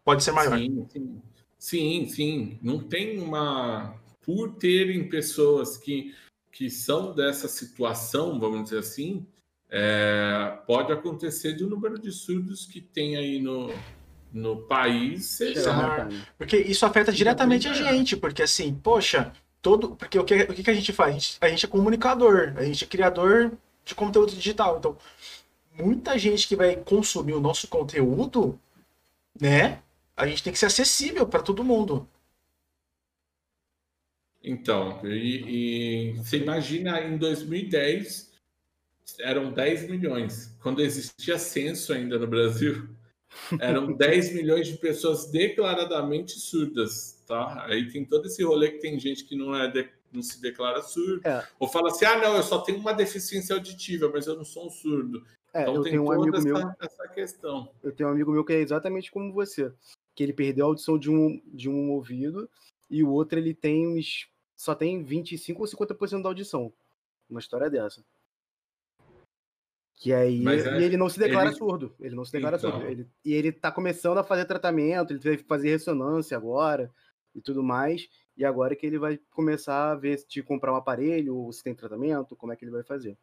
Pode 0.04 0.24
ser 0.24 0.32
maior. 0.32 0.58
Sim, 0.58 0.88
sim. 0.92 1.22
Sim, 1.56 2.06
sim. 2.08 2.58
Não 2.60 2.80
tem 2.80 3.20
uma... 3.20 3.94
Por 4.22 4.56
terem 4.56 5.08
pessoas 5.08 5.76
que, 5.76 6.12
que 6.50 6.68
são 6.68 7.14
dessa 7.14 7.46
situação, 7.46 8.40
vamos 8.40 8.64
dizer 8.64 8.78
assim, 8.78 9.24
é, 9.70 10.58
pode 10.66 10.92
acontecer 10.92 11.54
de 11.54 11.64
um 11.64 11.68
número 11.68 11.98
de 11.98 12.10
surdos 12.10 12.66
que 12.66 12.80
tem 12.80 13.16
aí 13.16 13.40
no, 13.40 13.72
no 14.32 14.62
país 14.66 15.26
seja 15.26 15.72
maior. 15.72 16.08
Porque 16.36 16.56
isso 16.56 16.86
afeta 16.86 17.12
diretamente 17.12 17.68
a 17.68 17.72
gente, 17.72 18.16
porque 18.16 18.42
assim, 18.42 18.74
poxa, 18.74 19.32
todo. 19.60 19.94
Porque 19.96 20.18
o 20.18 20.24
que, 20.24 20.34
o 20.34 20.54
que 20.54 20.70
a 20.70 20.74
gente 20.74 20.92
faz? 20.92 21.10
A 21.10 21.12
gente, 21.18 21.38
a 21.42 21.48
gente 21.48 21.66
é 21.66 21.68
comunicador, 21.68 22.54
a 22.56 22.64
gente 22.64 22.84
é 22.84 22.86
criador 22.86 23.52
de 23.84 23.94
conteúdo 23.94 24.32
digital. 24.32 24.78
Então, 24.78 24.96
muita 25.74 26.18
gente 26.18 26.48
que 26.48 26.56
vai 26.56 26.76
consumir 26.76 27.34
o 27.34 27.40
nosso 27.40 27.68
conteúdo, 27.68 28.58
né? 29.40 29.80
A 30.16 30.26
gente 30.26 30.42
tem 30.42 30.52
que 30.52 30.58
ser 30.58 30.66
acessível 30.66 31.26
para 31.26 31.42
todo 31.42 31.64
mundo. 31.64 32.08
Então, 34.42 35.00
e, 35.04 36.12
e 36.12 36.12
você 36.16 36.38
imagina 36.38 37.00
em 37.00 37.16
2010 37.16 38.27
eram 39.20 39.52
10 39.52 39.88
milhões. 39.88 40.56
Quando 40.62 40.82
existia 40.82 41.38
censo 41.38 41.92
ainda 41.92 42.18
no 42.18 42.26
Brasil, 42.26 42.88
eram 43.60 43.92
10 43.96 44.34
milhões 44.34 44.66
de 44.66 44.76
pessoas 44.76 45.30
declaradamente 45.30 46.38
surdas, 46.38 47.22
tá? 47.26 47.64
Aí 47.66 47.90
tem 47.90 48.04
todo 48.04 48.26
esse 48.26 48.42
rolê 48.42 48.72
que 48.72 48.78
tem 48.78 48.98
gente 48.98 49.24
que 49.24 49.36
não 49.36 49.54
é 49.54 49.68
de, 49.68 49.88
não 50.12 50.22
se 50.22 50.40
declara 50.40 50.82
surdo, 50.82 51.26
é. 51.26 51.46
ou 51.58 51.68
fala 51.68 51.88
assim: 51.88 52.04
"Ah, 52.04 52.18
não, 52.18 52.36
eu 52.36 52.42
só 52.42 52.58
tenho 52.58 52.78
uma 52.78 52.92
deficiência 52.92 53.54
auditiva, 53.54 54.10
mas 54.12 54.26
eu 54.26 54.36
não 54.36 54.44
sou 54.44 54.66
um 54.66 54.70
surdo". 54.70 55.24
É, 55.52 55.62
então 55.62 55.82
tem 55.82 55.98
um 55.98 56.06
toda 56.06 56.36
essa, 56.36 56.44
meu, 56.44 56.56
essa 56.80 57.08
questão. 57.08 57.70
Eu 57.82 57.92
tenho 57.92 58.08
um 58.08 58.12
amigo 58.12 58.30
meu 58.30 58.44
que 58.44 58.52
é 58.52 58.60
exatamente 58.60 59.10
como 59.10 59.32
você, 59.32 59.72
que 60.14 60.22
ele 60.22 60.32
perdeu 60.32 60.66
a 60.66 60.68
audição 60.68 60.98
de 60.98 61.10
um 61.10 61.40
de 61.46 61.68
um 61.68 61.90
ouvido 61.92 62.48
e 62.90 63.02
o 63.02 63.10
outro 63.10 63.38
ele 63.38 63.54
tem 63.54 63.86
uns, 63.86 64.28
só 64.56 64.74
tem 64.74 65.02
25 65.02 65.60
ou 65.60 65.66
50% 65.66 66.22
da 66.22 66.28
audição. 66.28 66.72
Uma 67.28 67.40
história 67.40 67.68
dessa. 67.68 68.02
Que 69.98 70.12
aí 70.12 70.46
é, 70.46 70.80
e 70.80 70.84
ele 70.84 70.96
não 70.96 71.08
se 71.08 71.18
declara 71.18 71.48
ele... 71.48 71.56
surdo. 71.56 71.92
Ele 71.98 72.14
não 72.14 72.24
se 72.24 72.30
declara 72.30 72.56
então... 72.56 72.70
surdo. 72.70 72.86
Ele, 72.86 73.06
e 73.24 73.32
ele 73.32 73.50
tá 73.50 73.72
começando 73.72 74.18
a 74.18 74.24
fazer 74.24 74.44
tratamento, 74.44 75.12
ele 75.12 75.18
teve 75.18 75.38
que 75.38 75.44
fazer 75.44 75.70
ressonância 75.70 76.36
agora 76.36 76.90
e 77.34 77.40
tudo 77.40 77.62
mais. 77.62 78.08
E 78.36 78.44
agora 78.44 78.76
que 78.76 78.86
ele 78.86 78.98
vai 78.98 79.18
começar 79.30 79.90
a 79.90 79.96
ver 79.96 80.18
se 80.18 80.42
comprar 80.42 80.72
um 80.72 80.76
aparelho, 80.76 81.34
ou 81.34 81.52
se 81.52 81.64
tem 81.64 81.74
tratamento, 81.74 82.36
como 82.36 82.52
é 82.52 82.56
que 82.56 82.64
ele 82.64 82.70
vai 82.70 82.84
fazer. 82.84 83.18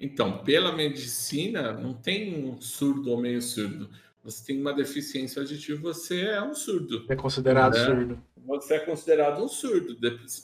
Então, 0.00 0.42
pela 0.42 0.72
medicina, 0.72 1.74
não 1.74 1.92
tem 1.92 2.42
um 2.42 2.58
surdo 2.58 3.10
ou 3.10 3.20
meio 3.20 3.42
surdo. 3.42 3.90
Você 4.24 4.46
tem 4.46 4.60
uma 4.60 4.72
deficiência 4.72 5.42
auditiva, 5.42 5.80
você 5.80 6.22
é 6.22 6.42
um 6.42 6.54
surdo. 6.54 7.04
É 7.08 7.14
considerado 7.14 7.74
né? 7.74 7.84
surdo. 7.84 8.22
Você 8.46 8.74
é 8.74 8.78
considerado 8.78 9.44
um 9.44 9.48
surdo. 9.48 9.96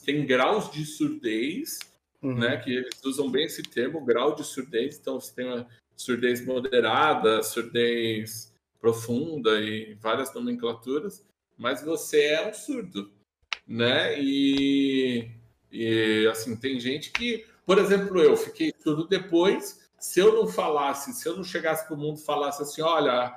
Tem 0.05 0.25
graus 0.25 0.71
de 0.71 0.85
surdez 0.85 1.79
uhum. 2.21 2.35
né? 2.35 2.57
Que 2.57 2.77
eles 2.77 3.03
usam 3.03 3.29
bem 3.29 3.45
esse 3.45 3.63
termo, 3.63 4.05
grau 4.05 4.35
de 4.35 4.43
surdez. 4.43 4.97
Então, 4.97 5.19
você 5.19 5.33
tem 5.33 5.45
uma 5.45 5.67
surdez 5.95 6.45
moderada, 6.45 7.43
surdez 7.43 8.53
profunda 8.79 9.59
e 9.59 9.95
várias 9.95 10.33
nomenclaturas, 10.33 11.25
mas 11.57 11.83
você 11.83 12.27
é 12.27 12.49
um 12.49 12.53
surdo, 12.53 13.11
né? 13.67 14.17
E, 14.17 15.29
e 15.69 16.25
assim, 16.31 16.55
tem 16.55 16.79
gente 16.79 17.11
que 17.11 17.45
por 17.69 17.77
exemplo, 17.77 18.19
eu 18.19 18.35
fiquei 18.35 18.73
surdo 18.81 19.07
depois. 19.07 19.87
Se 19.99 20.19
eu 20.19 20.33
não 20.33 20.47
falasse, 20.47 21.13
se 21.13 21.29
eu 21.29 21.37
não 21.37 21.43
chegasse 21.43 21.85
para 21.85 21.93
o 21.93 21.99
mundo 21.99 22.17
e 22.17 22.25
falasse 22.25 22.63
assim, 22.63 22.81
olha, 22.81 23.31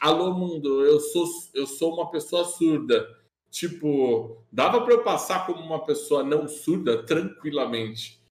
alô 0.00 0.32
mundo, 0.32 0.86
eu 0.86 0.98
sou, 0.98 1.28
eu 1.52 1.66
sou 1.66 1.92
uma 1.92 2.10
pessoa 2.10 2.46
surda. 2.46 3.06
Tipo, 3.50 4.44
dava 4.52 4.82
para 4.82 4.94
eu 4.94 5.02
passar 5.02 5.46
como 5.46 5.60
uma 5.60 5.84
pessoa 5.84 6.22
não 6.22 6.46
surda 6.46 7.02
tranquilamente. 7.04 8.22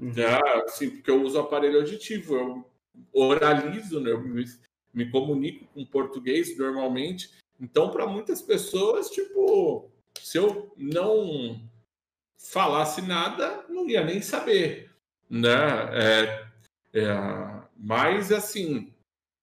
Uhum. 0.00 0.12
Assim, 0.64 0.90
porque 0.90 1.10
eu 1.10 1.22
uso 1.22 1.38
aparelho 1.38 1.78
auditivo, 1.78 2.34
eu 2.34 2.70
oralizo, 3.12 4.00
né? 4.00 4.10
eu 4.10 4.20
me, 4.20 4.44
me 4.92 5.10
comunico 5.10 5.66
com 5.72 5.84
português 5.84 6.56
normalmente. 6.58 7.30
Então, 7.60 7.90
para 7.90 8.06
muitas 8.06 8.42
pessoas, 8.42 9.10
tipo, 9.10 9.90
se 10.20 10.38
eu 10.38 10.72
não 10.76 11.60
falasse 12.36 13.02
nada, 13.02 13.64
não 13.68 13.88
ia 13.88 14.04
nem 14.04 14.22
saber, 14.22 14.90
né? 15.28 15.50
É, 15.92 16.48
é, 16.92 17.62
mas, 17.76 18.30
assim, 18.30 18.92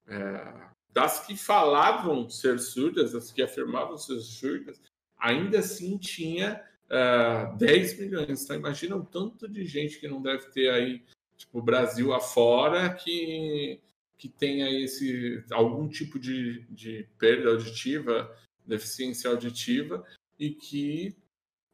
é, 0.08 0.66
das 0.92 1.26
que 1.26 1.36
falavam 1.36 2.30
ser 2.30 2.60
surdas, 2.60 3.12
das 3.12 3.32
que 3.32 3.42
afirmavam 3.42 3.98
ser 3.98 4.20
surdas, 4.22 4.82
ainda 5.26 5.60
assim 5.60 5.97
tinha 5.97 6.61
uh, 6.89 7.53
é, 7.53 7.57
10 7.57 7.99
milhões. 7.99 8.43
Então, 8.43 8.56
imagina 8.56 8.95
o 8.95 9.03
tanto 9.03 9.49
de 9.49 9.65
gente 9.65 9.99
que 9.99 10.07
não 10.07 10.22
deve 10.22 10.45
ter 10.52 10.69
aí, 10.69 11.03
tipo, 11.35 11.61
Brasil 11.61 12.14
afora, 12.14 12.93
que, 12.93 13.81
que 14.18 14.30
tem 14.30 14.61
aí 14.61 14.84
esse, 14.84 15.43
algum 15.52 15.88
tipo 15.88 16.19
de, 16.19 16.64
de 16.69 17.07
perda 17.18 17.49
auditiva, 17.49 18.31
deficiência 18.65 19.31
auditiva, 19.31 20.06
e 20.39 20.52
que 20.52 21.15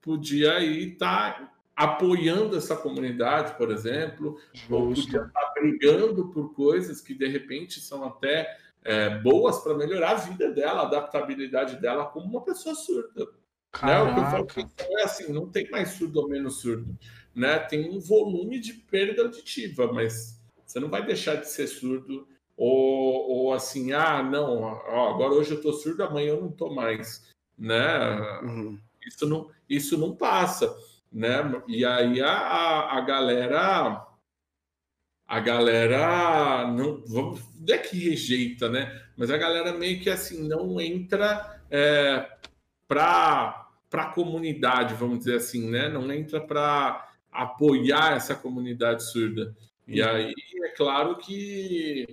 podia 0.02 0.54
aí 0.54 0.94
estar 0.94 1.34
tá 1.34 1.54
apoiando 1.76 2.56
essa 2.56 2.76
comunidade, 2.76 3.58
por 3.58 3.70
exemplo, 3.70 4.40
Justo. 4.54 4.74
ou 4.74 4.88
podia 4.88 5.24
estar 5.24 5.30
tá 5.30 5.54
brigando 5.60 6.30
por 6.30 6.54
coisas 6.54 7.02
que 7.02 7.14
de 7.14 7.28
repente 7.28 7.82
são 7.82 8.06
até 8.06 8.58
é, 8.84 9.20
boas 9.20 9.60
para 9.60 9.76
melhorar 9.76 10.12
a 10.12 10.16
vida 10.16 10.52
dela, 10.52 10.82
a 10.82 10.88
adaptabilidade 10.88 11.82
dela 11.82 12.06
como 12.06 12.26
uma 12.26 12.44
pessoa 12.44 12.76
surda. 12.76 13.28
Né? 13.84 14.02
O 14.02 14.14
que 14.14 14.20
eu 14.20 14.26
falo 14.26 14.46
que 14.46 14.60
é 14.80 15.04
assim, 15.04 15.32
não 15.32 15.48
tem 15.50 15.70
mais 15.70 15.90
surdo 15.90 16.20
ou 16.20 16.30
menos 16.30 16.62
surdo, 16.62 16.98
né? 17.34 17.58
Tem 17.60 17.90
um 17.90 18.00
volume 18.00 18.60
de 18.60 18.74
perda 18.74 19.24
auditiva, 19.24 19.92
mas 19.92 20.40
você 20.66 20.80
não 20.80 20.90
vai 20.90 21.06
deixar 21.06 21.36
de 21.36 21.50
ser 21.50 21.68
surdo 21.68 22.28
ou, 22.56 23.30
ou 23.30 23.54
assim, 23.54 23.94
ah, 23.94 24.22
não, 24.22 24.62
ó, 24.62 25.10
agora 25.10 25.34
hoje 25.34 25.52
eu 25.52 25.58
estou 25.58 25.74
surdo, 25.74 26.04
amanhã 26.04 26.30
eu 26.30 26.42
não 26.42 26.50
estou 26.50 26.74
mais, 26.74 27.28
né? 27.58 28.42
Uhum. 28.44 28.80
Isso 29.08 29.26
não, 29.26 29.50
isso 29.68 29.98
não 29.98 30.16
passa, 30.16 30.76
né? 31.12 31.40
E 31.68 31.84
aí 31.84 32.22
a, 32.22 32.32
a, 32.32 32.98
a 32.98 33.02
galera 33.02 34.08
a 35.26 35.40
galera 35.40 36.68
não 36.68 37.02
vamos 37.06 37.42
não 37.60 37.74
é 37.74 37.78
que 37.78 37.98
rejeita, 37.98 38.68
né? 38.70 39.02
Mas 39.16 39.32
a 39.32 39.38
galera 39.38 39.74
meio 39.74 40.02
que 40.02 40.10
assim 40.10 40.48
não 40.48 40.80
entra 40.80 41.62
é, 41.70 42.30
para 42.88 43.61
para 43.92 44.04
a 44.04 44.12
comunidade, 44.14 44.96
vamos 44.96 45.20
dizer 45.20 45.36
assim, 45.36 45.70
né? 45.70 45.90
Não 45.90 46.10
entra 46.12 46.40
para 46.40 47.12
apoiar 47.30 48.16
essa 48.16 48.34
comunidade 48.34 49.04
surda. 49.04 49.54
E 49.86 50.02
uhum. 50.02 50.08
aí 50.08 50.34
é 50.64 50.70
claro 50.70 51.18
que 51.18 52.08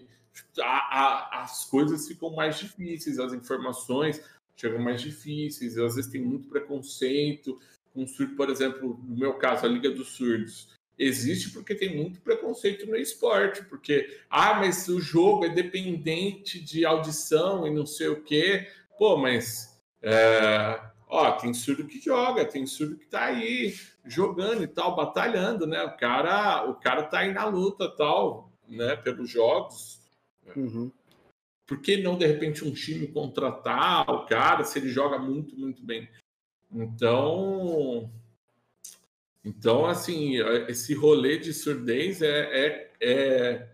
a, 0.60 0.64
a, 0.64 1.42
as 1.42 1.64
coisas 1.66 2.08
ficam 2.08 2.34
mais 2.34 2.58
difíceis, 2.58 3.20
as 3.20 3.32
informações 3.32 4.20
chegam 4.56 4.80
mais 4.80 5.00
difíceis, 5.00 5.78
às 5.78 5.94
vezes 5.94 6.10
tem 6.10 6.20
muito 6.20 6.48
preconceito. 6.48 7.56
Com 7.94 8.04
surdo, 8.08 8.34
por 8.34 8.50
exemplo, 8.50 9.00
no 9.06 9.16
meu 9.16 9.34
caso, 9.34 9.64
a 9.64 9.68
Liga 9.68 9.88
dos 9.88 10.08
Surdos 10.08 10.76
existe 10.98 11.50
porque 11.50 11.76
tem 11.76 11.96
muito 11.96 12.20
preconceito 12.20 12.84
no 12.86 12.96
esporte, 12.96 13.62
porque 13.66 14.18
ah, 14.28 14.54
mas 14.54 14.88
o 14.88 15.00
jogo 15.00 15.44
é 15.44 15.48
dependente 15.48 16.60
de 16.60 16.84
audição 16.84 17.64
e 17.68 17.70
não 17.70 17.86
sei 17.86 18.08
o 18.08 18.20
quê. 18.20 18.66
Pô, 18.98 19.16
mas 19.16 19.80
é, 20.02 20.80
ó, 21.08 21.32
tem 21.32 21.52
surdo 21.54 21.86
que 21.86 22.00
joga, 22.00 22.44
tem 22.44 22.66
surdo 22.66 22.96
que 22.96 23.06
tá 23.06 23.24
aí 23.24 23.74
jogando 24.04 24.62
e 24.62 24.68
tal, 24.68 24.94
batalhando, 24.94 25.66
né? 25.66 25.82
O 25.82 25.96
cara, 25.96 26.68
o 26.68 26.74
cara 26.74 27.02
tá 27.02 27.20
aí 27.20 27.32
na 27.32 27.44
luta 27.46 27.88
tal, 27.88 28.52
né? 28.68 28.96
Pelos 28.96 29.30
jogos. 29.30 30.00
Uhum. 30.54 30.90
Por 31.66 31.80
que 31.80 31.98
não, 31.98 32.16
de 32.16 32.26
repente, 32.26 32.64
um 32.64 32.72
time 32.72 33.06
contratar 33.08 34.08
o 34.10 34.24
cara 34.26 34.64
se 34.64 34.78
ele 34.78 34.88
joga 34.88 35.18
muito, 35.18 35.58
muito 35.58 35.84
bem? 35.84 36.08
Então, 36.70 38.10
então, 39.44 39.86
assim, 39.86 40.36
esse 40.68 40.94
rolê 40.94 41.38
de 41.38 41.54
surdez 41.54 42.20
é, 42.20 42.66
é, 42.66 42.90
é, 43.00 43.68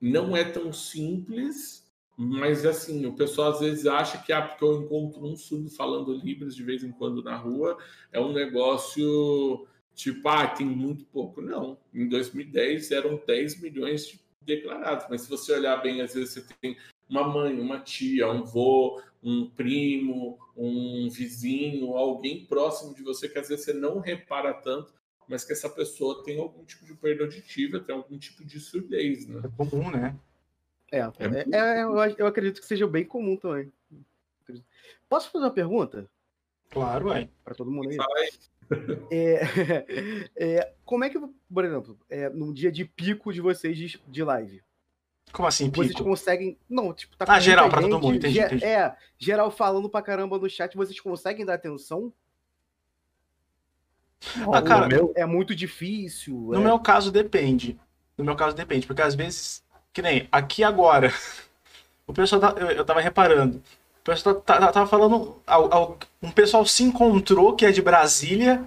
não 0.00 0.36
é 0.36 0.44
tão 0.44 0.72
simples, 0.72 1.85
mas 2.16 2.64
assim, 2.64 3.04
o 3.04 3.12
pessoal 3.12 3.52
às 3.52 3.60
vezes 3.60 3.86
acha 3.86 4.18
que 4.18 4.32
ah, 4.32 4.42
porque 4.42 4.64
eu 4.64 4.82
encontro 4.82 5.24
um 5.24 5.36
surdo 5.36 5.68
falando 5.70 6.14
Libras 6.14 6.56
de 6.56 6.62
vez 6.62 6.82
em 6.82 6.90
quando 6.90 7.22
na 7.22 7.36
rua, 7.36 7.76
é 8.10 8.18
um 8.18 8.32
negócio 8.32 9.66
tipo, 9.94 10.26
ah, 10.28 10.46
tem 10.46 10.66
muito 10.66 11.04
pouco. 11.06 11.42
Não, 11.42 11.78
em 11.92 12.08
2010 12.08 12.90
eram 12.90 13.20
10 13.26 13.60
milhões 13.60 14.18
declarados, 14.42 15.06
mas 15.10 15.22
se 15.22 15.28
você 15.28 15.52
olhar 15.52 15.76
bem, 15.82 16.00
às 16.00 16.14
vezes 16.14 16.34
você 16.34 16.44
tem 16.60 16.76
uma 17.08 17.26
mãe, 17.26 17.58
uma 17.60 17.80
tia, 17.80 18.30
um 18.30 18.44
vô, 18.44 19.02
um 19.22 19.50
primo, 19.50 20.38
um 20.56 21.08
vizinho, 21.10 21.96
alguém 21.96 22.46
próximo 22.46 22.94
de 22.94 23.02
você 23.02 23.28
que 23.28 23.38
às 23.38 23.48
vezes 23.48 23.64
você 23.64 23.72
não 23.72 23.98
repara 23.98 24.54
tanto, 24.54 24.94
mas 25.28 25.44
que 25.44 25.52
essa 25.52 25.68
pessoa 25.68 26.22
tem 26.22 26.38
algum 26.38 26.64
tipo 26.64 26.84
de 26.84 26.94
perda 26.94 27.24
auditiva, 27.24 27.80
tem 27.80 27.94
algum 27.94 28.16
tipo 28.16 28.44
de 28.44 28.60
surdez, 28.60 29.26
né? 29.26 29.42
É 29.44 29.48
comum, 29.48 29.90
né? 29.90 30.16
É, 30.90 30.98
é, 30.98 31.00
é, 31.00 31.78
é 31.78 31.82
eu, 31.82 31.96
eu, 32.18 32.26
acredito 32.26 32.60
que 32.60 32.66
seja 32.66 32.86
bem 32.86 33.04
comum 33.04 33.36
também. 33.36 33.72
Posso 35.08 35.30
fazer 35.30 35.44
uma 35.44 35.50
pergunta? 35.50 36.08
Claro, 36.70 37.12
é. 37.12 37.28
Para 37.44 37.54
todo 37.54 37.70
mundo 37.70 37.90
aí. 37.90 37.98
É, 39.10 39.40
é, 40.36 40.72
como 40.84 41.04
é 41.04 41.10
que, 41.10 41.18
por 41.52 41.64
exemplo, 41.64 41.98
é, 42.08 42.28
num 42.30 42.52
dia 42.52 42.70
de 42.70 42.84
pico 42.84 43.32
de 43.32 43.40
vocês 43.40 43.76
de, 43.76 44.00
de 44.06 44.24
live, 44.24 44.62
como 45.32 45.48
assim, 45.48 45.70
pico? 45.70 45.84
Vocês 45.84 46.00
conseguem. 46.00 46.58
Não, 46.68 46.92
tipo, 46.92 47.16
tá 47.16 47.24
Ah, 47.28 47.40
geral, 47.40 47.68
pra 47.68 47.82
todo 47.82 48.00
mundo, 48.00 48.16
entendi, 48.16 48.40
entendi. 48.40 48.64
É, 48.64 48.96
geral 49.18 49.50
falando 49.50 49.88
pra 49.88 50.02
caramba 50.02 50.38
no 50.38 50.48
chat, 50.48 50.76
vocês 50.76 50.98
conseguem 51.00 51.44
dar 51.44 51.54
atenção? 51.54 52.12
Ah, 54.52 54.62
cara, 54.62 54.88
meu... 54.88 55.12
É 55.14 55.26
muito 55.26 55.54
difícil. 55.54 56.34
No 56.34 56.60
é... 56.60 56.64
meu 56.64 56.80
caso, 56.80 57.12
depende. 57.12 57.78
No 58.16 58.24
meu 58.24 58.34
caso, 58.34 58.56
depende, 58.56 58.86
porque 58.86 59.02
às 59.02 59.14
vezes, 59.14 59.62
que 59.96 60.02
nem 60.02 60.28
aqui 60.30 60.62
agora, 60.62 61.10
o 62.06 62.12
pessoal, 62.12 62.38
tá, 62.38 62.54
eu, 62.58 62.70
eu 62.70 62.84
tava 62.84 63.00
reparando, 63.00 63.62
o 64.00 64.04
pessoal 64.04 64.34
tá, 64.34 64.58
tá, 64.58 64.70
tava 64.70 64.86
falando, 64.86 65.38
um 66.22 66.30
pessoal 66.30 66.66
se 66.66 66.82
encontrou 66.82 67.56
que 67.56 67.64
é 67.64 67.72
de 67.72 67.80
Brasília, 67.80 68.62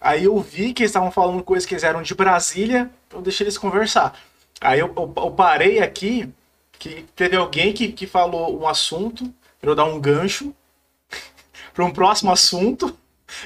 aí 0.00 0.24
eu 0.24 0.40
vi 0.40 0.72
que 0.72 0.82
eles 0.82 0.88
estavam 0.88 1.10
falando 1.10 1.42
coisas 1.42 1.66
que 1.66 1.74
eles 1.74 1.84
eram 1.84 2.00
de 2.00 2.14
Brasília, 2.14 2.90
então 3.06 3.20
deixei 3.20 3.44
eles 3.44 3.58
conversar. 3.58 4.18
Aí 4.62 4.80
eu, 4.80 4.90
eu, 4.96 5.12
eu, 5.14 5.30
parei 5.32 5.78
aqui, 5.80 6.32
que 6.78 7.04
teve 7.14 7.36
alguém 7.36 7.74
que, 7.74 7.92
que 7.92 8.06
falou 8.06 8.58
um 8.58 8.66
assunto, 8.66 9.30
para 9.60 9.72
eu 9.72 9.74
dar 9.74 9.84
um 9.84 10.00
gancho 10.00 10.54
para 11.74 11.84
um 11.84 11.92
próximo 11.92 12.32
assunto, 12.32 12.96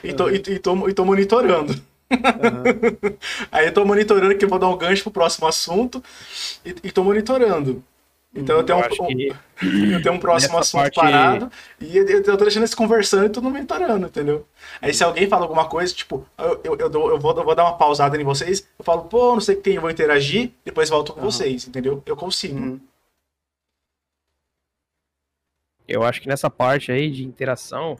e 0.04 0.12
tô, 0.12 0.26
uhum. 0.26 0.30
e, 0.30 0.36
e, 0.36 0.58
tô, 0.60 0.88
e 0.88 0.94
tô 0.94 1.04
monitorando. 1.04 1.74
Uhum. 2.10 3.16
Aí 3.50 3.66
eu 3.66 3.74
tô 3.74 3.84
monitorando 3.84 4.36
que 4.36 4.44
eu 4.44 4.48
vou 4.48 4.58
dar 4.58 4.68
um 4.68 4.76
gancho 4.76 5.02
pro 5.02 5.12
próximo 5.12 5.46
assunto 5.46 6.02
e, 6.64 6.74
e 6.84 6.92
tô 6.92 7.02
monitorando. 7.02 7.82
Então 8.36 8.58
eu 8.58 8.64
tenho, 8.64 8.78
eu 8.78 9.04
um, 9.04 9.06
que... 9.06 9.28
eu 9.94 10.02
tenho 10.02 10.14
um 10.14 10.18
próximo 10.18 10.58
assunto 10.58 10.82
parte... 10.82 10.94
parado 10.94 11.50
e 11.80 11.96
eu, 11.96 12.06
eu 12.06 12.22
tô 12.22 12.36
deixando 12.36 12.62
eles 12.62 12.74
conversando 12.74 13.26
e 13.26 13.30
tudo 13.30 13.50
monitorando, 13.50 14.06
entendeu? 14.06 14.46
Aí 14.80 14.92
se 14.92 15.02
alguém 15.02 15.26
fala 15.26 15.44
alguma 15.44 15.66
coisa, 15.66 15.92
tipo, 15.94 16.26
eu, 16.36 16.60
eu, 16.62 16.76
eu, 16.76 16.88
dou, 16.90 17.10
eu, 17.10 17.18
vou, 17.18 17.36
eu 17.36 17.44
vou 17.44 17.54
dar 17.54 17.64
uma 17.64 17.78
pausada 17.78 18.20
em 18.20 18.24
vocês, 18.24 18.68
eu 18.78 18.84
falo, 18.84 19.04
pô, 19.04 19.34
não 19.34 19.40
sei 19.40 19.54
o 19.54 19.58
que 19.58 19.64
tem, 19.64 19.74
eu 19.74 19.80
vou 19.80 19.90
interagir, 19.90 20.52
depois 20.64 20.90
volto 20.90 21.12
com 21.12 21.20
uhum. 21.20 21.26
vocês, 21.26 21.66
entendeu? 21.66 22.02
Eu 22.04 22.16
consigo. 22.16 22.58
Uhum. 22.58 22.80
Eu 25.88 26.02
acho 26.02 26.20
que 26.20 26.28
nessa 26.28 26.50
parte 26.50 26.92
aí 26.92 27.10
de 27.10 27.24
interação, 27.24 27.96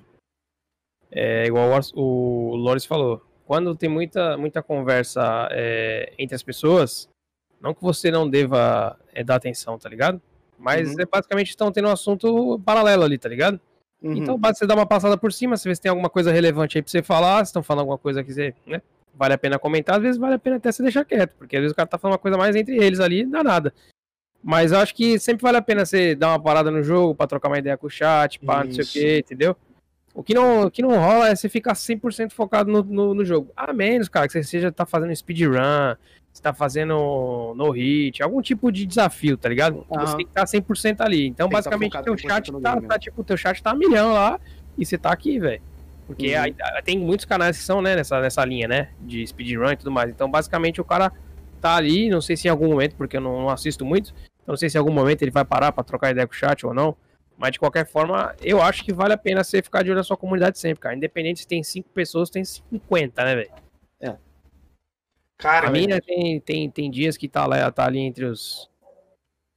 é 1.11 1.47
igual 1.47 1.71
o, 1.95 2.51
o 2.53 2.57
Loris 2.57 2.85
falou, 2.85 3.23
quando 3.47 3.75
tem 3.77 3.89
muita, 3.89 4.37
muita 4.37 4.63
conversa 4.63 5.49
é, 5.53 6.13
entre 6.19 6.35
as 6.35 6.43
pessoas, 6.43 7.09
não 7.61 7.73
que 7.73 7.81
você 7.81 8.11
não 8.11 8.29
deva 8.29 8.99
é, 9.15 9.23
dar 9.23 9.37
atenção, 9.37 9.79
tá 9.79 9.89
ligado? 9.89 10.21
Mas 10.59 10.95
uhum. 10.95 11.01
é 11.01 11.07
basicamente 11.07 11.51
estão 11.51 11.71
tendo 11.71 11.89
um 11.89 11.93
assunto 11.93 12.61
paralelo 12.65 13.05
ali, 13.05 13.17
tá 13.17 13.29
ligado? 13.29 13.61
Uhum. 14.03 14.15
Então 14.15 14.37
basta 14.37 14.59
você 14.59 14.67
dar 14.67 14.75
uma 14.75 14.87
passada 14.87 15.17
por 15.17 15.33
cima, 15.33 15.57
se 15.57 15.69
vê 15.69 15.75
se 15.75 15.81
tem 15.81 15.91
alguma 15.91 16.11
coisa 16.11 16.33
relevante 16.33 16.77
aí 16.77 16.83
pra 16.83 16.91
você 16.91 17.03
falar, 17.03 17.45
se 17.45 17.51
estão 17.51 17.63
falando 17.63 17.83
alguma 17.83 17.99
coisa 17.99 18.23
que 18.25 18.33
você, 18.33 18.53
né? 18.67 18.83
Vale 19.15 19.35
a 19.35 19.39
pena 19.39 19.59
comentar, 19.59 19.97
às 19.97 20.03
vezes 20.03 20.19
vale 20.19 20.35
a 20.35 20.39
pena 20.39 20.57
até 20.57 20.71
você 20.71 20.83
deixar 20.83 21.05
quieto, 21.05 21.35
porque 21.39 21.57
às 21.57 21.61
vezes 21.63 21.73
o 21.73 21.77
cara 21.77 21.89
tá 21.89 21.99
falando 21.99 22.15
uma 22.15 22.19
coisa 22.19 22.37
mais 22.37 22.55
entre 22.55 22.77
eles 22.77 23.01
ali, 23.01 23.25
dá 23.25 23.43
nada. 23.43 23.73
Mas 24.43 24.73
eu 24.73 24.79
acho 24.79 24.95
que 24.95 25.19
sempre 25.19 25.43
vale 25.43 25.57
a 25.57 25.63
pena 25.63 25.87
você 25.87 26.15
dar 26.15 26.29
uma 26.29 26.41
parada 26.41 26.71
no 26.71 26.83
jogo 26.83 27.15
pra 27.15 27.27
trocar 27.27 27.49
uma 27.49 27.59
ideia 27.59 27.77
com 27.77 27.87
o 27.87 27.91
chat, 27.91 28.39
pá, 28.41 28.65
não 28.65 28.73
sei 28.73 28.85
o 28.85 28.87
que, 28.87 29.19
entendeu? 29.19 29.57
O 30.17 30.23
que 30.23 30.33
não, 30.33 30.63
o 30.63 30.71
que 30.71 30.81
não 30.81 30.99
rola 30.99 31.29
é 31.29 31.37
você 31.37 31.47
ficar 31.47 31.75
100% 31.75 32.33
focado 32.33 32.73
no, 32.73 32.83
no, 32.83 33.13
no 33.13 33.23
jogo. 33.23 33.53
A 33.55 33.71
menos, 33.75 34.09
cara, 34.09 34.27
que 34.27 34.33
você 34.33 34.43
seja 34.43 34.73
tá 34.73 34.87
fazendo 34.87 35.15
speedrun, 35.15 35.95
você 36.33 36.43
tá 36.43 36.55
fazendo 36.55 37.53
no 37.55 37.71
hit, 37.71 38.23
algum 38.23 38.41
tipo 38.41 38.73
de 38.73 38.87
desafio, 38.87 39.37
tá 39.37 39.47
ligado? 39.47 39.85
Você 39.91 40.17
tem 40.17 40.25
que 40.25 40.31
estar 40.31 40.47
100% 40.47 41.03
ali. 41.03 41.27
Então, 41.27 41.49
Tem 41.49 41.53
tá 41.53 41.59
basicamente, 41.59 41.93
focado 41.93 42.05
teu 42.05 42.15
100% 42.15 42.29
chat 42.31 42.53
tá, 42.63 42.81
tá, 42.81 42.81
né? 42.81 42.99
tipo, 42.99 43.23
teu 43.23 43.37
chat 43.37 43.63
tá 43.63 43.73
a 43.73 43.75
milhão 43.75 44.15
lá 44.15 44.41
e 44.79 44.87
você 44.87 44.97
tá 44.97 45.13
aqui, 45.13 45.39
velho. 45.39 45.61
Porque 46.07 46.35
Uhum. 46.35 46.41
aí, 46.41 46.55
tem 46.83 46.99
muitos 46.99 47.27
canais 47.27 47.59
que 47.59 47.65
são, 47.65 47.83
né, 47.83 47.95
nessa, 47.95 48.19
nessa 48.19 48.43
linha, 48.43 48.67
né, 48.67 48.89
de 48.99 49.27
speedrun 49.27 49.73
e 49.73 49.77
tudo 49.77 49.91
mais. 49.91 50.09
Então, 50.09 50.31
basicamente, 50.31 50.81
o 50.81 50.85
cara 50.85 51.13
tá 51.61 51.77
ali, 51.77 52.09
não 52.09 52.23
sei 52.23 52.39
se 52.39 52.49
em 52.49 52.51
algum 52.51 52.69
momento, 52.69 52.97
porque 52.97 53.19
eu 53.19 53.21
não, 53.21 53.43
não 53.43 53.49
assisto 53.51 53.85
muito, 53.85 54.15
eu 54.47 54.53
não 54.53 54.57
sei 54.57 54.71
se 54.71 54.79
em 54.79 54.81
algum 54.81 54.93
momento 54.93 55.21
ele 55.21 55.31
vai 55.31 55.45
parar 55.45 55.73
pra 55.73 55.85
trocar 55.85 56.11
ideia 56.11 56.27
com 56.27 56.33
o 56.33 56.37
chat 56.37 56.65
ou 56.65 56.73
não. 56.73 56.97
Mas 57.37 57.53
de 57.53 57.59
qualquer 57.59 57.87
forma, 57.87 58.35
eu 58.41 58.63
acho 58.63 58.83
que 58.85 58.93
vale 58.93 59.13
a 59.13 59.19
pena 59.19 59.45
você 59.45 59.61
ficar 59.63 59.83
de 59.83 59.91
olho 59.91 59.99
na 59.99 60.05
sua 60.05 60.17
comunidade 60.17 60.59
sempre, 60.59 60.81
cara. 60.81 60.97
Independente 60.97 61.41
se 61.41 61.47
tem 61.47 61.63
5 61.63 61.91
pessoas, 61.91 62.31
tem 62.31 62.45
50, 62.45 63.25
né, 63.25 63.35
velho? 63.35 63.67
Cara, 65.39 65.69
A 65.69 65.71
minha 65.71 66.01
tem, 66.01 66.41
tem, 66.41 66.71
tem 66.71 66.91
dias 66.91 67.17
que 67.17 67.29
tá, 67.29 67.47
lá, 67.47 67.71
tá 67.71 67.85
ali 67.85 67.99
entre 67.99 68.25
os. 68.25 68.71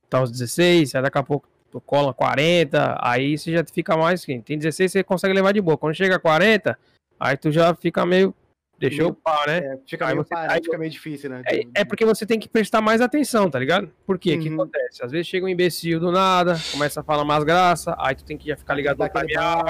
Tá 0.10 0.22
os 0.22 0.32
16, 0.32 0.96
aí 0.96 1.02
daqui 1.02 1.18
a 1.18 1.24
pouco 1.24 1.48
tu 1.72 1.80
cola 1.80 2.14
40, 2.14 2.98
aí 3.00 3.38
você 3.38 3.52
já 3.52 3.64
fica 3.64 3.96
mais. 3.96 4.26
Tem 4.26 4.58
16, 4.58 4.92
você 4.92 5.04
consegue 5.04 5.34
levar 5.34 5.54
de 5.54 5.62
boa. 5.62 5.78
Quando 5.78 5.96
chega 5.96 6.16
a 6.16 6.20
40, 6.20 6.78
aí 7.20 7.38
tu 7.38 7.52
já 7.52 7.74
fica 7.76 8.06
meio. 8.06 8.34
Deixou 8.80 9.00
Meio- 9.08 9.10
o 9.10 9.14
pau, 9.16 9.46
né? 9.46 9.58
É, 9.58 9.78
fica, 9.86 10.06
Aí 10.08 10.14
meio 10.14 10.24
você- 10.24 10.30
parado, 10.30 10.54
aí 10.54 10.64
fica 10.64 10.78
meio 10.78 10.90
difícil, 10.90 11.30
né? 11.30 11.42
É, 11.46 11.62
é 11.82 11.84
porque 11.86 12.06
você 12.06 12.26
tem 12.26 12.40
que 12.40 12.48
prestar 12.48 12.80
mais 12.80 13.02
atenção, 13.02 13.50
tá 13.52 13.60
ligado? 13.60 13.92
Por 14.06 14.18
quê? 14.18 14.36
O 14.36 14.40
que 14.40 14.48
Uhum. 14.48 14.56
acontece? 14.56 15.04
Às 15.04 15.12
vezes 15.12 15.28
chega 15.28 15.46
um 15.46 15.50
imbecil 15.50 16.00
do 16.00 16.12
nada, 16.14 16.56
começa 16.72 17.02
a 17.02 17.04
falar 17.04 17.26
mais 17.26 17.44
graça, 17.44 17.94
aí 18.00 18.16
tu 18.16 18.24
tem 18.24 18.38
que 18.38 18.48
já 18.48 18.56
ficar 18.56 18.74
ligado 18.76 18.98
no 18.98 19.10
caminhar. 19.10 19.66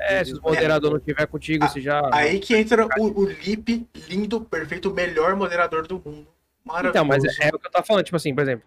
É, 0.00 0.24
se 0.24 0.34
o 0.34 0.42
moderador 0.42 0.90
não 0.90 0.98
estiver 0.98 1.26
contigo, 1.28 1.68
você 1.68 1.80
já. 1.80 2.00
Aí 2.12 2.40
que 2.40 2.56
entra 2.56 2.88
o, 2.98 3.20
o 3.20 3.24
Lip, 3.28 3.86
lindo, 4.08 4.40
perfeito, 4.40 4.92
melhor 4.92 5.36
moderador 5.36 5.86
do 5.86 6.02
mundo. 6.04 6.26
Maravilhoso. 6.64 6.90
Então, 6.98 7.04
mas 7.04 7.24
é, 7.24 7.48
é 7.48 7.54
o 7.54 7.58
que 7.58 7.66
eu 7.68 7.70
tava 7.70 7.86
falando, 7.86 8.04
tipo 8.04 8.16
assim, 8.16 8.34
por 8.34 8.42
exemplo, 8.42 8.66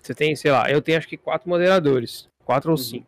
você 0.00 0.12
tem, 0.14 0.34
sei 0.34 0.50
lá, 0.50 0.68
eu 0.68 0.82
tenho 0.82 0.98
acho 0.98 1.06
que 1.06 1.16
quatro 1.16 1.48
moderadores, 1.48 2.28
quatro 2.44 2.70
ou 2.72 2.76
Uhum. 2.76 2.82
cinco. 2.82 3.06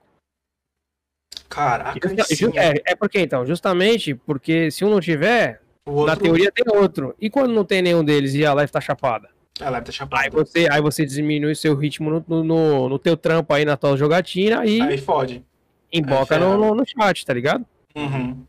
Caraca, 1.48 2.08
Justa- 2.08 2.24
sim, 2.34 2.50
é, 2.56 2.92
é 2.92 2.94
porque 2.96 3.20
então, 3.20 3.44
justamente 3.46 4.14
porque 4.14 4.70
se 4.70 4.84
um 4.84 4.90
não 4.90 5.00
tiver, 5.00 5.60
outro, 5.86 6.06
na 6.06 6.16
teoria 6.16 6.50
tem 6.52 6.64
outro. 6.76 7.14
E 7.20 7.28
quando 7.28 7.52
não 7.52 7.64
tem 7.64 7.82
nenhum 7.82 8.04
deles 8.04 8.34
e 8.34 8.44
a 8.44 8.52
live 8.54 8.70
tá 8.72 8.80
chapada? 8.80 9.28
A 9.60 9.70
live 9.70 9.86
tá 9.86 9.92
chapada. 9.92 10.22
Aí 10.24 10.30
você, 10.30 10.68
aí 10.70 10.80
você 10.80 11.04
diminui 11.06 11.54
seu 11.54 11.74
ritmo 11.76 12.10
no, 12.26 12.42
no, 12.44 12.88
no- 12.88 12.98
teu 12.98 13.16
trampo 13.16 13.52
aí 13.52 13.64
na 13.64 13.76
tua 13.76 13.96
jogatina 13.96 14.64
e 14.66 14.80
Aí 14.80 14.98
fode. 14.98 15.44
emboca 15.92 16.34
aí 16.34 16.40
no, 16.40 16.56
no, 16.56 16.74
no 16.74 16.84
chat, 16.86 17.24
tá 17.24 17.32
ligado? 17.34 17.64
Uhum. 17.94 18.44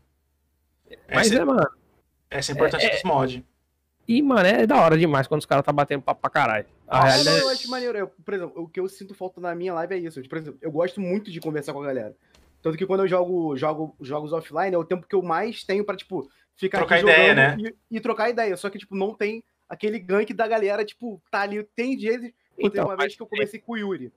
Mas 1.12 1.30
Essa, 1.30 1.42
é, 1.42 1.44
mano. 1.44 1.68
essa 2.30 2.50
é 2.50 2.52
a 2.52 2.56
importância 2.56 2.86
é- 2.86 2.90
dos 2.94 3.02
mods. 3.04 3.42
E, 4.08 4.22
mano, 4.22 4.46
é 4.46 4.66
da 4.66 4.80
hora 4.80 4.96
demais 4.96 5.26
quando 5.26 5.40
os 5.40 5.46
caras 5.46 5.64
tá 5.64 5.72
batendo 5.72 6.00
papo 6.02 6.20
pra 6.20 6.30
caralho. 6.30 6.66
A 6.86 6.98
Ah, 6.98 7.04
realidade 7.06 7.38
não, 7.40 7.42
é- 7.44 7.50
eu 7.50 7.52
acho 7.52 7.68
maneiro. 7.70 7.98
Eu, 7.98 8.06
por 8.08 8.34
exemplo, 8.34 8.62
o 8.62 8.68
que 8.68 8.78
eu 8.78 8.88
sinto 8.88 9.14
falta 9.14 9.40
na 9.40 9.52
minha 9.54 9.74
live 9.74 9.94
é 9.94 9.98
isso. 9.98 10.22
Por 10.28 10.38
exemplo, 10.38 10.58
eu 10.62 10.70
gosto 10.70 11.00
muito 11.00 11.30
de 11.30 11.40
conversar 11.40 11.72
com 11.72 11.82
a 11.82 11.86
galera. 11.86 12.14
Tanto 12.62 12.78
que 12.78 12.86
quando 12.86 13.00
eu 13.00 13.08
jogo, 13.08 13.56
jogo 13.56 13.96
jogos 14.00 14.32
offline, 14.32 14.74
é 14.74 14.78
o 14.78 14.84
tempo 14.84 15.06
que 15.08 15.14
eu 15.14 15.22
mais 15.22 15.64
tenho 15.64 15.84
pra, 15.84 15.96
tipo, 15.96 16.28
ficar 16.56 16.78
Trocar 16.78 16.96
aqui 16.96 17.04
ideia, 17.04 17.34
né? 17.34 17.56
e, 17.58 17.96
e 17.96 18.00
trocar 18.00 18.30
ideia. 18.30 18.56
Só 18.56 18.68
que, 18.70 18.78
tipo, 18.78 18.94
não 18.96 19.14
tem 19.14 19.42
aquele 19.68 19.98
gank 19.98 20.32
da 20.32 20.46
galera, 20.48 20.84
tipo, 20.84 21.20
tá 21.30 21.40
ali. 21.42 21.62
Tem 21.76 21.96
dias. 21.96 22.20
Então, 22.58 22.84
uma 22.86 22.96
mas 22.96 23.04
vez 23.06 23.16
que 23.16 23.22
eu 23.22 23.26
comecei 23.26 23.60
com 23.60 23.72
o 23.72 23.76
Yuri. 23.76 24.12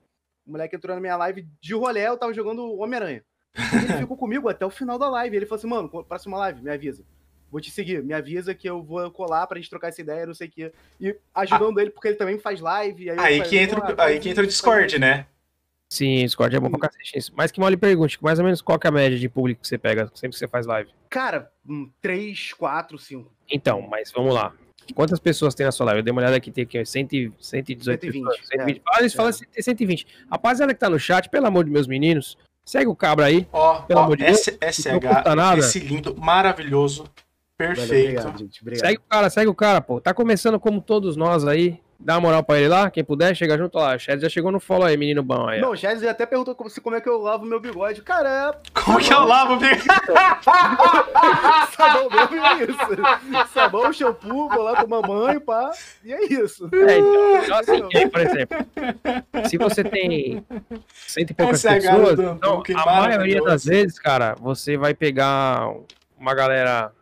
O 0.47 0.51
moleque 0.51 0.75
entrou 0.75 0.95
na 0.95 1.01
minha 1.01 1.15
live 1.17 1.47
de 1.61 1.73
rolé, 1.75 2.07
eu 2.07 2.17
tava 2.17 2.33
jogando 2.33 2.77
Homem-Aranha. 2.79 3.23
Ele 3.55 3.55
ficou 4.07 4.17
comigo 4.17 4.47
até 4.49 4.65
o 4.65 4.69
final 4.69 4.97
da 4.97 5.09
live. 5.09 5.35
Ele 5.35 5.45
falou 5.45 5.57
assim, 5.59 5.67
mano, 5.67 5.89
próxima 6.05 6.37
live, 6.37 6.61
me 6.63 6.71
avisa. 6.71 7.03
Vou 7.51 7.59
te 7.59 7.71
seguir, 7.71 8.03
me 8.03 8.13
avisa 8.13 8.53
que 8.53 8.69
eu 8.69 8.81
vou 8.83 9.09
colar 9.11 9.47
pra 9.47 9.57
gente 9.57 9.69
trocar 9.71 9.87
essa 9.87 9.99
ideia, 10.01 10.25
não 10.27 10.35
sei 10.35 10.47
o 10.47 10.51
quê. 10.51 10.71
E 11.01 11.15
ajudando 11.33 11.79
ele, 11.79 11.89
porque 11.89 12.09
ele 12.09 12.15
também 12.17 12.37
faz 12.37 12.59
live. 12.61 13.09
Aí, 13.09 13.19
Aí 13.19 13.37
falei, 13.37 13.49
que 13.49 13.57
entra, 13.57 13.79
"Ah, 13.81 13.95
o- 13.95 14.01
aí 14.01 14.19
que 14.19 14.29
entra 14.29 14.43
o 14.43 14.47
Discord, 14.47 14.99
né? 14.99 15.25
Sim, 15.91 16.23
Discord 16.23 16.55
é 16.55 16.59
bom 16.59 16.69
pra 16.69 16.87
cacete. 16.87 17.17
isso. 17.17 17.31
Mas 17.35 17.51
que 17.51 17.59
mal 17.59 17.67
lhe 17.69 17.75
pergunte, 17.77 18.17
mais 18.21 18.37
ou 18.37 18.45
menos 18.45 18.61
qual 18.61 18.77
que 18.77 18.85
é 18.85 18.89
a 18.89 18.91
média 18.93 19.17
de 19.17 19.27
público 19.27 19.61
que 19.61 19.67
você 19.67 19.77
pega 19.77 20.05
sempre 20.13 20.29
que 20.35 20.37
você 20.39 20.47
faz 20.47 20.67
live? 20.67 20.89
Cara, 21.09 21.51
um, 21.67 21.89
3, 22.01 22.53
4, 22.53 22.97
5. 22.99 23.31
Então, 23.51 23.81
mas 23.81 24.11
vamos 24.11 24.33
lá. 24.33 24.53
Quantas 24.93 25.19
pessoas 25.19 25.55
tem 25.55 25.65
na 25.65 25.71
sua 25.71 25.87
live? 25.87 25.99
Eu 25.99 26.03
dei 26.03 26.11
uma 26.11 26.21
olhada 26.21 26.35
aqui, 26.37 26.51
tem 26.51 26.63
aqui, 26.63 26.79
ó, 26.79 26.85
100, 26.85 27.33
118 27.39 28.01
120, 28.01 28.23
pessoas. 28.23 28.47
120. 28.47 28.77
é. 28.77 28.81
Ah, 28.87 28.99
eles 28.99 29.13
falam 29.13 29.31
É. 29.55 29.61
120. 29.61 30.07
Rapaziada 30.31 30.73
que 30.73 30.79
tá 30.79 30.89
no 30.89 30.99
chat, 30.99 31.27
pelo 31.29 31.47
amor 31.47 31.63
de 31.63 31.71
meus 31.71 31.87
meninos, 31.87 32.37
segue 32.63 32.87
o 32.87 32.95
cabra 32.95 33.25
aí. 33.25 33.47
Ó, 33.51 33.81
Pelo 33.81 33.99
ó 33.99 34.03
amor 34.03 34.17
de 34.17 34.25
S- 34.25 34.51
não 34.61 34.67
SH, 34.71 35.57
esse 35.59 35.79
lindo, 35.79 36.15
maravilhoso, 36.15 37.05
perfeito. 37.57 38.09
obrigado, 38.19 38.37
gente. 38.39 38.61
Obrigado. 38.61 38.85
Segue 38.87 38.97
o 38.99 39.09
cara, 39.09 39.29
segue 39.29 39.47
o 39.49 39.55
cara, 39.55 39.81
pô. 39.81 39.99
Tá 39.99 40.13
começando 40.13 40.59
como 40.59 40.81
todos 40.81 41.15
nós 41.15 41.45
aí. 41.47 41.79
Dá 42.01 42.13
uma 42.15 42.21
moral 42.21 42.41
pra 42.43 42.57
ele 42.57 42.69
lá, 42.69 42.89
quem 42.89 43.03
puder, 43.03 43.35
chega 43.35 43.57
junto 43.57 43.77
lá. 43.77 43.93
O 43.95 43.99
Chad 43.99 44.21
já 44.21 44.29
chegou 44.29 44.53
no 44.53 44.59
follow 44.59 44.85
aí, 44.87 44.95
menino 44.95 45.21
bom 45.21 45.45
aí. 45.49 45.59
Não, 45.59 45.71
o 45.71 45.75
Chaz 45.75 46.01
até 46.01 46.25
perguntou 46.25 46.55
como, 46.55 46.69
se- 46.69 46.79
como 46.79 46.95
é 46.95 47.01
que 47.01 47.09
eu 47.09 47.17
lavo 47.19 47.45
meu 47.45 47.59
bigode. 47.59 48.01
Cara, 48.01 48.57
Como 48.73 48.99
que 48.99 49.13
eu 49.13 49.25
lavo 49.25 49.55
o 49.55 49.57
bico? 49.57 49.83
é 49.91 50.39
sabão 51.75 52.09
mesmo 52.09 52.35
e 52.35 52.39
é 52.39 52.63
isso. 52.63 53.49
Sabão, 53.53 53.91
shampoo, 53.91 54.47
vou 54.47 54.63
lá 54.63 54.81
tomar 54.81 55.01
banho, 55.01 55.41
pá. 55.41 55.71
E 56.03 56.13
é 56.13 56.23
isso. 56.25 56.69
É, 56.73 56.99
então, 56.99 57.43
então, 57.43 57.57
assim, 57.59 57.97
aí, 57.97 58.09
por 58.09 58.21
exemplo, 58.21 58.57
se 59.49 59.57
você 59.57 59.83
tem 59.83 60.45
cento 61.05 61.31
e 61.31 61.33
poucas 61.33 61.65
Essa 61.65 61.75
é 61.75 61.81
pessoas, 61.81 62.15
do 62.15 62.23
então, 62.31 62.63
a 62.77 62.85
maioria 62.85 63.41
das 63.43 63.65
vezes, 63.65 63.99
cara, 63.99 64.35
você 64.39 64.77
vai 64.77 64.93
pegar 64.93 65.69
uma 66.17 66.33
galera, 66.33 66.93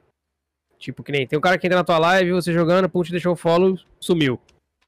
tipo, 0.80 1.04
que 1.04 1.12
nem, 1.12 1.28
tem 1.28 1.38
um 1.38 1.42
cara 1.42 1.58
que 1.60 1.68
entra 1.68 1.78
na 1.78 1.84
tua 1.84 2.00
live, 2.00 2.32
você 2.32 2.52
jogando, 2.52 2.90
pum, 2.90 3.04
te 3.04 3.12
deixou 3.12 3.34
o 3.34 3.38
follow, 3.38 3.78
sumiu. 4.00 4.40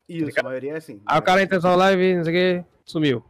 Isso, 0.10 0.40
a 0.40 0.44
maioria 0.44 0.74
é 0.74 0.78
assim. 0.78 1.02
Aí 1.06 1.20
o 1.20 1.22
cara 1.22 1.44
entra 1.44 1.58
na 1.58 1.62
tua 1.62 1.76
live, 1.76 2.16
não 2.16 2.24
sei 2.24 2.34
o 2.34 2.36
que, 2.36 2.66
sumiu. 2.86 3.24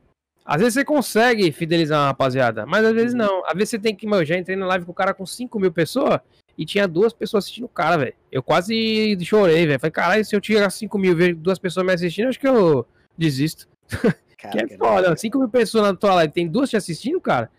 Às 0.46 0.62
vezes 0.62 0.74
você 0.74 0.86
consegue 0.86 1.52
fidelizar 1.52 2.00
uma 2.00 2.08
rapaziada, 2.08 2.66
mas 2.66 2.84
às 2.84 2.94
vezes 2.94 3.14
não. 3.14 3.46
Às 3.46 3.54
vezes 3.54 3.70
você 3.70 3.80
tem 3.80 3.96
que, 3.96 4.08
meu, 4.08 4.20
eu 4.20 4.26
já 4.26 4.38
entrei 4.38 4.56
na 4.56 4.66
live 4.66 4.86
com 4.86 4.92
o 4.92 4.96
cara 4.96 5.14
com 5.14 5.26
5 5.26 5.60
mil 5.60 5.72
pessoas 5.72 6.20
e 6.58 6.66
tinha 6.66 6.88
duas 6.88 7.14
pessoas 7.14 7.44
assistindo 7.44 7.66
o 7.66 7.70
cara, 7.70 7.98
velho. 7.98 8.16
Eu 8.32 8.42
quase 8.42 9.18
chorei, 9.24 9.68
velho. 9.68 9.80
Falei, 9.80 9.92
caralho, 9.92 10.26
se 10.26 10.36
eu 10.36 10.42
tirar 10.42 10.70
5 10.70 10.98
mil 10.98 11.12
e 11.12 11.16
ver 11.16 11.36
duas 11.36 11.60
pessoas 11.60 11.86
me 11.86 11.94
assistindo, 11.94 12.30
acho 12.30 12.40
que 12.40 12.48
eu 12.48 12.86
desisto. 13.18 13.68
Cara, 13.88 14.16
Que 14.40 14.74
é 14.74 14.78
foda, 14.78 15.16
5 15.16 15.38
mil 15.38 15.50
pessoas 15.50 15.84
na 15.84 15.96
tua 15.96 16.16
live, 16.16 16.34
tem 16.34 16.48
duas 16.48 16.70
te 16.70 16.78
assistindo, 16.78 17.20
cara? 17.22 17.52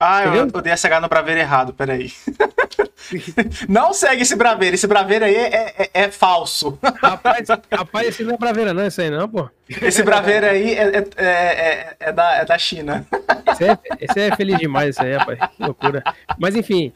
Ah, 0.00 0.24
eu, 0.24 0.28
Entendeu? 0.28 0.50
eu 0.54 0.62
dei 0.62 0.76
SH 0.76 1.00
no 1.00 1.08
Braveiro 1.08 1.40
errado, 1.40 1.74
peraí. 1.74 2.10
não 3.68 3.92
segue 3.92 4.22
esse 4.22 4.36
Braveiro, 4.36 4.74
esse 4.74 4.86
Braveiro 4.86 5.24
aí 5.24 5.34
é, 5.34 5.74
é- 5.78 5.90
é 5.94 6.10
falso. 6.10 6.78
Rapaz, 7.02 7.48
rapaz, 7.72 8.08
esse 8.08 8.24
não 8.24 8.34
é 8.34 8.38
pra 8.38 8.52
ver, 8.52 8.72
não, 8.72 8.86
isso 8.86 9.00
aí 9.00 9.10
não, 9.10 9.28
pô. 9.28 9.48
Esse 9.68 10.02
Braveiro 10.02 10.46
aí 10.46 10.74
é, 10.74 10.82
é, 10.98 11.04
é, 11.16 11.26
é- 11.26 11.96
é 12.00 12.12
da, 12.12 12.34
é 12.36 12.44
da 12.44 12.58
China. 12.58 13.06
Esse 13.52 13.64
é, 13.64 13.78
esse 14.00 14.20
é 14.20 14.36
feliz 14.36 14.58
demais, 14.58 14.90
esse 14.90 15.00
aí, 15.06 15.12
rapaz. 15.16 15.38
Que 15.56 15.62
loucura. 15.62 16.02
Mas 16.38 16.54
enfim. 16.56 16.92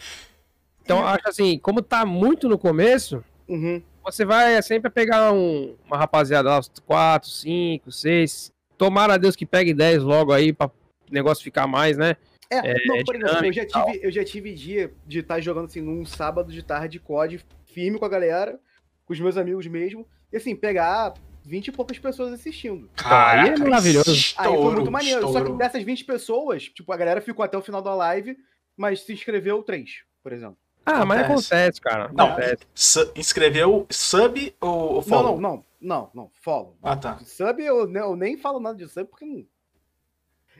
Então, 0.82 1.06
acho 1.06 1.28
assim, 1.28 1.58
como 1.58 1.82
tá 1.82 2.04
muito 2.04 2.48
no 2.48 2.58
começo, 2.58 3.22
Uhum. 3.48 3.80
você 4.02 4.24
vai 4.24 4.60
sempre 4.62 4.90
pegar 4.90 5.32
um- 5.32 5.74
uma 5.86 5.96
rapaziada 5.96 6.48
lá, 6.50 6.58
uns 6.58 6.70
4, 6.84 7.28
5, 7.28 7.92
6. 7.92 8.50
Tomara 8.76 9.14
a 9.14 9.16
Deus 9.18 9.36
que 9.36 9.46
pegue 9.46 9.72
10 9.74 10.02
logo 10.02 10.32
aí 10.32 10.52
pra 10.52 10.66
o 10.66 10.70
negócio 11.10 11.44
ficar 11.44 11.66
mais, 11.66 11.96
né? 11.96 12.16
É, 12.50 12.86
não, 12.86 13.04
por 13.04 13.14
exemplo, 13.14 13.46
eu 13.46 13.52
já, 13.52 13.64
tive, 13.64 14.00
eu 14.02 14.10
já 14.10 14.24
tive 14.24 14.52
dia 14.52 14.92
de 15.06 15.20
estar 15.20 15.40
jogando 15.40 15.66
assim 15.66 15.80
num 15.80 16.04
sábado 16.04 16.52
de 16.52 16.62
tarde 16.64 16.98
COD 16.98 17.40
firme 17.64 17.98
com 17.98 18.04
a 18.04 18.08
galera, 18.08 18.58
com 19.06 19.12
os 19.12 19.20
meus 19.20 19.36
amigos 19.36 19.66
mesmo, 19.68 20.04
e 20.32 20.36
assim, 20.36 20.56
pegar 20.56 21.14
20 21.44 21.68
e 21.68 21.72
poucas 21.72 21.98
pessoas 21.98 22.32
assistindo. 22.32 22.90
aí 23.04 23.50
é 23.50 23.56
maravilhoso. 23.56 24.10
Aí 24.10 24.46
foi 24.46 24.54
Estouro, 24.56 24.76
muito 24.76 24.90
maneiro. 24.90 25.20
Só 25.22 25.26
que 25.32 25.36
estouro. 25.38 25.56
dessas 25.56 25.82
20 25.84 26.04
pessoas, 26.04 26.64
tipo, 26.64 26.92
a 26.92 26.96
galera 26.96 27.20
ficou 27.20 27.44
até 27.44 27.56
o 27.56 27.62
final 27.62 27.80
da 27.80 27.94
live, 27.94 28.36
mas 28.76 29.02
se 29.02 29.12
inscreveu 29.12 29.62
3, 29.62 29.88
por 30.22 30.32
exemplo. 30.32 30.56
Ah, 30.84 31.04
mas 31.04 31.20
Acontece. 31.20 31.54
acontece, 31.54 31.80
cara. 31.80 32.10
Não, 32.12 32.26
Acontece. 32.32 32.62
Su- 32.74 33.12
inscreveu 33.14 33.86
sub 33.90 34.54
ou, 34.60 34.70
ou 34.70 34.94
Não, 34.96 35.02
follow? 35.02 35.40
não, 35.40 35.50
não, 35.50 35.64
não, 35.80 36.10
não, 36.14 36.30
follow. 36.42 36.76
Ah, 36.82 36.96
tá. 36.96 37.18
Sub, 37.24 37.62
eu, 37.62 37.88
eu 37.94 38.16
nem 38.16 38.36
falo 38.36 38.58
nada 38.58 38.76
de 38.76 38.88
sub 38.88 39.06
porque 39.08 39.24
não. 39.24 39.44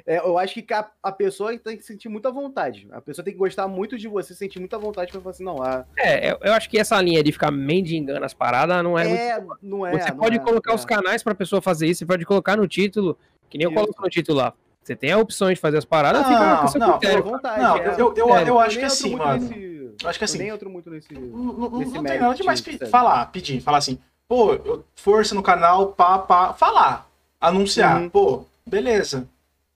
É, 0.07 0.19
eu 0.19 0.39
acho 0.39 0.61
que 0.63 0.73
a, 0.75 0.89
a 1.03 1.13
pessoa 1.13 1.57
tem 1.59 1.77
que 1.77 1.83
sentir 1.85 2.09
muita 2.09 2.31
vontade. 2.31 2.89
A 2.93 3.01
pessoa 3.01 3.25
tem 3.25 3.33
que 3.33 3.39
gostar 3.39 3.67
muito 3.69 3.97
de 3.99 4.09
você, 4.09 4.35
sentir 4.35 4.59
muita 4.59 4.79
vontade 4.79 5.11
pra 5.13 5.21
falar 5.21 5.31
assim, 5.31 5.45
não, 5.45 5.63
ah, 5.63 5.85
É, 5.97 6.33
eu, 6.33 6.39
eu 6.43 6.53
acho 6.55 6.69
que 6.69 6.79
essa 6.79 7.01
linha 7.01 7.23
de 7.23 7.33
ficar 7.33 7.51
mendigando 7.51 8.25
as 8.25 8.35
paradas 8.35 8.83
não 8.83 8.99
é, 8.99 9.05
muito. 9.09 9.21
é, 9.21 9.45
não 9.63 9.87
é. 9.87 9.93
Você 9.99 10.11
não 10.11 10.17
pode 10.19 10.37
é, 10.37 10.39
colocar 10.39 10.73
é. 10.73 10.75
os 10.75 10.85
canais 10.85 11.23
pra 11.23 11.35
pessoa 11.35 11.61
fazer 11.63 11.87
isso, 11.87 11.99
você 12.01 12.07
pode 12.07 12.25
colocar 12.25 12.57
no 12.57 12.67
título, 12.69 13.17
que 13.49 13.59
nem 13.59 13.65
eu 13.67 13.71
Isso. 13.71 13.81
coloco 13.81 14.03
no 14.03 14.09
título 14.09 14.39
lá. 14.39 14.53
Você 14.83 14.97
tem 14.97 15.13
a 15.13 15.19
opção 15.19 15.51
de 15.53 15.57
fazer 15.61 15.77
as 15.77 15.85
paradas, 15.85 16.27
fica 16.27 16.39
Não, 16.41 16.59
pro 16.61 16.69
seu 16.69 16.81
não, 16.81 16.91
critério. 16.99 17.17
Fica 17.23 17.31
vontade. 17.37 17.63
Não, 17.63 17.77
é. 17.77 17.95
eu, 18.01 18.15
eu, 18.17 18.37
É, 18.37 18.49
eu 18.49 18.59
acho 18.59 18.77
nem 18.77 18.79
que 18.81 18.85
assim, 18.93 19.11
muito 19.11 19.23
mano. 19.27 19.41
nesse- 19.43 19.95
Eu 20.03 20.09
acho 20.09 20.19
que 20.19 20.25
eu 20.25 20.27
assim, 20.27 20.39
nem 20.39 20.49
entro 20.49 20.71
muito 20.71 20.89
nesse. 20.91 21.13
não, 21.13 21.21
não- 21.21 21.79
nesse 21.79 21.93
não 21.95 22.03
tem 22.03 22.19
nada 22.19 22.35
demais 22.35 22.61
pe- 22.63 22.79
sabe? 22.79 22.91
falar, 22.91 23.27
pedir, 23.27 23.61
falar 23.61 23.79
assim, 23.79 23.99
pô, 24.27 24.55
eu- 24.55 24.85
força 24.97 25.35
no 25.35 25.43
canal, 25.43 25.89
pá, 25.93 26.19
pá, 26.19 26.55
falar, 26.55 27.07
anunciar, 27.39 28.01
Uhum. 28.01 28.09
pô, 28.09 28.45
beleza. 28.67 29.29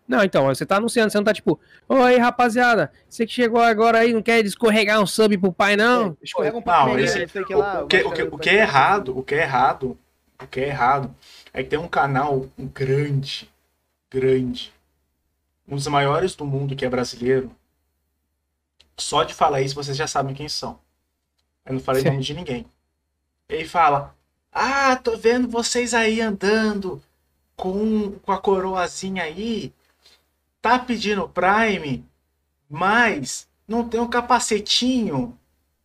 Não, 0.07 0.23
então, 0.23 0.45
você 0.45 0.67
tá 0.67 0.77
anunciando, 0.77 1.11
você 1.11 1.17
não 1.17 1.25
tá 1.25 1.33
tipo, 1.33 1.59
oi 1.89 2.19
rapaziada, 2.19 2.93
você 3.09 3.27
que 3.27 3.33
chegou 3.33 3.61
agora 3.61 4.01
aí, 4.01 4.13
não 4.13 4.21
quer 4.23 4.45
escorregar 4.45 5.01
um 5.01 5.07
sub 5.07 5.37
pro 5.39 5.53
pai, 5.53 5.77
não? 5.77 6.09
É, 6.21 6.25
escorrega 6.25 6.59
um 6.59 6.63
pouco 6.63 6.79
Não, 6.79 6.99
esse- 6.99 7.27
sei 7.27 7.45
que 7.45 7.55
lá, 7.55 7.85
O 7.85 7.87
que, 7.87 8.03
o, 8.03 8.13
que, 8.13 8.23
o 8.23 8.39
que 8.39 8.51
é 8.51 8.55
errado, 8.61 9.19
o 9.19 9.23
que 9.23 9.35
é 9.35 9.43
errado, 9.43 9.99
o 10.43 10.47
que 10.47 10.61
é 10.61 10.69
errado 10.69 11.15
é 11.55 11.63
que 11.63 11.71
tem 11.71 11.79
um 11.79 11.89
canal 11.89 12.47
grande, 12.59 13.51
grande, 14.11 14.75
um 15.67 15.77
dos 15.77 15.87
maiores 15.87 16.35
do 16.37 16.45
mundo 16.45 16.77
que 16.77 16.85
é 16.85 16.89
brasileiro. 16.91 17.51
Só 18.97 19.25
de 19.25 19.33
falar 19.35 19.61
isso 19.63 19.75
vocês 19.75 19.97
já 19.97 20.07
sabem 20.07 20.35
quem 20.35 20.49
são. 20.49 20.79
Eu 21.65 21.73
não 21.75 21.81
falei 21.81 22.03
Sim. 22.03 22.11
nome 22.11 22.23
de 22.23 22.35
ninguém. 22.35 22.67
Ele 23.49 23.65
fala: 23.65 24.15
Ah, 24.53 24.95
tô 24.97 25.17
vendo 25.17 25.49
vocês 25.49 25.95
aí 25.95 26.21
andando 26.21 27.03
com, 27.57 28.13
com 28.21 28.33
a 28.33 28.39
coroazinha 28.39 29.25
aí. 29.25 29.73
Tá 30.65 30.79
pedindo 30.79 31.29
Prime, 31.29 32.09
mas 32.71 33.47
não 33.69 33.87
tem 33.87 34.01
um 34.01 34.09
capacetinho. 34.09 35.39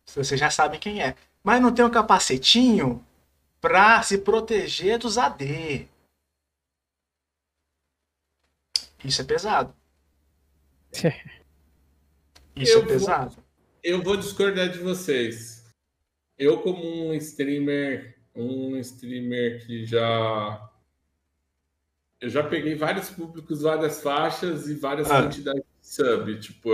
Vocês 0.06 0.40
já 0.40 0.50
sabem 0.50 0.80
quem 0.80 1.02
é. 1.02 1.14
Mas 1.44 1.60
não 1.60 1.70
tem 1.70 1.84
um 1.84 1.90
capacetinho 1.90 3.04
pra 3.60 4.02
se 4.02 4.16
proteger 4.16 4.98
dos 4.98 5.18
AD. 5.18 5.86
Isso 9.04 9.20
é 9.20 9.24
pesado. 9.26 9.76
Isso 12.56 12.72
Eu 12.72 12.78
é 12.78 12.80
vou- 12.80 12.86
pesado. 12.86 13.44
Eu 13.82 14.02
vou 14.02 14.16
discordar 14.16 14.70
de 14.70 14.78
vocês. 14.78 15.62
Eu, 16.38 16.62
como 16.62 16.82
um 17.10 17.12
streamer, 17.12 18.18
um 18.34 18.78
streamer 18.78 19.66
que 19.66 19.84
já. 19.84 20.69
Eu 22.20 22.28
já 22.28 22.42
peguei 22.42 22.74
vários 22.74 23.08
públicos, 23.10 23.62
várias 23.62 24.02
faixas 24.02 24.68
e 24.68 24.74
várias 24.74 25.10
Ah. 25.10 25.22
quantidades 25.22 25.62
de 25.62 25.86
sub. 25.88 26.38
Tipo, 26.40 26.70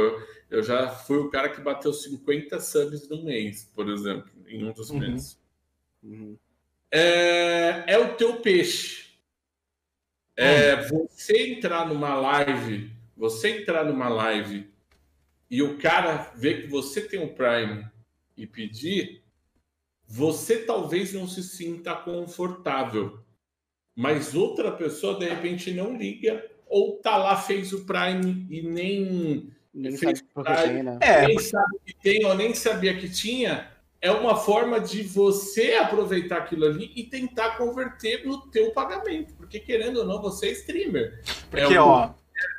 eu 0.50 0.62
já 0.62 0.88
fui 0.88 1.18
o 1.18 1.30
cara 1.30 1.48
que 1.48 1.60
bateu 1.60 1.92
50 1.92 2.58
subs 2.60 3.08
no 3.08 3.22
mês, 3.22 3.64
por 3.74 3.88
exemplo, 3.88 4.30
em 4.48 4.64
um 4.64 4.72
dos 4.72 4.90
Uhum. 4.90 4.98
meses. 4.98 5.38
Uhum. 6.02 6.36
É, 6.90 7.84
é 7.86 7.98
o 7.98 8.14
teu 8.16 8.40
peixe. 8.40 9.06
É, 10.36 10.76
você 10.88 11.50
entrar 11.52 11.86
numa 11.88 12.14
live, 12.14 12.90
você 13.16 13.60
entrar 13.60 13.84
numa 13.84 14.08
live 14.08 14.68
e 15.50 15.62
o 15.62 15.78
cara 15.78 16.30
ver 16.36 16.62
que 16.62 16.68
você 16.68 17.00
tem 17.00 17.18
um 17.20 17.32
Prime 17.32 17.86
e 18.36 18.46
pedir, 18.46 19.22
você 20.06 20.58
talvez 20.64 21.12
não 21.14 21.26
se 21.26 21.42
sinta 21.42 21.94
confortável. 21.94 23.18
Mas 23.96 24.34
outra 24.34 24.70
pessoa, 24.70 25.18
de 25.18 25.24
repente, 25.24 25.72
não 25.72 25.96
liga, 25.96 26.44
ou 26.68 26.96
tá 26.98 27.16
lá, 27.16 27.34
fez 27.36 27.72
o 27.72 27.86
Prime 27.86 28.46
e 28.50 28.60
nem 28.62 29.50
Ninguém 29.72 29.98
Fez 29.98 30.18
sabe 30.18 30.30
por 30.32 30.44
que 30.46 30.62
tem, 30.62 30.82
né? 30.82 30.98
É, 31.02 31.26
nem 31.26 31.38
sabe 31.38 31.76
que 31.84 31.94
tem 32.02 32.24
ou 32.24 32.34
nem 32.34 32.54
sabia 32.54 32.96
que 32.96 33.10
tinha, 33.10 33.70
é 34.00 34.10
uma 34.10 34.34
forma 34.36 34.80
de 34.80 35.02
você 35.02 35.74
aproveitar 35.74 36.38
aquilo 36.38 36.64
ali 36.64 36.92
e 36.96 37.04
tentar 37.04 37.58
converter 37.58 38.26
no 38.26 38.46
teu 38.50 38.70
pagamento. 38.70 39.34
Porque, 39.34 39.60
querendo 39.60 39.98
ou 39.98 40.06
não, 40.06 40.20
você 40.22 40.46
é 40.48 40.52
streamer. 40.52 41.22
porque, 41.50 41.74
é 41.74 41.80
o- 41.80 41.86
ó, 41.86 42.10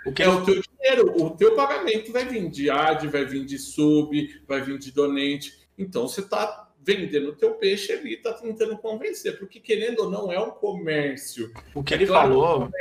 o 0.06 0.12
que 0.12 0.22
É 0.24 0.30
o 0.30 0.44
teu 0.46 0.62
dinheiro, 0.62 1.24
o 1.24 1.32
teu 1.32 1.56
pagamento 1.56 2.12
vai 2.12 2.26
vir 2.26 2.50
de 2.50 2.70
ad, 2.70 3.08
vai 3.08 3.26
vir 3.26 3.46
de 3.46 3.58
sub, 3.58 4.42
vai 4.48 4.62
vir 4.62 4.78
de 4.78 4.92
donate. 4.92 5.54
Então, 5.78 6.08
você 6.08 6.22
está 6.22 6.66
vendendo 6.88 7.32
o 7.32 7.36
teu 7.36 7.56
peixe 7.56 7.92
ali, 7.92 8.14
está 8.14 8.32
tentando 8.32 8.78
convencer. 8.78 9.38
Porque, 9.38 9.60
querendo 9.60 10.00
ou 10.00 10.10
não, 10.10 10.32
é 10.32 10.40
um 10.40 10.52
comércio 10.52 11.52
o 11.76 11.84
que 11.84 11.94
é 11.94 11.98
ele 11.98 12.08
claro. 12.08 12.30
falou, 12.30 12.72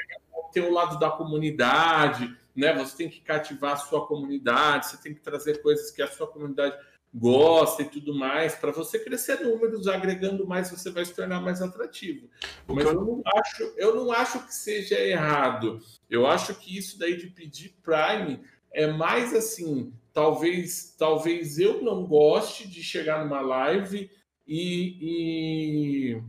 tem 0.53 0.63
o 0.63 0.73
lado 0.73 0.97
da 1.01 1.11
comunidade, 1.11 2.33
né? 2.55 2.73
Você 2.75 2.97
tem 2.97 3.11
que 3.11 3.21
cativar 3.21 3.73
a 3.73 3.77
sua 3.77 4.07
comunidade, 4.07 4.87
você 4.87 4.97
tem 4.99 5.13
que 5.13 5.21
trazer 5.21 5.61
coisas 5.61 5.91
que 5.91 6.01
a 6.01 6.07
sua 6.07 6.29
comunidade 6.29 6.77
gosta 7.13 7.83
e 7.83 7.87
tudo 7.87 8.15
mais, 8.15 8.55
para 8.55 8.71
você 8.71 8.99
crescer 8.99 9.41
números, 9.41 9.89
agregando 9.89 10.47
mais, 10.47 10.71
você 10.71 10.91
vai 10.91 11.05
se 11.05 11.15
tornar 11.15 11.41
mais 11.41 11.61
atrativo. 11.61 12.29
Mas 12.69 12.85
eu 12.85 12.95
não 12.95 13.23
acho, 13.25 13.75
eu 13.77 13.97
não 13.97 14.13
acho 14.13 14.47
que 14.47 14.55
seja 14.55 15.01
errado. 15.01 15.81
Eu 16.09 16.27
acho 16.27 16.55
que 16.55 16.77
isso 16.77 16.99
daí 16.99 17.17
de 17.17 17.29
pedir 17.29 17.75
Prime 17.83 18.41
é 18.71 18.87
mais 18.87 19.35
assim, 19.35 19.93
talvez, 20.17 20.95
talvez 20.99 21.59
eu 21.59 21.83
não 21.83 22.07
goste 22.07 22.67
de 22.67 22.83
chegar 22.83 23.23
numa 23.23 23.43
live 23.43 24.11
e, 24.49 26.15
e, 26.15 26.23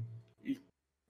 e, 0.43 0.61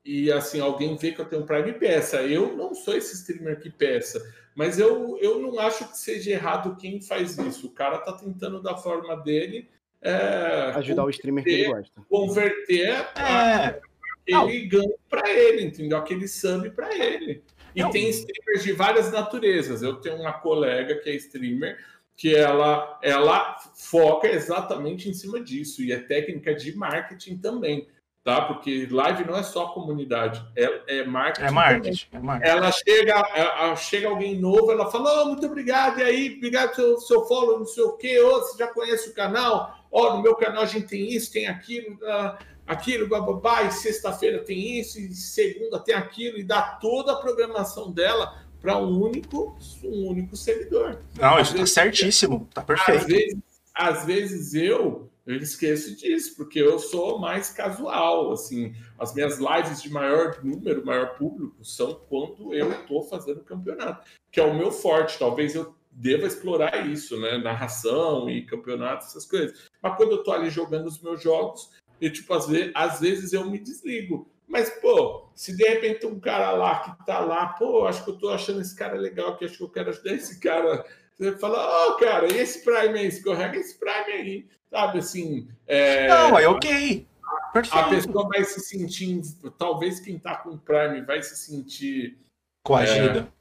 e, 0.06 0.32
assim, 0.32 0.60
alguém 0.60 0.96
vê 0.96 1.12
que 1.12 1.20
eu 1.20 1.26
tenho 1.26 1.44
Prime 1.44 1.72
e 1.72 1.74
peça. 1.74 2.22
Eu 2.22 2.56
não 2.56 2.76
sou 2.76 2.96
esse 2.96 3.16
streamer 3.16 3.60
que 3.60 3.72
peça, 3.72 4.22
mas 4.56 4.78
eu, 4.78 5.18
eu 5.18 5.40
não 5.40 5.60
acho 5.60 5.90
que 5.90 5.98
seja 5.98 6.30
errado 6.30 6.78
quem 6.78 7.02
faz 7.02 7.36
isso. 7.40 7.66
O 7.66 7.72
cara 7.72 7.98
tá 7.98 8.14
tentando 8.14 8.62
da 8.62 8.78
forma 8.78 9.16
dele 9.24 9.68
é, 10.00 10.72
Ajudar 10.76 11.06
o 11.06 11.10
streamer 11.10 11.44
que 11.44 11.50
ele 11.50 11.74
gosta. 11.74 12.00
converter 12.08 12.92
é, 13.16 13.82
ele 14.28 14.68
ganha 14.68 14.94
para 15.10 15.28
ele, 15.28 15.64
entendeu? 15.64 15.98
Aquele 15.98 16.28
sub 16.28 16.70
para 16.70 16.96
ele. 16.96 17.42
E 17.76 17.82
Não. 17.82 17.90
tem 17.90 18.08
streamers 18.10 18.64
de 18.64 18.72
várias 18.74 19.12
naturezas. 19.12 19.82
Eu 19.82 19.96
tenho 19.96 20.18
uma 20.18 20.34
colega 20.34 20.96
que 20.96 21.10
é 21.10 21.16
streamer 21.16 21.84
que 22.18 22.36
ela 22.36 23.00
ela 23.04 23.58
foca 23.76 24.28
exatamente 24.28 25.08
em 25.08 25.14
cima 25.14 25.40
disso 25.40 25.84
e 25.84 25.92
é 25.92 26.00
técnica 26.00 26.54
de 26.56 26.76
marketing 26.76 27.38
também, 27.38 27.88
tá? 28.24 28.42
Porque 28.42 28.88
live 28.90 29.24
não 29.24 29.38
é 29.38 29.44
só 29.44 29.68
comunidade, 29.68 30.44
é, 30.56 31.00
é 31.00 31.06
marketing. 31.06 31.48
é 31.48 31.52
marketing, 31.52 32.08
é 32.12 32.20
marketing. 32.20 32.52
Ela 32.52 32.72
chega, 32.72 33.14
ela- 33.36 33.76
chega 33.76 34.08
alguém 34.10 34.36
novo, 34.36 34.72
ela 34.72 34.90
fala: 34.90 35.22
oh, 35.22 35.26
muito 35.28 35.46
obrigado, 35.46 36.00
e 36.00 36.04
aí, 36.04 36.36
obrigado 36.38 36.76
pelo 36.76 37.00
seu 37.00 37.24
follow, 37.26 37.60
não 37.60 37.68
sei 37.68 37.84
o 37.84 37.94
quê, 37.94 38.20
oh, 38.20 38.40
você 38.40 38.58
já 38.58 38.68
conhece 38.68 39.10
o 39.10 39.14
canal? 39.14 39.78
Ó, 39.92 40.16
no 40.16 40.24
meu 40.24 40.36
canal 40.36 40.64
a 40.64 40.66
gente 40.66 40.88
tem 40.88 41.08
isso, 41.14 41.32
tem 41.32 41.46
aquilo, 41.48 42.00
ah, 42.04 42.40
aquilo, 42.66 43.08
bababá, 43.08 43.62
e 43.62 43.72
sexta-feira 43.72 44.40
tem 44.40 44.80
isso, 44.80 45.00
e 45.00 45.14
segunda 45.14 45.80
tem 45.80 45.94
aquilo, 45.94 46.40
e 46.40 46.44
dá 46.44 46.62
toda 46.62 47.14
a 47.14 47.18
programação 47.18 47.92
dela 47.92 48.47
para 48.68 48.78
um 48.80 49.02
único, 49.02 49.58
um 49.82 50.08
único 50.10 50.36
seguidor. 50.36 50.98
Não, 51.18 51.36
Às 51.38 51.44
isso 51.48 51.52
tá 51.54 51.58
vezes- 51.60 51.74
certíssimo, 51.74 52.50
tá 52.54 52.60
Às 52.60 52.68
perfeito. 52.68 53.08
vezes, 53.08 53.38
às 53.74 54.06
vezes 54.06 54.54
eu, 54.56 55.10
eu 55.26 55.38
esqueço 55.38 55.96
disso, 55.96 56.36
porque 56.36 56.60
eu 56.60 56.78
sou 56.78 57.18
mais 57.18 57.50
casual, 57.50 58.30
assim, 58.34 58.76
as 59.00 59.14
minhas 59.16 59.38
lives 59.40 59.82
de 59.82 59.90
maior 59.90 60.44
número, 60.44 60.86
maior 60.86 61.18
público, 61.18 61.64
são 61.64 61.94
quando 62.10 62.54
eu 62.54 62.70
estou 62.74 63.04
fazendo 63.04 63.40
campeonato, 63.40 64.06
que 64.30 64.38
é 64.42 64.44
o 64.44 64.54
meu 64.54 64.70
forte, 64.70 65.18
talvez 65.18 65.56
eu 65.56 65.74
deva 65.90 66.28
explorar 66.28 66.86
isso, 66.90 67.18
né, 67.22 67.38
narração 67.38 68.30
e 68.30 68.46
campeonato, 68.46 69.06
essas 69.06 69.26
coisas, 69.26 69.58
mas 69.82 69.96
quando 69.96 70.12
eu 70.12 70.24
tô 70.24 70.34
ali 70.34 70.50
jogando 70.50 70.88
os 70.88 71.02
meus 71.02 71.24
jogos, 71.24 71.70
eu, 72.02 72.12
tipo, 72.12 72.34
às 72.34 72.48
vezes, 72.50 72.72
às 72.76 73.00
vezes 73.00 73.32
eu 73.32 73.50
me 73.50 73.60
desligo, 73.60 74.30
mas, 74.48 74.70
pô, 74.82 75.30
se 75.36 75.56
de 75.56 75.68
repente 75.68 76.06
um 76.06 76.20
cara 76.20 76.52
lá 76.52 76.80
que 76.80 77.06
tá 77.06 77.20
lá, 77.20 77.48
pô, 77.48 77.86
acho 77.86 78.04
que 78.04 78.12
eu 78.12 78.18
tô 78.18 78.30
achando 78.30 78.62
esse 78.62 78.76
cara 78.76 78.96
legal, 78.96 79.36
que 79.36 79.44
acho 79.44 79.58
que 79.58 79.64
eu 79.64 79.70
quero 79.70 79.90
ajudar 79.90 80.14
esse 80.14 80.40
cara. 80.40 80.86
Você 81.18 81.38
fala, 81.38 81.90
ô, 81.90 81.96
cara, 81.96 82.32
e 82.32 82.38
esse 82.38 82.64
Prime 82.64 82.98
aí? 82.98 83.08
Escorrega 83.08 83.58
esse 83.58 83.78
Prime 83.78 84.12
aí. 84.14 84.48
Sabe, 84.70 85.00
assim... 85.00 85.50
é, 85.66 86.08
Não, 86.08 86.40
é 86.40 86.48
ok. 86.48 87.06
A 87.24 87.50
Perfeito. 87.52 87.90
pessoa 87.90 88.28
vai 88.30 88.44
se 88.44 88.60
sentir... 88.62 89.22
Talvez 89.58 90.00
quem 90.00 90.18
tá 90.18 90.38
com 90.38 90.58
Prime 90.58 91.02
vai 91.02 91.22
se 91.22 91.36
sentir 91.36 92.18
Coagida. 92.64 93.32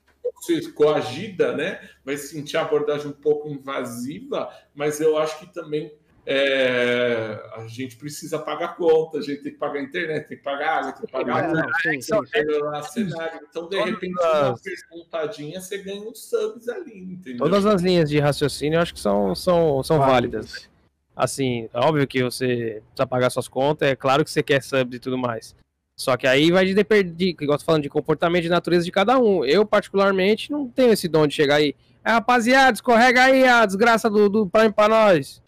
se 0.40 0.72
coagida, 0.72 1.56
né? 1.56 1.88
Vai 2.04 2.16
se 2.16 2.28
sentir 2.28 2.56
a 2.56 2.62
abordagem 2.62 3.08
um 3.08 3.12
pouco 3.12 3.48
invasiva, 3.48 4.50
mas 4.74 5.00
eu 5.00 5.18
acho 5.18 5.38
que 5.38 5.52
também 5.52 5.92
é, 6.28 7.40
a 7.56 7.66
gente 7.68 7.96
precisa 7.96 8.38
pagar 8.38 8.76
conta, 8.76 9.18
a 9.18 9.22
gente 9.22 9.42
tem 9.42 9.52
que 9.52 9.58
pagar 9.58 9.78
a 9.78 9.82
internet, 9.82 10.26
tem 10.28 10.36
que 10.36 10.42
pagar 10.42 10.78
água, 10.78 10.92
tem 10.92 11.06
que 11.06 11.12
pagar 11.12 11.44
É, 11.44 11.48
sim. 11.82 11.98
Então, 12.04 12.24
tem 12.24 12.46
que 12.46 12.58
pagar 12.60 12.82
cenário. 12.82 13.40
Então, 13.48 13.68
de 13.68 13.80
repente, 13.80 14.12
uma 14.20 14.52
as- 14.52 14.60
perguntadinha, 14.60 15.60
você 15.60 15.78
ganha 15.78 16.00
uns 16.02 16.28
subs 16.28 16.68
ali, 16.68 16.98
entendeu? 16.98 17.38
Todas 17.38 17.64
as 17.64 17.80
linhas 17.80 18.10
de 18.10 18.18
raciocínio 18.18 18.76
eu 18.76 18.82
acho 18.82 18.92
que 18.92 19.00
são, 19.00 19.34
são, 19.34 19.82
são 19.82 19.98
válidas. 19.98 20.68
Assim, 21.14 21.68
é 21.72 21.78
óbvio 21.78 22.06
que 22.06 22.22
você 22.22 22.82
precisa 22.88 23.06
pagar 23.06 23.30
suas 23.30 23.48
contas, 23.48 23.88
é 23.88 23.96
claro 23.96 24.24
que 24.24 24.30
você 24.30 24.42
quer 24.42 24.62
subs 24.62 24.96
e 24.96 25.00
tudo 25.00 25.16
mais. 25.16 25.54
Só 25.98 26.14
que 26.16 26.26
aí 26.26 26.50
vai 26.50 26.66
de 26.66 26.74
depender, 26.74 27.10
de, 27.10 27.28
igual 27.30 27.54
eu 27.54 27.58
tô 27.58 27.64
falando, 27.64 27.84
de 27.84 27.88
comportamento 27.88 28.44
e 28.44 28.50
natureza 28.50 28.84
de 28.84 28.92
cada 28.92 29.18
um. 29.18 29.42
Eu, 29.42 29.64
particularmente, 29.64 30.52
não 30.52 30.68
tenho 30.68 30.92
esse 30.92 31.08
dom 31.08 31.26
de 31.26 31.34
chegar 31.34 31.54
aí. 31.54 31.74
É, 32.06 32.12
rapaziada, 32.12 32.72
escorrega 32.72 33.24
aí 33.24 33.44
a 33.44 33.66
desgraça 33.66 34.08
do, 34.08 34.28
do 34.28 34.46
Prime 34.46 34.72
pra 34.72 34.88
nós. 34.88 35.42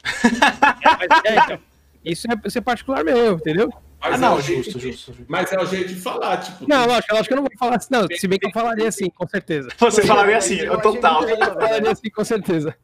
É, 1.24 1.30
é, 1.30 1.36
então, 1.36 1.59
isso, 2.05 2.26
é, 2.28 2.35
isso 2.44 2.59
é 2.59 2.60
particular 2.60 3.05
meu, 3.05 3.35
entendeu? 3.35 3.72
Mas 4.01 4.12
Ah, 4.12 4.16
é 4.16 4.18
não, 4.18 4.36
o 4.36 4.40
jeito 4.40 4.64
justo, 4.64 4.80
justo, 4.80 5.12
justo. 5.12 5.24
Mas 5.28 5.52
é 5.52 5.60
o 5.60 5.64
jeito 5.64 5.94
de 5.94 6.01
falar, 6.01 6.39
tipo... 6.39 6.68
Não, 6.68 6.85
lógico, 6.85 7.14
lógico 7.14 7.28
que 7.28 7.32
eu 7.32 7.36
não 7.36 7.44
vou 7.44 7.52
falar 7.56 7.76
assim, 7.76 7.89
não. 7.93 8.09
Se 8.12 8.26
bem 8.26 8.40
que 8.40 8.47
eu 8.47 8.51
falaria 8.51 8.89
assim, 8.89 9.09
com 9.09 9.26
certeza. 9.28 9.68
Você 9.78 10.05
falaria 10.05 10.36
assim, 10.36 10.56
Eu 10.56 10.80
total. 10.80 11.22
Eu 11.28 11.36
falaria 11.39 11.93
assim, 11.93 12.10
com 12.10 12.24
certeza. 12.24 12.74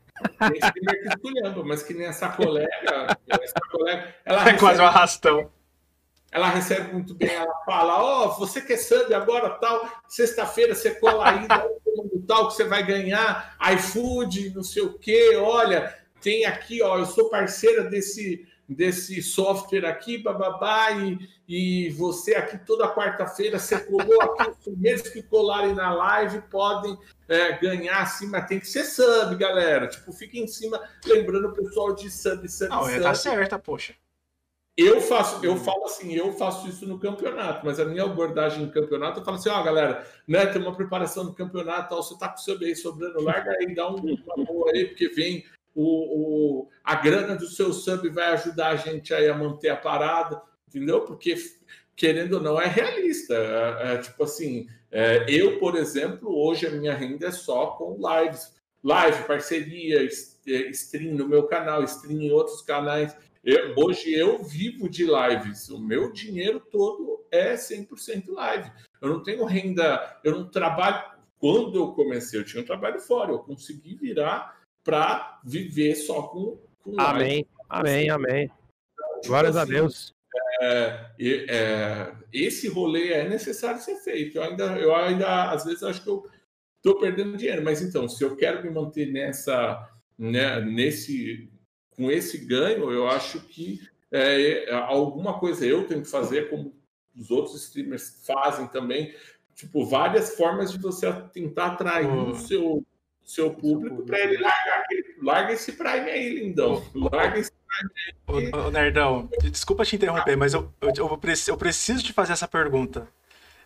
Streamer 0.40 1.02
que 1.02 1.09
esculhamba, 1.09 1.64
mas 1.64 1.82
que 1.82 1.94
nem 1.94 2.06
essa 2.06 2.28
colega, 2.28 2.68
essa 3.28 3.60
colega, 3.72 4.14
ela 4.24 4.48
É 4.48 4.52
quase 4.52 4.80
um 4.80 4.86
arrastão. 4.86 5.51
Ela 6.35 6.48
recebe 6.48 6.93
muito 6.93 7.15
bem, 7.15 7.32
ela 7.32 7.55
fala, 7.65 8.02
ó, 8.02 8.36
você 8.36 8.61
quer 8.61 8.77
sub 8.77 9.15
agora, 9.15 9.51
tal, 9.51 9.89
sexta-feira 10.09 10.74
você 10.74 10.90
cola 10.97 11.31
aí, 11.31 11.47
tal 12.27 12.48
que 12.48 12.55
você 12.55 12.65
vai 12.65 12.85
ganhar, 12.85 13.56
iFood, 13.74 14.52
não 14.52 14.65
sei 14.65 14.82
o 14.82 14.98
quê, 14.98 15.36
olha, 15.36 15.97
tem 16.20 16.44
aqui, 16.44 16.82
ó, 16.82 16.98
eu 16.98 17.06
sou 17.06 17.31
parceira 17.31 17.85
desse 17.85 18.48
desse 18.66 19.23
software 19.23 19.85
aqui, 19.85 20.16
bababá, 20.16 20.90
e, 20.93 21.19
e 21.47 21.90
você 21.90 22.35
aqui 22.35 22.56
toda 22.56 22.93
quarta-feira, 22.94 23.59
você 23.59 23.78
colou 23.78 24.23
aqui, 24.23 24.51
os 24.51 24.56
primeiros 24.65 25.09
que 25.11 25.23
colarem 25.23 25.74
na 25.74 25.93
live 25.93 26.40
podem 26.51 26.97
é, 27.28 27.52
ganhar 27.59 28.11
mas 28.31 28.47
tem 28.47 28.59
que 28.59 28.66
ser 28.66 28.85
sub, 28.85 29.36
galera. 29.36 29.86
Tipo, 29.86 30.11
fica 30.12 30.39
em 30.39 30.47
cima, 30.47 30.81
lembrando 31.05 31.48
o 31.48 31.52
pessoal 31.52 31.94
de 31.94 32.11
sub, 32.11 32.48
sub, 32.48 32.70
Não, 32.70 32.85
sub. 32.85 33.02
tá 33.02 33.15
certa, 33.15 33.59
poxa. 33.59 33.94
Eu 34.76 35.01
faço, 35.01 35.44
eu 35.44 35.56
falo 35.56 35.84
assim, 35.84 36.14
eu 36.14 36.32
faço 36.32 36.68
isso 36.68 36.84
no 36.84 36.98
campeonato, 36.98 37.64
mas 37.64 37.78
a 37.78 37.84
minha 37.84 38.02
abordagem 38.02 38.66
no 38.66 38.72
campeonato, 38.72 39.20
eu 39.20 39.24
falo 39.24 39.36
assim, 39.36 39.48
ó, 39.48 39.60
oh, 39.60 39.62
galera, 39.62 40.05
né, 40.26 40.46
tem 40.46 40.60
uma 40.60 40.74
preparação 40.74 41.24
do 41.24 41.32
campeonato, 41.32 41.90
tal, 41.90 42.02
você 42.02 42.18
tá 42.18 42.28
com 42.28 42.34
o 42.34 42.40
seu 42.40 42.59
bem 42.59 42.74
sobrando, 42.74 43.22
larga 43.22 43.52
aí, 43.52 43.72
dá 43.72 43.88
um, 43.88 44.01
uma 44.01 44.44
boa 44.44 44.72
aí, 44.72 44.86
porque 44.86 45.09
vem 45.10 45.44
o, 45.74 46.62
o, 46.62 46.68
a 46.84 46.94
grana 46.94 47.34
do 47.34 47.46
seu 47.46 47.72
sub 47.72 48.09
vai 48.10 48.32
ajudar 48.32 48.68
a 48.68 48.76
gente 48.76 49.12
aí 49.12 49.28
a 49.28 49.36
manter 49.36 49.70
a 49.70 49.76
parada, 49.76 50.40
entendeu? 50.68 51.01
Porque, 51.02 51.34
querendo 51.96 52.34
ou 52.34 52.40
não, 52.40 52.60
é 52.60 52.66
realista. 52.66 53.34
É, 53.34 53.94
é, 53.94 53.98
tipo 53.98 54.22
assim, 54.22 54.68
é, 54.90 55.24
eu, 55.28 55.59
por 55.59 55.74
exemplo, 55.74 56.30
hoje 56.30 56.66
a 56.66 56.70
minha 56.70 56.94
renda 56.94 57.26
é 57.26 57.32
só 57.32 57.68
com 57.68 57.98
lives. 57.98 58.55
Live, 58.82 59.24
parceria, 59.24 60.05
é, 60.05 60.51
stream 60.70 61.14
no 61.14 61.26
meu 61.26 61.44
canal, 61.44 61.82
stream 61.84 62.20
em 62.20 62.30
outros 62.30 62.62
canais. 62.62 63.16
Eu, 63.45 63.75
hoje 63.77 64.12
eu 64.15 64.43
vivo 64.43 64.89
de 64.89 65.05
lives. 65.05 65.69
O 65.69 65.79
meu 65.79 66.11
dinheiro 66.12 66.59
todo 66.59 67.27
é 67.31 67.55
100% 67.55 68.31
live. 68.31 68.73
Eu 69.03 69.11
não 69.11 69.23
tenho 69.23 69.45
renda, 69.45 70.19
eu 70.25 70.33
não 70.33 70.51
trabalho. 70.51 71.12
Quando 71.39 71.79
eu 71.79 71.93
comecei, 71.93 72.41
eu 72.41 72.45
tinha 72.45 72.62
um 72.62 72.66
trabalho 72.66 72.99
fora. 73.01 73.33
Eu 73.33 73.41
consegui 73.41 73.95
virar 73.95 74.59
para 74.83 75.41
viver 75.45 75.95
só 75.95 76.23
com, 76.23 76.59
com 76.81 76.99
Amém, 76.99 77.47
live. 77.47 77.49
amém, 77.69 78.11
amém. 78.11 78.47
Tipo 79.21 79.29
Glórias 79.29 79.57
assim, 79.57 79.73
a 79.73 79.75
Deus. 79.75 80.15
É, 80.62 81.11
é, 81.21 82.15
esse 82.33 82.69
rolê 82.69 83.12
é 83.12 83.29
necessário 83.29 83.81
ser 83.81 83.97
feito. 83.97 84.39
Eu 84.39 84.43
ainda, 84.43 84.65
eu 84.79 84.95
ainda 84.95 85.51
às 85.51 85.65
vezes 85.65 85.83
acho 85.83 86.03
que 86.03 86.09
eu 86.09 86.27
estou 86.77 86.99
perdendo 86.99 87.37
dinheiro, 87.37 87.62
mas 87.62 87.83
então, 87.83 88.09
se 88.09 88.23
eu 88.23 88.37
quero 88.37 88.62
me 88.62 88.71
manter 88.71 89.11
nessa, 89.11 89.91
né, 90.19 90.61
nesse, 90.61 91.51
com 91.97 92.11
esse 92.11 92.39
ganho, 92.39 92.91
eu 92.91 93.09
acho 93.09 93.41
que 93.41 93.81
é, 94.11 94.73
alguma 94.73 95.39
coisa 95.39 95.66
eu 95.66 95.87
tenho 95.87 96.03
que 96.03 96.09
fazer, 96.09 96.49
como 96.49 96.75
os 97.16 97.31
outros 97.31 97.62
streamers 97.65 98.23
fazem 98.27 98.66
também, 98.69 99.15
tipo, 99.55 99.85
várias 99.85 100.37
formas 100.37 100.73
de 100.73 100.79
você 100.79 101.12
tentar 101.33 101.66
atrair 101.66 102.09
o 102.09 102.35
seu, 102.35 102.85
seu 103.23 103.53
público 103.53 104.03
para 104.05 104.21
ele 104.21 104.39
largar 104.39 104.85
larga 105.23 105.53
esse 105.53 105.73
Prime 105.73 106.11
aí, 106.11 106.35
lindão. 106.35 106.85
Larga 106.95 107.39
esse 107.39 107.51
Prime 107.51 107.91
aí. 108.37 108.51
Ô, 108.53 108.66
ô, 108.66 108.71
Nerdão, 108.71 109.29
desculpa 109.51 109.85
te 109.85 109.97
interromper, 109.97 110.37
mas 110.37 110.55
eu, 110.55 110.73
eu, 110.81 110.93
eu, 110.97 111.19
preciso, 111.19 111.51
eu 111.51 111.57
preciso 111.57 112.05
te 112.05 112.12
fazer 112.12 112.33
essa 112.35 112.47
pergunta. 112.47 113.09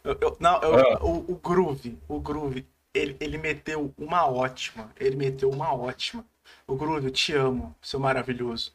Eu, 0.04 0.36
não, 0.38 0.56
ah. 0.56 0.98
o, 1.02 1.32
o 1.32 1.36
Groove, 1.36 1.98
o 2.08 2.20
Groove, 2.20 2.66
ele, 2.94 3.16
ele 3.20 3.36
meteu 3.36 3.92
uma 3.98 4.26
ótima. 4.26 4.90
Ele 4.98 5.16
meteu 5.16 5.50
uma 5.50 5.74
ótima. 5.74 6.24
O 6.68 6.76
eu 6.98 7.10
te 7.10 7.32
amo, 7.32 7.74
seu 7.80 7.98
maravilhoso. 7.98 8.74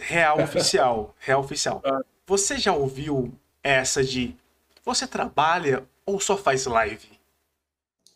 Real 0.00 0.40
oficial. 0.42 1.14
Real 1.18 1.40
oficial. 1.40 1.82
Ah. 1.84 2.00
Você 2.26 2.56
já 2.56 2.72
ouviu 2.72 3.32
essa 3.62 4.02
de 4.02 4.34
você 4.82 5.06
trabalha 5.06 5.84
ou 6.06 6.18
só 6.18 6.38
faz 6.38 6.64
live? 6.64 7.20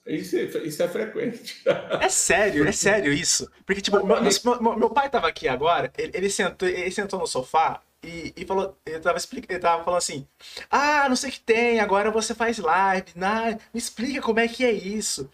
Isso, 0.07 0.37
isso 0.37 0.83
é 0.83 0.89
frequente. 0.89 1.63
É 2.01 2.09
sério, 2.09 2.67
é 2.67 2.73
sério 2.73 3.13
isso. 3.13 3.51
Porque, 3.67 3.83
tipo, 3.83 4.05
meu, 4.05 4.21
meu, 4.61 4.77
meu 4.79 4.91
pai 4.91 5.11
tava 5.11 5.29
aqui 5.29 5.47
agora, 5.47 5.93
ele, 5.97 6.13
ele, 6.15 6.31
sentou, 6.31 6.69
ele 6.69 6.91
sentou 6.91 7.19
no 7.19 7.27
sofá 7.27 7.81
e, 8.03 8.33
e 8.37 8.45
falou, 8.45 8.77
ele 8.85 9.01
tava, 9.01 9.19
ele 9.19 9.59
tava 9.59 9.85
falando 9.85 9.99
assim, 9.99 10.27
ah, 10.71 11.09
não 11.09 11.17
sei 11.17 11.31
o 11.31 11.33
que 11.33 11.41
tem, 11.41 11.81
agora 11.81 12.11
você 12.11 12.35
faz 12.35 12.59
live, 12.59 13.13
nah, 13.17 13.53
me 13.53 13.79
explica 13.79 14.21
como 14.21 14.41
é 14.41 14.49
que 14.49 14.65
é 14.65 14.73
isso. 14.73 15.31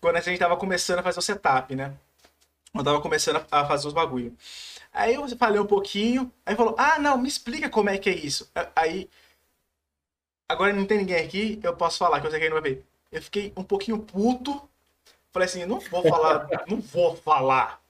Quando 0.00 0.16
a 0.16 0.20
gente 0.20 0.38
tava 0.38 0.56
começando 0.56 0.98
a 0.98 1.02
fazer 1.02 1.18
o 1.18 1.22
setup, 1.22 1.74
né? 1.74 1.94
Eu 2.74 2.84
tava 2.84 3.00
começando 3.00 3.44
a 3.50 3.66
fazer 3.66 3.88
os 3.88 3.92
bagulho. 3.92 4.36
Aí 4.92 5.14
eu 5.14 5.28
falei 5.36 5.60
um 5.60 5.66
pouquinho, 5.66 6.32
aí 6.44 6.56
falou, 6.56 6.74
ah, 6.78 6.98
não, 6.98 7.18
me 7.18 7.28
explica 7.28 7.68
como 7.68 7.90
é 7.90 7.98
que 7.98 8.10
é 8.10 8.14
isso. 8.14 8.50
Aí, 8.74 9.08
agora 10.48 10.72
não 10.72 10.86
tem 10.86 10.98
ninguém 10.98 11.24
aqui, 11.24 11.60
eu 11.62 11.76
posso 11.76 11.98
falar, 11.98 12.20
que 12.20 12.26
eu 12.26 12.30
sei 12.30 12.40
que 12.40 12.46
ele 12.46 12.54
não 12.54 12.60
vai 12.60 12.70
ver 12.70 12.90
eu 13.10 13.22
fiquei 13.22 13.52
um 13.56 13.64
pouquinho 13.64 13.98
puto. 13.98 14.68
Falei 15.32 15.46
assim, 15.46 15.66
não 15.66 15.80
vou 15.80 16.02
falar, 16.02 16.48
não 16.68 16.80
vou 16.80 17.16
falar, 17.16 17.80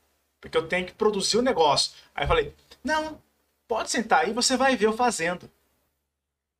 porque 0.41 0.57
eu 0.57 0.69
tenho 0.69 0.87
que 0.87 0.93
produzir 0.93 1.39
o 1.39 1.43
negócio. 1.43 1.93
Aí 2.15 2.27
falei, 2.27 2.55
não, 2.83 3.21
pode 3.67 3.91
sentar 3.91 4.25
aí, 4.25 4.33
você 4.33 4.57
vai 4.57 4.77
ver 4.77 4.87
eu 4.87 4.93
fazendo. 4.97 5.51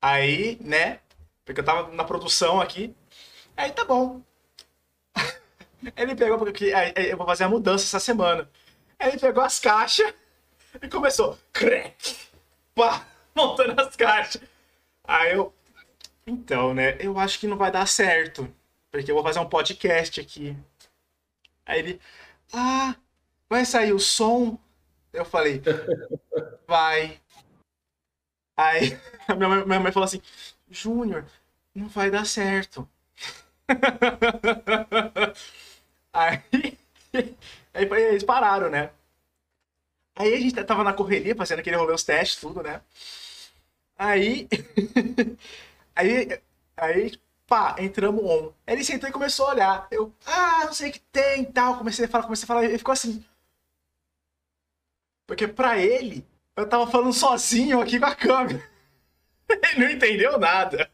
Aí, 0.01 0.59
né, 0.61 1.01
porque 1.45 1.61
eu 1.61 1.65
tava 1.65 1.93
na 1.93 2.05
produção 2.05 2.61
aqui, 2.61 2.95
aí 3.57 3.71
tá 3.71 3.85
bom. 3.85 4.23
Ele 5.97 6.15
pegou, 6.15 6.39
porque 6.39 6.73
eu 6.97 7.17
vou 7.17 7.27
fazer 7.27 7.45
a 7.45 7.49
mudança 7.49 7.85
essa 7.85 8.01
semana. 8.01 8.49
Ele 8.99 9.19
pegou 9.19 9.43
as 9.43 9.59
caixas 9.59 10.13
e 10.81 10.89
começou, 10.89 11.39
crack, 11.53 12.17
pá, 12.75 13.07
montando 13.35 13.81
as 13.81 13.97
caixas. 13.97 14.43
Aí 15.05 15.33
eu, 15.33 15.55
então, 16.27 16.75
né? 16.75 16.97
Eu 17.01 17.19
acho 17.19 17.39
que 17.39 17.47
não 17.47 17.57
vai 17.57 17.71
dar 17.71 17.87
certo. 17.87 18.53
Porque 18.91 19.11
eu 19.11 19.15
vou 19.15 19.25
fazer 19.25 19.39
um 19.39 19.49
podcast 19.49 20.21
aqui. 20.21 20.57
Aí 21.65 21.79
ele. 21.79 22.01
Ah, 22.53 22.97
vai 23.49 23.65
sair 23.65 23.93
o 23.93 23.99
som? 23.99 24.59
Eu 25.13 25.25
falei. 25.25 25.63
Vai. 26.67 27.21
Aí 28.57 28.99
a 29.27 29.35
minha 29.35 29.49
mãe, 29.49 29.67
minha 29.67 29.81
mãe 29.81 29.93
falou 29.93 30.05
assim: 30.05 30.23
Júnior, 30.71 31.25
não 31.75 31.89
vai 31.89 32.11
dar 32.11 32.27
certo. 32.27 32.89
Aí, 36.13 36.43
aí 37.75 38.03
eles 38.03 38.25
pararam, 38.25 38.71
né? 38.71 38.91
Aí 40.17 40.35
a 40.35 40.39
gente 40.41 40.65
tava 40.65 40.85
na 40.85 40.93
correria, 40.93 41.35
fazendo 41.35 41.61
aquele 41.61 41.77
rolê, 41.77 41.95
os 41.95 42.05
testes, 42.05 42.41
tudo, 42.41 42.63
né? 42.63 42.81
Aí 43.99 44.49
Aí, 45.95 46.41
aí, 46.77 47.21
pá, 47.47 47.77
entramos 47.79 48.25
on. 48.25 48.53
Ele 48.67 48.85
sentou 48.85 49.09
e 49.09 49.13
começou 49.13 49.47
a 49.49 49.51
olhar. 49.51 49.89
Eu, 49.91 50.13
ah, 50.27 50.65
não 50.65 50.73
sei 50.73 50.91
o 50.91 50.93
que 50.93 51.01
tem 51.13 51.43
e 51.43 51.47
tal. 51.47 51.77
Comecei 51.79 52.07
a 52.07 52.09
falar, 52.09 52.25
comecei 52.25 52.45
a 52.45 52.47
falar. 52.47 52.65
Ele 52.65 52.79
ficou 52.79 52.93
assim. 52.93 53.25
Porque 55.27 55.47
pra 55.47 55.79
ele, 55.79 56.27
eu 56.57 56.69
tava 56.69 56.91
falando 56.91 57.13
sozinho 57.13 57.81
aqui 57.81 57.99
com 58.01 58.07
a 58.07 58.15
câmera. 58.15 58.63
Ele 59.49 59.85
não 59.85 59.91
entendeu 59.91 60.39
nada. 60.39 60.91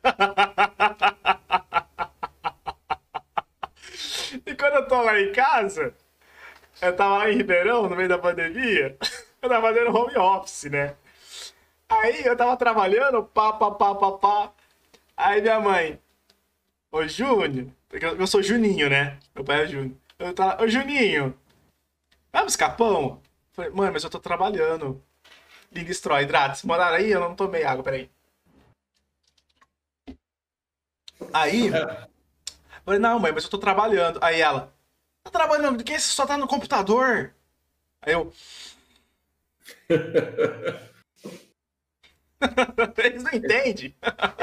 E 4.46 4.54
quando 4.54 4.74
eu 4.74 4.88
tô 4.88 5.00
lá 5.02 5.20
em 5.20 5.32
casa, 5.32 5.94
eu 6.80 6.94
tava 6.96 7.18
lá 7.18 7.30
em 7.30 7.36
Ribeirão, 7.36 7.88
no 7.88 7.96
meio 7.96 8.08
da 8.08 8.18
pandemia, 8.18 8.96
eu 9.42 9.48
tava 9.48 9.68
fazendo 9.68 9.96
home 9.96 10.16
office, 10.16 10.64
né? 10.64 10.96
Aí 11.88 12.24
eu 12.24 12.36
tava 12.36 12.56
trabalhando, 12.56 13.22
pá, 13.24 13.52
pá, 13.52 13.70
pá, 13.70 13.94
pá, 13.94 14.12
pá. 14.12 14.52
Aí 15.16 15.40
minha 15.40 15.60
mãe, 15.60 16.00
ô 16.90 17.06
Júnior, 17.06 17.68
eu 18.18 18.26
sou 18.26 18.42
Juninho, 18.42 18.90
né? 18.90 19.18
Meu 19.34 19.44
pai 19.44 19.64
é 19.64 19.66
Júnior. 19.66 19.96
Eu 20.18 20.34
tava, 20.34 20.62
ô 20.62 20.68
Juninho, 20.68 21.38
vai 22.32 22.44
buscar 22.44 22.76
pão? 22.76 23.22
Falei, 23.52 23.70
mãe, 23.70 23.90
mas 23.90 24.04
eu 24.04 24.10
tô 24.10 24.18
trabalhando. 24.20 25.02
Liga 25.72 25.88
destrói, 25.88 26.22
hidratos. 26.24 26.62
Moraram 26.62 26.96
aí? 26.96 27.10
Eu 27.10 27.20
não 27.20 27.34
tomei 27.34 27.64
água, 27.64 27.82
peraí. 27.84 28.10
Aí, 31.32 31.70
falei, 32.86 33.00
não, 33.00 33.18
mãe, 33.18 33.32
mas 33.32 33.44
eu 33.44 33.50
tô 33.50 33.58
trabalhando. 33.58 34.18
Aí 34.22 34.40
ela, 34.40 34.72
tá 35.24 35.30
trabalhando 35.30 35.76
do 35.78 35.84
que? 35.84 35.98
Você 35.98 36.14
só 36.14 36.24
tá 36.24 36.38
no 36.38 36.46
computador? 36.46 37.34
Aí 38.00 38.14
eu. 38.14 38.32
Eles 42.98 43.22
não 43.24 43.32
entendem. 43.32 43.94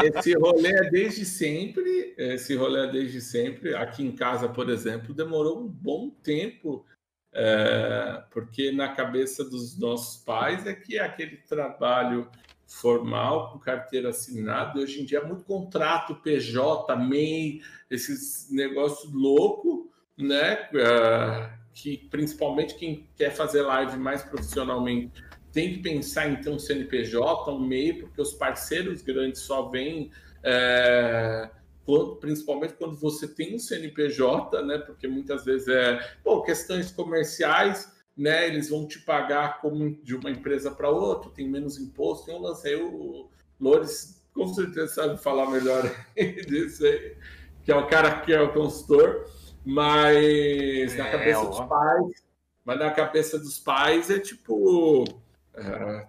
Esse 0.04 0.34
rolê 0.34 0.72
é 0.72 0.90
desde 0.90 1.26
sempre. 1.26 2.14
Esse 2.18 2.56
rolê 2.56 2.88
é 2.88 2.92
desde 2.92 3.22
sempre. 3.22 3.74
Aqui 3.76 4.04
em 4.04 4.12
casa, 4.12 4.50
por 4.50 4.70
exemplo, 4.70 5.14
demorou 5.14 5.62
um 5.62 5.68
bom 5.68 6.10
tempo, 6.10 6.86
é, 7.32 8.24
porque 8.32 8.72
na 8.72 8.94
cabeça 8.94 9.44
dos 9.46 9.78
nossos 9.78 10.22
pais 10.24 10.68
é 10.68 10.74
que 10.74 10.98
é 10.98 11.04
aquele 11.04 11.38
trabalho 11.38 12.30
formal 12.74 13.52
com 13.52 13.60
carteira 13.60 14.10
assinada. 14.10 14.80
Hoje 14.80 15.02
em 15.02 15.06
dia 15.06 15.20
é 15.20 15.24
muito 15.26 15.44
contrato, 15.44 16.16
PJ, 16.16 16.96
MEI, 16.96 17.62
esses 17.90 18.50
negócios 18.52 19.14
loucos, 19.14 19.86
né? 20.18 20.68
É, 20.74 21.50
que 21.74 21.98
principalmente 22.10 22.76
quem 22.76 23.08
quer 23.16 23.32
fazer 23.32 23.62
live 23.62 23.98
mais 23.98 24.24
profissionalmente 24.24 25.12
tem 25.52 25.74
que 25.74 25.80
pensar 25.80 26.28
em 26.28 26.42
ter 26.42 26.50
um 26.50 26.58
CNPJ, 26.58 27.52
um 27.52 27.60
MEI, 27.60 27.94
porque 27.94 28.20
os 28.20 28.34
parceiros 28.34 29.04
grandes 29.04 29.42
só 29.42 29.70
vêm 29.70 30.12
é, 30.44 31.50
quando, 31.86 32.16
principalmente 32.16 32.74
quando 32.74 32.96
você 32.96 33.28
tem 33.28 33.56
um 33.56 33.60
CNPJ, 33.60 34.64
né? 34.64 34.80
Porque 34.80 35.08
muitas 35.08 35.46
vezes 35.46 35.68
é 35.68 36.00
bom, 36.24 36.42
questões 36.42 36.92
comerciais, 36.92 37.93
né? 38.16 38.48
Eles 38.48 38.70
vão 38.70 38.88
te 38.88 39.00
pagar 39.00 39.60
como 39.60 39.96
de 40.04 40.16
uma 40.16 40.30
empresa 40.30 40.72
para 40.72 40.90
outra, 40.90 41.32
tem 41.32 41.50
menos 41.50 41.78
imposto, 41.78 42.26
tem 42.26 42.36
um 42.36 42.42
lance 42.42 42.68
aí, 42.68 42.76
o 42.76 43.30
Lores 43.60 44.22
com 44.34 44.48
certeza 44.48 44.88
sabe 44.94 45.22
falar 45.22 45.50
melhor 45.50 45.84
disso 46.48 46.86
aí, 46.86 47.16
que 47.64 47.72
é 47.72 47.76
o 47.76 47.88
cara 47.88 48.22
que 48.22 48.34
é 48.34 48.42
o 48.42 48.52
consultor, 48.52 49.28
mas 49.64 50.96
na 50.98 51.08
é, 51.08 51.12
cabeça 51.12 51.40
ó. 51.40 51.46
dos 51.46 51.60
pais, 51.68 52.24
mas 52.66 52.80
na 52.80 52.92
cabeça 52.92 53.40
dos 53.40 53.60
pais 53.60 54.10
é 54.10 54.20
tipo. 54.20 55.06
É, 55.54 56.08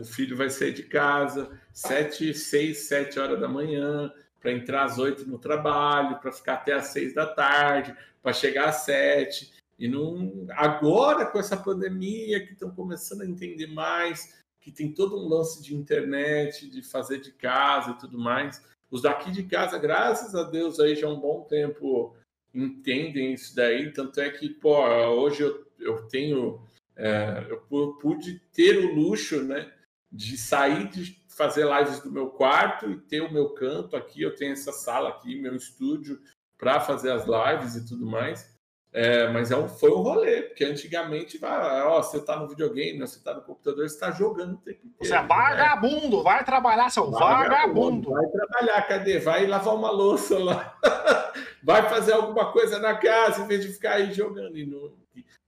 o 0.00 0.04
filho 0.04 0.36
vai 0.36 0.50
sair 0.50 0.72
de 0.72 0.82
casa 0.82 1.50
sete, 1.72 2.34
seis, 2.34 2.88
sete 2.88 3.18
horas 3.18 3.40
da 3.40 3.48
manhã 3.48 4.12
para 4.40 4.52
entrar 4.52 4.84
às 4.84 4.98
oito 4.98 5.24
no 5.28 5.38
trabalho, 5.38 6.18
para 6.18 6.32
ficar 6.32 6.54
até 6.54 6.72
às 6.72 6.86
seis 6.86 7.14
da 7.14 7.26
tarde, 7.26 7.94
para 8.22 8.32
chegar 8.32 8.68
às 8.68 8.76
sete. 8.76 9.52
E 9.82 9.88
não, 9.88 10.46
agora 10.50 11.26
com 11.26 11.40
essa 11.40 11.56
pandemia 11.56 12.46
que 12.46 12.52
estão 12.52 12.70
começando 12.70 13.22
a 13.22 13.26
entender 13.26 13.66
mais, 13.66 14.40
que 14.60 14.70
tem 14.70 14.94
todo 14.94 15.18
um 15.18 15.28
lance 15.28 15.60
de 15.60 15.74
internet, 15.74 16.70
de 16.70 16.84
fazer 16.84 17.20
de 17.20 17.32
casa 17.32 17.90
e 17.90 17.98
tudo 17.98 18.16
mais. 18.16 18.64
Os 18.88 19.02
daqui 19.02 19.32
de 19.32 19.42
casa, 19.42 19.76
graças 19.80 20.36
a 20.36 20.44
Deus, 20.44 20.78
aí 20.78 20.94
já 20.94 21.08
há 21.08 21.10
um 21.10 21.18
bom 21.18 21.42
tempo 21.48 22.14
entendem 22.54 23.34
isso 23.34 23.56
daí. 23.56 23.92
Tanto 23.92 24.20
é 24.20 24.30
que, 24.30 24.50
pô, 24.50 24.86
hoje 24.86 25.42
eu, 25.42 25.66
eu 25.80 26.06
tenho, 26.06 26.64
é, 26.94 27.44
eu 27.50 27.58
pude 28.00 28.38
ter 28.52 28.78
o 28.78 28.94
luxo, 28.94 29.42
né, 29.42 29.68
de 30.12 30.38
sair 30.38 30.90
de 30.90 31.20
fazer 31.26 31.66
lives 31.66 31.98
do 31.98 32.12
meu 32.12 32.30
quarto 32.30 32.88
e 32.88 33.00
ter 33.00 33.20
o 33.20 33.32
meu 33.32 33.48
canto 33.48 33.96
aqui. 33.96 34.22
Eu 34.22 34.36
tenho 34.36 34.52
essa 34.52 34.70
sala 34.70 35.08
aqui, 35.08 35.34
meu 35.34 35.56
estúdio, 35.56 36.20
para 36.56 36.78
fazer 36.78 37.10
as 37.10 37.24
lives 37.24 37.74
e 37.74 37.84
tudo 37.84 38.06
mais. 38.06 38.51
É, 38.92 39.26
mas 39.28 39.50
é 39.50 39.56
um, 39.56 39.66
foi 39.68 39.90
um 39.90 40.02
rolê, 40.02 40.42
porque 40.42 40.64
antigamente, 40.64 41.38
vai, 41.38 41.80
ó, 41.80 42.02
você 42.02 42.20
tá 42.20 42.38
no 42.38 42.46
videogame, 42.46 42.98
você 42.98 43.18
tá 43.20 43.32
no 43.32 43.40
computador, 43.40 43.88
você 43.88 43.98
tá 43.98 44.10
jogando 44.10 44.52
o 44.52 44.58
tempo 44.58 44.86
inteiro. 44.86 44.96
Você 45.00 45.14
é 45.14 45.22
vagabundo, 45.22 46.18
né? 46.18 46.22
vai 46.22 46.44
trabalhar, 46.44 46.90
seu 46.90 47.10
vagabundo. 47.10 47.48
vagabundo. 47.48 48.10
Vai 48.10 48.26
trabalhar, 48.26 48.82
cadê? 48.82 49.18
Vai 49.18 49.46
lavar 49.46 49.74
uma 49.74 49.90
louça 49.90 50.38
lá. 50.38 50.78
vai 51.64 51.88
fazer 51.88 52.12
alguma 52.12 52.52
coisa 52.52 52.78
na 52.78 52.94
casa 52.94 53.42
em 53.42 53.46
vez 53.46 53.62
de 53.62 53.72
ficar 53.72 53.94
aí 53.94 54.12
jogando. 54.12 54.58
E, 54.58 54.66
no, 54.66 54.92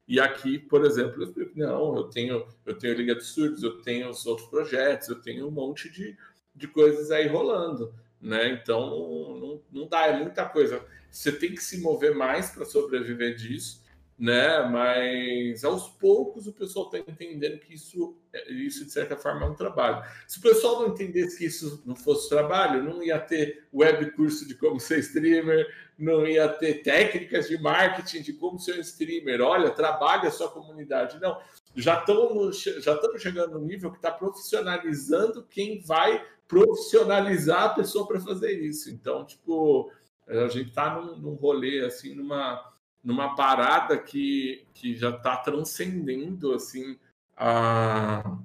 e 0.08 0.18
aqui, 0.18 0.58
por 0.58 0.82
exemplo, 0.82 1.20
eu 1.20 1.26
explico, 1.26 1.52
não, 1.54 1.96
eu 1.96 2.04
tenho, 2.04 2.46
eu 2.64 2.78
tenho 2.78 2.94
Liga 2.94 3.14
dos 3.14 3.28
Surdos, 3.34 3.62
eu 3.62 3.82
tenho 3.82 4.08
os 4.08 4.24
outros 4.24 4.48
projetos, 4.48 5.08
eu 5.08 5.20
tenho 5.20 5.48
um 5.48 5.50
monte 5.50 5.90
de, 5.90 6.16
de 6.54 6.66
coisas 6.66 7.10
aí 7.10 7.28
rolando. 7.28 7.92
Né? 8.20 8.50
Então 8.50 9.38
não, 9.38 9.62
não 9.70 9.88
dá, 9.88 10.06
é 10.06 10.18
muita 10.18 10.44
coisa. 10.46 10.84
Você 11.10 11.30
tem 11.30 11.54
que 11.54 11.62
se 11.62 11.80
mover 11.80 12.14
mais 12.14 12.50
para 12.50 12.64
sobreviver 12.64 13.36
disso, 13.36 13.84
né? 14.18 14.62
Mas 14.62 15.64
aos 15.64 15.88
poucos 15.88 16.46
o 16.46 16.52
pessoal 16.52 16.86
está 16.86 16.98
entendendo 16.98 17.58
que 17.58 17.74
isso, 17.74 18.16
isso 18.48 18.84
de 18.84 18.90
certa 18.90 19.16
forma 19.16 19.44
é 19.44 19.48
um 19.48 19.54
trabalho. 19.54 20.04
Se 20.26 20.38
o 20.38 20.42
pessoal 20.42 20.80
não 20.80 20.88
entendesse 20.88 21.38
que 21.38 21.44
isso 21.44 21.82
não 21.84 21.94
fosse 21.96 22.28
trabalho, 22.28 22.82
não 22.82 23.02
ia 23.02 23.18
ter 23.18 23.66
web 23.72 24.10
curso 24.12 24.46
de 24.46 24.54
como 24.54 24.80
ser 24.80 25.00
streamer, 25.00 25.66
não 25.98 26.26
ia 26.26 26.48
ter 26.48 26.82
técnicas 26.82 27.48
de 27.48 27.58
marketing 27.58 28.22
de 28.22 28.32
como 28.32 28.58
ser 28.58 28.76
um 28.76 28.80
streamer. 28.80 29.40
Olha, 29.40 29.70
trabalhe 29.70 30.26
a 30.26 30.30
sua 30.30 30.50
comunidade. 30.50 31.20
Não, 31.20 31.40
já 31.76 31.98
estamos 32.00 32.62
já 32.62 32.94
estamos 32.94 33.20
chegando 33.20 33.58
no 33.58 33.64
nível 33.64 33.90
que 33.90 33.98
está 33.98 34.10
profissionalizando 34.10 35.44
quem 35.44 35.80
vai 35.80 36.24
profissionalizar 36.48 37.64
a 37.64 37.68
pessoa 37.70 38.06
para 38.06 38.20
fazer 38.20 38.52
isso. 38.52 38.90
Então, 38.90 39.24
tipo, 39.24 39.90
a 40.26 40.48
gente 40.48 40.68
está 40.68 40.94
num, 40.94 41.16
num 41.16 41.34
rolê, 41.34 41.84
assim, 41.84 42.14
numa, 42.14 42.72
numa 43.02 43.34
parada 43.34 43.98
que, 43.98 44.66
que 44.72 44.94
já 44.94 45.10
está 45.10 45.36
transcendendo, 45.36 46.52
assim, 46.52 46.98
a... 47.36 48.38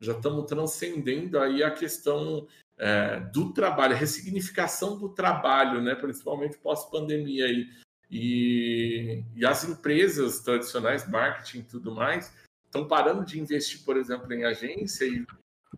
já 0.00 0.12
estamos 0.12 0.46
transcendendo 0.46 1.38
aí 1.38 1.62
a 1.62 1.70
questão 1.70 2.46
é, 2.76 3.20
do 3.20 3.52
trabalho, 3.52 3.96
ressignificação 3.96 4.98
do 4.98 5.08
trabalho, 5.08 5.80
né, 5.80 5.94
principalmente 5.94 6.58
pós-pandemia 6.58 7.46
aí. 7.46 7.68
E, 8.10 9.24
e 9.34 9.46
as 9.46 9.64
empresas 9.64 10.40
tradicionais, 10.40 11.08
marketing 11.08 11.60
e 11.60 11.64
tudo 11.64 11.92
mais, 11.92 12.32
estão 12.64 12.86
parando 12.86 13.24
de 13.24 13.40
investir, 13.40 13.84
por 13.84 13.96
exemplo, 13.96 14.32
em 14.32 14.44
agência 14.44 15.04
e 15.04 15.24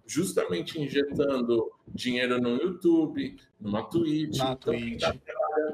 justamente 0.07 0.81
injetando 0.81 1.71
dinheiro 1.89 2.41
no 2.41 2.57
YouTube, 2.57 3.37
numa 3.61 3.83
Twitch, 3.85 4.39
Na 4.39 4.53
então, 4.53 4.73
Twitch. 4.73 5.03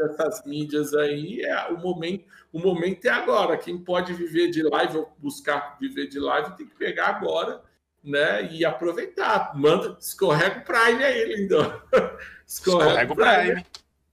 Essas 0.04 0.44
mídias 0.46 0.94
aí, 0.94 1.42
é 1.42 1.68
o 1.68 1.78
momento, 1.78 2.24
o 2.52 2.58
momento 2.58 3.04
é 3.04 3.10
agora. 3.10 3.56
Quem 3.56 3.78
pode 3.78 4.12
viver 4.14 4.50
de 4.50 4.62
live 4.62 4.98
ou 4.98 5.12
buscar 5.18 5.76
viver 5.78 6.08
de 6.08 6.18
live 6.18 6.56
tem 6.56 6.66
que 6.66 6.74
pegar 6.74 7.08
agora, 7.08 7.62
né? 8.02 8.50
E 8.52 8.64
aproveitar. 8.64 9.52
Manda, 9.54 9.96
escorrega 10.00 10.60
o 10.60 10.64
Prime 10.64 11.04
aí, 11.04 11.36
lindão. 11.36 11.82
Escorrega, 12.46 13.02
escorrega 13.02 13.12
o 13.12 13.16
Prime. 13.16 13.66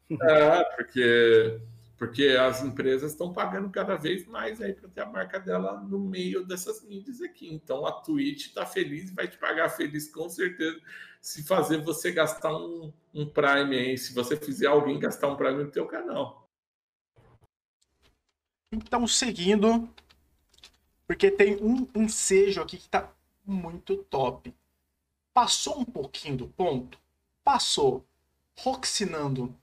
Prime. 0.07 0.31
É, 0.31 0.63
porque 0.75 1.59
porque 1.99 2.30
as 2.30 2.63
empresas 2.63 3.11
estão 3.11 3.34
pagando 3.34 3.69
cada 3.69 3.97
vez 3.97 4.26
mais 4.26 4.61
aí 4.61 4.73
para 4.73 4.88
ter 4.88 5.01
a 5.01 5.05
marca 5.05 5.38
dela 5.38 5.80
no 5.81 5.99
meio 5.99 6.45
dessas 6.45 6.81
mídias 6.81 7.21
aqui. 7.21 7.53
Então 7.53 7.85
a 7.85 7.91
Twitch 7.91 8.47
está 8.47 8.65
feliz 8.65 9.11
vai 9.13 9.27
te 9.27 9.38
pagar 9.38 9.69
feliz 9.69 10.09
com 10.09 10.30
certeza 10.30 10.80
se 11.21 11.43
fazer 11.43 11.81
você 11.84 12.11
gastar 12.11 12.55
um, 12.55 12.93
um 13.13 13.30
Prime 13.30 13.76
aí, 13.76 13.97
se 13.97 14.13
você 14.13 14.38
fizer 14.38 14.67
alguém 14.67 14.97
gastar 14.97 15.27
um 15.27 15.35
Prime 15.35 15.63
no 15.63 15.69
teu 15.69 15.85
canal. 15.85 16.47
Então, 18.71 19.05
seguindo, 19.05 19.89
porque 21.05 21.30
tem 21.30 21.57
um 21.61 21.88
ensejo 21.95 22.61
aqui 22.61 22.77
que 22.77 22.84
está 22.84 23.11
muito 23.45 23.97
top. 24.05 24.55
Passou 25.34 25.80
um 25.80 25.85
pouquinho 25.85 26.38
do 26.38 26.47
ponto? 26.47 26.97
Passou. 27.43 28.05
Roxinando 28.57 29.55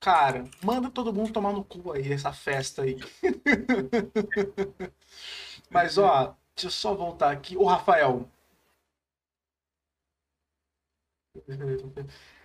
Cara, 0.00 0.44
manda 0.64 0.90
todo 0.90 1.12
mundo 1.12 1.32
tomar 1.32 1.52
no 1.52 1.64
cu 1.64 1.92
aí, 1.92 2.12
essa 2.12 2.32
festa 2.32 2.82
aí. 2.82 2.96
Mas, 5.70 5.96
ó, 5.98 6.34
deixa 6.54 6.66
eu 6.66 6.70
só 6.70 6.94
voltar 6.94 7.30
aqui. 7.32 7.56
Ô, 7.56 7.64
Rafael. 7.64 8.28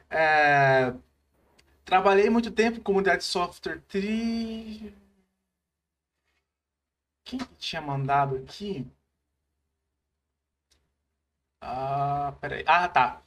É... 0.10 0.94
Trabalhei 1.86 2.30
muito 2.30 2.52
tempo 2.52 2.80
em 2.80 2.84
comunidade 2.84 3.20
de 3.20 3.26
software 3.26 3.82
tri... 3.88 4.94
Quem 7.26 7.38
que 7.38 7.54
tinha 7.56 7.82
mandado 7.82 8.38
aqui? 8.38 8.90
Ah, 11.62 12.36
peraí. 12.42 12.64
Ah, 12.68 12.88
tá. 12.88 13.22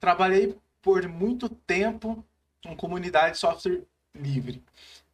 Trabalhei 0.00 0.58
por 0.82 1.06
muito 1.08 1.48
tempo 1.48 2.24
uma 2.66 2.76
comunidade 2.76 3.32
de 3.32 3.38
software 3.38 3.82
livre. 4.14 4.62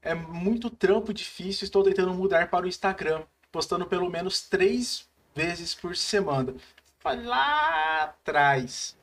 É 0.00 0.14
muito 0.14 0.70
trampo 0.70 1.12
difícil, 1.12 1.64
estou 1.64 1.82
tentando 1.82 2.12
mudar 2.12 2.50
para 2.50 2.64
o 2.64 2.68
Instagram, 2.68 3.24
postando 3.50 3.86
pelo 3.86 4.10
menos 4.10 4.42
três 4.42 5.08
vezes 5.34 5.74
por 5.74 5.96
semana. 5.96 6.54
Foi 6.98 7.16
lá 7.22 8.02
atrás. 8.04 8.96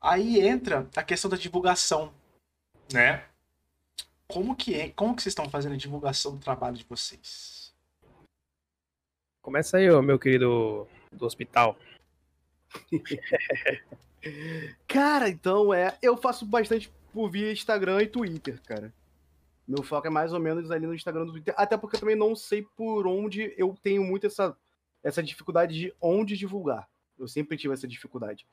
Aí 0.00 0.40
entra 0.40 0.88
a 0.94 1.02
questão 1.02 1.30
da 1.30 1.36
divulgação, 1.36 2.12
né? 2.92 3.24
Como 4.28 4.56
que 4.56 4.74
é? 4.74 4.90
Como 4.90 5.14
que 5.14 5.22
vocês 5.22 5.32
estão 5.32 5.48
fazendo 5.50 5.74
a 5.74 5.78
divulgação 5.78 6.32
do 6.32 6.40
trabalho 6.40 6.76
de 6.76 6.84
vocês? 6.84 7.72
Começa 9.42 9.76
aí, 9.76 9.88
meu 10.02 10.18
querido 10.18 10.88
do 11.12 11.24
hospital. 11.24 11.78
Cara, 14.88 15.28
então 15.28 15.72
é, 15.72 15.96
eu 16.02 16.16
faço 16.16 16.44
bastante 16.44 16.92
por 17.16 17.30
via 17.30 17.50
Instagram 17.50 18.02
e 18.02 18.06
Twitter, 18.06 18.60
cara. 18.60 18.92
Meu 19.66 19.82
foco 19.82 20.06
é 20.06 20.10
mais 20.10 20.34
ou 20.34 20.38
menos 20.38 20.70
ali 20.70 20.86
no 20.86 20.94
Instagram 20.94 21.22
e 21.22 21.26
no 21.28 21.32
Twitter, 21.32 21.54
até 21.56 21.74
porque 21.74 21.96
eu 21.96 22.00
também 22.00 22.14
não 22.14 22.36
sei 22.36 22.60
por 22.76 23.06
onde 23.06 23.54
eu 23.56 23.74
tenho 23.82 24.04
muito 24.04 24.26
essa, 24.26 24.54
essa 25.02 25.22
dificuldade 25.22 25.74
de 25.74 25.94
onde 25.98 26.36
divulgar. 26.36 26.86
Eu 27.18 27.26
sempre 27.26 27.56
tive 27.56 27.72
essa 27.72 27.88
dificuldade. 27.88 28.46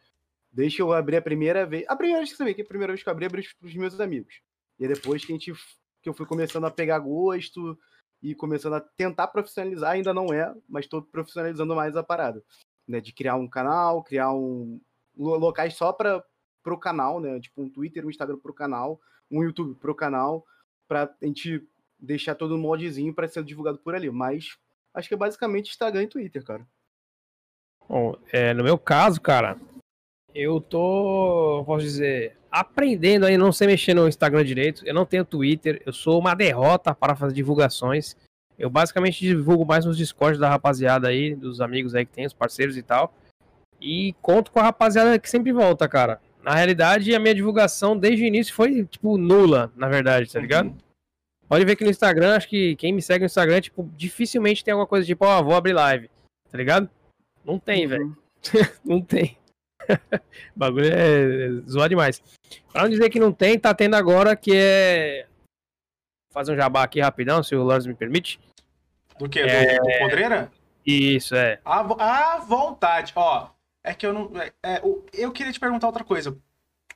Deixa 0.50 0.82
eu 0.82 0.94
abrir 0.94 1.18
a 1.18 1.22
primeira 1.22 1.66
vez. 1.66 1.84
A 1.90 1.96
primeira 1.98 2.20
vez 2.20 2.32
que 2.32 2.38
você 2.38 2.54
que 2.54 2.62
a 2.62 2.66
primeira 2.66 2.94
vez 2.94 3.04
que 3.04 3.10
eu 3.10 3.12
abri, 3.12 3.26
abri 3.26 3.46
pros 3.60 3.76
meus 3.76 4.00
amigos. 4.00 4.40
E 4.80 4.88
depois 4.88 5.26
que 5.26 5.34
a 5.34 5.36
gente 5.36 5.54
que 6.02 6.08
eu 6.08 6.14
fui 6.14 6.26
começando 6.26 6.64
a 6.64 6.72
pegar 6.72 7.00
gosto 7.00 7.78
e 8.22 8.34
começando 8.34 8.76
a 8.76 8.80
tentar 8.80 9.28
profissionalizar, 9.28 9.92
ainda 9.92 10.14
não 10.14 10.34
é, 10.34 10.56
mas 10.70 10.86
estou 10.86 11.02
profissionalizando 11.02 11.76
mais 11.76 11.98
a 11.98 12.04
parada. 12.04 12.42
Né, 12.88 13.02
de 13.02 13.12
criar 13.12 13.36
um 13.36 13.48
canal, 13.48 14.02
criar 14.04 14.32
um 14.32 14.80
locais 15.18 15.74
só 15.76 15.92
para 15.92 16.24
pro 16.64 16.78
canal, 16.78 17.20
né? 17.20 17.40
Tipo 17.40 17.62
um 17.62 17.70
Twitter, 17.70 18.06
um 18.06 18.10
Instagram 18.10 18.38
pro 18.38 18.54
canal, 18.54 19.00
um 19.30 19.44
YouTube 19.44 19.76
pro 19.76 19.94
canal, 19.94 20.46
pra 20.88 21.14
gente 21.22 21.68
deixar 22.00 22.36
todo 22.36 22.56
um 22.56 22.60
modzinho 22.60 23.14
para 23.14 23.28
ser 23.28 23.44
divulgado 23.44 23.78
por 23.78 23.94
ali. 23.94 24.10
Mas 24.10 24.58
acho 24.94 25.08
que 25.08 25.14
é 25.14 25.18
basicamente 25.18 25.70
Instagram 25.70 26.04
e 26.04 26.08
Twitter, 26.08 26.44
cara. 26.44 26.66
Bom, 27.88 28.18
é, 28.32 28.54
no 28.54 28.64
meu 28.64 28.78
caso, 28.78 29.20
cara, 29.20 29.60
eu 30.34 30.60
tô, 30.62 31.64
posso 31.66 31.86
dizer, 31.86 32.38
aprendendo 32.50 33.26
aí, 33.26 33.38
não 33.38 33.52
sei 33.52 33.68
mexer 33.68 33.94
no 33.94 34.08
Instagram 34.08 34.44
direito. 34.44 34.86
Eu 34.86 34.94
não 34.94 35.06
tenho 35.06 35.26
Twitter, 35.26 35.82
eu 35.86 35.94
sou 35.94 36.20
uma 36.20 36.34
derrota 36.34 36.96
para 36.96 37.16
fazer 37.16 37.36
divulgações. 37.36 38.16
Eu 38.58 38.70
basicamente 38.70 39.20
divulgo 39.20 39.66
mais 39.66 39.86
nos 39.86 39.98
Discord 39.98 40.40
da 40.40 40.50
rapaziada 40.50 41.08
aí, 41.08 41.36
dos 41.36 41.60
amigos 41.60 41.96
aí 41.96 42.06
que 42.06 42.14
tem, 42.14 42.26
os 42.26 42.34
parceiros 42.34 42.78
e 42.78 42.84
tal. 42.84 43.14
E 43.82 44.16
conto 44.22 44.52
com 44.52 44.60
a 44.60 44.64
rapaziada 44.64 45.20
que 45.20 45.30
sempre 45.30 45.52
volta, 45.52 45.88
cara. 45.88 46.22
Na 46.44 46.54
realidade, 46.54 47.16
a 47.16 47.20
minha 47.20 47.34
divulgação 47.34 47.98
desde 47.98 48.24
o 48.24 48.28
início 48.28 48.54
foi, 48.54 48.84
tipo, 48.86 49.18
nula, 49.18 49.72
na 49.76 49.88
verdade, 49.88 50.32
tá 50.32 50.40
ligado? 50.40 50.68
Uhum. 50.68 50.78
Pode 51.48 51.66
ver 51.66 51.76
que 51.76 51.84
no 51.84 51.90
Instagram, 51.90 52.36
acho 52.36 52.50
que 52.50 52.76
quem 52.76 52.92
me 52.92 53.02
segue 53.02 53.22
no 53.22 53.28
Instagram, 53.28 53.62
tipo, 53.62 53.90
dificilmente 53.96 54.64
tem 54.64 54.72
alguma 54.74 54.88
coisa 54.88 55.06
tipo, 55.06 55.26
ó, 55.26 55.42
vou 55.42 55.56
abrir 55.56 55.74
live, 55.74 56.10
tá 56.52 56.58
ligado? 56.58 56.90
Não 57.46 57.58
tem, 57.58 57.84
Uhum. 57.84 57.90
velho. 57.90 58.18
não 58.84 59.02
tem. 59.02 59.38
o 59.88 59.88
bagulho 60.56 60.90
é 60.92 61.50
zoar 61.70 61.88
demais. 61.90 62.22
Pra 62.72 62.84
não 62.84 62.90
dizer 62.90 63.10
que 63.10 63.20
não 63.20 63.32
tem, 63.32 63.58
tá 63.58 63.74
tendo 63.74 63.96
agora 63.96 64.36
que 64.36 64.52
é. 64.54 65.26
Vou 66.30 66.34
fazer 66.34 66.52
um 66.54 66.56
jabá 66.58 66.84
aqui 66.84 67.00
rapidão, 67.00 67.42
se 67.44 67.56
o 67.56 67.64
Lars 67.64 67.86
me 67.86 67.94
permite. 67.94 68.40
Do 69.20 69.30
que? 69.30 69.40
É. 69.40 69.78
Do, 69.78 69.84
do 69.84 69.98
Podreira? 70.00 70.52
Isso, 70.86 71.36
é. 71.36 71.60
Vo- 71.64 71.98
à 72.00 72.40
vontade. 72.40 73.14
Ó, 73.16 73.48
é 73.84 73.94
que 73.94 74.06
eu 74.06 74.14
não. 74.14 74.32
é, 74.40 74.54
é, 74.64 74.82
eu 75.14 75.32
queria 75.32 75.52
te 75.52 75.60
perguntar 75.60 75.88
outra 75.88 76.04
coisa. 76.04 76.38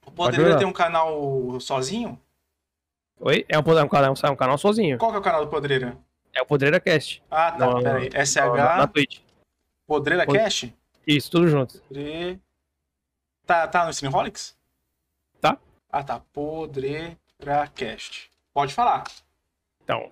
O 0.05 0.11
Podreira 0.11 0.57
tem 0.57 0.65
um 0.67 0.73
canal 0.73 1.59
sozinho? 1.59 2.19
Oi? 3.19 3.45
É 3.49 3.57
um, 3.57 3.61
é 3.77 3.83
um 3.83 3.89
canal, 3.89 4.13
é 4.23 4.29
um 4.29 4.35
canal 4.35 4.57
sozinho. 4.57 4.97
Qual 4.97 5.11
que 5.11 5.17
é 5.17 5.19
o 5.19 5.23
canal 5.23 5.43
do 5.43 5.51
Podreira? 5.51 5.97
É 6.33 6.41
o 6.41 6.45
Podreira 6.45 6.79
Cast. 6.79 7.23
Ah, 7.29 7.51
tá. 7.51 7.57
Não, 7.57 7.81
peraí. 7.81 8.09
Na, 8.09 8.17
na 8.19 8.25
SH 8.87 8.91
Twitch. 8.93 9.19
Podreira 9.85 10.25
Pod- 10.25 10.37
Cash? 10.37 10.71
Isso, 11.05 11.31
tudo 11.31 11.47
junto. 11.47 11.81
Podre... 11.81 12.39
Tá, 13.45 13.67
tá 13.67 13.85
no 13.85 13.91
Streamholics? 13.91 14.55
Tá. 15.41 15.57
Ah, 15.91 16.03
tá. 16.03 16.19
Podreira 16.31 17.17
Cast. 17.73 18.29
Pode 18.53 18.73
falar. 18.73 19.03
Então, 19.83 20.11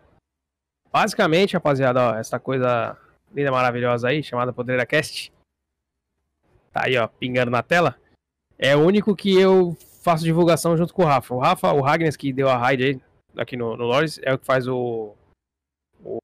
basicamente, 0.91 1.53
rapaziada, 1.53 2.01
ó, 2.01 2.15
essa 2.15 2.39
coisa 2.39 2.97
linda, 3.33 3.51
maravilhosa 3.51 4.07
aí, 4.07 4.23
chamada 4.23 4.53
Podreira 4.53 4.85
Cast, 4.85 5.31
tá 6.75 6.85
aí, 6.85 6.97
ó, 6.97 7.07
pingando 7.07 7.49
na 7.49 7.63
tela, 7.63 7.97
é 8.59 8.75
o 8.75 8.81
único 8.81 9.15
que 9.15 9.39
eu 9.39 9.77
faço 10.03 10.25
divulgação 10.25 10.75
junto 10.75 10.93
com 10.93 11.03
o 11.03 11.05
Rafa. 11.05 11.33
O 11.33 11.39
Rafa, 11.39 11.71
o 11.71 11.81
Ragnes, 11.81 12.17
que 12.17 12.33
deu 12.33 12.49
a 12.49 12.57
raid 12.57 12.83
aí, 12.83 13.01
aqui 13.37 13.55
no, 13.55 13.77
no 13.77 13.85
Lores, 13.85 14.19
é 14.21 14.33
o 14.33 14.37
que 14.37 14.45
faz 14.45 14.67
o, 14.67 15.15
o, 16.03 16.17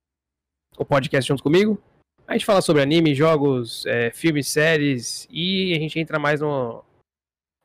o 0.78 0.86
podcast 0.86 1.28
junto 1.28 1.42
comigo. 1.42 1.82
A 2.28 2.34
gente 2.34 2.46
fala 2.46 2.62
sobre 2.62 2.82
anime, 2.82 3.16
jogos, 3.16 3.86
é, 3.86 4.12
filmes, 4.12 4.50
séries, 4.50 5.26
e 5.30 5.74
a 5.74 5.80
gente 5.80 5.98
entra 6.00 6.20
mais 6.20 6.42
no, 6.42 6.84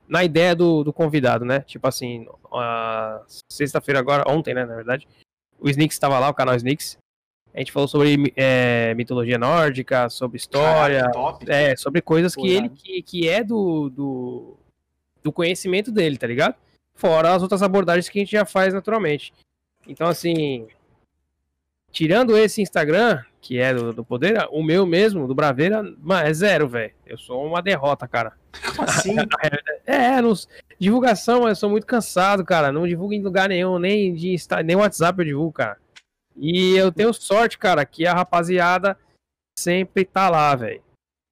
na 0.09 0.23
ideia 0.23 0.55
do, 0.55 0.85
do 0.85 0.93
convidado, 0.93 1.45
né? 1.45 1.61
Tipo 1.61 1.89
assim, 1.89 2.27
sexta-feira 3.51 3.99
agora, 3.99 4.25
ontem, 4.29 4.55
né, 4.55 4.65
na 4.65 4.77
verdade, 4.77 5.09
o 5.59 5.69
Snicks 5.69 5.97
estava 5.97 6.19
lá, 6.19 6.29
o 6.29 6.35
canal 6.35 6.55
Snicks. 6.55 6.97
A 7.57 7.61
gente 7.61 7.73
falou 7.73 7.89
sobre 7.89 8.35
é, 8.37 8.93
mitologia 8.95 9.39
nórdica, 9.39 10.11
sobre 10.11 10.37
história, 10.37 11.01
Caraca, 11.01 11.13
top. 11.15 11.51
é, 11.51 11.75
sobre 11.75 12.03
coisas 12.03 12.37
que 12.37 12.47
ele 12.47 12.69
que, 12.69 13.01
que 13.01 13.29
é 13.31 13.43
do, 13.43 13.89
do, 13.89 14.59
do 15.23 15.33
conhecimento 15.33 15.91
dele, 15.91 16.19
tá 16.19 16.27
ligado? 16.27 16.55
Fora 16.95 17.35
as 17.35 17.43
outras 17.43 17.63
abordagens 17.63 18.11
que 18.11 18.19
a 18.19 18.23
gente 18.23 18.33
já 18.33 18.45
faz 18.45 18.75
naturalmente. 18.75 19.33
Então, 19.89 20.07
assim, 20.07 20.67
tirando 21.91 22.37
esse 22.37 22.61
Instagram, 22.61 23.23
que 23.41 23.59
é 23.59 23.73
do, 23.73 23.91
do 23.91 24.05
Poder, 24.05 24.47
o 24.51 24.63
meu 24.63 24.85
mesmo, 24.85 25.27
do 25.27 25.35
Braveira, 25.35 25.83
é 26.23 26.35
zero, 26.35 26.69
velho. 26.69 26.93
Eu 27.07 27.17
sou 27.17 27.43
uma 27.47 27.63
derrota, 27.63 28.07
cara. 28.07 28.35
Assim? 28.79 29.17
É, 29.87 30.21
nos, 30.21 30.49
divulgação, 30.79 31.49
eu 31.49 31.55
sou 31.55 31.71
muito 31.71 31.87
cansado, 31.87 32.45
cara. 32.45 32.71
Não 32.71 32.87
divulgo 32.89 33.15
em 33.15 33.23
lugar 33.23 33.49
nenhum, 33.49 33.79
nem 33.79 34.13
de 34.13 34.37
nem 34.65 34.77
WhatsApp 34.77 35.21
eu 35.21 35.25
divulgo, 35.25 35.53
cara. 35.53 35.79
E 36.37 36.77
eu 36.77 36.93
tenho 36.93 37.13
sorte, 37.15 37.59
cara, 37.59 37.85
que 37.85 38.07
a 38.07 38.13
rapaziada 38.13 38.99
sempre 39.59 40.05
tá 40.05 40.29
lá, 40.29 40.55
velho. 40.55 40.83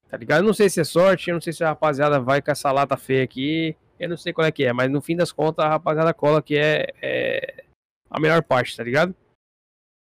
Tá 0.09 0.16
ligado? 0.16 0.40
Eu 0.40 0.47
não 0.47 0.55
sei 0.55 0.70
se 0.70 0.81
é 0.81 0.85
sorte, 0.85 1.28
eu 1.28 1.35
não 1.35 1.40
sei 1.40 1.52
se 1.52 1.62
a 1.62 1.68
rapaziada 1.68 2.20
vai 2.20 2.40
com 2.40 2.51
essa 2.51 2.70
lata 2.72 2.97
feia 2.97 3.22
aqui. 3.22 3.76
Eu 3.98 4.09
não 4.09 4.16
sei 4.16 4.32
qual 4.32 4.47
é 4.47 4.52
que 4.52 4.64
é, 4.64 4.72
mas 4.72 4.90
no 4.90 5.01
fim 5.01 5.16
das 5.16 5.31
contas 5.31 5.64
a 5.64 5.68
rapaziada 5.68 6.12
cola 6.14 6.43
que 6.43 6.56
é, 6.56 6.93
é 7.01 7.64
a 8.10 8.18
melhor 8.18 8.43
parte, 8.43 8.76
tá 8.76 8.82
ligado? 8.82 9.14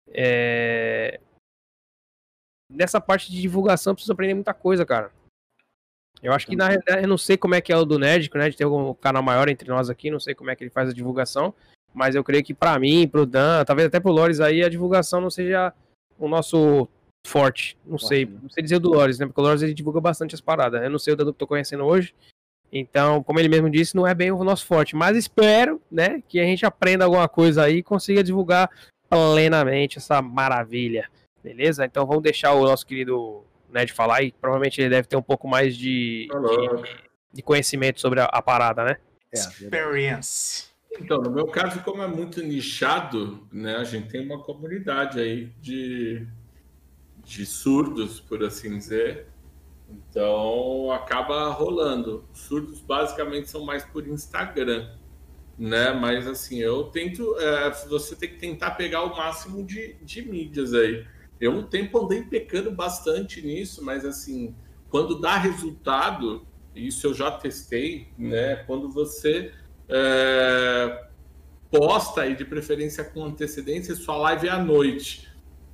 É... 0.09 1.19
Nessa 2.69 2.99
parte 3.01 3.31
de 3.31 3.41
divulgação 3.41 3.93
precisa 3.93 4.13
aprender 4.13 4.33
muita 4.33 4.53
coisa, 4.53 4.85
cara. 4.85 5.11
Eu 6.21 6.31
acho 6.31 6.47
que 6.47 6.55
na 6.55 6.67
realidade 6.67 7.03
eu 7.03 7.07
não 7.07 7.17
sei 7.17 7.37
como 7.37 7.55
é 7.55 7.61
que 7.61 7.71
é 7.71 7.77
o 7.77 7.85
do 7.85 7.99
Nerd, 7.99 8.29
que 8.29 8.35
o 8.37 8.39
Nerd 8.39 8.55
tem 8.55 8.65
um 8.65 8.93
canal 8.93 9.21
maior 9.21 9.49
entre 9.49 9.67
nós 9.67 9.89
aqui, 9.89 10.09
não 10.09 10.19
sei 10.19 10.33
como 10.33 10.49
é 10.49 10.55
que 10.55 10.63
ele 10.63 10.71
faz 10.71 10.89
a 10.89 10.93
divulgação, 10.93 11.53
mas 11.93 12.15
eu 12.15 12.23
creio 12.23 12.43
que 12.43 12.53
pra 12.53 12.79
mim, 12.79 13.07
pro 13.07 13.25
Dan, 13.25 13.63
talvez 13.65 13.87
até 13.87 13.99
pro 13.99 14.11
Lores 14.11 14.39
aí, 14.39 14.63
a 14.63 14.69
divulgação 14.69 15.21
não 15.21 15.29
seja 15.29 15.73
o 16.17 16.27
nosso 16.27 16.87
forte. 17.25 17.77
Não 17.85 17.97
Forte, 17.97 18.07
sei, 18.07 18.25
né? 18.25 18.39
não 18.41 18.49
sei 18.49 18.63
dizer 18.63 18.75
o 18.75 18.79
do 18.79 18.89
Lores, 18.89 19.19
né? 19.19 19.25
Porque 19.25 19.39
o 19.39 19.43
Lores 19.43 19.61
ele 19.61 19.73
divulga 19.73 20.01
bastante 20.01 20.35
as 20.35 20.41
paradas. 20.41 20.81
Eu 20.81 20.89
não 20.89 20.99
sei 20.99 21.13
o 21.13 21.15
Dadu 21.15 21.33
que 21.33 21.39
tô 21.39 21.47
conhecendo 21.47 21.85
hoje. 21.85 22.13
Então, 22.71 23.21
como 23.21 23.39
ele 23.39 23.49
mesmo 23.49 23.69
disse, 23.69 23.95
não 23.95 24.07
é 24.07 24.15
bem 24.15 24.31
o 24.31 24.43
nosso 24.43 24.65
forte, 24.65 24.95
mas 24.95 25.15
espero, 25.15 25.79
né, 25.91 26.23
que 26.27 26.39
a 26.39 26.43
gente 26.43 26.65
aprenda 26.65 27.05
alguma 27.05 27.29
coisa 27.29 27.63
aí 27.63 27.77
e 27.77 27.83
consiga 27.83 28.23
divulgar 28.23 28.67
plenamente 29.07 29.99
essa 29.99 30.23
maravilha. 30.23 31.07
Beleza? 31.43 31.85
Então 31.85 32.05
vamos 32.07 32.23
deixar 32.23 32.53
o 32.53 32.63
nosso 32.63 32.85
querido 32.85 33.43
Ned 33.69 33.93
falar 33.93 34.23
e 34.23 34.31
provavelmente 34.31 34.81
ele 34.81 34.89
deve 34.89 35.07
ter 35.07 35.15
um 35.15 35.21
pouco 35.21 35.47
mais 35.47 35.77
de, 35.77 36.27
de, 36.27 36.97
de 37.33 37.41
conhecimento 37.43 38.01
sobre 38.01 38.21
a, 38.21 38.25
a 38.25 38.41
parada, 38.41 38.83
né? 38.83 38.97
É, 39.31 39.37
verdade. 39.37 39.63
Experience. 39.65 40.72
Então, 40.99 41.21
no 41.21 41.31
meu 41.31 41.47
caso, 41.47 41.81
como 41.81 42.01
é 42.01 42.07
muito 42.07 42.41
nichado, 42.41 43.47
né, 43.51 43.75
a 43.77 43.83
gente 43.83 44.09
tem 44.09 44.25
uma 44.25 44.41
comunidade 44.41 45.19
aí 45.19 45.51
de, 45.59 46.27
de 47.23 47.45
surdos, 47.45 48.19
por 48.19 48.43
assim 48.43 48.77
dizer. 48.77 49.27
Então, 49.89 50.91
acaba 50.91 51.49
rolando. 51.49 52.23
Os 52.33 52.41
surdos 52.41 52.79
basicamente 52.79 53.49
são 53.49 53.65
mais 53.65 53.83
por 53.83 54.07
Instagram, 54.07 54.89
né? 55.57 55.91
Mas 55.93 56.27
assim, 56.27 56.59
eu 56.59 56.85
tento, 56.85 57.37
é, 57.39 57.71
você 57.87 58.15
tem 58.15 58.29
que 58.29 58.37
tentar 58.37 58.71
pegar 58.71 59.03
o 59.03 59.15
máximo 59.15 59.63
de, 59.63 59.95
de 60.01 60.21
mídias 60.21 60.73
aí. 60.73 61.05
Eu 61.39 61.51
um 61.51 61.63
tempo 61.63 61.99
andei 61.99 62.23
pecando 62.23 62.71
bastante 62.71 63.41
nisso, 63.41 63.83
mas 63.83 64.05
assim, 64.05 64.55
quando 64.89 65.19
dá 65.19 65.37
resultado, 65.37 66.47
isso 66.75 67.07
eu 67.07 67.13
já 67.13 67.31
testei, 67.31 68.07
né? 68.17 68.57
Quando 68.67 68.89
você 68.89 69.51
é, 69.89 71.07
posta 71.71 72.21
aí 72.21 72.35
de 72.35 72.45
preferência 72.45 73.03
com 73.03 73.25
antecedência, 73.25 73.95
sua 73.95 74.17
live 74.17 74.47
é 74.47 74.51
à 74.51 74.63
noite. 74.63 75.27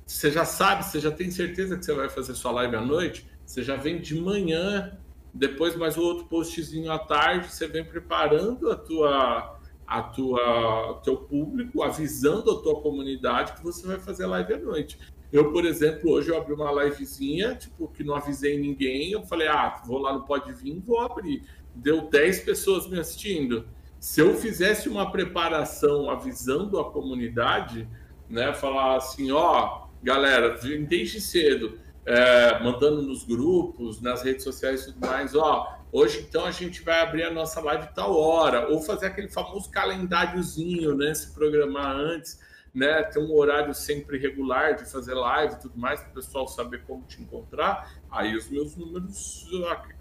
Você 0.06 0.30
já 0.30 0.44
sabe, 0.44 0.84
você 0.84 0.98
já 0.98 1.10
tem 1.10 1.30
certeza 1.30 1.76
que 1.76 1.84
você 1.84 1.94
vai 1.94 2.08
fazer 2.08 2.34
sua 2.34 2.50
live 2.52 2.76
à 2.76 2.80
noite, 2.80 3.30
você 3.46 3.62
já 3.62 3.76
vem 3.76 4.00
de 4.00 4.20
manhã, 4.20 4.98
depois 5.32 5.76
mais 5.76 5.96
o 5.96 6.02
outro 6.02 6.26
postzinho 6.26 6.90
à 6.90 6.98
tarde, 6.98 7.52
você 7.52 7.66
vem 7.68 7.84
preparando 7.84 8.70
a 8.70 8.76
tua 8.76 9.60
a 9.86 10.02
tua 10.02 11.00
teu 11.02 11.16
público, 11.16 11.82
avisando 11.82 12.52
a 12.52 12.62
tua 12.62 12.80
comunidade 12.80 13.54
que 13.54 13.62
você 13.62 13.84
vai 13.84 13.98
fazer 13.98 14.24
live 14.24 14.54
à 14.54 14.58
noite. 14.58 14.96
Eu, 15.32 15.52
por 15.52 15.64
exemplo, 15.64 16.12
hoje 16.12 16.30
eu 16.30 16.36
abri 16.36 16.52
uma 16.52 16.72
livezinha, 16.84 17.56
tipo, 17.56 17.88
que 17.88 18.04
não 18.04 18.14
avisei 18.14 18.58
ninguém, 18.58 19.10
eu 19.10 19.22
falei: 19.24 19.48
"Ah, 19.48 19.82
vou 19.84 19.98
lá 19.98 20.12
no 20.12 20.24
Pode 20.24 20.52
Vir, 20.52 20.80
vou 20.80 21.00
abrir". 21.00 21.42
Deu 21.74 22.08
10 22.08 22.40
pessoas 22.40 22.88
me 22.88 22.98
assistindo. 22.98 23.66
Se 24.00 24.22
eu 24.22 24.34
fizesse 24.34 24.88
uma 24.88 25.12
preparação 25.12 26.08
avisando 26.08 26.80
a 26.80 26.90
comunidade, 26.90 27.86
né, 28.30 28.54
falar 28.54 28.96
assim, 28.96 29.30
ó, 29.30 29.88
galera, 30.02 30.58
desde 30.88 31.20
cedo, 31.20 31.78
é, 32.06 32.64
mandando 32.64 33.02
nos 33.02 33.24
grupos, 33.24 34.00
nas 34.00 34.22
redes 34.22 34.42
sociais 34.42 34.80
e 34.80 34.94
tudo 34.94 35.06
mais, 35.06 35.34
ó, 35.34 35.78
hoje 35.92 36.24
então 36.26 36.46
a 36.46 36.50
gente 36.50 36.80
vai 36.82 37.02
abrir 37.02 37.24
a 37.24 37.30
nossa 37.30 37.60
live 37.60 37.88
tal 37.94 38.16
hora, 38.16 38.68
ou 38.70 38.80
fazer 38.80 39.04
aquele 39.04 39.28
famoso 39.28 39.70
calendáriozinho, 39.70 40.96
né, 40.96 41.12
se 41.12 41.34
programar 41.34 41.94
antes, 41.94 42.40
né, 42.74 43.02
ter 43.02 43.18
um 43.18 43.30
horário 43.34 43.74
sempre 43.74 44.16
regular 44.16 44.76
de 44.76 44.90
fazer 44.90 45.12
live 45.12 45.56
e 45.56 45.58
tudo 45.58 45.78
mais, 45.78 46.00
para 46.00 46.10
o 46.10 46.14
pessoal 46.14 46.48
saber 46.48 46.84
como 46.86 47.04
te 47.04 47.20
encontrar, 47.20 48.00
aí 48.10 48.34
os 48.34 48.48
meus 48.48 48.74
números 48.74 49.46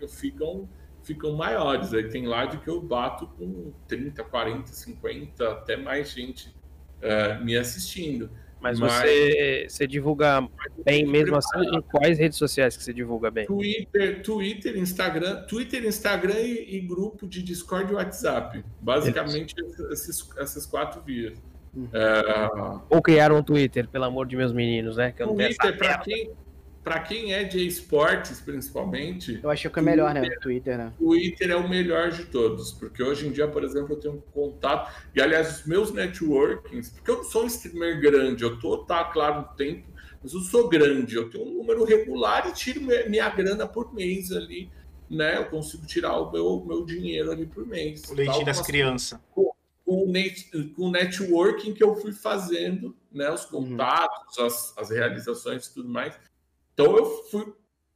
ficam 0.07 0.69
ficam 1.09 1.33
maiores. 1.33 1.91
Aí 1.93 2.07
tem 2.07 2.27
live 2.27 2.57
que 2.57 2.69
eu 2.69 2.79
bato 2.79 3.25
com 3.37 3.71
30, 3.87 4.23
40, 4.23 4.67
50, 4.67 5.49
até 5.51 5.75
mais 5.75 6.11
gente 6.11 6.53
é, 7.01 7.39
me 7.39 7.57
assistindo. 7.57 8.29
Mas, 8.61 8.77
Mas- 8.77 8.91
você, 8.91 9.65
você 9.69 9.87
divulga 9.87 10.47
bem 10.85 11.05
mesmo 11.05 11.35
assim? 11.37 11.61
Em 11.75 11.81
quais 11.81 12.19
redes 12.19 12.37
sociais 12.37 12.75
que 12.77 12.83
você 12.83 12.93
divulga 12.93 13.31
bem? 13.31 13.47
Twitter, 13.47 14.21
Twitter, 14.21 14.77
Instagram, 14.77 15.43
Twitter, 15.43 15.85
Instagram 15.85 16.39
e, 16.39 16.75
e 16.75 16.79
grupo 16.81 17.25
de 17.25 17.41
Discord 17.41 17.91
e 17.91 17.95
WhatsApp. 17.95 18.63
Basicamente 18.81 19.55
esses, 19.91 20.29
essas 20.37 20.65
quatro 20.65 21.01
vias. 21.01 21.41
Uhum. 21.73 21.87
É, 21.93 22.81
Ou 22.89 23.01
criaram 23.01 23.37
um 23.37 23.43
Twitter, 23.43 23.87
pelo 23.87 24.03
amor 24.03 24.27
de 24.27 24.35
meus 24.35 24.51
meninos, 24.51 24.97
né? 24.97 25.13
Que 25.13 25.23
Twitter, 25.23 25.77
para 25.77 25.97
quem, 25.99 26.31
para 26.83 26.99
quem 27.01 27.33
é 27.33 27.43
de 27.43 27.65
esportes, 27.65 28.39
principalmente. 28.39 29.39
Eu 29.43 29.49
acho 29.49 29.69
que 29.69 29.79
é 29.79 29.81
melhor, 29.81 30.13
né? 30.13 30.21
O 30.21 30.39
Twitter, 30.39 30.77
né? 30.77 30.93
O 30.99 31.09
Twitter 31.09 31.51
é 31.51 31.55
o 31.55 31.67
melhor 31.67 32.11
de 32.11 32.25
todos, 32.25 32.71
porque 32.71 33.03
hoje 33.03 33.27
em 33.27 33.31
dia, 33.31 33.47
por 33.47 33.63
exemplo, 33.63 33.93
eu 33.93 33.99
tenho 33.99 34.23
contato. 34.33 34.91
E 35.13 35.21
aliás, 35.21 35.59
os 35.59 35.65
meus 35.65 35.91
networkings, 35.91 36.91
porque 36.91 37.11
eu 37.11 37.17
não 37.17 37.23
sou 37.23 37.43
um 37.43 37.47
streamer 37.47 37.99
grande, 37.99 38.43
eu 38.43 38.59
tô, 38.59 38.77
tá 38.77 39.03
claro, 39.03 39.41
no 39.41 39.47
tempo, 39.55 39.87
mas 40.23 40.33
eu 40.33 40.39
sou 40.41 40.69
grande, 40.69 41.15
eu 41.15 41.29
tenho 41.29 41.45
um 41.45 41.57
número 41.57 41.83
regular 41.83 42.47
e 42.47 42.53
tiro 42.53 42.81
minha 42.81 43.29
grana 43.29 43.67
por 43.67 43.93
mês 43.93 44.31
ali, 44.31 44.69
né? 45.09 45.37
Eu 45.37 45.45
consigo 45.45 45.85
tirar 45.85 46.17
o 46.17 46.31
meu, 46.31 46.63
meu 46.65 46.85
dinheiro 46.85 47.31
ali 47.31 47.45
por 47.45 47.65
mês. 47.65 48.03
O 48.09 48.13
leitinho 48.13 48.45
das 48.45 48.61
crianças. 48.61 49.19
Com, 49.31 49.51
com, 49.85 50.13
o 50.77 50.91
networking 50.91 51.73
que 51.73 51.83
eu 51.83 51.95
fui 51.95 52.13
fazendo, 52.13 52.95
né? 53.11 53.29
Os 53.31 53.43
uhum. 53.51 53.69
contatos, 53.69 54.37
uhum. 54.37 54.45
as, 54.45 54.77
as 54.77 54.89
realizações 54.89 55.65
e 55.65 55.73
tudo 55.73 55.89
mais. 55.89 56.17
Então 56.79 56.95
eu 56.95 57.05
fui 57.29 57.53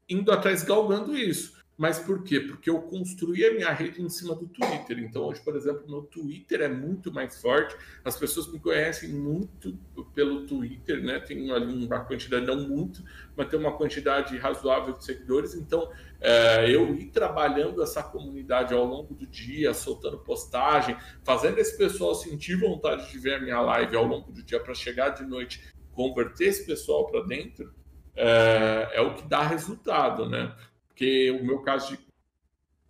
indo 0.09 0.29
atrás 0.29 0.61
galgando 0.61 1.15
isso. 1.17 1.53
Mas 1.77 1.99
por 1.99 2.21
quê? 2.21 2.41
Porque 2.41 2.69
eu 2.69 2.81
construí 2.81 3.45
a 3.45 3.53
minha 3.53 3.71
rede 3.71 4.01
em 4.01 4.09
cima 4.09 4.35
do 4.35 4.45
Twitter. 4.45 4.99
Então, 4.99 5.23
hoje, 5.23 5.41
por 5.41 5.55
exemplo, 5.55 5.89
meu 5.89 6.01
Twitter 6.01 6.61
é 6.61 6.67
muito 6.67 7.11
mais 7.11 7.41
forte. 7.41 7.75
As 8.03 8.17
pessoas 8.17 8.51
me 8.51 8.59
conhecem 8.59 9.09
muito 9.09 9.79
pelo 10.13 10.45
Twitter, 10.45 11.01
né? 11.01 11.19
Tem 11.21 11.49
ali 11.49 11.85
uma 11.85 12.01
quantidade, 12.01 12.45
não 12.45 12.67
muito, 12.67 13.01
mas 13.37 13.47
tem 13.47 13.57
uma 13.57 13.75
quantidade 13.75 14.37
razoável 14.37 14.93
de 14.97 15.05
seguidores. 15.05 15.55
Então, 15.55 15.89
é, 16.19 16.69
eu 16.69 16.93
ir 16.93 17.05
trabalhando 17.05 17.81
essa 17.81 18.03
comunidade 18.03 18.73
ao 18.73 18.83
longo 18.83 19.15
do 19.15 19.25
dia, 19.25 19.73
soltando 19.73 20.19
postagem, 20.19 20.97
fazendo 21.23 21.57
esse 21.57 21.77
pessoal 21.77 22.13
sentir 22.15 22.59
vontade 22.59 23.09
de 23.09 23.17
ver 23.17 23.35
a 23.35 23.39
minha 23.39 23.61
live 23.61 23.95
ao 23.95 24.05
longo 24.05 24.29
do 24.31 24.43
dia 24.43 24.59
para 24.59 24.75
chegar 24.75 25.09
de 25.09 25.23
noite, 25.23 25.73
converter 25.93 26.49
esse 26.49 26.65
pessoal 26.65 27.07
para 27.07 27.21
dentro 27.21 27.73
é, 28.15 28.89
é, 28.93 29.01
o 29.01 29.15
que 29.15 29.23
dá 29.23 29.41
resultado, 29.41 30.29
né? 30.29 30.55
Porque 30.87 31.31
o 31.31 31.43
meu 31.43 31.59
caso 31.59 31.95
de 31.95 31.99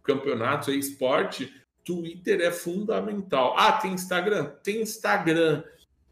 campeonatos 0.03 0.67
e 0.67 0.77
esporte, 0.77 1.53
Twitter 1.83 2.41
é 2.41 2.51
fundamental. 2.51 3.55
Ah, 3.57 3.73
tem 3.73 3.93
Instagram? 3.93 4.51
Tem 4.63 4.81
Instagram, 4.81 5.63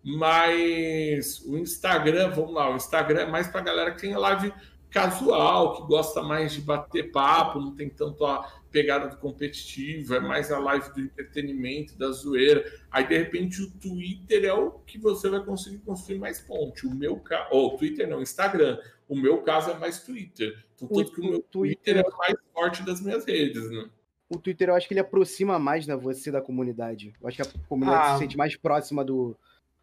mas 0.04 1.42
o 1.46 1.58
Instagram, 1.58 2.32
vamos 2.32 2.54
lá, 2.54 2.70
o 2.72 2.76
Instagram 2.76 3.22
é 3.22 3.26
mais 3.26 3.48
para 3.48 3.62
galera 3.62 3.92
que 3.92 4.02
tem 4.02 4.16
live 4.16 4.54
casual, 4.90 5.76
que 5.76 5.88
gosta 5.88 6.22
mais 6.22 6.54
de 6.54 6.62
bater 6.62 7.12
papo, 7.12 7.60
não 7.60 7.76
tem 7.76 7.90
tanto 7.90 8.26
a 8.26 8.61
pegada 8.72 9.08
do 9.08 9.18
competitivo, 9.18 10.16
é 10.16 10.20
mais 10.20 10.52
a 10.52 10.58
live 10.58 10.94
do 10.94 11.02
entretenimento, 11.02 11.98
da 11.98 12.10
zoeira. 12.12 12.64
Aí, 12.90 13.06
de 13.06 13.18
repente, 13.18 13.62
o 13.62 13.70
Twitter 13.72 14.46
é 14.46 14.54
o 14.54 14.72
que 14.72 14.98
você 14.98 15.30
vai 15.30 15.44
conseguir 15.44 15.80
construir 15.80 16.18
mais 16.18 16.40
ponte. 16.40 16.88
O 16.88 16.96
meu 16.96 17.18
caso, 17.18 17.48
ou 17.52 17.78
Twitter 17.78 18.08
não, 18.08 18.22
Instagram. 18.22 18.80
O 19.08 19.16
meu 19.16 19.42
caso 19.42 19.72
é 19.72 19.78
mais 19.78 20.02
Twitter. 20.02 20.58
Então, 20.76 20.88
tanto 20.88 21.12
que 21.12 21.22
o 21.22 21.30
meu 21.30 21.40
Twitter 21.42 21.98
é 21.98 22.02
o 22.02 22.18
mais 22.18 22.36
forte 22.54 22.84
das 22.84 23.02
minhas 23.02 23.26
redes, 23.26 23.70
né? 23.70 23.90
O 24.30 24.38
Twitter, 24.38 24.70
eu 24.70 24.76
acho 24.76 24.88
que 24.88 24.94
ele 24.94 25.02
aproxima 25.02 25.60
mais 25.60 25.86
né, 25.86 25.96
você 25.96 26.32
da 26.32 26.42
comunidade. 26.42 27.14
Eu 27.22 27.28
acho 27.28 27.36
que 27.36 27.42
a 27.42 27.68
comunidade 27.68 28.08
ah. 28.08 28.14
se 28.14 28.20
sente 28.20 28.38
mais 28.38 28.56
próxima 28.56 29.04
do, 29.04 29.36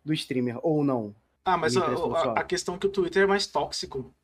do 0.02 0.14
streamer, 0.14 0.58
ou 0.62 0.82
não. 0.82 1.14
Ah, 1.44 1.58
mas 1.58 1.76
a, 1.76 1.84
a, 1.84 2.32
a 2.40 2.44
questão 2.44 2.76
é 2.76 2.78
que 2.78 2.86
o 2.86 2.90
Twitter 2.90 3.24
é 3.24 3.26
mais 3.26 3.46
tóxico. 3.46 4.14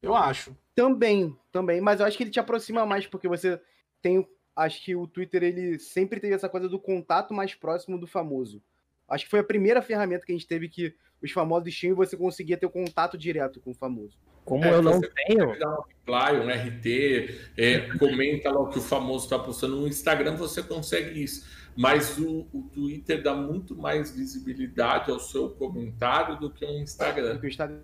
Eu 0.00 0.14
acho. 0.14 0.56
Também, 0.74 1.36
também. 1.52 1.80
Mas 1.80 2.00
eu 2.00 2.06
acho 2.06 2.16
que 2.16 2.22
ele 2.22 2.30
te 2.30 2.40
aproxima 2.40 2.86
mais, 2.86 3.06
porque 3.06 3.28
você 3.28 3.60
tem. 4.00 4.26
Acho 4.54 4.82
que 4.82 4.96
o 4.96 5.06
Twitter 5.06 5.42
ele 5.42 5.78
sempre 5.78 6.18
teve 6.18 6.34
essa 6.34 6.48
coisa 6.48 6.68
do 6.68 6.78
contato 6.78 7.34
mais 7.34 7.54
próximo 7.54 7.98
do 7.98 8.06
famoso. 8.06 8.62
Acho 9.08 9.24
que 9.24 9.30
foi 9.30 9.40
a 9.40 9.44
primeira 9.44 9.82
ferramenta 9.82 10.24
que 10.24 10.32
a 10.32 10.34
gente 10.34 10.46
teve 10.46 10.68
que 10.68 10.94
os 11.22 11.30
famosos 11.30 11.74
tinham 11.74 11.92
e 11.92 11.96
você 11.96 12.16
conseguia 12.16 12.56
ter 12.56 12.66
o 12.66 12.70
um 12.70 12.72
contato 12.72 13.16
direto 13.16 13.60
com 13.60 13.70
o 13.70 13.74
famoso. 13.74 14.18
Como 14.44 14.64
é, 14.64 14.72
eu 14.72 14.80
não 14.80 15.00
tenho. 15.00 15.58
Dá 15.58 15.70
um 15.70 15.82
reply, 15.82 16.40
um 16.40 16.48
RT, 16.48 17.50
é, 17.56 17.80
comenta 17.98 18.50
lá 18.50 18.60
o 18.60 18.68
que 18.70 18.78
o 18.78 18.82
famoso 18.82 19.24
está 19.24 19.38
postando. 19.38 19.76
No 19.76 19.88
Instagram 19.88 20.36
você 20.36 20.62
consegue 20.62 21.22
isso. 21.22 21.44
Mas 21.76 22.16
o, 22.16 22.46
o, 22.52 22.62
Twitter 22.72 23.22
dá 23.22 23.34
muito 23.34 23.76
mais 23.76 24.10
visibilidade 24.10 25.10
ao 25.10 25.20
seu 25.20 25.50
comentário 25.50 26.38
do 26.38 26.50
que 26.50 26.64
o 26.64 26.78
Instagram. 26.78 27.38
o 27.42 27.46
Instagram 27.46 27.80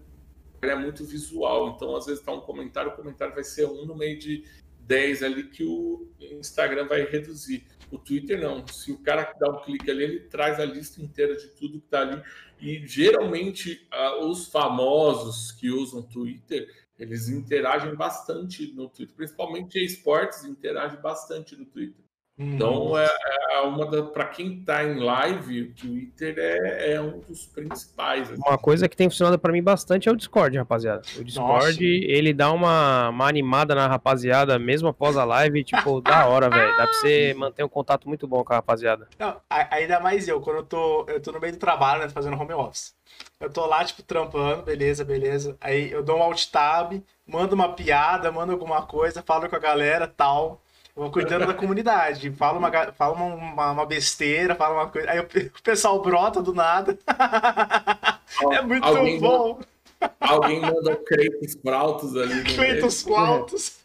é 0.63 0.75
muito 0.75 1.05
visual. 1.05 1.75
Então, 1.75 1.95
às 1.97 2.07
vezes, 2.07 2.21
está 2.21 2.33
um 2.33 2.41
comentário, 2.41 2.93
o 2.93 2.97
comentário 2.97 3.35
vai 3.35 3.45
ser 3.45 3.67
um 3.67 3.85
no 3.85 3.97
meio 3.97 4.19
de 4.19 4.45
10 4.87 5.23
ali 5.23 5.45
que 5.45 5.65
o 5.65 6.09
Instagram 6.21 6.87
vai 6.87 7.05
reduzir. 7.05 7.65
O 7.91 7.99
Twitter 7.99 8.41
não. 8.41 8.67
Se 8.67 8.91
o 8.91 8.99
cara 8.99 9.35
dá 9.39 9.51
um 9.51 9.61
clique 9.61 9.91
ali, 9.91 10.05
ele 10.05 10.21
traz 10.21 10.59
a 10.59 10.65
lista 10.65 11.03
inteira 11.03 11.37
de 11.37 11.49
tudo 11.49 11.79
que 11.79 11.85
está 11.85 12.01
ali. 12.01 12.23
E 12.61 12.87
geralmente 12.87 13.87
os 14.21 14.49
famosos 14.49 15.53
que 15.53 15.71
usam 15.71 16.03
Twitter, 16.03 16.69
eles 16.99 17.29
interagem 17.29 17.95
bastante 17.95 18.73
no 18.73 18.89
Twitter, 18.89 19.15
principalmente 19.15 19.85
esportes 19.85 20.45
interagem 20.45 21.01
bastante 21.01 21.57
no 21.57 21.67
Twitter. 21.67 22.03
Então, 22.39 22.87
uhum. 22.87 22.99
é, 22.99 23.09
é 23.53 23.61
uma 23.61 23.87
para 24.07 24.25
quem 24.25 24.59
está 24.59 24.83
em 24.83 24.99
live, 24.99 25.63
o 25.63 25.75
Twitter 25.75 26.35
é, 26.39 26.95
é 26.95 27.01
um 27.01 27.21
dos 27.21 27.45
principais. 27.45 28.31
Assim. 28.31 28.41
Uma 28.41 28.57
coisa 28.57 28.89
que 28.89 28.97
tem 28.97 29.11
funcionado 29.11 29.39
para 29.39 29.53
mim 29.53 29.63
bastante 29.63 30.09
é 30.09 30.13
o 30.13 30.17
Discord, 30.17 30.57
rapaziada. 30.57 31.03
O 31.19 31.25
Discord, 31.25 31.73
Nossa. 31.73 31.85
ele 31.85 32.33
dá 32.33 32.51
uma, 32.51 33.11
uma 33.11 33.29
animada 33.29 33.75
na 33.75 33.87
rapaziada, 33.87 34.59
mesmo 34.59 34.89
após 34.89 35.17
a 35.19 35.25
live, 35.25 35.63
tipo, 35.63 36.01
da 36.03 36.27
hora, 36.27 36.49
velho. 36.49 36.77
Dá 36.77 36.85
para 36.85 36.95
você 36.95 37.35
manter 37.37 37.65
um 37.65 37.69
contato 37.69 38.09
muito 38.09 38.27
bom 38.27 38.43
com 38.43 38.55
a 38.55 38.57
rapaziada. 38.57 39.07
Não, 39.19 39.37
ainda 39.51 40.01
mais 40.01 40.27
eu, 40.27 40.41
quando 40.41 40.57
eu 40.57 40.65
tô, 40.65 41.05
eu 41.09 41.21
tô 41.21 41.33
no 41.33 41.41
meio 41.41 41.53
do 41.53 41.59
trabalho, 41.59 42.01
né, 42.01 42.09
fazendo 42.09 42.41
home 42.41 42.55
office. 42.55 42.95
Eu 43.39 43.51
tô 43.51 43.67
lá, 43.67 43.85
tipo, 43.85 44.03
trampando, 44.03 44.63
beleza, 44.63 45.05
beleza. 45.05 45.55
Aí 45.61 45.93
eu 45.93 46.03
dou 46.03 46.19
um 46.19 46.23
alt 46.23 46.47
tab, 46.47 46.95
mando 47.27 47.55
uma 47.55 47.75
piada, 47.75 48.33
mando 48.33 48.53
alguma 48.53 48.87
coisa, 48.87 49.23
falo 49.23 49.51
com 49.51 49.57
a 49.57 49.59
galera, 49.59 50.09
tal 50.09 50.63
vou 50.95 51.11
cuidando 51.11 51.47
da 51.47 51.55
comunidade. 51.55 52.31
Fala 52.33 52.59
uma, 52.59 52.93
fala 52.93 53.15
uma, 53.15 53.71
uma, 53.73 53.87
besteira, 53.87 54.55
fala 54.55 54.75
uma 54.75 54.89
coisa. 54.89 55.11
Aí 55.11 55.21
o, 55.21 55.63
pessoal 55.63 56.01
brota 56.01 56.43
do 56.43 56.55
nada. 56.55 56.99
é 58.53 58.63
muito 58.63 58.85
alguém 58.85 59.21
bom. 59.21 59.55
Manda, 59.55 60.17
alguém 60.21 60.61
manda 60.61 60.97
Kratos 60.97 61.55
Flautos 61.61 62.17
ali. 62.17 62.45
Kratos 62.55 63.03
Flautos. 63.03 63.79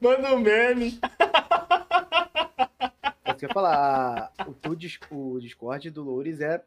manda 0.00 0.34
um 0.34 0.38
meme. 0.38 0.98
Você 3.26 3.46
ia 3.46 3.52
falar, 3.52 4.32
o, 4.46 5.14
o 5.14 5.40
Discord 5.40 5.90
do 5.90 6.02
Loures 6.02 6.40
é 6.40 6.62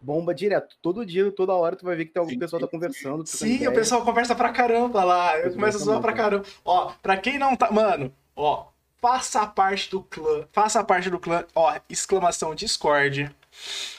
bomba 0.00 0.34
direto. 0.34 0.76
Todo 0.80 1.04
dia, 1.04 1.30
toda 1.32 1.54
hora, 1.54 1.76
tu 1.76 1.84
vai 1.84 1.96
ver 1.96 2.06
que 2.06 2.12
tem 2.12 2.20
algum 2.20 2.38
pessoal 2.38 2.60
tá 2.60 2.68
conversando. 2.68 3.26
Sim, 3.26 3.66
o 3.66 3.72
pessoal 3.72 4.04
conversa 4.04 4.34
pra 4.34 4.52
caramba 4.52 5.04
lá. 5.04 5.38
Eu 5.38 5.52
começo 5.52 5.78
a 5.78 5.80
zoar 5.80 6.00
pra 6.00 6.12
caramba. 6.12 6.44
Ó, 6.64 6.92
pra 7.02 7.16
quem 7.16 7.38
não 7.38 7.56
tá. 7.56 7.70
Mano, 7.70 8.12
ó, 8.34 8.66
faça 9.00 9.46
parte 9.46 9.90
do 9.90 10.02
clã. 10.02 10.46
Faça 10.52 10.82
parte 10.84 11.10
do 11.10 11.18
clã. 11.18 11.44
Ó, 11.54 11.74
exclamação 11.88 12.54
Discord. 12.54 13.30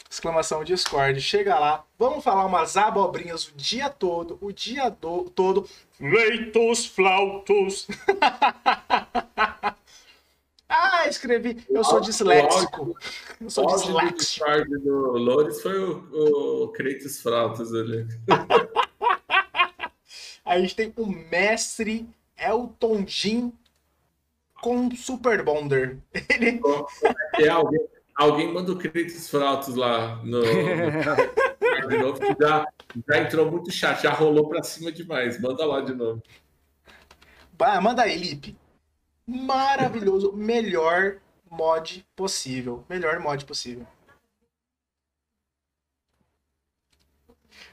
Exclamação 0.09 0.63
Discord. 0.63 1.21
Chega 1.21 1.59
lá. 1.59 1.83
Vamos 1.97 2.23
falar 2.23 2.45
umas 2.45 2.75
abobrinhas 2.77 3.47
o 3.47 3.51
dia 3.55 3.89
todo. 3.89 4.37
O 4.41 4.51
dia 4.51 4.89
do, 4.89 5.29
todo. 5.29 5.69
Leitos 5.99 6.85
flautos. 6.85 7.87
Ah, 10.69 11.07
escrevi. 11.07 11.65
Eu 11.67 11.83
sou 11.83 11.99
disléxico. 11.99 12.95
Eu 13.41 13.49
sou 13.49 13.65
disléxico. 13.65 14.45
O 14.47 14.79
do 14.79 15.17
Loures 15.17 15.63
foi 15.63 15.79
o, 15.79 16.65
o 16.65 16.67
Kratos 16.67 17.19
ali. 17.73 18.07
a 20.45 20.59
gente 20.59 20.75
tem 20.75 20.93
o 20.95 21.07
mestre 21.07 22.07
Elton 22.37 23.03
Jim 23.07 23.51
com 24.61 24.95
Super 24.95 25.43
Bonder. 25.43 25.97
Ele... 26.29 26.61
É, 27.39 27.49
alguém, 27.49 27.87
alguém 28.15 28.53
manda 28.53 28.71
o 28.71 28.77
Kratos 28.77 29.27
Frautas 29.27 29.73
lá 29.73 30.17
no, 30.17 30.41
no... 30.41 30.45
de 31.89 31.97
novo, 31.97 32.19
que 32.19 32.35
já, 32.39 32.67
já 33.09 33.17
entrou 33.17 33.49
muito 33.49 33.71
chato, 33.71 34.03
já 34.03 34.11
rolou 34.11 34.47
pra 34.47 34.61
cima 34.61 34.91
demais. 34.91 35.41
Manda 35.41 35.65
lá 35.65 35.81
de 35.81 35.95
novo. 35.95 36.21
manda 37.81 38.03
aí, 38.03 38.15
Lipe 38.15 38.55
maravilhoso, 39.29 40.33
melhor 40.33 41.17
mod 41.49 42.05
possível, 42.15 42.83
melhor 42.89 43.19
mod 43.19 43.45
possível. 43.45 43.85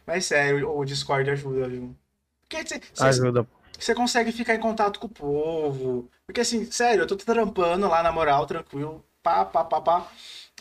Mas 0.07 0.27
sério, 0.27 0.71
o 0.71 0.85
Discord 0.85 1.29
ajuda, 1.31 1.69
viu? 1.69 1.95
Porque 2.43 2.67
cê, 2.67 2.81
cê, 2.95 3.05
ajuda. 3.05 3.47
Você 3.79 3.95
consegue 3.95 4.33
ficar 4.33 4.55
em 4.55 4.61
contato 4.61 4.99
com 4.99 5.07
o 5.07 5.11
povo. 5.11 6.09
Porque 6.27 6.41
assim, 6.41 6.71
sério, 6.71 7.03
eu 7.03 7.07
tô 7.07 7.17
trampando 7.17 7.89
lá 7.89 8.03
na 8.03 8.13
moral, 8.13 8.47
tranquilo. 8.47 9.05
Pá, 9.23 9.45
pá, 9.45 9.65
pá, 9.65 9.81
pá. 9.81 10.09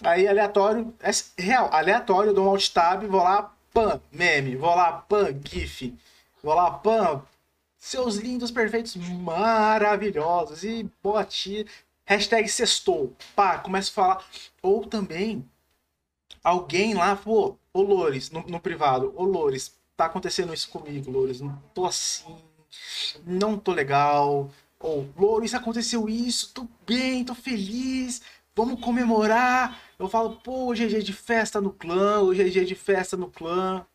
Aí 0.01 0.27
aleatório, 0.27 0.93
é 0.99 1.11
real, 1.41 1.69
aleatório, 1.71 2.33
dou 2.33 2.45
um 2.45 2.49
alt 2.49 2.69
tab, 2.69 3.03
vou 3.03 3.23
lá, 3.23 3.53
pan, 3.73 4.01
meme, 4.11 4.55
vou 4.55 4.75
lá, 4.75 4.91
pan, 4.91 5.27
gif, 5.43 5.93
vou 6.43 6.53
lá, 6.53 6.69
pan, 6.71 7.21
seus 7.85 8.15
lindos, 8.15 8.49
perfeitos, 8.49 8.95
maravilhosos. 8.95 10.63
E 10.63 10.89
bote 11.03 11.67
hashtag 12.03 12.49
sextou. 12.49 13.15
Pá, 13.35 13.59
começa 13.59 13.91
a 13.91 13.93
falar. 13.93 14.25
Ou 14.61 14.85
também, 14.87 15.47
alguém 16.43 16.95
lá, 16.95 17.15
pô, 17.15 17.55
Olores, 17.71 18.31
no, 18.31 18.41
no 18.47 18.59
privado, 18.59 19.13
Olores, 19.15 19.77
tá 19.95 20.05
acontecendo 20.05 20.53
isso 20.53 20.69
comigo, 20.69 21.11
Loures. 21.11 21.41
Não 21.41 21.61
tô 21.75 21.85
assim, 21.85 22.35
não 23.23 23.55
tô 23.57 23.71
legal. 23.71 24.49
Ou, 24.79 25.07
Loures, 25.15 25.53
aconteceu 25.53 26.09
isso, 26.09 26.53
tô 26.53 26.67
bem, 26.87 27.23
tô 27.23 27.35
feliz, 27.35 28.21
vamos 28.55 28.81
comemorar. 28.81 29.79
Eu 29.99 30.09
falo, 30.09 30.37
pô, 30.37 30.65
hoje 30.67 30.85
é 30.85 30.87
dia 30.87 31.03
de 31.03 31.13
festa 31.13 31.61
no 31.61 31.71
clã, 31.71 32.21
hoje 32.21 32.41
é 32.41 32.49
dia 32.49 32.65
de 32.65 32.75
festa 32.75 33.15
no 33.15 33.29
clã, 33.29 33.85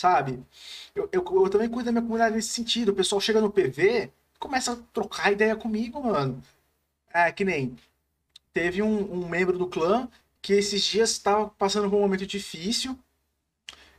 sabe? 0.00 0.42
Eu, 0.94 1.08
eu, 1.12 1.22
eu 1.22 1.50
também 1.50 1.68
cuido 1.68 1.86
da 1.86 1.92
minha 1.92 2.02
comunidade 2.02 2.34
nesse 2.34 2.48
sentido. 2.48 2.90
O 2.90 2.94
pessoal 2.94 3.20
chega 3.20 3.40
no 3.40 3.50
PV, 3.52 4.10
começa 4.38 4.72
a 4.72 4.76
trocar 4.94 5.32
ideia 5.32 5.54
comigo, 5.54 6.02
mano. 6.02 6.42
É, 7.12 7.30
que 7.32 7.44
nem 7.44 7.76
teve 8.52 8.82
um, 8.82 9.12
um 9.12 9.28
membro 9.28 9.58
do 9.58 9.66
clã 9.66 10.08
que 10.42 10.54
esses 10.54 10.82
dias 10.82 11.10
estava 11.10 11.48
passando 11.50 11.90
por 11.90 11.96
um 11.96 12.00
momento 12.00 12.26
difícil 12.26 12.98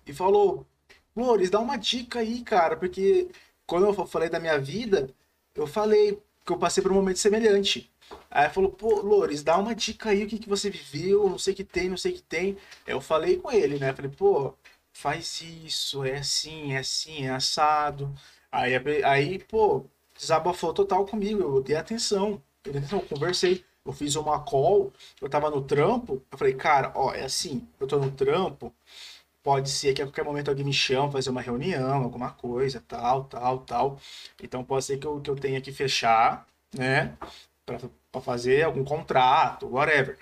e 0.05 0.13
falou: 0.13 0.65
Flores, 1.13 1.49
dá 1.49 1.59
uma 1.59 1.77
dica 1.77 2.19
aí, 2.19 2.41
cara, 2.41 2.75
porque 2.75 3.29
quando 3.67 3.85
eu 3.85 4.07
falei 4.07 4.29
da 4.29 4.39
minha 4.39 4.57
vida, 4.59 5.13
eu 5.55 5.67
falei 5.67 6.19
que 6.45 6.51
eu 6.51 6.57
passei 6.57 6.81
por 6.81 6.91
um 6.91 6.95
momento 6.95 7.19
semelhante. 7.19 7.91
Aí 8.29 8.49
falou, 8.49 8.71
pô, 8.71 9.01
Lores, 9.01 9.43
dá 9.43 9.57
uma 9.57 9.75
dica 9.75 10.09
aí, 10.09 10.23
o 10.23 10.27
que, 10.27 10.39
que 10.39 10.49
você 10.49 10.69
viveu, 10.69 11.29
não 11.29 11.37
sei 11.37 11.53
o 11.53 11.55
que 11.55 11.63
tem, 11.63 11.89
não 11.89 11.97
sei 11.97 12.11
o 12.11 12.15
que 12.15 12.23
tem. 12.23 12.57
Eu 12.85 12.99
falei 12.99 13.37
com 13.37 13.51
ele, 13.51 13.77
né? 13.79 13.93
Falei, 13.93 14.11
pô, 14.11 14.53
faz 14.93 15.41
isso, 15.41 16.03
é 16.03 16.17
assim, 16.17 16.73
é 16.73 16.79
assim, 16.79 17.25
é 17.25 17.29
assado. 17.29 18.13
Aí, 18.51 18.75
aí 19.03 19.39
pô, 19.39 19.85
desabafou 20.15 20.73
total 20.73 21.05
comigo, 21.05 21.41
eu 21.41 21.61
dei 21.63 21.75
atenção, 21.75 22.41
eu 22.65 22.71
dei 22.71 22.79
atenção, 22.79 22.99
eu 22.99 23.07
conversei. 23.07 23.65
Eu 23.83 23.91
fiz 23.93 24.15
uma 24.15 24.39
call, 24.39 24.93
eu 25.19 25.27
tava 25.27 25.49
no 25.49 25.61
trampo, 25.63 26.21
eu 26.31 26.37
falei, 26.37 26.53
cara, 26.53 26.91
ó, 26.95 27.13
é 27.13 27.23
assim, 27.23 27.67
eu 27.79 27.87
tô 27.87 27.97
no 27.97 28.11
trampo, 28.11 28.71
pode 29.43 29.69
ser 29.69 29.93
que 29.93 30.01
a 30.01 30.05
qualquer 30.05 30.23
momento 30.25 30.49
alguém 30.49 30.65
me 30.65 30.73
chame 30.73 31.11
fazer 31.11 31.29
uma 31.29 31.41
reunião, 31.41 32.03
alguma 32.03 32.31
coisa, 32.31 32.83
tal, 32.87 33.23
tal, 33.25 33.59
tal. 33.59 33.99
Então 34.41 34.63
pode 34.63 34.85
ser 34.85 34.97
que 34.97 35.07
eu, 35.07 35.19
que 35.21 35.29
eu 35.29 35.35
tenha 35.35 35.61
que 35.61 35.71
fechar, 35.71 36.45
né? 36.73 37.17
Para 38.11 38.21
fazer 38.21 38.63
algum 38.63 38.83
contrato, 38.83 39.67
whatever. 39.67 40.17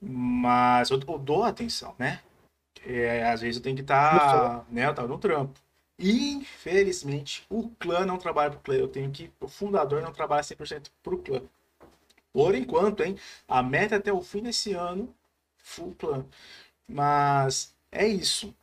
Mas 0.00 0.90
eu, 0.90 1.00
eu 1.06 1.18
dou 1.18 1.44
atenção, 1.44 1.94
né? 1.98 2.20
É, 2.86 3.24
às 3.28 3.40
vezes 3.40 3.56
eu 3.56 3.62
tenho 3.62 3.76
que 3.76 3.82
estar, 3.82 4.18
tá, 4.18 4.64
né? 4.70 4.86
Eu 4.86 4.94
tava 4.94 5.08
no 5.08 5.18
trampo. 5.18 5.60
Infelizmente, 5.98 7.44
o 7.48 7.68
clã 7.78 8.04
não 8.04 8.18
trabalha 8.18 8.50
pro 8.50 8.60
clã. 8.60 8.74
Eu 8.74 8.88
tenho 8.88 9.10
que. 9.10 9.30
O 9.40 9.48
fundador 9.48 10.02
não 10.02 10.12
trabalha 10.12 10.42
100% 10.42 10.88
pro 11.02 11.18
clã. 11.18 11.42
Por 12.32 12.54
enquanto, 12.54 13.02
hein? 13.02 13.16
A 13.46 13.62
meta 13.62 13.96
até 13.96 14.12
o 14.12 14.22
fim 14.22 14.42
desse 14.42 14.72
ano, 14.72 15.14
full 15.58 15.94
clã. 15.96 16.24
Mas 16.88 17.74
é 17.90 18.06
isso. 18.06 18.54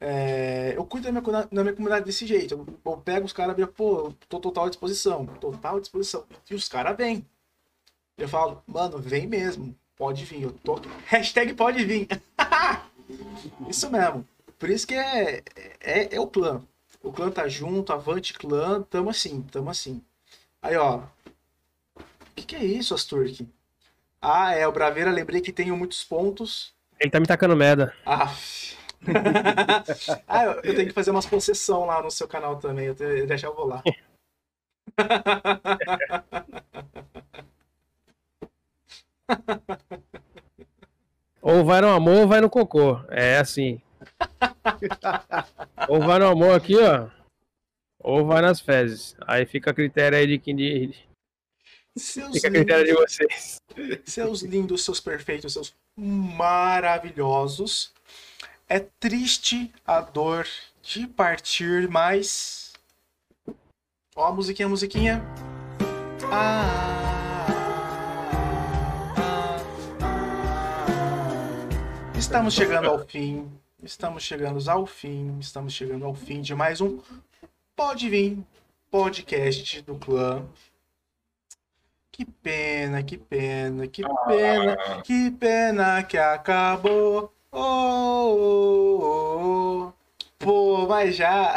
É, 0.00 0.74
eu 0.76 0.84
cuido 0.84 1.10
da 1.10 1.20
minha, 1.20 1.48
da 1.50 1.62
minha 1.62 1.74
comunidade 1.74 2.06
desse 2.06 2.26
jeito. 2.26 2.54
Eu, 2.54 2.66
eu 2.92 2.98
pego 2.98 3.26
os 3.26 3.32
caras 3.32 3.56
e 3.58 3.66
pô, 3.66 4.12
tô 4.28 4.40
total 4.40 4.66
à 4.66 4.68
disposição. 4.68 5.26
Total 5.26 5.76
à 5.76 5.80
disposição. 5.80 6.24
E 6.50 6.54
os 6.54 6.68
caras 6.68 6.96
vêm. 6.96 7.26
Eu 8.16 8.28
falo, 8.28 8.62
mano, 8.66 8.98
vem 8.98 9.26
mesmo. 9.26 9.76
Pode 9.96 10.24
vir. 10.24 10.42
Eu 10.42 10.52
tô. 10.52 10.80
Hashtag 11.06 11.54
pode 11.54 11.84
vir. 11.84 12.08
isso 13.68 13.90
mesmo. 13.90 14.26
Por 14.58 14.70
isso 14.70 14.86
que 14.86 14.94
é, 14.94 15.42
é, 15.80 16.16
é 16.16 16.20
o 16.20 16.26
clã. 16.26 16.62
O 17.02 17.12
clã 17.12 17.30
tá 17.30 17.46
junto, 17.48 17.92
avante 17.92 18.34
clã, 18.34 18.82
tamo 18.82 19.10
assim, 19.10 19.42
tamo 19.42 19.70
assim. 19.70 20.02
Aí, 20.60 20.76
ó. 20.76 21.02
O 21.96 22.34
que, 22.34 22.44
que 22.44 22.56
é 22.56 22.64
isso, 22.64 22.94
Asturk? 22.94 23.46
Ah, 24.20 24.52
é, 24.52 24.66
o 24.66 24.72
Braveira, 24.72 25.10
lembrei 25.10 25.40
que 25.40 25.52
tenho 25.52 25.76
muitos 25.76 26.02
pontos. 26.02 26.74
Ele 26.98 27.10
tá 27.10 27.20
me 27.20 27.26
tacando 27.26 27.56
merda. 27.56 27.94
Ah, 28.04 28.34
ah, 30.26 30.44
eu, 30.64 30.74
tenho 30.74 30.88
que 30.88 30.92
fazer 30.92 31.12
umas 31.12 31.24
concessão 31.24 31.84
lá 31.84 32.02
no 32.02 32.10
seu 32.10 32.26
canal 32.26 32.56
também. 32.58 32.86
Eu, 32.86 32.96
te, 32.96 33.04
eu 33.04 33.38
já 33.38 33.48
vou 33.48 33.64
lá. 33.64 33.80
Ou 41.40 41.64
vai 41.64 41.80
no 41.80 41.88
amor 41.88 42.20
ou 42.20 42.28
vai 42.28 42.40
no 42.40 42.50
cocô. 42.50 43.00
É 43.08 43.38
assim. 43.38 43.80
ou 45.88 46.00
vai 46.00 46.18
no 46.18 46.26
amor 46.26 46.54
aqui, 46.54 46.76
ó. 46.76 47.08
Ou 48.00 48.24
vai 48.26 48.42
nas 48.42 48.60
fezes. 48.60 49.16
Aí 49.26 49.44
fica 49.46 49.70
a 49.70 49.74
critério 49.74 50.18
aí 50.18 50.26
de 50.26 50.38
quem. 50.38 50.56
De... 50.56 50.94
Seus 51.96 52.34
fica 52.34 52.48
a 52.48 52.50
critério 52.50 52.86
lindos, 52.86 53.16
de 53.16 53.26
vocês. 53.26 53.60
Seus 54.04 54.42
lindos, 54.42 54.84
seus 54.84 55.00
perfeitos, 55.00 55.52
seus 55.52 55.74
maravilhosos. 55.96 57.92
É 58.68 58.80
triste 58.80 59.72
a 59.86 60.00
dor 60.00 60.46
de 60.82 61.06
partir, 61.06 61.88
mas. 61.88 62.72
Ó, 64.14 64.26
a 64.26 64.32
musiquinha, 64.32 64.66
a 64.66 64.70
musiquinha. 64.70 65.22
Ah, 66.30 67.08
ah, 67.14 67.17
Estamos 72.18 72.52
chegando 72.52 72.90
ao 72.90 72.98
fim. 73.06 73.48
Estamos 73.80 74.24
chegando 74.24 74.68
ao 74.68 74.84
fim. 74.86 75.38
Estamos 75.38 75.72
chegando 75.72 76.04
ao 76.04 76.14
fim 76.14 76.42
de 76.42 76.52
mais 76.52 76.80
um 76.80 76.98
Pode 77.76 78.10
Vir 78.10 78.38
podcast 78.90 79.80
do 79.82 79.94
clã. 79.94 80.44
Que 82.10 82.24
pena, 82.24 83.04
que 83.04 83.16
pena, 83.16 83.86
que 83.86 84.02
pena, 84.02 85.02
que 85.04 85.30
pena 85.30 86.02
que 86.02 86.18
acabou. 86.18 87.32
Oh, 87.52 88.34
oh, 88.40 89.04
oh, 89.86 89.92
Pô, 90.40 90.88
mas 90.88 91.14
já. 91.14 91.54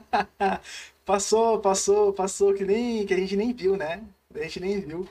passou, 1.02 1.58
passou, 1.60 2.12
passou 2.12 2.52
que 2.52 2.64
nem 2.64 3.06
que 3.06 3.14
a 3.14 3.16
gente 3.16 3.36
nem 3.36 3.54
viu, 3.54 3.74
né? 3.78 4.02
A 4.34 4.38
gente 4.42 4.60
nem 4.60 4.80
viu. 4.80 5.08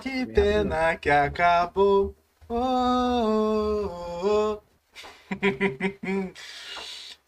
Que 0.00 0.24
pena 0.26 0.96
que 0.96 1.10
acabou. 1.10 2.14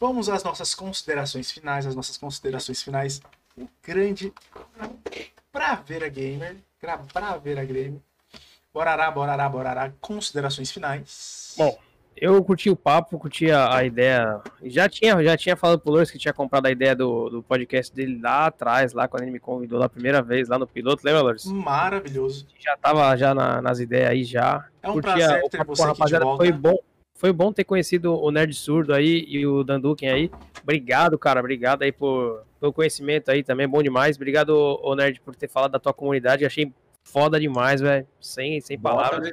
Vamos 0.00 0.28
às 0.28 0.44
nossas 0.44 0.74
considerações 0.74 1.50
finais, 1.50 1.86
as 1.86 1.94
nossas 1.94 2.16
considerações 2.16 2.82
finais. 2.82 3.20
O 3.56 3.68
grande 3.82 4.32
Braveira 5.52 6.08
Gamer, 6.08 6.56
Braveira 7.12 7.64
Gamer. 7.64 8.00
Borará, 8.72 9.10
borará, 9.10 9.48
borará. 9.48 9.92
Considerações 10.00 10.70
finais. 10.70 11.54
Bom, 11.56 11.76
eu 12.20 12.42
curti 12.44 12.70
o 12.70 12.76
papo, 12.76 13.18
curti 13.18 13.50
a, 13.50 13.76
a, 13.76 13.84
ideia. 13.84 14.40
Já 14.64 14.88
tinha, 14.88 15.22
já 15.22 15.36
tinha 15.36 15.56
falado 15.56 15.80
pro 15.80 15.90
Lourdes 15.90 16.10
que 16.10 16.18
tinha 16.18 16.32
comprado 16.32 16.66
a 16.66 16.70
ideia 16.70 16.94
do, 16.94 17.28
do 17.28 17.42
podcast 17.42 17.94
dele 17.94 18.20
lá 18.20 18.46
atrás, 18.46 18.92
lá 18.92 19.08
quando 19.08 19.22
ele 19.22 19.32
me 19.32 19.40
convidou 19.40 19.78
lá 19.78 19.86
a 19.86 19.88
primeira 19.88 20.22
vez, 20.22 20.48
lá 20.48 20.58
no 20.58 20.66
piloto, 20.66 21.02
lembra, 21.04 21.22
Lourdes? 21.22 21.46
Maravilhoso. 21.46 22.46
Já 22.58 22.76
tava 22.76 23.16
já 23.16 23.34
na, 23.34 23.62
nas 23.62 23.80
ideias 23.80 24.10
aí 24.10 24.24
já. 24.24 24.66
É 24.82 24.88
um 24.88 24.94
Curtia 24.94 25.12
prazer 25.12 25.42
ter 25.50 25.64
você 25.64 25.82
aqui 25.82 26.04
de 26.04 26.18
volta. 26.18 26.44
Foi 26.44 26.52
bom, 26.52 26.76
foi 27.14 27.32
bom 27.32 27.52
ter 27.52 27.64
conhecido 27.64 28.14
o 28.14 28.30
Nerd 28.30 28.54
Surdo 28.54 28.94
aí 28.94 29.24
e 29.28 29.46
o 29.46 29.64
Danduken 29.64 30.08
aí. 30.08 30.30
Obrigado, 30.62 31.18
cara. 31.18 31.40
Obrigado 31.40 31.82
aí 31.82 31.90
por, 31.90 32.44
pelo 32.60 32.72
conhecimento 32.72 33.30
aí 33.30 33.42
também. 33.42 33.66
Bom 33.66 33.82
demais. 33.82 34.16
Obrigado, 34.16 34.50
o 34.50 34.94
Nerd, 34.94 35.20
por 35.20 35.34
ter 35.34 35.48
falado 35.48 35.72
da 35.72 35.78
tua 35.78 35.92
comunidade. 35.92 36.44
Achei 36.44 36.72
foda 37.12 37.40
demais, 37.40 37.80
velho. 37.80 38.06
Sem, 38.20 38.60
sem 38.60 38.78
palavras. 38.78 39.30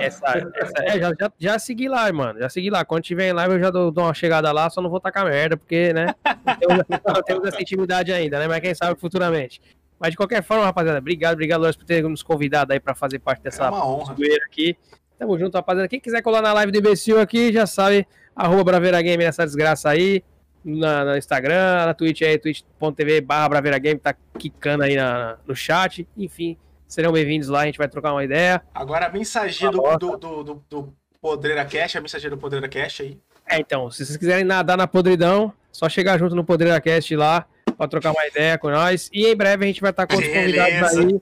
Essa, 0.00 0.50
essa, 0.54 0.72
é, 0.84 0.98
já, 1.00 1.12
já, 1.18 1.32
já, 1.38 1.58
segui 1.58 1.88
lá, 1.88 2.10
mano. 2.12 2.38
Já 2.38 2.48
segui 2.48 2.70
lá. 2.70 2.84
Quando 2.84 3.02
tiver 3.02 3.28
em 3.28 3.32
live, 3.32 3.54
eu 3.54 3.60
já 3.60 3.70
dou, 3.70 3.90
dou 3.90 4.04
uma 4.04 4.14
chegada 4.14 4.50
lá, 4.52 4.70
só 4.70 4.80
não 4.80 4.90
vou 4.90 5.00
tacar 5.00 5.24
merda, 5.24 5.56
porque, 5.56 5.92
né? 5.92 6.14
Temos, 6.58 7.24
temos 7.24 7.44
essa 7.48 7.60
intimidade 7.60 8.12
ainda, 8.12 8.38
né? 8.38 8.46
Mas 8.46 8.60
quem 8.60 8.74
sabe 8.74 8.98
futuramente. 8.98 9.60
Mas 9.98 10.12
de 10.12 10.16
qualquer 10.16 10.42
forma, 10.42 10.64
rapaziada, 10.64 10.98
obrigado, 10.98 11.34
obrigado, 11.34 11.60
Lores, 11.60 11.76
por 11.76 11.84
ter 11.84 12.02
nos 12.04 12.22
convidado 12.22 12.72
aí 12.72 12.78
pra 12.78 12.94
fazer 12.94 13.18
parte 13.18 13.42
dessa 13.42 13.66
é 13.66 14.14
zoeira 14.14 14.44
aquí. 14.46 14.76
Tamo 15.18 15.36
junto, 15.36 15.56
rapaziada. 15.56 15.88
Quem 15.88 15.98
quiser 15.98 16.22
colar 16.22 16.40
na 16.40 16.52
live 16.52 16.70
do 16.70 16.78
imbecil 16.78 17.20
aqui, 17.20 17.52
já 17.52 17.66
sabe, 17.66 18.06
arroba 18.34 18.62
Braveira 18.62 19.02
Game 19.02 19.24
nessa 19.24 19.44
desgraça 19.44 19.90
aí. 19.90 20.22
Na, 20.64 21.04
no 21.04 21.16
Instagram, 21.16 21.86
na 21.86 21.94
Twitch 21.94 22.22
aí, 22.22 22.38
twitch.tv 22.38 23.20
barra 23.22 23.48
Braveira 23.48 23.78
Game, 23.78 23.98
tá 23.98 24.14
quicando 24.38 24.84
aí 24.84 24.94
na, 24.94 25.36
no 25.46 25.56
chat. 25.56 26.06
Enfim, 26.16 26.56
Serão 26.88 27.12
bem-vindos 27.12 27.48
lá, 27.48 27.60
a 27.60 27.66
gente 27.66 27.76
vai 27.76 27.86
trocar 27.86 28.12
uma 28.12 28.24
ideia. 28.24 28.62
Agora 28.74 29.06
a 29.06 29.10
mensageira 29.10 29.76
do, 29.76 29.98
do, 29.98 30.16
do, 30.16 30.42
do, 30.42 30.64
do 30.70 30.94
Podreira 31.20 31.62
Cash, 31.66 31.96
a 31.96 32.00
mensageira 32.00 32.34
do 32.34 32.40
Podreira 32.40 32.66
Cash 32.66 33.02
aí. 33.02 33.20
É, 33.46 33.60
então, 33.60 33.90
se 33.90 34.06
vocês 34.06 34.16
quiserem 34.16 34.42
nadar 34.42 34.78
na 34.78 34.86
podridão, 34.86 35.52
só 35.70 35.86
chegar 35.86 36.18
junto 36.18 36.34
no 36.34 36.42
Podreira 36.42 36.80
Cast 36.80 37.14
lá 37.14 37.46
para 37.76 37.88
trocar 37.88 38.12
uma 38.12 38.26
ideia 38.26 38.56
com 38.56 38.70
nós. 38.70 39.10
E 39.12 39.26
em 39.26 39.36
breve 39.36 39.66
a 39.66 39.68
gente 39.68 39.82
vai 39.82 39.90
estar 39.90 40.06
com 40.06 40.16
os 40.16 40.26
convidados 40.26 40.96
aí. 40.96 41.20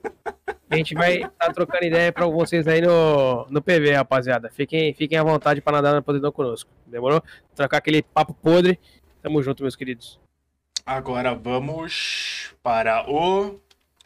A 0.69 0.75
gente 0.77 0.93
vai 0.93 1.23
estar 1.23 1.53
trocando 1.53 1.83
ideia 1.83 2.13
para 2.13 2.25
vocês 2.27 2.65
aí 2.65 2.79
no, 2.79 3.45
no 3.49 3.61
PV, 3.61 3.91
rapaziada. 3.91 4.49
Fiquem, 4.49 4.93
fiquem 4.93 5.17
à 5.17 5.23
vontade 5.23 5.59
para 5.59 5.73
nadar 5.73 5.93
na 5.93 6.01
podridão 6.01 6.31
conosco. 6.31 6.71
Demorou? 6.85 7.21
Trocar 7.53 7.79
aquele 7.79 8.01
papo 8.01 8.33
podre. 8.33 8.79
Tamo 9.21 9.43
junto, 9.43 9.63
meus 9.63 9.75
queridos. 9.75 10.17
Agora 10.85 11.35
vamos 11.35 12.53
para 12.63 13.09
o 13.09 13.59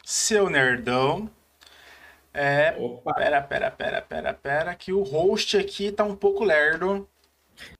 seu 0.04 0.50
nerdão. 0.50 1.30
É. 2.34 2.74
Opa. 2.78 3.14
Pera, 3.14 3.42
pera, 3.42 3.70
pera, 3.70 4.02
pera, 4.02 4.34
pera. 4.34 4.74
Que 4.74 4.92
o 4.92 5.02
host 5.02 5.56
aqui 5.56 5.92
tá 5.92 6.04
um 6.04 6.16
pouco 6.16 6.44
lerdo. 6.44 7.08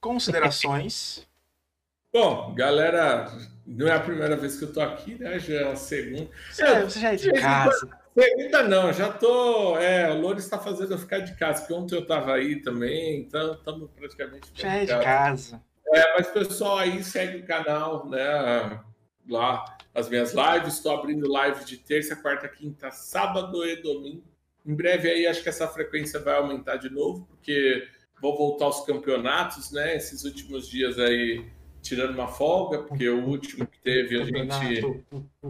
Considerações. 0.01 1.27
Bom, 2.12 2.55
galera, 2.55 3.33
não 3.66 3.89
é 3.89 3.93
a 3.93 4.01
primeira 4.01 4.37
vez 4.37 4.59
que 4.59 4.65
eu 4.65 4.73
tô 4.73 4.83
aqui, 4.83 5.15
né? 5.19 5.39
Já 5.39 5.55
é 5.55 5.73
a 5.73 5.77
segunda. 5.77 6.29
Você, 6.51 6.62
é, 6.62 6.83
você 6.83 7.01
já 7.01 7.12
é 7.15 7.16
de 7.16 7.33
casa. 7.33 7.89
Segunda 8.15 8.62
não, 8.65 8.93
já 8.93 9.11
tô. 9.11 9.79
É, 9.79 10.11
o 10.11 10.20
Louro 10.20 10.39
está 10.39 10.59
fazendo 10.59 10.93
eu 10.93 10.99
ficar 10.99 11.20
de 11.20 11.35
casa, 11.37 11.61
porque 11.61 11.73
ontem 11.73 11.95
eu 11.95 12.07
tava 12.07 12.35
aí 12.35 12.61
também, 12.61 13.20
então 13.20 13.55
estamos 13.55 13.91
praticamente. 13.93 14.51
Já 14.55 14.74
é 14.74 14.81
de 14.81 14.89
casa. 14.89 15.03
casa. 15.03 15.62
É, 15.95 16.16
mas 16.16 16.27
pessoal 16.29 16.79
aí 16.79 17.03
segue 17.03 17.39
o 17.39 17.47
canal, 17.47 18.07
né? 18.07 18.79
Lá 19.27 19.65
as 19.95 20.09
minhas 20.09 20.35
lives, 20.35 20.74
estou 20.74 20.93
abrindo 20.93 21.31
live 21.31 21.65
de 21.65 21.79
terça, 21.79 22.15
quarta, 22.16 22.49
quinta, 22.49 22.91
sábado 22.91 23.65
e 23.65 23.77
domingo. 23.81 24.32
Em 24.64 24.74
breve 24.74 25.10
aí 25.10 25.26
acho 25.26 25.43
que 25.43 25.48
essa 25.48 25.66
frequência 25.68 26.20
vai 26.20 26.36
aumentar 26.36 26.76
de 26.76 26.90
novo, 26.90 27.26
porque 27.26 27.86
vou 28.20 28.36
voltar 28.36 28.66
aos 28.66 28.84
campeonatos, 28.84 29.72
né? 29.72 29.97
Esses 29.97 30.24
últimos 30.24 30.68
dias 30.68 30.98
aí 30.98 31.44
tirando 31.82 32.14
uma 32.14 32.28
folga, 32.28 32.78
porque 32.78 33.09
o 33.09 33.26
último 33.26 33.66
que 33.66 33.78
teve 33.80 34.20
a 34.20 34.24
gente 34.24 35.05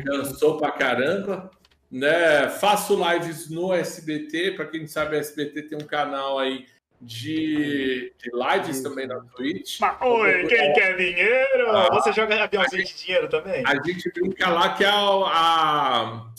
cansou 0.05 0.57
pra 0.57 0.73
caramba. 0.73 1.51
Né? 1.91 2.49
Faço 2.49 2.97
lives 2.97 3.51
no 3.51 3.75
SBT, 3.75 4.53
para 4.53 4.65
quem 4.65 4.81
não 4.81 4.89
sabe, 4.89 5.17
a 5.17 5.19
SBT 5.19 5.65
tem 5.65 5.77
um 5.77 5.87
canal 5.87 6.39
aí 6.39 6.65
de, 7.03 8.13
de 8.17 8.31
lives 8.33 8.81
também 8.81 9.07
na 9.07 9.21
Twitch. 9.21 9.79
Mas, 9.79 10.01
oi, 10.01 10.47
quem 10.47 10.73
quer 10.73 10.97
dinheiro? 10.97 11.71
Ah, 11.71 11.89
Você 11.93 12.13
joga 12.13 12.43
aviãozinho 12.43 12.85
de 12.85 12.95
dinheiro 12.95 13.29
também? 13.29 13.63
A 13.67 13.75
gente 13.83 14.11
brinca 14.11 14.49
lá 14.49 14.75
que 14.75 14.85
é 14.85 14.89
a, 14.89 14.95
a 14.95 16.33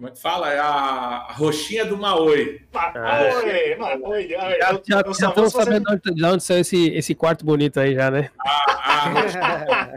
como 0.00 0.08
é 0.08 0.12
que 0.12 0.18
fala? 0.18 0.50
É 0.50 0.58
a 0.58 1.26
roxinha 1.32 1.84
do 1.84 1.94
Maoi. 1.94 2.62
Maoi, 2.72 3.98
Maoi. 3.98 4.28
Já, 4.30 4.80
já, 4.82 5.00
estamos 5.10 5.52
sabendo 5.52 5.84
você... 5.90 6.14
de 6.14 6.24
onde 6.24 6.42
saiu 6.42 6.60
esse, 6.60 6.88
esse 6.94 7.14
quarto 7.14 7.44
bonito 7.44 7.78
aí 7.78 7.94
já, 7.94 8.10
né? 8.10 8.30
A, 8.40 9.10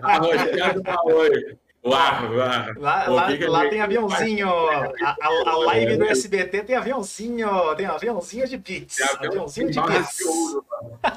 a, 0.03 0.15
a 0.15 0.17
roxinha 0.17 0.73
do 0.73 0.83
Maoi. 0.83 1.57
Lá, 1.83 2.21
lá. 2.29 2.73
Lá, 2.77 3.05
Pô, 3.05 3.11
lá, 3.13 3.27
lá 3.49 3.69
tem 3.69 3.81
aviãozinho. 3.81 4.47
A, 4.47 4.85
a, 5.01 5.49
a, 5.49 5.57
live 5.57 5.97
do 5.97 6.05
SBT 6.05 6.63
tem 6.63 6.75
aviãozinho. 6.77 7.75
Tem 7.75 7.85
aviãozinho 7.85 8.47
de 8.47 8.57
pizza. 8.57 9.05
Tem 9.17 9.27
aviãozinho 9.27 9.69
de 9.69 9.81
pizza. 9.81 10.23
De 10.23 10.29
ouro, 10.29 10.65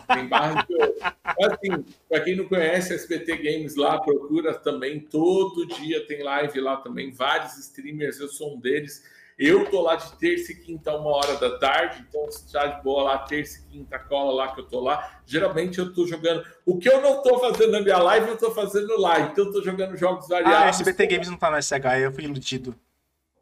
tem 0.08 0.26
barra 0.26 0.66
de 0.68 0.74
ouro. 0.74 0.94
Assim, 1.40 1.84
para 2.08 2.20
quem 2.20 2.34
não 2.34 2.46
conhece 2.46 2.94
SBT 2.94 3.36
Games 3.36 3.76
lá, 3.76 4.00
procura 4.00 4.54
também. 4.54 4.98
Todo 4.98 5.68
dia 5.68 6.04
tem 6.04 6.24
live 6.24 6.60
lá 6.60 6.78
também. 6.78 7.12
Vários 7.12 7.56
streamers, 7.58 8.18
eu 8.18 8.26
sou 8.26 8.56
um 8.56 8.58
deles. 8.58 9.04
Eu 9.38 9.68
tô 9.70 9.82
lá 9.82 9.96
de 9.96 10.10
terça 10.12 10.52
e 10.52 10.54
quinta, 10.54 10.96
uma 10.96 11.10
hora 11.10 11.36
da 11.36 11.58
tarde, 11.58 12.02
então 12.08 12.30
se 12.30 12.50
tá 12.50 12.66
de 12.66 12.82
boa 12.82 13.02
lá, 13.02 13.18
terça 13.18 13.58
e 13.60 13.70
quinta, 13.70 13.98
cola 13.98 14.32
lá 14.32 14.54
que 14.54 14.60
eu 14.60 14.64
tô 14.64 14.80
lá. 14.80 15.20
Geralmente 15.26 15.78
eu 15.78 15.92
tô 15.92 16.06
jogando. 16.06 16.42
O 16.64 16.78
que 16.78 16.88
eu 16.88 17.02
não 17.02 17.22
tô 17.22 17.38
fazendo 17.38 17.72
na 17.72 17.80
minha 17.82 17.98
live, 17.98 18.28
eu 18.28 18.38
tô 18.38 18.50
fazendo 18.52 18.98
lá. 18.98 19.20
Então 19.20 19.44
eu 19.44 19.52
tô 19.52 19.62
jogando 19.62 19.94
jogos 19.96 20.26
variados. 20.26 20.58
Ah, 20.58 20.68
SBT 20.68 21.06
Games 21.06 21.28
não 21.28 21.36
tá 21.36 21.50
no 21.50 21.62
SH, 21.62 22.00
eu 22.02 22.12
fui 22.12 22.24
iludido. 22.24 22.74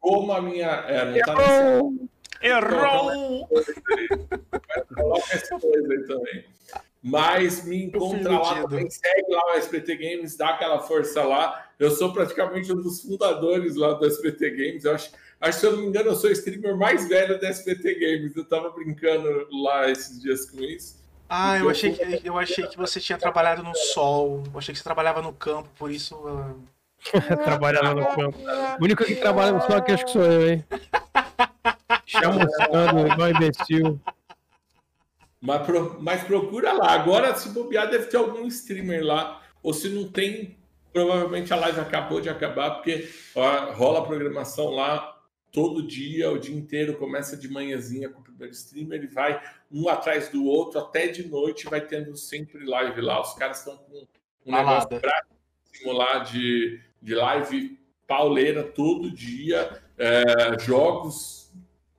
Como 0.01 0.33
a 0.33 0.41
minha. 0.41 0.67
É, 0.67 1.05
não 1.05 1.19
tá 1.19 1.33
no 1.33 2.09
Errou! 2.41 3.47
Coloca 4.95 5.33
essa 5.33 5.59
coisa 5.59 5.93
aí 5.93 6.03
também. 6.05 6.45
Mas 7.01 7.63
me 7.63 7.85
encontra 7.85 8.39
lá 8.39 8.61
também, 8.63 8.89
segue 8.89 9.31
lá 9.31 9.53
o 9.53 9.57
SBT 9.57 9.95
Games, 9.95 10.35
dá 10.35 10.49
aquela 10.49 10.79
força 10.79 11.23
lá. 11.23 11.69
Eu 11.79 11.91
sou 11.91 12.11
praticamente 12.11 12.71
um 12.73 12.81
dos 12.81 13.01
fundadores 13.01 13.75
lá 13.75 13.93
do 13.93 14.05
SBT 14.05 14.49
Games. 14.49 14.85
Eu 14.85 14.95
acho 14.95 15.11
Acho 15.39 15.51
que, 15.53 15.59
se 15.59 15.65
eu 15.65 15.71
não 15.73 15.81
me 15.81 15.87
engano, 15.87 16.09
eu 16.09 16.15
sou 16.15 16.29
o 16.29 16.33
streamer 16.33 16.75
mais 16.77 17.07
velho 17.07 17.39
da 17.39 17.47
SBT 17.49 17.95
Games. 17.95 18.35
Eu 18.35 18.45
tava 18.45 18.69
brincando 18.71 19.47
lá 19.63 19.89
esses 19.89 20.21
dias 20.21 20.49
com 20.49 20.61
isso. 20.61 21.03
Ah, 21.27 21.57
eu 21.57 21.69
achei, 21.69 21.91
que, 21.91 22.21
eu 22.23 22.37
achei 22.37 22.67
que 22.67 22.77
você 22.77 22.99
tinha 22.99 23.17
trabalhado 23.17 23.63
no 23.63 23.75
sol. 23.75 24.43
Eu 24.51 24.59
achei 24.59 24.73
que 24.73 24.77
você 24.77 24.83
trabalhava 24.83 25.21
no 25.21 25.33
campo, 25.33 25.69
por 25.77 25.91
isso. 25.91 26.15
Uh... 26.15 26.55
trabalhava 27.43 27.93
no 27.93 28.05
campo. 28.07 28.37
O 28.79 28.83
único 28.83 29.03
que 29.03 29.15
trabalha 29.15 29.51
no 29.51 29.61
sol 29.61 29.75
aqui 29.75 29.91
acho 29.91 30.05
que 30.05 30.11
sou 30.11 30.23
eu, 30.23 30.49
hein? 30.49 30.65
Chamuscando, 32.05 33.07
igual 33.07 33.29
imbecil. 33.29 33.99
Mas, 35.41 35.65
pro, 35.65 35.97
mas 35.99 36.23
procura 36.23 36.73
lá. 36.73 36.91
Agora, 36.91 37.35
se 37.35 37.49
bobear, 37.49 37.89
deve 37.89 38.05
ter 38.05 38.17
algum 38.17 38.47
streamer 38.47 39.03
lá. 39.03 39.41
Ou 39.61 39.73
se 39.73 39.89
não 39.89 40.07
tem, 40.07 40.57
provavelmente 40.93 41.51
a 41.51 41.55
live 41.55 41.79
acabou 41.79 42.21
de 42.21 42.29
acabar, 42.29 42.71
porque 42.71 43.09
ó, 43.35 43.71
rola 43.73 43.99
a 43.99 44.05
programação 44.05 44.69
lá 44.69 45.14
todo 45.51 45.85
dia, 45.85 46.31
o 46.31 46.37
dia 46.37 46.55
inteiro, 46.55 46.97
começa 46.97 47.37
de 47.37 47.47
manhãzinha 47.47 48.09
com 48.09 48.19
o 48.19 48.23
primeiro 48.23 48.53
streamer, 48.53 48.99
ele 48.99 49.07
vai 49.07 49.41
um 49.71 49.87
atrás 49.87 50.29
do 50.29 50.45
outro, 50.45 50.79
até 50.79 51.07
de 51.07 51.27
noite 51.27 51.69
vai 51.69 51.81
tendo 51.81 52.15
sempre 52.17 52.65
live 52.65 53.01
lá. 53.01 53.21
Os 53.21 53.33
caras 53.33 53.59
estão 53.59 53.77
com 53.77 54.05
um 54.45 54.51
negócio 54.51 54.89
prático 54.89 55.91
lá 55.91 56.19
de, 56.19 56.81
de 57.01 57.15
live 57.15 57.79
pauleira 58.07 58.63
todo 58.63 59.09
dia, 59.11 59.81
é, 59.97 60.59
jogos 60.59 61.45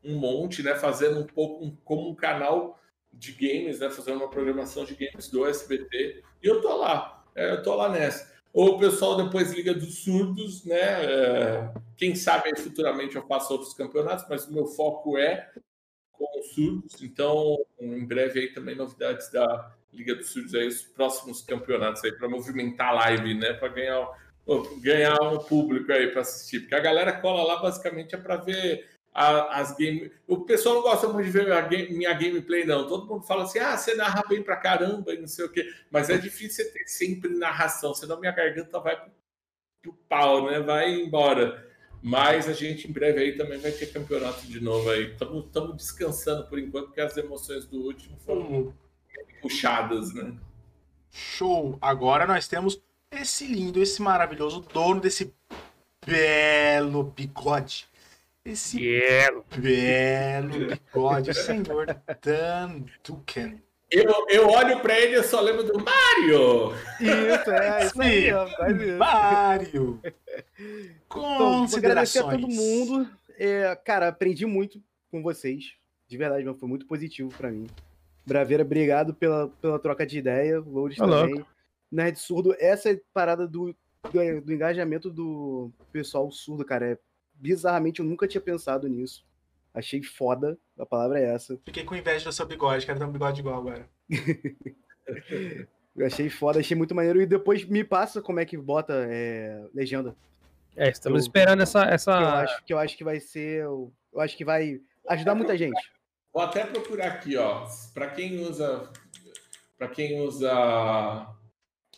um 0.07 0.17
monte, 0.17 0.63
né? 0.63 0.75
Fazendo 0.77 1.21
um 1.21 1.27
pouco 1.27 1.65
um, 1.65 1.77
como 1.85 2.09
um 2.09 2.15
canal 2.15 2.79
de 3.13 3.33
games, 3.33 3.81
né? 3.81 3.91
Fazendo 3.91 4.19
uma 4.19 4.31
programação 4.31 4.85
de 4.85 4.95
games 4.95 5.29
do 5.29 5.47
SBT. 5.47 6.23
E 6.43 6.47
eu 6.47 6.61
tô 6.61 6.77
lá, 6.77 7.25
é, 7.35 7.53
eu 7.53 7.63
tô 7.63 7.75
lá 7.75 7.89
nessa. 7.89 8.36
Ou 8.57 8.77
o 8.77 8.79
pessoal 8.79 9.23
depois 9.23 9.53
liga 9.53 9.75
dos 9.75 9.99
surdos, 9.99 10.65
né? 10.65 11.05
É, 11.05 11.75
quem 11.95 12.17
sabe 12.17 12.59
futuramente 12.59 13.15
eu 13.15 13.27
faço 13.27 13.53
outros 13.53 13.75
campeonatos, 13.75 14.25
mas 14.31 14.47
o 14.47 14.55
meu 14.55 14.65
foco 14.65 15.19
é 15.19 15.51
com 16.11 16.41
os 16.41 16.55
surdos. 16.55 17.03
Então, 17.03 17.59
em 17.79 18.03
breve 18.07 18.41
aí 18.41 18.55
também 18.55 18.75
novidades 18.75 19.31
da 19.31 19.77
Liga 19.93 20.15
dos 20.15 20.31
Surdos 20.31 20.55
aí, 20.55 20.69
os 20.69 20.81
próximos 20.81 21.43
campeonatos 21.43 22.03
aí 22.03 22.13
para 22.13 22.31
movimentar 22.31 22.89
a 22.89 22.93
live, 22.93 23.35
né? 23.35 23.53
Para 23.53 23.69
ganhar, 23.69 24.09
ganhar 24.81 25.21
um 25.21 25.39
público 25.39 25.93
aí 25.93 26.07
para 26.11 26.23
assistir. 26.23 26.61
Porque 26.61 26.77
a 26.77 26.81
galera 26.81 27.21
cola 27.21 27.43
lá 27.43 27.61
basicamente 27.61 28.15
é 28.15 28.19
para 28.19 28.37
ver 28.37 28.89
a, 29.17 29.61
as 29.61 29.75
game. 29.75 30.13
O 30.27 30.43
pessoal 30.43 30.75
não 30.75 30.83
gosta 30.83 31.09
muito 31.09 31.25
de 31.25 31.33
ver 31.33 31.51
a 31.51 31.63
game, 31.63 31.97
minha 31.97 32.13
gameplay, 32.13 32.67
não. 32.67 32.87
Todo 32.87 33.07
mundo 33.07 33.25
fala 33.25 33.45
assim: 33.45 33.59
ah, 33.59 33.75
você 33.75 33.95
narra 33.95 34.23
bem 34.29 34.43
pra 34.43 34.57
caramba 34.57 35.15
e 35.15 35.19
não 35.19 35.27
sei 35.27 35.47
o 35.47 35.49
quê. 35.49 35.73
Mas 35.91 36.11
é 36.11 36.19
difícil 36.19 36.63
você 36.63 36.71
ter 36.71 36.87
sempre 36.87 37.31
narração, 37.31 37.95
senão 37.95 38.21
minha 38.21 38.33
garganta 38.33 38.79
vai 38.79 38.95
pro, 38.95 39.11
pro 39.81 39.93
pau, 40.07 40.51
né? 40.51 40.61
Vai 40.61 40.93
embora. 40.95 41.67
Mas 42.03 42.47
a 42.47 42.53
gente 42.53 42.87
em 42.87 42.93
breve 42.93 43.19
aí 43.19 43.37
também 43.39 43.59
vai 43.59 43.73
ter 43.73 43.91
campeonato 43.91 44.47
de 44.47 44.61
novo 44.61 44.91
aí. 44.91 45.13
Estamos 45.13 45.77
descansando 45.77 46.47
por 46.47 46.59
enquanto, 46.59 46.89
porque 46.89 47.01
as 47.01 47.17
emoções 47.17 47.67
do 47.67 47.81
último 47.81 48.19
foram 48.19 48.43
uhum. 48.43 48.73
puxadas, 49.41 50.13
né? 50.13 50.37
Show! 51.11 51.79
Agora 51.81 52.27
nós 52.27 52.47
temos 52.47 52.79
esse 53.11 53.47
lindo, 53.47 53.83
esse 53.83 54.03
maravilhoso 54.03 54.61
dono 54.61 55.01
desse 55.01 55.35
belo 56.05 57.03
bigode 57.03 57.89
esse 58.47 58.79
belo, 58.79 59.45
belo 59.57 60.69
bigode, 60.69 61.35
senhor 61.35 61.87
Dan 62.23 62.85
Duken. 63.05 63.61
Eu, 63.91 64.27
eu 64.29 64.49
olho 64.49 64.81
pra 64.81 64.99
ele 64.99 65.17
e 65.17 65.23
só 65.23 65.41
lembro 65.41 65.65
do 65.65 65.75
Mario! 65.79 66.73
Isso, 67.01 67.51
é, 67.51 67.85
isso 67.85 68.03
aí, 68.03 68.31
rapaz. 68.31 68.97
Mario! 68.97 70.01
Considerações. 71.09 72.17
Então, 72.17 72.29
a 72.29 72.33
todo 72.33 72.49
mundo. 72.49 73.09
É, 73.39 73.77
cara, 73.85 74.09
aprendi 74.09 74.45
muito 74.47 74.83
com 75.11 75.23
vocês. 75.23 75.75
De 76.09 76.17
verdade, 76.17 76.45
foi 76.59 76.69
muito 76.69 76.87
positivo 76.87 77.31
pra 77.37 77.51
mim. 77.51 77.67
Braveira, 78.25 78.65
obrigado 78.65 79.15
pela, 79.15 79.49
pela 79.61 79.79
troca 79.79 80.05
de 80.05 80.19
ideia. 80.19 80.59
Lourdes 80.59 80.99
também. 80.99 81.45
Nerd 81.91 82.19
Surdo, 82.19 82.57
essa 82.59 82.99
parada 83.13 83.47
do, 83.47 83.75
do, 84.13 84.41
do 84.41 84.53
engajamento 84.53 85.11
do 85.11 85.71
pessoal 85.93 86.31
surdo, 86.33 86.65
cara, 86.65 86.93
é 86.93 86.99
bizarramente, 87.39 88.01
eu 88.01 88.07
nunca 88.07 88.27
tinha 88.27 88.41
pensado 88.41 88.89
nisso. 88.89 89.25
Achei 89.73 90.03
foda, 90.03 90.59
a 90.79 90.87
palavra 90.87 91.21
é 91.21 91.35
essa. 91.35 91.59
Fiquei 91.65 91.85
com 91.85 91.95
inveja 91.95 92.25
do 92.25 92.33
seu 92.33 92.47
bigode, 92.47 92.87
quero 92.87 92.99
ter 92.99 93.05
um 93.05 93.13
bigode 93.13 93.41
igual 93.41 93.59
agora. 93.59 93.89
eu 95.95 96.07
achei 96.07 96.31
foda, 96.31 96.61
achei 96.61 96.77
muito 96.77 96.95
maneiro. 96.95 97.21
E 97.21 97.27
depois 97.27 97.65
me 97.65 97.85
passa 97.85 98.23
como 98.23 98.41
é 98.41 98.47
que 98.47 98.57
bota 98.57 99.07
é, 99.11 99.67
legenda. 99.75 100.17
É, 100.75 100.89
estamos 100.89 101.21
eu, 101.21 101.27
esperando 101.27 101.63
essa. 101.63 101.85
essa... 101.85 102.13
Que 102.17 102.23
eu, 102.23 102.29
acho, 102.29 102.65
que 102.65 102.73
eu 102.73 102.79
acho 102.79 102.97
que 102.97 103.05
vai 103.05 103.21
ser. 103.21 103.65
Eu 103.65 103.93
acho 104.17 104.37
que 104.37 104.45
vai 104.45 104.81
ajudar 105.09 105.35
muita 105.35 105.57
gente. 105.59 105.81
Vou 106.33 106.43
até 106.43 106.65
procurar 106.65 107.09
aqui, 107.09 107.37
ó. 107.37 107.67
Para 107.93 108.11
quem 108.11 108.41
usa. 108.41 108.91
Para 109.77 109.89
quem 109.89 110.21
usa 110.21 111.37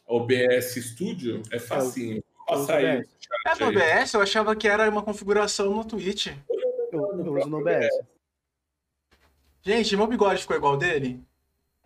OBS 0.05 0.75
Studio, 0.75 1.43
é 1.53 1.59
facinho. 1.59 2.23
Passa 2.49 2.77
aí. 2.77 2.85
É 2.87 3.55
no 3.61 3.69
OBS? 3.69 4.15
Eu 4.15 4.23
achava 4.23 4.57
que 4.57 4.67
era 4.67 4.89
uma 4.89 5.03
configuração 5.03 5.75
no 5.75 5.85
Twitch. 5.85 6.29
Eu, 6.91 7.01
eu 7.19 7.35
uso 7.35 7.49
no 7.49 7.59
OBS. 7.59 7.89
Gente, 9.63 9.97
meu 9.97 10.07
bigode 10.07 10.41
ficou 10.41 10.57
igual 10.57 10.77
dele? 10.77 11.23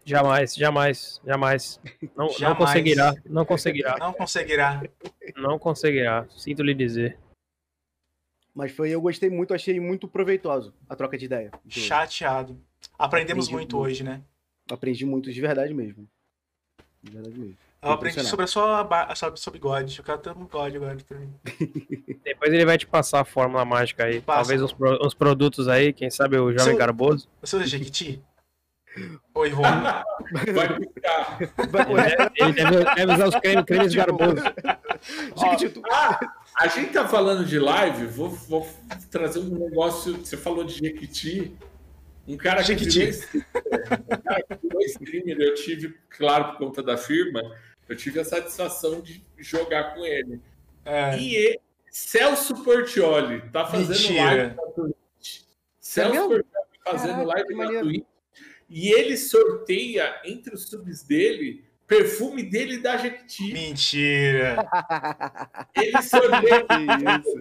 Jamais, 0.05 0.55
jamais, 0.55 1.21
jamais. 1.25 1.81
Não, 2.17 2.29
jamais. 2.29 2.41
não 2.41 2.55
conseguirá, 2.57 3.15
não 3.27 3.45
conseguirá. 3.45 3.97
Não 3.99 4.13
conseguirá. 4.13 4.83
Não 5.37 5.59
conseguirá, 5.59 6.27
sinto 6.31 6.63
lhe 6.63 6.75
dizer. 6.75 7.19
Mas 8.55 8.73
foi, 8.73 8.91
eu 8.91 9.01
gostei 9.01 9.31
muito, 9.31 9.55
achei 9.55 9.81
muito 9.81 10.07
proveitoso 10.07 10.75
a 10.89 10.95
troca 10.95 11.17
de 11.17 11.25
ideia. 11.25 11.51
Chateado. 11.69 12.61
Aprendemos 12.99 13.49
muito, 13.49 13.77
muito, 13.77 13.79
hoje, 13.79 14.05
né? 14.05 14.23
Aprendi 14.71 15.07
muito, 15.07 15.33
de 15.33 15.41
verdade 15.41 15.73
mesmo. 15.73 16.09
De 17.03 17.11
verdade 17.11 17.39
mesmo. 17.39 17.57
Eu 17.83 17.91
aprendi 17.91 18.23
sobre 18.25 18.45
a 18.45 18.47
sua, 18.47 18.85
ba- 18.85 19.13
sobre 19.15 19.39
o 19.39 19.43
seu 19.43 19.53
bigode. 19.53 20.01
O 20.01 20.05
cara 20.05 20.19
tem 20.19 20.33
um 20.33 20.45
bigode 20.45 20.77
agora 20.77 20.97
também. 21.09 21.35
Depois 22.25 22.53
ele 22.53 22.65
vai 22.65 22.79
te 22.79 22.87
passar 22.87 23.21
a 23.21 23.25
fórmula 23.25 23.65
mágica 23.65 24.05
aí. 24.05 24.21
Passa. 24.21 24.39
Talvez 24.41 24.63
uns, 24.63 24.73
pro- 24.73 25.05
uns 25.05 25.15
produtos 25.15 25.67
aí, 25.69 25.93
quem 25.93 26.09
sabe 26.09 26.39
o 26.39 26.53
Jovem 26.53 26.65
Seu- 26.65 26.77
Garboso. 26.77 27.29
Seu 27.43 27.61
é 27.61 27.67
Jequiti? 27.67 28.23
Oi, 29.35 29.49
Ivone. 29.49 29.67
Vai 30.53 30.69
ficar. 30.79 31.39
Ele 32.37 32.53
deve, 32.53 32.95
deve 32.95 33.13
usar 33.15 33.29
os 33.29 33.35
cremes, 33.37 33.65
cremes 33.65 33.95
Garboso. 33.95 34.37
Jequitito. 35.37 35.83
A 36.57 36.67
gente 36.69 36.93
tá 36.93 37.09
falando 37.09 37.45
de 37.45 37.59
live, 37.59 38.07
vou, 38.07 38.29
vou 38.29 38.69
trazer 39.11 39.39
um 39.41 39.49
negócio. 39.59 40.19
Você 40.19 40.37
falou 40.37 40.63
de 40.63 40.75
Jequiti. 40.75 41.57
Um 42.29 42.37
cara 42.37 42.61
que 42.63 42.69
Jequiti. 42.69 43.01
virou 43.11 43.45
um 44.13 44.23
cara 44.23 44.43
que 44.43 44.59
virou 44.63 44.81
streamer, 44.83 45.41
eu 45.41 45.55
tive, 45.55 45.97
claro, 46.11 46.53
por 46.53 46.59
conta 46.59 46.81
da 46.83 46.97
firma, 46.97 47.41
eu 47.89 47.97
tive 47.97 48.21
a 48.21 48.25
satisfação 48.25 49.01
de 49.01 49.25
jogar 49.39 49.95
com 49.95 50.05
ele. 50.05 50.41
É, 50.85 51.17
E 51.19 51.35
ele, 51.37 51.61
Celso 51.91 52.63
Portioli 52.65 53.43
tá 53.51 53.67
fazendo 53.67 53.89
Mentira. 53.91 54.25
live 54.25 54.57
na 54.57 54.63
Twitch. 54.73 55.41
Celso 55.81 56.13
mesmo? 56.13 56.29
Portioli 56.29 56.47
fazendo 56.85 57.27
Caraca, 57.27 57.27
live 57.27 57.55
na. 57.55 57.81
Twitch. 57.81 58.05
E 58.71 58.91
ele 58.93 59.17
sorteia 59.19 60.21
entre 60.25 60.55
os 60.55 60.65
subs 60.69 61.03
dele 61.03 61.65
perfume 61.87 62.43
dele 62.43 62.79
da 62.79 62.97
Jequiti. 62.97 63.53
mentira. 63.53 64.67
Ele 65.77 66.01
sorteia. 66.01 66.65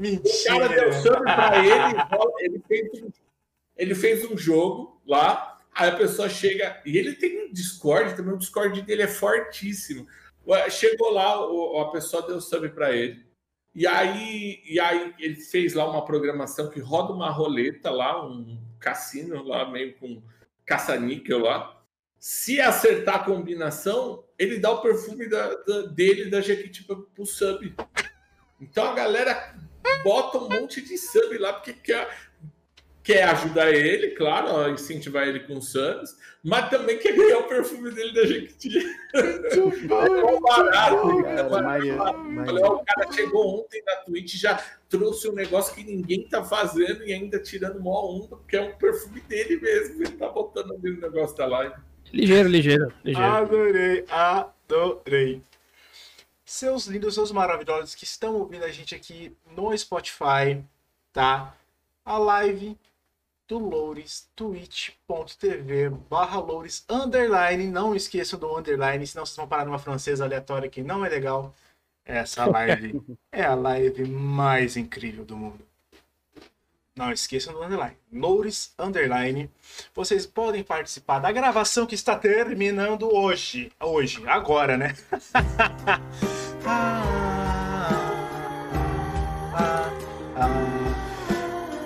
Isso. 0.02 0.44
O 0.44 0.58
cara 0.60 0.68
deu 0.68 0.90
Mentira. 0.90 1.02
sub 1.02 1.22
pra 1.24 1.58
ele, 1.66 2.00
ele 2.40 2.62
fez, 2.68 3.02
um, 3.04 3.10
ele 3.78 3.96
fez 3.96 4.26
um 4.30 4.38
jogo 4.38 5.02
lá, 5.08 5.58
aí 5.74 5.90
a 5.90 5.96
pessoa 5.96 6.28
chega, 6.28 6.82
e 6.86 6.98
ele 6.98 7.14
tem 7.14 7.46
um 7.46 7.54
Discord 7.54 8.14
também, 8.18 8.34
o 8.34 8.38
Discord 8.38 8.82
dele 8.82 9.04
é 9.04 9.08
fortíssimo. 9.08 10.06
Chegou 10.70 11.12
lá, 11.12 11.46
o- 11.48 11.80
a 11.80 11.92
pessoa 11.92 12.26
deu 12.26 12.42
sub 12.42 12.68
pra 12.70 12.92
ele, 12.96 13.26
e 13.74 13.86
aí, 13.88 14.62
e 14.66 14.80
aí 14.80 15.14
ele 15.20 15.36
fez 15.36 15.74
lá 15.74 15.90
uma 15.90 16.04
programação 16.04 16.70
que 16.70 16.80
roda 16.80 17.14
uma 17.14 17.30
roleta 17.30 17.90
lá, 17.90 18.26
um 18.26 18.60
cassino 18.80 19.44
lá, 19.44 19.70
meio 19.70 19.96
com 19.98 20.22
caça-níquel 20.66 21.40
lá. 21.40 21.78
Se 22.20 22.60
acertar 22.62 23.16
a 23.16 23.24
combinação, 23.24 24.24
ele 24.38 24.60
dá 24.60 24.72
o 24.72 24.82
perfume 24.82 25.28
da, 25.30 25.56
da- 25.56 25.82
dele, 25.84 26.30
da 26.30 26.42
Jequiti, 26.42 26.84
pro, 26.84 27.04
pro 27.16 27.26
sub. 27.26 27.74
Então 28.60 28.86
a 28.86 28.94
galera 28.94 29.56
bota 30.04 30.38
um 30.38 30.50
monte 30.50 30.82
de 30.82 30.98
sub 30.98 31.38
lá, 31.38 31.54
porque 31.54 31.74
quer, 31.74 32.31
quer 33.04 33.24
ajudar 33.24 33.72
ele, 33.72 34.12
claro, 34.12 34.48
ó, 34.50 34.68
incentivar 34.70 35.28
ele 35.28 35.42
com 35.42 35.60
subs, 35.62 36.18
mas 36.44 36.70
também 36.70 36.98
quer 36.98 37.16
ganhar 37.16 37.40
o 37.40 37.44
perfume 37.48 37.92
dele 37.92 38.14
da 38.14 38.26
Jequiti. 38.26 38.78
É 39.14 39.88
barato, 39.88 41.24
Cara, 41.24 41.50
cara. 41.50 41.62
maneiro, 41.62 41.98
Falei, 41.98 42.22
maneiro. 42.22 42.62
ó, 42.64 42.76
o 42.76 42.86
cara 42.86 43.12
chegou 43.12 43.60
ontem 43.62 43.82
na 43.86 43.96
Twitch 43.98 44.34
e 44.34 44.38
já 44.38 44.64
trouxe 44.90 45.28
um 45.30 45.34
negócio 45.34 45.74
que 45.76 45.84
ninguém 45.84 46.28
tá 46.28 46.44
fazendo 46.44 47.04
e 47.06 47.14
ainda 47.14 47.40
tirando 47.40 47.80
mó 47.80 48.06
onda, 48.18 48.36
porque 48.38 48.58
é 48.58 48.62
um 48.62 48.74
perfume 48.78 49.22
dele 49.22 49.60
mesmo. 49.60 50.02
Ele 50.04 50.12
tá 50.18 50.30
botando 50.30 50.72
ali 50.74 50.92
no 50.92 51.02
negócio 51.02 51.36
da 51.38 51.46
live. 51.46 51.76
Ligeiro, 52.12 52.50
ligeiro, 52.50 52.94
ligeiro. 53.04 53.32
Adorei, 53.32 54.06
adorei. 54.10 55.42
Seus 56.44 56.86
lindos, 56.86 57.14
seus 57.14 57.32
maravilhosos 57.32 57.96
que 57.96 58.04
estão 58.04 58.36
ouvindo 58.36 58.66
a 58.66 58.72
gente 58.72 58.94
aqui 58.94 59.36
no 59.56 59.76
Spotify, 59.78 60.62
tá? 61.14 61.56
A 62.04 62.18
live 62.18 62.78
do 63.52 63.60
Loures, 63.60 64.30
twitch.tv 64.34 65.90
barra 66.10 66.40
Loures, 66.40 66.86
underline, 66.90 67.68
não 67.68 67.94
esqueçam 67.94 68.40
do 68.40 68.58
underline, 68.58 69.06
senão 69.06 69.26
vocês 69.26 69.36
vão 69.36 69.46
parar 69.46 69.66
numa 69.66 69.78
francesa 69.78 70.24
aleatória 70.24 70.70
que 70.70 70.82
não 70.82 71.04
é 71.06 71.10
legal. 71.10 71.54
Essa 72.06 72.46
live 72.46 73.02
é 73.30 73.44
a 73.44 73.54
live 73.54 74.06
mais 74.08 74.78
incrível 74.78 75.26
do 75.26 75.36
mundo. 75.36 75.60
Não 76.96 77.12
esqueçam 77.12 77.54
do 77.54 77.62
underline. 77.62 77.98
Loures, 78.14 78.74
underline. 78.80 79.50
Vocês 79.94 80.26
podem 80.26 80.64
participar 80.64 81.20
da 81.20 81.30
gravação 81.30 81.86
que 81.86 81.96
está 81.96 82.18
terminando 82.18 83.14
hoje. 83.14 83.70
Hoje, 83.82 84.24
agora, 84.28 84.78
né? 84.78 84.96
Ah, 86.64 87.02
ah, 89.56 89.90
ah. 90.38 90.81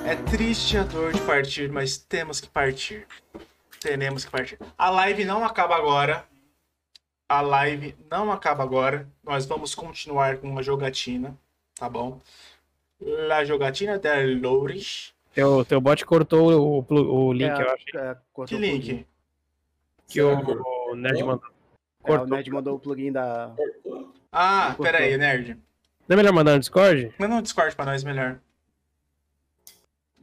É 0.07 0.15
triste 0.15 0.77
a 0.77 0.83
dor 0.83 1.13
de 1.13 1.21
partir, 1.21 1.69
mas 1.71 1.97
temos 1.97 2.39
que 2.39 2.47
partir. 2.47 3.07
Teremos 3.81 4.25
que 4.25 4.31
partir. 4.31 4.57
A 4.77 4.89
live 4.89 5.25
não 5.25 5.43
acaba 5.43 5.75
agora. 5.75 6.25
A 7.27 7.41
live 7.41 7.95
não 8.09 8.31
acaba 8.31 8.63
agora. 8.63 9.07
Nós 9.23 9.45
vamos 9.45 9.73
continuar 9.73 10.37
com 10.37 10.57
a 10.57 10.61
jogatina, 10.61 11.35
tá 11.75 11.89
bom? 11.89 12.21
La 13.01 13.43
jogatina 13.43 13.97
del 13.97 14.39
Loures. 14.39 15.13
Teu, 15.33 15.65
teu 15.65 15.81
bot 15.81 16.05
cortou 16.05 16.79
o, 16.87 17.27
o 17.27 17.33
link, 17.33 17.49
É, 17.51 17.61
eu 17.61 17.69
acho, 17.73 17.97
é, 17.97 18.17
cortou 18.31 18.45
Que 18.47 18.55
o 18.55 18.69
plugin. 18.69 18.91
link? 18.93 19.07
que 20.07 20.21
o, 20.21 20.91
o 20.91 20.95
Nerd 20.95 21.23
mandou. 21.23 21.45
É, 21.47 21.49
o 21.49 22.05
Cortou. 22.05 22.27
Ned 22.37 22.51
mandou 22.51 22.75
o 22.75 22.79
plugin 22.79 23.11
da. 23.11 23.51
Ah, 24.31 24.67
Cortou. 24.67 24.85
pera 24.85 24.99
aí, 24.99 25.17
nerd. 25.17 25.57
Não 26.07 26.13
é 26.13 26.17
melhor 26.17 26.31
mandar 26.31 26.53
no 26.53 26.59
Discord? 26.59 27.11
Manda 27.17 27.35
um 27.35 27.41
Discord 27.41 27.75
pra 27.75 27.85
nós 27.85 28.03
melhor. 28.03 28.39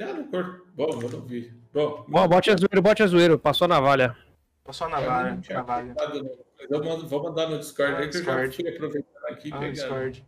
Ah, 0.01 0.07
não 0.13 0.25
corto. 0.31 0.67
Bom, 0.75 0.91
vou 0.99 1.15
ouvir. 1.21 1.55
Bom, 1.73 2.05
Bom, 2.09 2.29
bote 2.29 2.51
zoeiro, 2.51 2.83
bote 2.83 3.07
zoeiro, 3.07 3.39
passou 3.39 3.65
a 3.67 3.69
navalha. 3.69 4.17
Passou 4.65 4.87
a 4.87 4.91
eu 4.91 4.97
navalha. 5.01 5.35
não 5.35 5.41
tinha 5.41 5.59
navalha. 5.59 5.95
não. 5.95 6.23
Mas 6.59 6.71
eu 6.71 6.85
mando- 6.85 7.09
vou 7.09 7.23
mandar 7.25 7.49
no 7.49 7.59
Discord 7.59 7.95
aí 7.97 8.09
que 8.09 8.17
eu 8.19 8.25
já 8.25 8.45
Discord. 8.47 8.57
fui 8.57 8.69
aproveitando 8.75 9.25
aqui 9.27 9.49
e 9.49 9.53
Ah, 9.53 9.59
pegando. 9.59 9.73
Discord. 9.75 10.27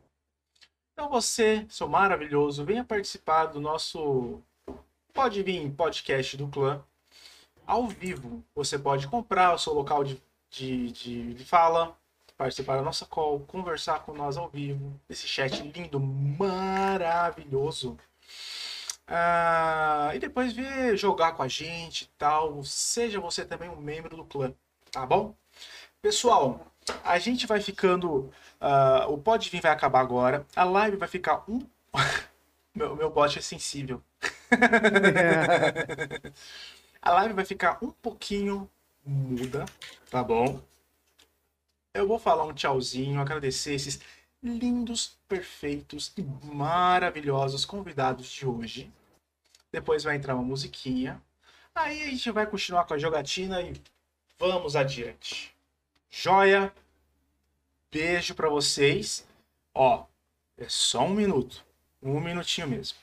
Então 0.93 1.09
você, 1.09 1.65
seu 1.69 1.89
maravilhoso, 1.89 2.65
venha 2.65 2.85
participar 2.85 3.47
do 3.47 3.61
nosso 3.61 4.41
Pode 5.13 5.43
Vir 5.43 5.71
podcast 5.71 6.37
do 6.37 6.49
clã 6.49 6.83
ao 7.67 7.87
vivo. 7.87 8.43
Você 8.55 8.79
pode 8.79 9.07
comprar 9.09 9.55
o 9.55 9.59
seu 9.59 9.73
local 9.73 10.03
de, 10.05 10.21
de, 10.51 10.91
de, 10.93 11.35
de 11.35 11.45
fala, 11.45 11.97
participar 12.37 12.77
da 12.77 12.83
nossa 12.83 13.07
call, 13.07 13.41
conversar 13.41 14.01
com 14.05 14.13
nós 14.13 14.37
ao 14.37 14.49
vivo, 14.49 14.93
esse 15.09 15.27
chat 15.27 15.63
lindo, 15.63 15.99
maravilhoso. 16.01 17.97
Ah, 19.07 20.13
e 20.15 20.19
depois 20.19 20.53
vir 20.53 20.97
jogar 20.97 21.33
com 21.33 21.43
a 21.43 21.49
gente 21.49 22.03
e 22.03 22.09
tal. 22.19 22.63
Seja 22.65 23.21
você 23.21 23.45
também 23.45 23.69
um 23.69 23.77
membro 23.77 24.17
do 24.17 24.25
clã, 24.25 24.53
tá 24.91 25.05
bom? 25.07 25.35
Pessoal, 26.03 26.67
a 27.05 27.19
gente 27.19 27.47
vai 27.47 27.61
ficando. 27.61 28.33
ah, 28.61 29.07
o 29.09 29.19
Pode 29.19 29.51
Vir 29.51 29.61
vai 29.63 29.73
acabar 29.73 30.01
agora. 30.01 30.47
A 30.57 30.65
live 30.65 30.97
vai 30.97 31.09
ficar 31.09 31.45
um. 31.49 31.67
meu, 32.75 32.97
meu 32.97 33.11
bot 33.11 33.39
é 33.39 33.43
sensível. 33.43 34.03
A 37.03 37.11
live 37.11 37.35
vai 37.35 37.45
ficar 37.45 37.79
um 37.83 37.91
pouquinho 37.91 38.71
muda, 39.05 39.67
tá 40.11 40.23
bom? 40.25 40.63
Eu 41.93 42.09
vou 42.09 42.19
falar 42.19 42.45
um 42.45 42.55
tchauzinho, 42.55 43.21
agradecer 43.21 43.75
esses 43.75 44.01
lindos, 44.43 45.19
perfeitos 45.35 46.13
e 46.17 46.23
maravilhosos 46.23 47.65
convidados 47.65 48.31
de 48.31 48.47
hoje. 48.47 48.93
Depois 49.73 50.05
vai 50.05 50.15
entrar 50.15 50.37
uma 50.37 50.45
musiquinha. 50.45 51.21
Aí 51.75 52.05
a 52.05 52.07
gente 52.07 52.31
vai 52.31 52.47
continuar 52.47 52.85
com 52.85 52.95
a 52.95 52.99
jogatina 52.99 53.61
e 53.61 53.75
vamos 54.39 54.77
adiante. 54.77 55.53
Joia. 56.09 56.73
Beijo 57.91 58.33
pra 58.37 58.49
vocês. 58.49 59.27
Ó, 59.75 60.07
é 60.57 60.69
só 60.69 61.05
um 61.05 61.15
minuto. 61.15 61.65
Um 62.01 62.21
minutinho 62.21 62.69
mesmo. 62.69 62.99